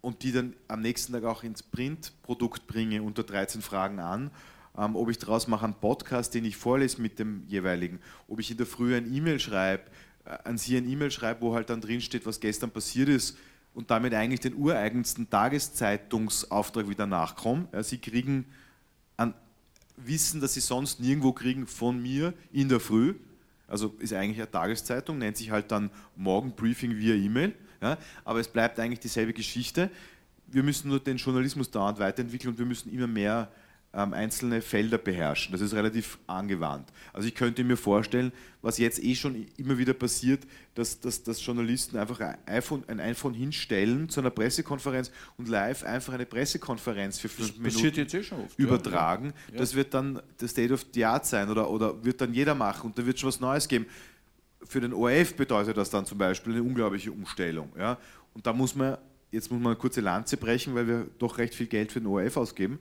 und 0.00 0.22
die 0.22 0.32
dann 0.32 0.54
am 0.68 0.80
nächsten 0.80 1.12
Tag 1.12 1.24
auch 1.24 1.42
ins 1.42 1.62
Printprodukt 1.62 2.66
bringe 2.66 3.02
unter 3.02 3.22
13 3.22 3.62
Fragen 3.62 3.98
an, 3.98 4.30
ähm, 4.76 4.96
ob 4.96 5.10
ich 5.10 5.18
daraus 5.18 5.48
mache 5.48 5.64
einen 5.64 5.74
Podcast, 5.74 6.34
den 6.34 6.44
ich 6.44 6.56
vorlese 6.56 7.00
mit 7.00 7.18
dem 7.18 7.44
jeweiligen, 7.46 8.00
ob 8.28 8.40
ich 8.40 8.50
in 8.50 8.56
der 8.56 8.66
Früh 8.66 8.96
ein 8.96 9.12
E-Mail 9.12 9.38
schreibe, 9.38 9.84
äh, 10.24 10.36
an 10.44 10.58
Sie 10.58 10.76
ein 10.76 10.88
E-Mail 10.88 11.10
schreibe, 11.10 11.40
wo 11.42 11.54
halt 11.54 11.70
dann 11.70 11.80
drin 11.80 12.00
steht, 12.00 12.26
was 12.26 12.40
gestern 12.40 12.70
passiert 12.70 13.08
ist 13.08 13.36
und 13.74 13.90
damit 13.90 14.14
eigentlich 14.14 14.40
den 14.40 14.54
ureigensten 14.54 15.28
Tageszeitungsauftrag 15.30 16.88
wieder 16.88 17.06
nachkomme. 17.06 17.68
Ja, 17.72 17.82
Sie 17.82 17.98
kriegen 17.98 18.46
an 19.16 19.34
Wissen, 19.96 20.40
das 20.40 20.54
Sie 20.54 20.60
sonst 20.60 21.00
nirgendwo 21.00 21.32
kriegen, 21.32 21.66
von 21.66 22.00
mir 22.00 22.34
in 22.52 22.68
der 22.68 22.80
Früh. 22.80 23.14
Also 23.68 23.94
ist 23.98 24.12
eigentlich 24.12 24.38
eine 24.38 24.50
Tageszeitung, 24.50 25.18
nennt 25.18 25.36
sich 25.36 25.50
halt 25.50 25.70
dann 25.70 25.90
Morgenbriefing 26.16 26.96
via 26.96 27.14
E-Mail. 27.14 27.54
Ja, 27.80 27.96
aber 28.24 28.40
es 28.40 28.48
bleibt 28.48 28.78
eigentlich 28.78 29.00
dieselbe 29.00 29.32
Geschichte. 29.32 29.90
Wir 30.48 30.62
müssen 30.62 30.88
nur 30.88 31.00
den 31.00 31.16
Journalismus 31.16 31.70
dauernd 31.70 31.98
weiterentwickeln 31.98 32.52
und 32.52 32.58
wir 32.58 32.66
müssen 32.66 32.92
immer 32.92 33.06
mehr 33.06 33.50
ähm, 33.92 34.12
einzelne 34.12 34.62
Felder 34.62 34.98
beherrschen. 34.98 35.52
Das 35.52 35.60
ist 35.60 35.74
relativ 35.74 36.18
angewandt. 36.28 36.88
Also 37.12 37.26
ich 37.26 37.34
könnte 37.34 37.64
mir 37.64 37.76
vorstellen, 37.76 38.32
was 38.62 38.78
jetzt 38.78 39.02
eh 39.02 39.16
schon 39.16 39.46
immer 39.56 39.78
wieder 39.78 39.94
passiert, 39.94 40.46
dass, 40.74 41.00
dass, 41.00 41.24
dass 41.24 41.44
Journalisten 41.44 41.96
einfach 41.96 42.20
ein 42.20 42.36
iPhone, 42.46 42.84
ein 42.86 43.00
iPhone 43.00 43.34
hinstellen 43.34 44.08
zu 44.08 44.20
einer 44.20 44.30
Pressekonferenz 44.30 45.10
und 45.38 45.48
live 45.48 45.82
einfach 45.82 46.12
eine 46.12 46.26
Pressekonferenz 46.26 47.18
für 47.18 47.28
fünf 47.28 47.56
Minuten 47.56 47.74
Passiert 47.74 47.96
jetzt 47.96 48.14
eh 48.14 48.22
schon 48.22 48.44
oft. 48.44 48.58
übertragen. 48.58 49.32
Ja. 49.52 49.58
Das 49.58 49.74
wird 49.74 49.92
dann 49.92 50.22
das 50.38 50.52
State 50.52 50.72
of 50.72 50.86
the 50.94 51.04
Art 51.04 51.26
sein 51.26 51.50
oder, 51.50 51.68
oder 51.68 52.04
wird 52.04 52.20
dann 52.20 52.32
jeder 52.32 52.54
machen 52.54 52.90
und 52.90 52.98
da 52.98 53.04
wird 53.04 53.18
schon 53.18 53.28
was 53.28 53.40
Neues 53.40 53.66
geben. 53.66 53.86
Für 54.62 54.80
den 54.80 54.92
ORF 54.92 55.34
bedeutet 55.34 55.76
das 55.76 55.90
dann 55.90 56.06
zum 56.06 56.18
Beispiel 56.18 56.52
eine 56.52 56.62
unglaubliche 56.62 57.10
Umstellung. 57.10 57.72
Ja? 57.76 57.98
Und 58.34 58.46
da 58.46 58.52
muss 58.52 58.76
man, 58.76 58.98
jetzt 59.32 59.50
muss 59.50 59.58
man 59.58 59.72
eine 59.72 59.76
kurze 59.76 60.00
Lanze 60.00 60.36
brechen, 60.36 60.76
weil 60.76 60.86
wir 60.86 61.06
doch 61.18 61.38
recht 61.38 61.56
viel 61.56 61.66
Geld 61.66 61.90
für 61.90 62.00
den 62.00 62.06
ORF 62.06 62.36
ausgeben. 62.36 62.78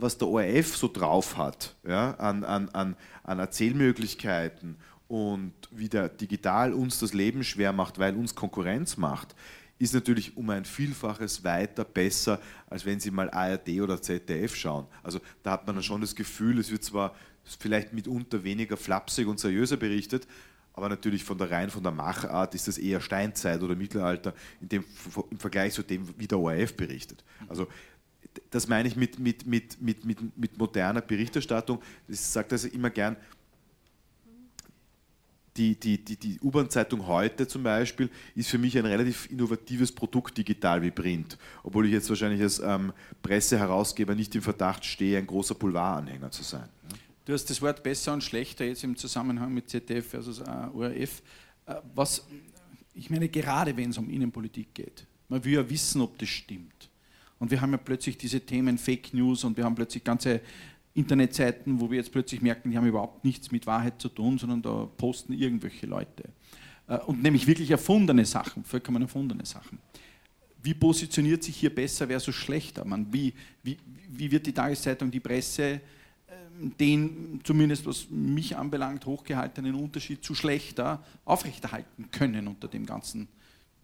Was 0.00 0.16
der 0.16 0.28
ORF 0.28 0.76
so 0.76 0.88
drauf 0.88 1.36
hat 1.36 1.74
ja, 1.86 2.12
an, 2.14 2.44
an, 2.44 2.68
an, 2.70 2.96
an 3.24 3.38
Erzählmöglichkeiten 3.38 4.76
und 5.08 5.52
wie 5.70 5.88
der 5.88 6.08
digital 6.08 6.72
uns 6.72 6.98
das 6.98 7.14
Leben 7.14 7.42
schwer 7.42 7.72
macht, 7.72 7.98
weil 7.98 8.14
uns 8.14 8.34
Konkurrenz 8.34 8.96
macht, 8.96 9.34
ist 9.78 9.94
natürlich 9.94 10.36
um 10.36 10.50
ein 10.50 10.64
Vielfaches 10.64 11.44
weiter 11.44 11.84
besser, 11.84 12.40
als 12.68 12.84
wenn 12.84 13.00
Sie 13.00 13.10
mal 13.10 13.30
ARD 13.30 13.80
oder 13.80 14.00
ZDF 14.02 14.54
schauen. 14.54 14.86
Also 15.02 15.20
da 15.42 15.52
hat 15.52 15.66
man 15.66 15.76
dann 15.76 15.82
schon 15.82 16.00
das 16.00 16.14
Gefühl, 16.14 16.58
es 16.58 16.70
wird 16.70 16.84
zwar 16.84 17.14
vielleicht 17.58 17.92
mitunter 17.92 18.44
weniger 18.44 18.76
flapsig 18.76 19.26
und 19.26 19.40
seriöser 19.40 19.76
berichtet, 19.76 20.26
aber 20.74 20.88
natürlich 20.88 21.24
von 21.24 21.38
der 21.38 21.50
rein 21.50 21.70
von 21.70 21.82
der 21.82 21.92
Machart 21.92 22.54
ist 22.54 22.68
das 22.68 22.78
eher 22.78 23.00
Steinzeit 23.00 23.62
oder 23.62 23.74
Mittelalter 23.74 24.34
in 24.60 24.68
dem, 24.68 24.84
im 25.30 25.38
Vergleich 25.38 25.72
zu 25.72 25.82
dem, 25.82 26.06
wie 26.18 26.28
der 26.28 26.38
ORF 26.38 26.76
berichtet. 26.76 27.24
Also 27.48 27.66
das 28.50 28.68
meine 28.68 28.88
ich 28.88 28.96
mit, 28.96 29.18
mit, 29.18 29.46
mit, 29.46 29.80
mit, 29.80 30.04
mit, 30.04 30.38
mit 30.38 30.58
moderner 30.58 31.00
Berichterstattung. 31.00 31.80
Ich 32.06 32.20
sage 32.20 32.48
das 32.48 32.64
immer 32.64 32.90
gern. 32.90 33.16
Die, 35.56 35.74
die, 35.74 36.04
die, 36.04 36.16
die 36.16 36.38
U-Bahn-Zeitung 36.40 37.04
heute 37.08 37.48
zum 37.48 37.64
Beispiel 37.64 38.08
ist 38.36 38.48
für 38.48 38.58
mich 38.58 38.78
ein 38.78 38.86
relativ 38.86 39.28
innovatives 39.28 39.90
Produkt 39.90 40.38
digital 40.38 40.80
wie 40.82 40.92
Print, 40.92 41.36
obwohl 41.64 41.86
ich 41.86 41.92
jetzt 41.92 42.08
wahrscheinlich 42.08 42.40
als 42.40 42.60
ähm, 42.60 42.92
Presseherausgeber 43.22 44.14
nicht 44.14 44.32
im 44.36 44.42
Verdacht 44.42 44.84
stehe, 44.84 45.18
ein 45.18 45.26
großer 45.26 45.56
Boulevard-Anhänger 45.56 46.30
zu 46.30 46.44
sein. 46.44 46.68
Du 47.24 47.32
hast 47.32 47.50
das 47.50 47.60
Wort 47.60 47.82
besser 47.82 48.12
und 48.12 48.22
schlechter 48.22 48.64
jetzt 48.64 48.84
im 48.84 48.96
Zusammenhang 48.96 49.52
mit 49.52 49.68
ZDF 49.68 50.08
versus 50.08 50.38
äh, 50.38 50.44
ORF. 50.72 51.22
Äh, 51.66 51.74
was, 51.92 52.24
ich 52.94 53.10
meine, 53.10 53.28
gerade 53.28 53.76
wenn 53.76 53.90
es 53.90 53.98
um 53.98 54.08
Innenpolitik 54.08 54.72
geht, 54.74 55.06
man 55.28 55.44
will 55.44 55.54
ja 55.54 55.68
wissen, 55.68 56.00
ob 56.00 56.16
das 56.18 56.28
stimmt. 56.28 56.77
Und 57.38 57.50
wir 57.50 57.60
haben 57.60 57.72
ja 57.72 57.78
plötzlich 57.78 58.18
diese 58.18 58.40
Themen 58.40 58.78
Fake 58.78 59.14
News 59.14 59.44
und 59.44 59.56
wir 59.56 59.64
haben 59.64 59.74
plötzlich 59.74 60.02
ganze 60.04 60.40
Internetseiten, 60.94 61.80
wo 61.80 61.90
wir 61.90 61.98
jetzt 61.98 62.10
plötzlich 62.10 62.42
merken, 62.42 62.70
die 62.70 62.76
haben 62.76 62.86
überhaupt 62.86 63.24
nichts 63.24 63.52
mit 63.52 63.66
Wahrheit 63.66 64.00
zu 64.02 64.08
tun, 64.08 64.38
sondern 64.38 64.62
da 64.62 64.88
posten 64.96 65.32
irgendwelche 65.32 65.86
Leute. 65.86 66.24
Äh, 66.88 66.98
Und 67.06 67.22
nämlich 67.22 67.46
wirklich 67.46 67.70
erfundene 67.70 68.24
Sachen, 68.24 68.64
vollkommen 68.64 69.02
erfundene 69.02 69.46
Sachen. 69.46 69.78
Wie 70.60 70.74
positioniert 70.74 71.44
sich 71.44 71.56
hier 71.56 71.72
besser 71.72 72.08
versus 72.08 72.34
schlechter? 72.34 72.84
Man, 72.84 73.12
wie, 73.12 73.32
wie, 73.62 73.78
wie 74.08 74.30
wird 74.30 74.46
die 74.46 74.52
Tageszeitung, 74.52 75.10
die 75.10 75.20
Presse 75.20 75.80
ähm, 76.28 76.72
den, 76.80 77.40
zumindest 77.44 77.86
was 77.86 78.10
mich 78.10 78.56
anbelangt, 78.56 79.06
hochgehaltenen 79.06 79.76
Unterschied 79.76 80.24
zu 80.24 80.34
schlechter 80.34 81.04
aufrechterhalten 81.24 82.10
können 82.10 82.48
unter 82.48 82.66
dem 82.66 82.84
ganzen 82.84 83.28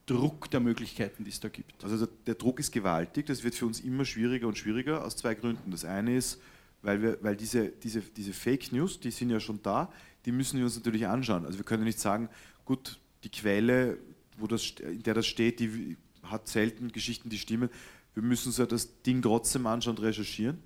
Druck 0.07 0.51
der 0.51 0.61
Möglichkeiten, 0.61 1.25
die 1.25 1.31
es 1.31 1.41
da 1.41 1.49
gibt? 1.49 1.83
Also 1.83 2.07
der, 2.27 2.35
Druck 2.35 2.61
ist 2.61 2.73
gewaltig, 2.73 3.27
das 3.27 3.43
wird 3.43 3.55
für 3.55 3.67
uns 3.67 3.81
immer 3.81 4.05
schwieriger 4.05 4.47
und 4.47 4.59
schwieriger 4.59 5.05
aus 5.05 5.17
zwei 5.17 5.35
Gründen. 5.35 5.71
Das 5.71 5.85
eine 5.85 6.17
ist, 6.17 6.41
weil, 6.83 7.01
wir, 7.01 7.19
weil 7.23 7.37
diese, 7.37 7.69
diese, 7.69 8.01
diese 8.01 8.33
Fake 8.33 8.73
News, 8.73 9.01
die 9.01 9.11
sind 9.11 9.31
ja 9.31 9.41
schon 9.41 9.63
da, 9.63 9.91
die 10.27 10.33
müssen 10.33 10.59
wir 10.59 10.65
uns 10.65 10.77
natürlich 10.77 11.07
anschauen. 11.07 11.47
Also 11.47 11.59
wir 11.59 11.65
können 11.65 11.85
nicht 11.85 11.99
sagen, 11.99 12.29
gut, 12.65 12.99
die 13.25 13.31
Quelle, 13.31 13.99
wo 14.37 14.47
das, 14.47 14.75
in 14.81 15.03
der 15.03 15.15
das 15.15 15.27
steht, 15.27 15.61
die 15.61 15.97
hat 16.23 16.49
selten 16.49 16.93
Geschichten, 16.93 17.31
die 17.31 17.39
stimmen. 17.39 17.71
Wir 18.15 18.23
müssen 18.23 18.49
uns 18.49 18.59
ja 18.59 18.67
das 18.67 19.03
Ding 19.03 19.23
trotzdem 19.23 19.67
anschauen 19.67 19.97
und 19.97 20.03
recherchieren. 20.03 20.59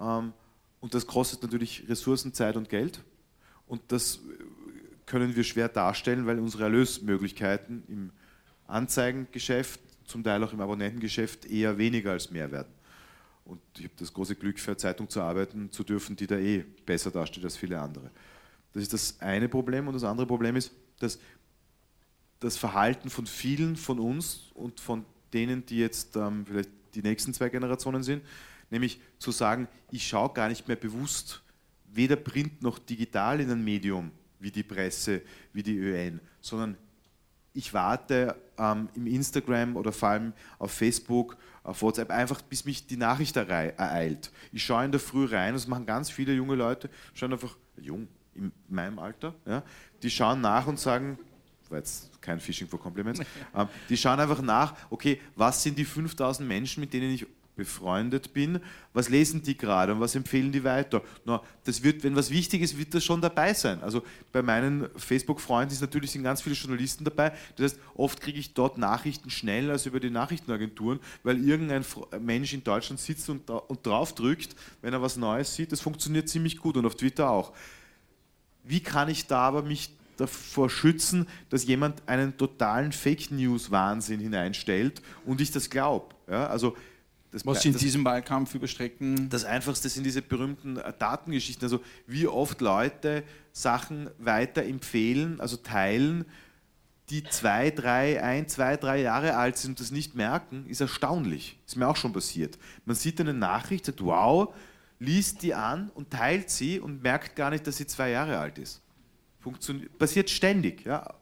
Ähm, 0.00 0.32
und 0.80 0.94
das 0.94 1.06
kostet 1.06 1.42
natürlich 1.42 1.88
Ressourcen, 1.88 2.32
Zeit 2.32 2.56
und 2.56 2.68
Geld. 2.68 3.02
Und 3.66 3.82
das 3.88 4.20
können 5.06 5.36
wir 5.36 5.44
schwer 5.44 5.68
darstellen, 5.68 6.26
weil 6.26 6.38
unsere 6.38 6.64
Erlösmöglichkeiten 6.64 7.82
im 7.88 8.10
Anzeigengeschäft, 8.68 9.80
zum 10.04 10.22
Teil 10.22 10.42
auch 10.44 10.52
im 10.52 10.60
Abonnentengeschäft 10.60 11.46
eher 11.46 11.76
weniger 11.76 12.12
als 12.12 12.30
mehr 12.30 12.50
werden. 12.52 12.72
Und 13.44 13.60
ich 13.76 13.84
habe 13.84 13.94
das 13.98 14.12
große 14.12 14.36
Glück, 14.36 14.58
für 14.58 14.72
eine 14.72 14.76
Zeitung 14.76 15.08
zu 15.08 15.20
arbeiten 15.20 15.72
zu 15.72 15.82
dürfen, 15.82 16.16
die 16.16 16.26
da 16.26 16.36
eh 16.36 16.64
besser 16.86 17.10
dasteht 17.10 17.44
als 17.44 17.56
viele 17.56 17.80
andere. 17.80 18.10
Das 18.72 18.82
ist 18.82 18.92
das 18.92 19.20
eine 19.20 19.48
Problem. 19.48 19.88
Und 19.88 19.94
das 19.94 20.04
andere 20.04 20.26
Problem 20.26 20.54
ist, 20.54 20.70
dass 20.98 21.18
das 22.40 22.56
Verhalten 22.56 23.10
von 23.10 23.26
vielen 23.26 23.76
von 23.76 23.98
uns 23.98 24.50
und 24.54 24.80
von 24.80 25.04
denen, 25.32 25.66
die 25.66 25.78
jetzt 25.78 26.16
ähm, 26.16 26.46
vielleicht 26.46 26.70
die 26.94 27.02
nächsten 27.02 27.34
zwei 27.34 27.48
Generationen 27.48 28.02
sind, 28.02 28.22
nämlich 28.70 29.00
zu 29.18 29.30
sagen, 29.30 29.66
ich 29.90 30.06
schaue 30.06 30.32
gar 30.32 30.48
nicht 30.48 30.68
mehr 30.68 30.76
bewusst 30.76 31.42
weder 31.92 32.16
print 32.16 32.62
noch 32.62 32.78
digital 32.78 33.40
in 33.40 33.50
ein 33.50 33.64
Medium 33.64 34.10
wie 34.40 34.50
die 34.50 34.62
Presse, 34.62 35.22
wie 35.52 35.62
die 35.62 35.76
ÖN, 35.78 36.20
sondern 36.40 36.76
ich 37.58 37.74
warte 37.74 38.36
ähm, 38.56 38.88
im 38.94 39.08
Instagram 39.08 39.76
oder 39.76 39.90
vor 39.90 40.10
allem 40.10 40.32
auf 40.60 40.70
Facebook, 40.70 41.36
auf 41.64 41.82
WhatsApp, 41.82 42.10
einfach 42.10 42.40
bis 42.40 42.64
mich 42.64 42.86
die 42.86 42.96
Nachricht 42.96 43.36
ereilt. 43.36 44.30
Ich 44.52 44.62
schaue 44.64 44.84
in 44.84 44.92
der 44.92 45.00
Früh 45.00 45.24
rein, 45.24 45.54
das 45.54 45.66
machen 45.66 45.84
ganz 45.84 46.08
viele 46.08 46.32
junge 46.34 46.54
Leute, 46.54 46.88
schauen 47.14 47.32
einfach, 47.32 47.56
jung, 47.76 48.06
in 48.36 48.52
meinem 48.68 49.00
Alter, 49.00 49.34
ja, 49.44 49.64
die 50.00 50.08
schauen 50.08 50.40
nach 50.40 50.68
und 50.68 50.78
sagen, 50.78 51.18
war 51.68 51.78
jetzt 51.78 52.22
kein 52.22 52.38
Phishing 52.38 52.68
for 52.68 52.80
Compliments, 52.80 53.20
ähm, 53.56 53.68
die 53.88 53.96
schauen 53.96 54.20
einfach 54.20 54.40
nach, 54.40 54.74
okay, 54.88 55.20
was 55.34 55.60
sind 55.60 55.76
die 55.76 55.84
5000 55.84 56.46
Menschen, 56.46 56.80
mit 56.80 56.92
denen 56.92 57.12
ich 57.12 57.26
befreundet 57.58 58.32
bin, 58.32 58.60
was 58.94 59.10
lesen 59.10 59.42
die 59.42 59.58
gerade 59.58 59.92
und 59.92 60.00
was 60.00 60.14
empfehlen 60.14 60.52
die 60.52 60.64
weiter? 60.64 61.02
Na, 61.26 61.42
das 61.64 61.82
wird, 61.82 62.04
wenn 62.04 62.16
was 62.16 62.30
wichtig 62.30 62.62
ist, 62.62 62.78
wird 62.78 62.94
das 62.94 63.04
schon 63.04 63.20
dabei 63.20 63.52
sein. 63.52 63.82
Also 63.82 64.02
bei 64.32 64.40
meinen 64.40 64.88
Facebook-Freunden 64.96 65.74
ist 65.74 65.82
natürlich 65.82 66.12
sind 66.12 66.22
ganz 66.22 66.40
viele 66.40 66.54
Journalisten 66.54 67.04
dabei. 67.04 67.32
Das 67.56 67.72
heißt, 67.72 67.80
oft 67.94 68.20
kriege 68.20 68.38
ich 68.38 68.54
dort 68.54 68.78
Nachrichten 68.78 69.28
schneller 69.28 69.72
als 69.72 69.84
über 69.84 70.00
die 70.00 70.08
Nachrichtenagenturen, 70.08 71.00
weil 71.24 71.44
irgendein 71.44 71.84
Mensch 72.20 72.54
in 72.54 72.64
Deutschland 72.64 73.00
sitzt 73.00 73.28
und, 73.28 73.50
und 73.50 73.84
drauf 73.84 74.14
drückt, 74.14 74.54
wenn 74.80 74.92
er 74.92 75.02
was 75.02 75.16
Neues 75.16 75.54
sieht. 75.54 75.72
Das 75.72 75.80
funktioniert 75.80 76.28
ziemlich 76.28 76.56
gut 76.56 76.76
und 76.76 76.86
auf 76.86 76.94
Twitter 76.94 77.28
auch. 77.28 77.52
Wie 78.62 78.80
kann 78.80 79.08
ich 79.08 79.26
da 79.26 79.40
aber 79.40 79.62
mich 79.62 79.90
davor 80.18 80.68
schützen, 80.68 81.26
dass 81.48 81.64
jemand 81.64 82.02
einen 82.06 82.36
totalen 82.36 82.92
Fake 82.92 83.30
News 83.30 83.70
Wahnsinn 83.70 84.20
hineinstellt 84.20 85.00
und 85.24 85.40
ich 85.40 85.50
das 85.50 85.70
glaube? 85.70 86.14
Ja, 86.28 86.46
also 86.48 86.76
das, 87.30 87.44
Was 87.44 87.64
in 87.64 87.76
diesem 87.76 88.04
Wahlkampf 88.04 88.54
überstrecken? 88.54 89.28
Das 89.28 89.44
Einfachste 89.44 89.88
sind 89.88 90.04
diese 90.04 90.22
berühmten 90.22 90.78
äh, 90.78 90.92
Datengeschichten. 90.98 91.64
Also 91.64 91.80
wie 92.06 92.26
oft 92.26 92.60
Leute 92.60 93.22
Sachen 93.52 94.08
weiterempfehlen, 94.18 95.40
also 95.40 95.56
teilen, 95.56 96.24
die 97.10 97.24
zwei, 97.24 97.70
drei, 97.70 98.22
ein, 98.22 98.48
zwei, 98.48 98.76
drei 98.76 99.00
Jahre 99.00 99.36
alt 99.36 99.56
sind 99.56 99.72
und 99.72 99.80
das 99.80 99.90
nicht 99.90 100.14
merken, 100.14 100.66
ist 100.66 100.80
erstaunlich. 100.80 101.58
Ist 101.66 101.76
mir 101.76 101.88
auch 101.88 101.96
schon 101.96 102.12
passiert. 102.12 102.58
Man 102.84 102.96
sieht 102.96 103.20
eine 103.20 103.34
Nachricht, 103.34 103.86
sagt, 103.86 104.02
wow, 104.02 104.54
liest 104.98 105.42
die 105.42 105.54
an 105.54 105.90
und 105.94 106.10
teilt 106.10 106.50
sie 106.50 106.80
und 106.80 107.02
merkt 107.02 107.36
gar 107.36 107.50
nicht, 107.50 107.66
dass 107.66 107.76
sie 107.76 107.86
zwei 107.86 108.10
Jahre 108.10 108.38
alt 108.38 108.58
ist. 108.58 108.82
Funktioniert, 109.40 109.96
passiert 109.98 110.30
ständig. 110.30 110.84
Ja. 110.84 111.14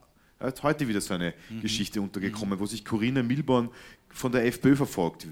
Heute 0.63 0.87
wieder 0.87 1.01
so 1.01 1.15
eine 1.15 1.35
mhm. 1.49 1.63
Geschichte 1.63 2.01
untergekommen, 2.01 2.59
wo 2.59 2.67
sich 2.67 2.85
Corinna 2.85 3.23
Milborn 3.23 3.71
von 4.09 4.33
der 4.33 4.47
FPÖ 4.47 4.77
verfolgt 4.77 5.27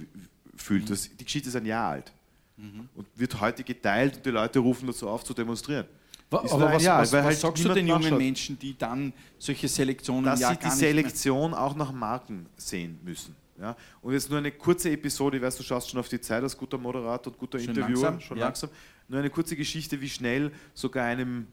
fühlt. 0.56 0.90
Das, 0.90 1.08
die 1.16 1.24
Geschichte 1.24 1.48
ist 1.48 1.56
ein 1.56 1.66
Jahr 1.66 1.90
alt 1.90 2.12
mhm. 2.56 2.88
und 2.94 3.06
wird 3.14 3.40
heute 3.40 3.64
geteilt 3.64 4.16
und 4.16 4.26
die 4.26 4.30
Leute 4.30 4.58
rufen 4.58 4.86
dazu 4.86 5.08
auf, 5.08 5.24
zu 5.24 5.34
demonstrieren. 5.34 5.86
Aber 6.30 6.72
was, 6.72 6.82
Jahr, 6.82 7.00
was, 7.00 7.12
was 7.12 7.24
halt 7.24 7.38
sagst 7.38 7.64
du 7.64 7.68
den 7.68 7.86
jungen 7.86 8.02
nachschaut. 8.02 8.18
Menschen, 8.18 8.58
die 8.58 8.76
dann 8.76 9.12
solche 9.38 9.68
Selektionen 9.68 10.24
Dass 10.24 10.40
ja 10.40 10.50
sie 10.50 10.58
die 10.58 10.70
Selektion 10.70 11.54
auch 11.54 11.76
nach 11.76 11.92
Marken 11.92 12.46
sehen 12.56 12.98
müssen. 13.04 13.36
Ja? 13.60 13.76
Und 14.02 14.12
jetzt 14.12 14.28
nur 14.30 14.38
eine 14.38 14.50
kurze 14.50 14.90
Episode, 14.90 15.36
ich 15.36 15.42
weiß, 15.42 15.56
du 15.56 15.62
schaust 15.62 15.90
schon 15.90 16.00
auf 16.00 16.08
die 16.08 16.20
Zeit 16.20 16.42
als 16.42 16.56
guter 16.56 16.78
Moderator 16.78 17.32
und 17.32 17.38
guter 17.38 17.58
schon 17.58 17.68
Interviewer, 17.68 18.02
langsam, 18.02 18.20
schon 18.20 18.38
ja. 18.38 18.46
langsam. 18.46 18.70
Nur 19.08 19.20
eine 19.20 19.30
kurze 19.30 19.54
Geschichte, 19.54 20.00
wie 20.00 20.08
schnell 20.08 20.50
sogar 20.72 21.04
einem 21.04 21.46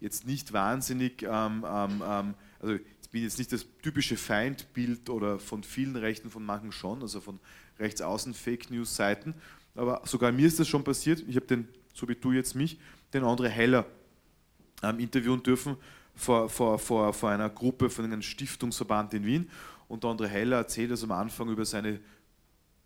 jetzt 0.00 0.26
nicht 0.26 0.52
wahnsinnig, 0.52 1.22
ähm, 1.22 1.64
ähm, 1.68 2.02
ähm 2.06 2.34
also 2.60 2.74
ich 2.74 3.10
bin 3.10 3.22
jetzt 3.22 3.38
nicht 3.38 3.52
das 3.52 3.66
typische 3.82 4.16
Feindbild 4.16 5.10
oder 5.10 5.38
von 5.38 5.62
vielen 5.62 5.96
Rechten, 5.96 6.30
von 6.30 6.44
manchen 6.44 6.72
schon, 6.72 7.02
also 7.02 7.20
von 7.20 7.38
rechtsaußen 7.78 8.34
Fake 8.34 8.70
News 8.70 8.94
Seiten. 8.94 9.34
Aber 9.74 10.02
sogar 10.04 10.32
mir 10.32 10.46
ist 10.46 10.60
das 10.60 10.68
schon 10.68 10.84
passiert. 10.84 11.24
Ich 11.26 11.36
habe 11.36 11.46
den, 11.46 11.68
so 11.94 12.08
wie 12.08 12.14
du 12.14 12.32
jetzt 12.32 12.54
mich, 12.54 12.78
den 13.12 13.22
André 13.24 13.48
Heller 13.48 13.86
ähm, 14.82 14.98
interviewen 14.98 15.42
dürfen 15.42 15.76
vor, 16.14 16.48
vor, 16.48 16.78
vor, 16.78 17.12
vor 17.12 17.30
einer 17.30 17.48
Gruppe 17.48 17.88
von 17.88 18.04
einem 18.04 18.22
Stiftungsverband 18.22 19.14
in 19.14 19.24
Wien. 19.24 19.50
Und 19.88 20.04
der 20.04 20.10
André 20.10 20.26
Heller 20.26 20.58
erzählt 20.58 20.90
also 20.90 21.06
am 21.06 21.12
Anfang 21.12 21.48
über 21.48 21.64
seine 21.64 22.00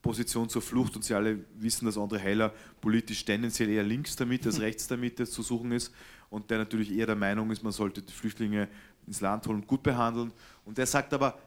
Position 0.03 0.49
zur 0.49 0.62
Flucht 0.62 0.95
und 0.95 1.05
Sie 1.05 1.14
alle 1.14 1.45
wissen, 1.57 1.84
dass 1.87 1.97
André 1.97 2.18
Heller 2.18 2.53
politisch 2.80 3.24
tendenziell 3.24 3.68
eher 3.70 3.82
links 3.82 4.14
damit 4.14 4.47
als 4.47 4.61
rechts 4.61 4.87
damit 4.87 5.26
zu 5.26 5.43
suchen 5.43 5.72
ist 5.72 5.93
und 6.30 6.51
der 6.51 6.59
natürlich 6.59 6.93
eher 6.93 7.07
der 7.07 7.16
Meinung 7.16 7.51
ist, 7.51 7.62
man 7.62 7.72
sollte 7.72 8.03
die 8.03 8.12
Flüchtlinge 8.12 8.68
ins 9.07 9.20
Land 9.20 9.47
holen 9.47 9.61
und 9.61 9.66
gut 9.66 9.82
behandeln. 9.82 10.32
Und 10.64 10.78
der 10.78 10.87
sagt 10.87 11.14
aber, 11.14 11.39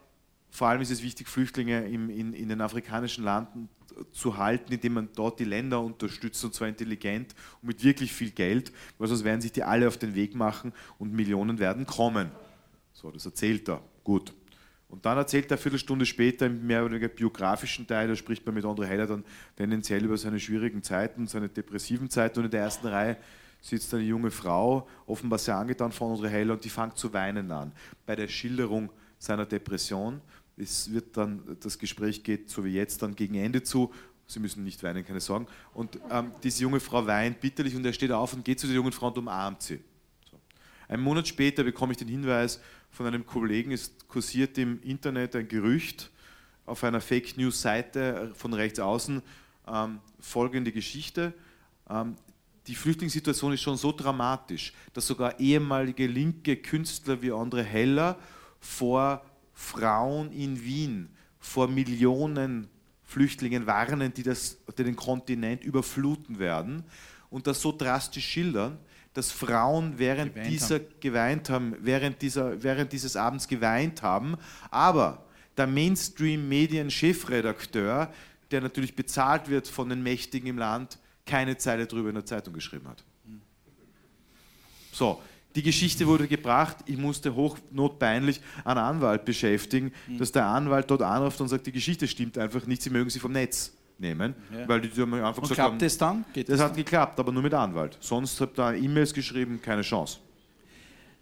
vor 0.49 0.67
allem 0.67 0.81
ist 0.81 0.91
es 0.91 1.03
wichtig, 1.03 1.27
Flüchtlinge 1.27 1.87
im, 1.87 2.09
in, 2.09 2.33
in 2.33 2.49
den 2.49 2.61
afrikanischen 2.61 3.23
Landen 3.23 3.69
zu 4.11 4.37
halten, 4.37 4.71
indem 4.71 4.93
man 4.93 5.09
dort 5.15 5.39
die 5.39 5.45
Länder 5.45 5.81
unterstützt 5.81 6.43
und 6.43 6.53
zwar 6.53 6.67
intelligent 6.67 7.35
und 7.61 7.67
mit 7.67 7.83
wirklich 7.83 8.11
viel 8.11 8.31
Geld, 8.31 8.71
weil 8.97 9.07
sonst 9.07 9.23
werden 9.23 9.41
sich 9.41 9.51
die 9.51 9.63
alle 9.63 9.87
auf 9.87 9.97
den 9.97 10.15
Weg 10.15 10.35
machen 10.35 10.73
und 10.97 11.13
Millionen 11.13 11.59
werden 11.59 11.85
kommen. 11.85 12.31
So, 12.93 13.11
das 13.11 13.25
erzählt 13.25 13.69
er. 13.69 13.81
Gut. 14.03 14.33
Und 14.89 15.05
dann 15.05 15.17
erzählt 15.17 15.45
er 15.45 15.51
eine 15.51 15.57
Viertelstunde 15.61 16.05
später 16.05 16.47
im 16.47 16.65
mehr 16.65 16.81
oder 16.83 16.91
weniger 16.91 17.09
biografischen 17.09 17.85
Teil, 17.85 18.07
da 18.07 18.15
spricht 18.15 18.43
man 18.45 18.55
mit 18.55 18.65
André 18.65 18.85
Heller 18.85 19.05
dann 19.05 19.23
tendenziell 19.55 20.03
über 20.03 20.17
seine 20.17 20.39
schwierigen 20.39 20.81
Zeiten, 20.81 21.27
seine 21.27 21.47
depressiven 21.47 22.09
Zeiten 22.09 22.39
und 22.39 22.45
in 22.45 22.51
der 22.51 22.61
ersten 22.61 22.87
Reihe 22.87 23.17
sitzt 23.61 23.93
eine 23.93 24.03
junge 24.03 24.31
Frau, 24.31 24.87
offenbar 25.05 25.37
sehr 25.37 25.57
angetan 25.57 25.91
von 25.91 26.17
André 26.17 26.29
Heller 26.29 26.53
und 26.53 26.63
die 26.63 26.69
fängt 26.69 26.97
zu 26.97 27.13
weinen 27.13 27.51
an 27.51 27.71
bei 28.05 28.15
der 28.15 28.27
Schilderung 28.27 28.89
seiner 29.19 29.45
Depression 29.45 30.21
es 30.59 30.91
wird 30.91 31.15
dann, 31.17 31.57
das 31.61 31.79
Gespräch 31.79 32.23
geht 32.23 32.49
so 32.49 32.63
wie 32.63 32.73
jetzt 32.73 33.01
dann 33.01 33.15
gegen 33.15 33.35
Ende 33.35 33.63
zu. 33.63 33.93
Sie 34.27 34.39
müssen 34.39 34.63
nicht 34.63 34.83
weinen, 34.83 35.05
keine 35.05 35.19
Sorgen. 35.19 35.47
Und 35.73 35.99
ähm, 36.11 36.31
diese 36.43 36.61
junge 36.61 36.79
Frau 36.79 37.05
weint 37.07 37.39
bitterlich 37.39 37.75
und 37.75 37.85
er 37.85 37.93
steht 37.93 38.11
auf 38.11 38.33
und 38.33 38.45
geht 38.45 38.59
zu 38.59 38.67
der 38.67 38.75
jungen 38.75 38.91
Frau 38.91 39.07
und 39.07 39.17
umarmt 39.17 39.61
sie. 39.63 39.79
So. 40.29 40.37
Einen 40.87 41.01
Monat 41.01 41.27
später 41.27 41.63
bekomme 41.63 41.93
ich 41.93 41.97
den 41.97 42.07
Hinweis 42.07 42.59
von 42.91 43.07
einem 43.07 43.25
Kollegen, 43.25 43.71
es 43.71 43.91
kursiert 44.07 44.57
im 44.57 44.81
Internet 44.83 45.35
ein 45.35 45.47
Gerücht 45.47 46.11
auf 46.65 46.83
einer 46.83 47.01
Fake 47.01 47.37
News 47.37 47.61
Seite 47.61 48.31
von 48.35 48.53
rechts 48.53 48.79
außen 48.79 49.21
ähm, 49.67 49.99
folgende 50.19 50.71
Geschichte. 50.71 51.33
Ähm, 51.89 52.15
die 52.67 52.75
Flüchtlingssituation 52.75 53.53
ist 53.53 53.61
schon 53.61 53.77
so 53.77 53.91
dramatisch, 53.91 54.73
dass 54.93 55.07
sogar 55.07 55.39
ehemalige 55.39 56.05
linke 56.05 56.55
Künstler 56.57 57.21
wie 57.21 57.31
Andre 57.31 57.63
Heller 57.63 58.19
vor 58.59 59.25
Frauen 59.59 60.31
in 60.31 60.63
Wien 60.63 61.09
vor 61.37 61.67
Millionen 61.67 62.69
Flüchtlingen 63.03 63.67
warnen, 63.67 64.13
die, 64.13 64.23
das, 64.23 64.57
die 64.77 64.85
den 64.85 64.95
Kontinent 64.95 65.65
überfluten 65.65 66.39
werden 66.39 66.85
und 67.29 67.45
das 67.45 67.61
so 67.61 67.75
drastisch 67.75 68.25
schildern, 68.25 68.77
dass 69.13 69.33
Frauen 69.33 69.99
während 69.99 70.33
geweint 70.33 70.49
dieser 70.49 70.75
haben. 70.75 70.85
geweint 71.01 71.49
haben, 71.49 71.75
während, 71.81 72.21
dieser, 72.21 72.63
während 72.63 72.93
dieses 72.93 73.17
Abends 73.17 73.49
geweint 73.49 74.01
haben, 74.01 74.37
aber 74.71 75.25
der 75.57 75.67
Mainstream-Medien-Chefredakteur, 75.67 78.13
der 78.51 78.61
natürlich 78.61 78.95
bezahlt 78.95 79.49
wird 79.49 79.67
von 79.67 79.89
den 79.89 80.01
Mächtigen 80.01 80.47
im 80.47 80.57
Land, 80.57 80.99
keine 81.25 81.57
Zeile 81.57 81.85
darüber 81.85 82.07
in 82.09 82.15
der 82.15 82.25
Zeitung 82.25 82.53
geschrieben 82.53 82.87
hat. 82.87 83.03
So, 84.93 85.21
die 85.55 85.63
Geschichte 85.63 86.05
wurde 86.05 86.27
gebracht, 86.27 86.77
ich 86.85 86.97
musste 86.97 87.33
hochnotpeinlich 87.33 88.39
einen 88.63 88.79
Anwalt 88.79 89.25
beschäftigen, 89.25 89.91
mhm. 90.07 90.19
dass 90.19 90.31
der 90.31 90.45
Anwalt 90.45 90.89
dort 90.89 91.01
anruft 91.01 91.41
und 91.41 91.47
sagt, 91.47 91.65
die 91.65 91.71
Geschichte 91.71 92.07
stimmt 92.07 92.37
einfach 92.37 92.65
nicht, 92.65 92.81
Sie 92.81 92.89
mögen 92.89 93.09
sie 93.09 93.19
vom 93.19 93.31
Netz 93.31 93.73
nehmen. 93.97 94.35
Ja. 94.51 94.67
Weil 94.67 94.81
die, 94.81 94.89
die 94.89 95.01
haben 95.01 95.13
einfach 95.13 95.37
und 95.37 95.41
gesagt 95.41 95.55
klappt 95.55 95.71
haben, 95.71 95.79
das 95.79 95.97
dann? 95.97 96.25
Geht 96.33 96.49
das, 96.49 96.57
das 96.57 96.63
hat 96.63 96.71
dann? 96.71 96.77
geklappt, 96.77 97.19
aber 97.19 97.31
nur 97.31 97.43
mit 97.43 97.53
Anwalt. 97.53 97.97
Sonst 97.99 98.39
habt 98.39 98.59
ihr 98.59 98.75
E-Mails 98.75 99.13
geschrieben, 99.13 99.59
keine 99.61 99.81
Chance. 99.81 100.19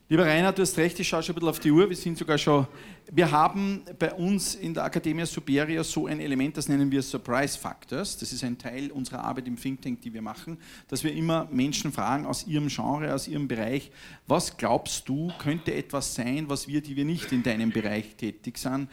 Lieber 0.10 0.26
Rainer, 0.26 0.54
du 0.54 0.62
hast 0.62 0.78
recht, 0.78 0.98
ich 1.02 1.08
schaue 1.10 1.22
schon 1.22 1.34
ein 1.34 1.36
bisschen 1.36 1.50
auf 1.50 1.60
die 1.60 1.70
Uhr. 1.70 1.90
Wir 1.90 1.96
sind 1.98 2.18
sogar 2.18 2.38
schon. 2.38 2.66
Wir 3.12 3.30
haben 3.30 3.82
bei 4.00 4.14
uns 4.14 4.56
in 4.56 4.74
der 4.74 4.86
Academia 4.86 5.26
Superior 5.26 5.84
so 5.84 6.08
ein 6.08 6.22
Element, 6.22 6.56
das 6.56 6.70
nennen 6.70 6.90
wir 6.90 7.02
Surprise 7.02 7.60
Factors. 7.60 8.18
Das 8.18 8.32
ist 8.32 8.42
ein 8.42 8.58
Teil 8.58 8.90
unserer 8.92 9.26
Arbeit 9.26 9.50
im 9.50 9.58
Think 9.58 9.82
Tank, 9.82 10.00
die 10.00 10.14
wir 10.14 10.22
machen, 10.22 10.60
dass 10.88 11.04
wir 11.04 11.12
immer 11.12 11.50
Menschen 11.52 11.92
fragen 11.92 12.26
aus 12.26 12.48
ihrem 12.48 12.70
Genre, 12.70 13.14
aus 13.14 13.28
ihrem 13.28 13.50
Bereich, 13.50 13.92
was 14.28 14.56
glaubst 14.56 15.10
du, 15.10 15.30
könnte 15.40 15.74
etwas 15.74 16.16
sein, 16.16 16.46
was 16.48 16.70
wir, 16.70 16.80
die 16.80 16.96
wir 16.96 17.04
nicht 17.04 17.34
in 17.34 17.44
deinem 17.44 17.72
Bereich 17.72 18.16
tätig 18.16 18.60
sind, 18.60 18.88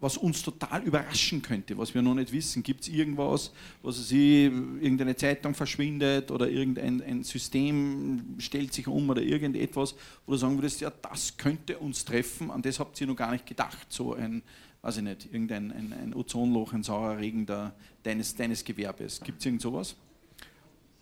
was 0.00 0.16
uns 0.16 0.42
total 0.42 0.82
überraschen 0.82 1.42
könnte, 1.42 1.76
was 1.76 1.94
wir 1.94 2.02
noch 2.02 2.14
nicht 2.14 2.32
wissen? 2.32 2.62
Gibt 2.62 2.82
es 2.82 2.88
irgendwas, 2.88 3.52
was 3.82 4.08
sie, 4.08 4.44
irgendeine 4.44 5.16
Zeitung 5.16 5.54
verschwindet 5.54 6.30
oder 6.30 6.48
irgendein 6.48 7.02
ein 7.02 7.24
System 7.24 8.36
stellt 8.38 8.72
sich 8.72 8.86
um 8.86 9.10
oder 9.10 9.22
irgendetwas, 9.22 9.94
wo 10.26 10.32
du 10.32 10.38
sagen 10.38 10.56
würdest, 10.56 10.80
ja, 10.80 10.90
das 10.90 11.36
könnte 11.36 11.78
uns 11.78 12.04
treffen, 12.04 12.50
an 12.50 12.62
das 12.62 12.78
habt 12.78 13.00
ihr 13.00 13.06
noch 13.06 13.16
gar 13.16 13.32
nicht 13.32 13.46
gedacht, 13.46 13.86
so 13.88 14.14
ein, 14.14 14.42
weiß 14.82 14.98
ich 14.98 15.02
nicht, 15.02 15.26
irgendein 15.32 15.72
ein, 15.72 15.92
ein 15.92 16.14
Ozonloch, 16.14 16.72
ein 16.72 16.82
saurer 16.84 17.18
Regen 17.18 17.44
da, 17.46 17.74
deines, 18.04 18.34
deines 18.36 18.64
Gewerbes. 18.64 19.20
Gibt 19.20 19.40
es 19.40 19.46
irgend 19.46 19.62
sowas? 19.62 19.96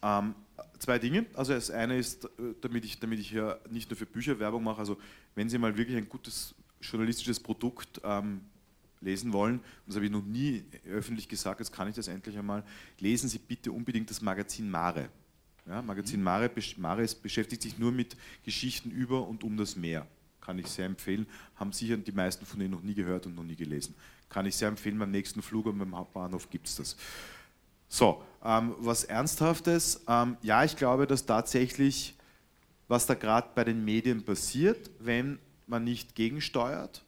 Ähm, 0.03 0.35
zwei 0.79 0.99
Dinge. 0.99 1.27
Also 1.35 1.53
das 1.53 1.71
eine 1.71 1.99
ist, 1.99 2.25
äh, 2.25 2.55
damit 2.61 2.85
ich, 2.85 2.99
damit 2.99 3.19
ich 3.19 3.31
ja 3.31 3.59
nicht 3.71 3.91
nur 3.91 3.97
für 3.97 4.07
Bücher 4.07 4.39
Werbung 4.39 4.65
mache, 4.65 4.79
also 4.79 4.97
wenn 5.35 5.49
Sie 5.49 5.59
mal 5.59 5.77
wirklich 5.77 5.97
ein 5.97 6.09
gutes 6.09 6.55
journalistisches 6.81 7.41
Produkt 7.41 8.01
ähm, 8.05 8.41
lesen 9.07 9.33
wollen, 9.33 9.61
das 9.87 9.97
habe 9.97 10.05
ich 10.05 10.11
noch 10.11 10.25
nie 10.25 10.65
öffentlich 10.87 11.29
gesagt, 11.29 11.61
jetzt 11.61 11.73
kann 11.73 11.89
ich 11.89 11.95
das 11.95 12.09
endlich 12.09 12.37
einmal, 12.37 12.63
lesen 12.99 13.29
Sie 13.29 13.39
bitte 13.39 13.73
unbedingt 13.73 14.11
das 14.11 14.21
Magazin 14.21 14.69
Mare. 14.69 15.09
Ja, 15.67 15.81
Magazin 15.81 16.23
Mare, 16.23 16.51
Mare 16.77 17.07
beschäftigt 17.23 17.63
sich 17.63 17.79
nur 17.79 17.91
mit 17.91 18.17
Geschichten 18.45 18.91
über 18.91 19.27
und 19.27 19.43
um 19.43 19.57
das 19.57 19.75
Meer. 19.75 20.07
Kann 20.41 20.59
ich 20.59 20.69
sehr 20.69 20.87
empfehlen. 20.87 21.27
Haben 21.57 21.73
sicher 21.73 21.97
die 21.97 22.13
meisten 22.13 22.47
von 22.47 22.61
Ihnen 22.61 22.71
noch 22.71 22.83
nie 22.83 22.95
gehört 22.95 23.27
und 23.27 23.35
noch 23.35 23.43
nie 23.43 23.57
gelesen. 23.57 23.95
Kann 24.29 24.47
ich 24.47 24.55
sehr 24.55 24.69
empfehlen, 24.69 24.99
beim 24.99 25.11
nächsten 25.11 25.43
Flug 25.43 25.67
und 25.67 25.79
beim 25.79 25.97
Hauptbahnhof 25.97 26.51
gibt 26.51 26.69
es 26.69 26.77
das. 26.77 26.97
So, 27.89 28.23
ähm, 28.45 28.75
was 28.79 29.05
Ernsthaftes. 29.05 30.05
Ähm, 30.07 30.37
ja, 30.43 30.63
ich 30.63 30.77
glaube, 30.77 31.07
dass 31.07 31.27
tatsächlich, 31.27 32.15
was 32.87 33.07
da 33.07 33.15
gerade 33.15 33.49
bei 33.55 33.65
den 33.65 33.85
Medien 33.85 34.25
passiert, 34.25 34.91
wenn 35.01 35.41
man 35.67 35.83
nicht 35.83 36.15
gegensteuert, 36.15 37.06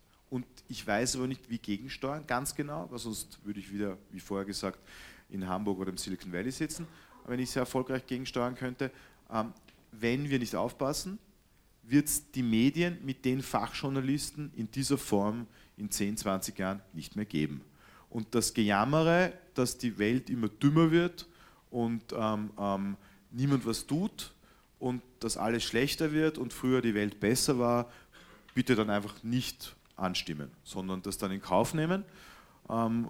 ich 0.69 0.87
weiß 0.87 1.17
aber 1.17 1.27
nicht, 1.27 1.49
wie 1.49 1.59
gegensteuern, 1.59 2.27
ganz 2.27 2.55
genau, 2.55 2.87
weil 2.91 2.99
sonst 2.99 3.39
würde 3.45 3.61
ich 3.61 3.73
wieder, 3.73 3.97
wie 4.11 4.21
vorher 4.21 4.45
gesagt, 4.45 4.79
in 5.31 5.47
Hamburg 5.49 5.79
oder 5.79 5.91
im 5.91 5.97
Silicon 5.97 6.33
Valley 6.33 6.51
sitzen, 6.51 6.87
wenn 7.27 7.41
ich 7.41 7.51
sehr 7.51 7.61
erfolgreich 7.61 8.07
gegensteuern 8.07 8.55
könnte. 8.55 8.91
Ähm, 9.31 9.53
wenn 9.93 10.29
wir 10.29 10.39
nicht 10.39 10.55
aufpassen, 10.55 11.19
wird 11.83 12.07
es 12.07 12.31
die 12.31 12.43
Medien 12.43 12.99
mit 13.05 13.25
den 13.25 13.43
Fachjournalisten 13.43 14.53
in 14.55 14.71
dieser 14.71 14.99
Form 14.99 15.47
in 15.77 15.91
10, 15.91 16.19
20 16.19 16.59
Jahren 16.59 16.83
nicht 16.93 17.17
mehr 17.17 17.25
geben. 17.25 17.63
Und 18.11 18.35
das 18.35 18.53
Gejammere, 18.53 19.33
dass 19.55 19.79
die 19.79 19.99
Welt 19.99 20.29
immer 20.29 20.49
dümmer 20.49 20.91
wird 20.91 21.27
und 21.71 22.03
ähm, 22.13 22.51
ähm, 22.59 22.97
niemand 23.31 23.67
was 23.67 23.87
tut 23.87 24.33
und 24.79 25.03
dass 25.21 25.37
alles 25.37 25.65
schlechter 25.65 26.13
wird 26.13 26.39
und 26.39 26.53
früher 26.53 26.83
die 26.83 26.95
Welt 26.95 27.21
besser 27.21 27.59
war, 27.59 27.91
bitte 28.55 28.75
dann 28.75 28.91
einfach 28.91 29.23
nicht 29.23 29.75
anstimmen, 29.99 30.51
sondern 30.63 31.03
das 31.03 31.19
dann 31.19 31.31
in 31.31 31.41
Kauf 31.41 31.75
nehmen. 31.75 32.05
Ähm, 32.69 33.09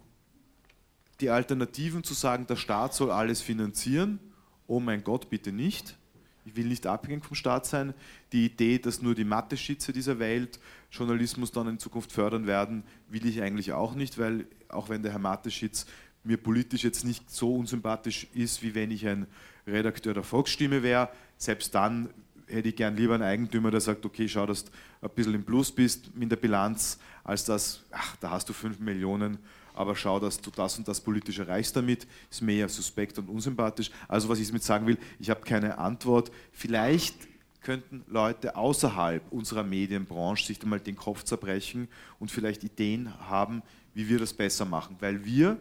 die 1.20 1.30
Alternativen 1.30 2.05
zu 2.05 2.14
sagen, 2.14 2.47
der 2.47 2.57
Staat 2.57 2.95
soll 2.95 3.11
alles 3.11 3.41
finanzieren, 3.41 4.20
oh 4.66 4.80
mein 4.80 5.03
Gott, 5.03 5.30
bitte 5.30 5.53
nicht. 5.53 5.97
Ich 6.45 6.57
will 6.57 6.66
nicht 6.66 6.86
abhängig 6.86 7.24
vom 7.24 7.34
Staat 7.34 7.66
sein. 7.66 7.93
Die 8.32 8.47
Idee, 8.47 8.78
dass 8.78 9.03
nur 9.03 9.14
die 9.14 9.24
Mathe-Schitze 9.24 9.93
dieser 9.93 10.18
Welt 10.18 10.59
Journalismus 10.91 11.53
dann 11.53 11.68
in 11.68 11.78
Zukunft 11.78 12.12
fördern 12.12 12.47
werden, 12.47 12.84
will 13.09 13.26
ich 13.26 13.43
eigentlich 13.43 13.72
auch 13.72 13.95
nicht, 13.95 14.16
weil 14.18 14.47
auch 14.68 14.89
wenn 14.89 15.03
der 15.03 15.12
Herr 15.12 15.18
Mateschitz 15.18 15.86
mir 16.24 16.39
politisch 16.39 16.84
jetzt 16.84 17.05
nicht 17.05 17.30
so 17.30 17.57
unsympathisch 17.57 18.28
ist, 18.34 18.62
wie 18.62 18.74
wenn 18.74 18.91
ich 18.91 19.07
ein 19.07 19.26
Redakteur 19.66 20.14
der 20.14 20.22
Volksstimme 20.22 20.82
wäre, 20.82 21.11
selbst 21.36 21.74
dann 21.74 22.11
hätte 22.49 22.68
ich 22.68 22.76
gern 22.76 22.96
lieber 22.96 23.14
einen 23.14 23.22
Eigentümer, 23.22 23.70
der 23.70 23.80
sagt, 23.80 24.05
okay, 24.05 24.28
schau, 24.28 24.46
dass 24.46 24.64
du 24.64 24.70
ein 25.03 25.11
bisschen 25.11 25.34
im 25.34 25.44
Plus 25.44 25.70
bist 25.70 26.11
in 26.18 26.28
der 26.28 26.36
Bilanz, 26.36 26.99
als 27.24 27.44
dass, 27.44 27.82
ach, 27.90 28.16
da 28.16 28.30
hast 28.30 28.49
du 28.49 28.53
5 28.53 28.78
Millionen, 28.80 29.38
aber 29.74 29.94
schau, 29.94 30.18
dass 30.18 30.40
du 30.40 30.51
das 30.51 30.76
und 30.78 30.88
das 30.88 31.01
politisch 31.01 31.38
erreichst 31.38 31.76
damit, 31.76 32.07
ist 32.30 32.42
mir 32.42 32.55
eher 32.55 32.68
suspekt 32.68 33.18
und 33.18 33.28
unsympathisch. 33.28 33.90
Also 34.09 34.28
was 34.28 34.40
ich 34.40 34.49
damit 34.49 34.64
sagen 34.64 34.86
will, 34.86 34.99
ich 35.20 35.30
habe 35.30 35.42
keine 35.42 35.78
Antwort. 35.78 36.32
Vielleicht 36.51 37.14
könnten 37.61 38.05
Leute 38.09 38.57
außerhalb 38.57 39.22
unserer 39.30 39.62
Medienbranche 39.62 40.46
sich 40.46 40.62
einmal 40.62 40.80
den 40.80 40.96
Kopf 40.96 41.22
zerbrechen 41.22 41.88
und 42.18 42.30
vielleicht 42.30 42.64
Ideen 42.64 43.12
haben, 43.28 43.62
wie 43.94 44.09
wir 44.09 44.18
das 44.18 44.32
besser 44.32 44.64
machen, 44.64 44.96
weil 45.01 45.24
wir 45.24 45.59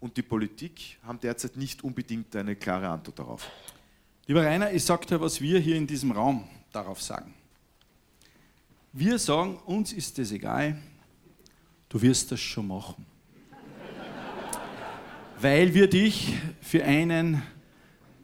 und 0.00 0.16
die 0.16 0.22
Politik 0.22 0.98
haben 1.02 1.18
derzeit 1.20 1.56
nicht 1.56 1.82
unbedingt 1.82 2.34
eine 2.36 2.56
klare 2.56 2.88
Antwort 2.88 3.18
darauf. 3.18 3.50
Lieber 4.28 4.44
Rainer, 4.44 4.70
ich 4.74 4.84
sage 4.84 5.06
dir, 5.06 5.22
was 5.22 5.40
wir 5.40 5.58
hier 5.58 5.74
in 5.74 5.86
diesem 5.86 6.12
Raum 6.12 6.44
darauf 6.70 7.00
sagen. 7.00 7.32
Wir 8.92 9.18
sagen, 9.18 9.56
uns 9.64 9.90
ist 9.94 10.18
es 10.18 10.32
egal, 10.32 10.76
du 11.88 12.02
wirst 12.02 12.30
das 12.30 12.38
schon 12.38 12.68
machen. 12.68 13.06
Weil 15.40 15.72
wir 15.72 15.88
dich 15.88 16.34
für 16.60 16.84
einen 16.84 17.42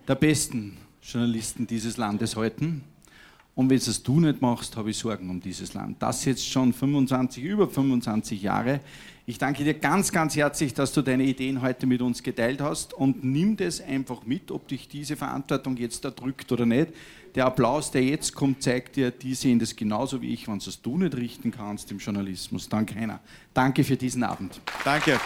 der 0.06 0.16
besten 0.16 0.76
Journalisten 1.00 1.66
dieses 1.66 1.96
Landes 1.96 2.36
halten. 2.36 2.84
Und 3.54 3.70
wenn 3.70 3.76
es 3.76 4.02
du 4.02 4.18
nicht 4.18 4.42
machst, 4.42 4.76
habe 4.76 4.90
ich 4.90 4.98
Sorgen 4.98 5.30
um 5.30 5.40
dieses 5.40 5.74
Land. 5.74 6.02
Das 6.02 6.24
jetzt 6.24 6.48
schon 6.48 6.72
25, 6.72 7.42
über 7.42 7.68
25 7.68 8.42
Jahre. 8.42 8.80
Ich 9.26 9.38
danke 9.38 9.64
dir 9.64 9.74
ganz, 9.74 10.12
ganz 10.12 10.36
herzlich, 10.36 10.74
dass 10.74 10.92
du 10.92 11.00
deine 11.00 11.22
Ideen 11.24 11.62
heute 11.62 11.86
mit 11.86 12.02
uns 12.02 12.22
geteilt 12.22 12.60
hast 12.60 12.92
und 12.92 13.24
nimm 13.24 13.56
das 13.56 13.80
einfach 13.80 14.24
mit, 14.26 14.50
ob 14.50 14.68
dich 14.68 14.88
diese 14.88 15.16
Verantwortung 15.16 15.76
jetzt 15.76 16.04
erdrückt 16.04 16.50
oder 16.52 16.66
nicht. 16.66 16.88
Der 17.34 17.46
Applaus, 17.46 17.90
der 17.90 18.04
jetzt 18.04 18.34
kommt, 18.34 18.62
zeigt 18.62 18.96
dir, 18.96 19.10
die 19.10 19.34
sehen 19.34 19.58
das 19.58 19.74
genauso 19.74 20.20
wie 20.20 20.34
ich, 20.34 20.46
wenn 20.46 20.58
es 20.58 20.82
du 20.82 20.98
nicht 20.98 21.16
richten 21.16 21.50
kannst 21.50 21.90
im 21.90 21.98
Journalismus. 21.98 22.68
Danke, 22.68 22.96
Heiner. 22.96 23.20
Danke 23.54 23.82
für 23.82 23.96
diesen 23.96 24.24
Abend. 24.24 24.60
Danke. 24.84 25.18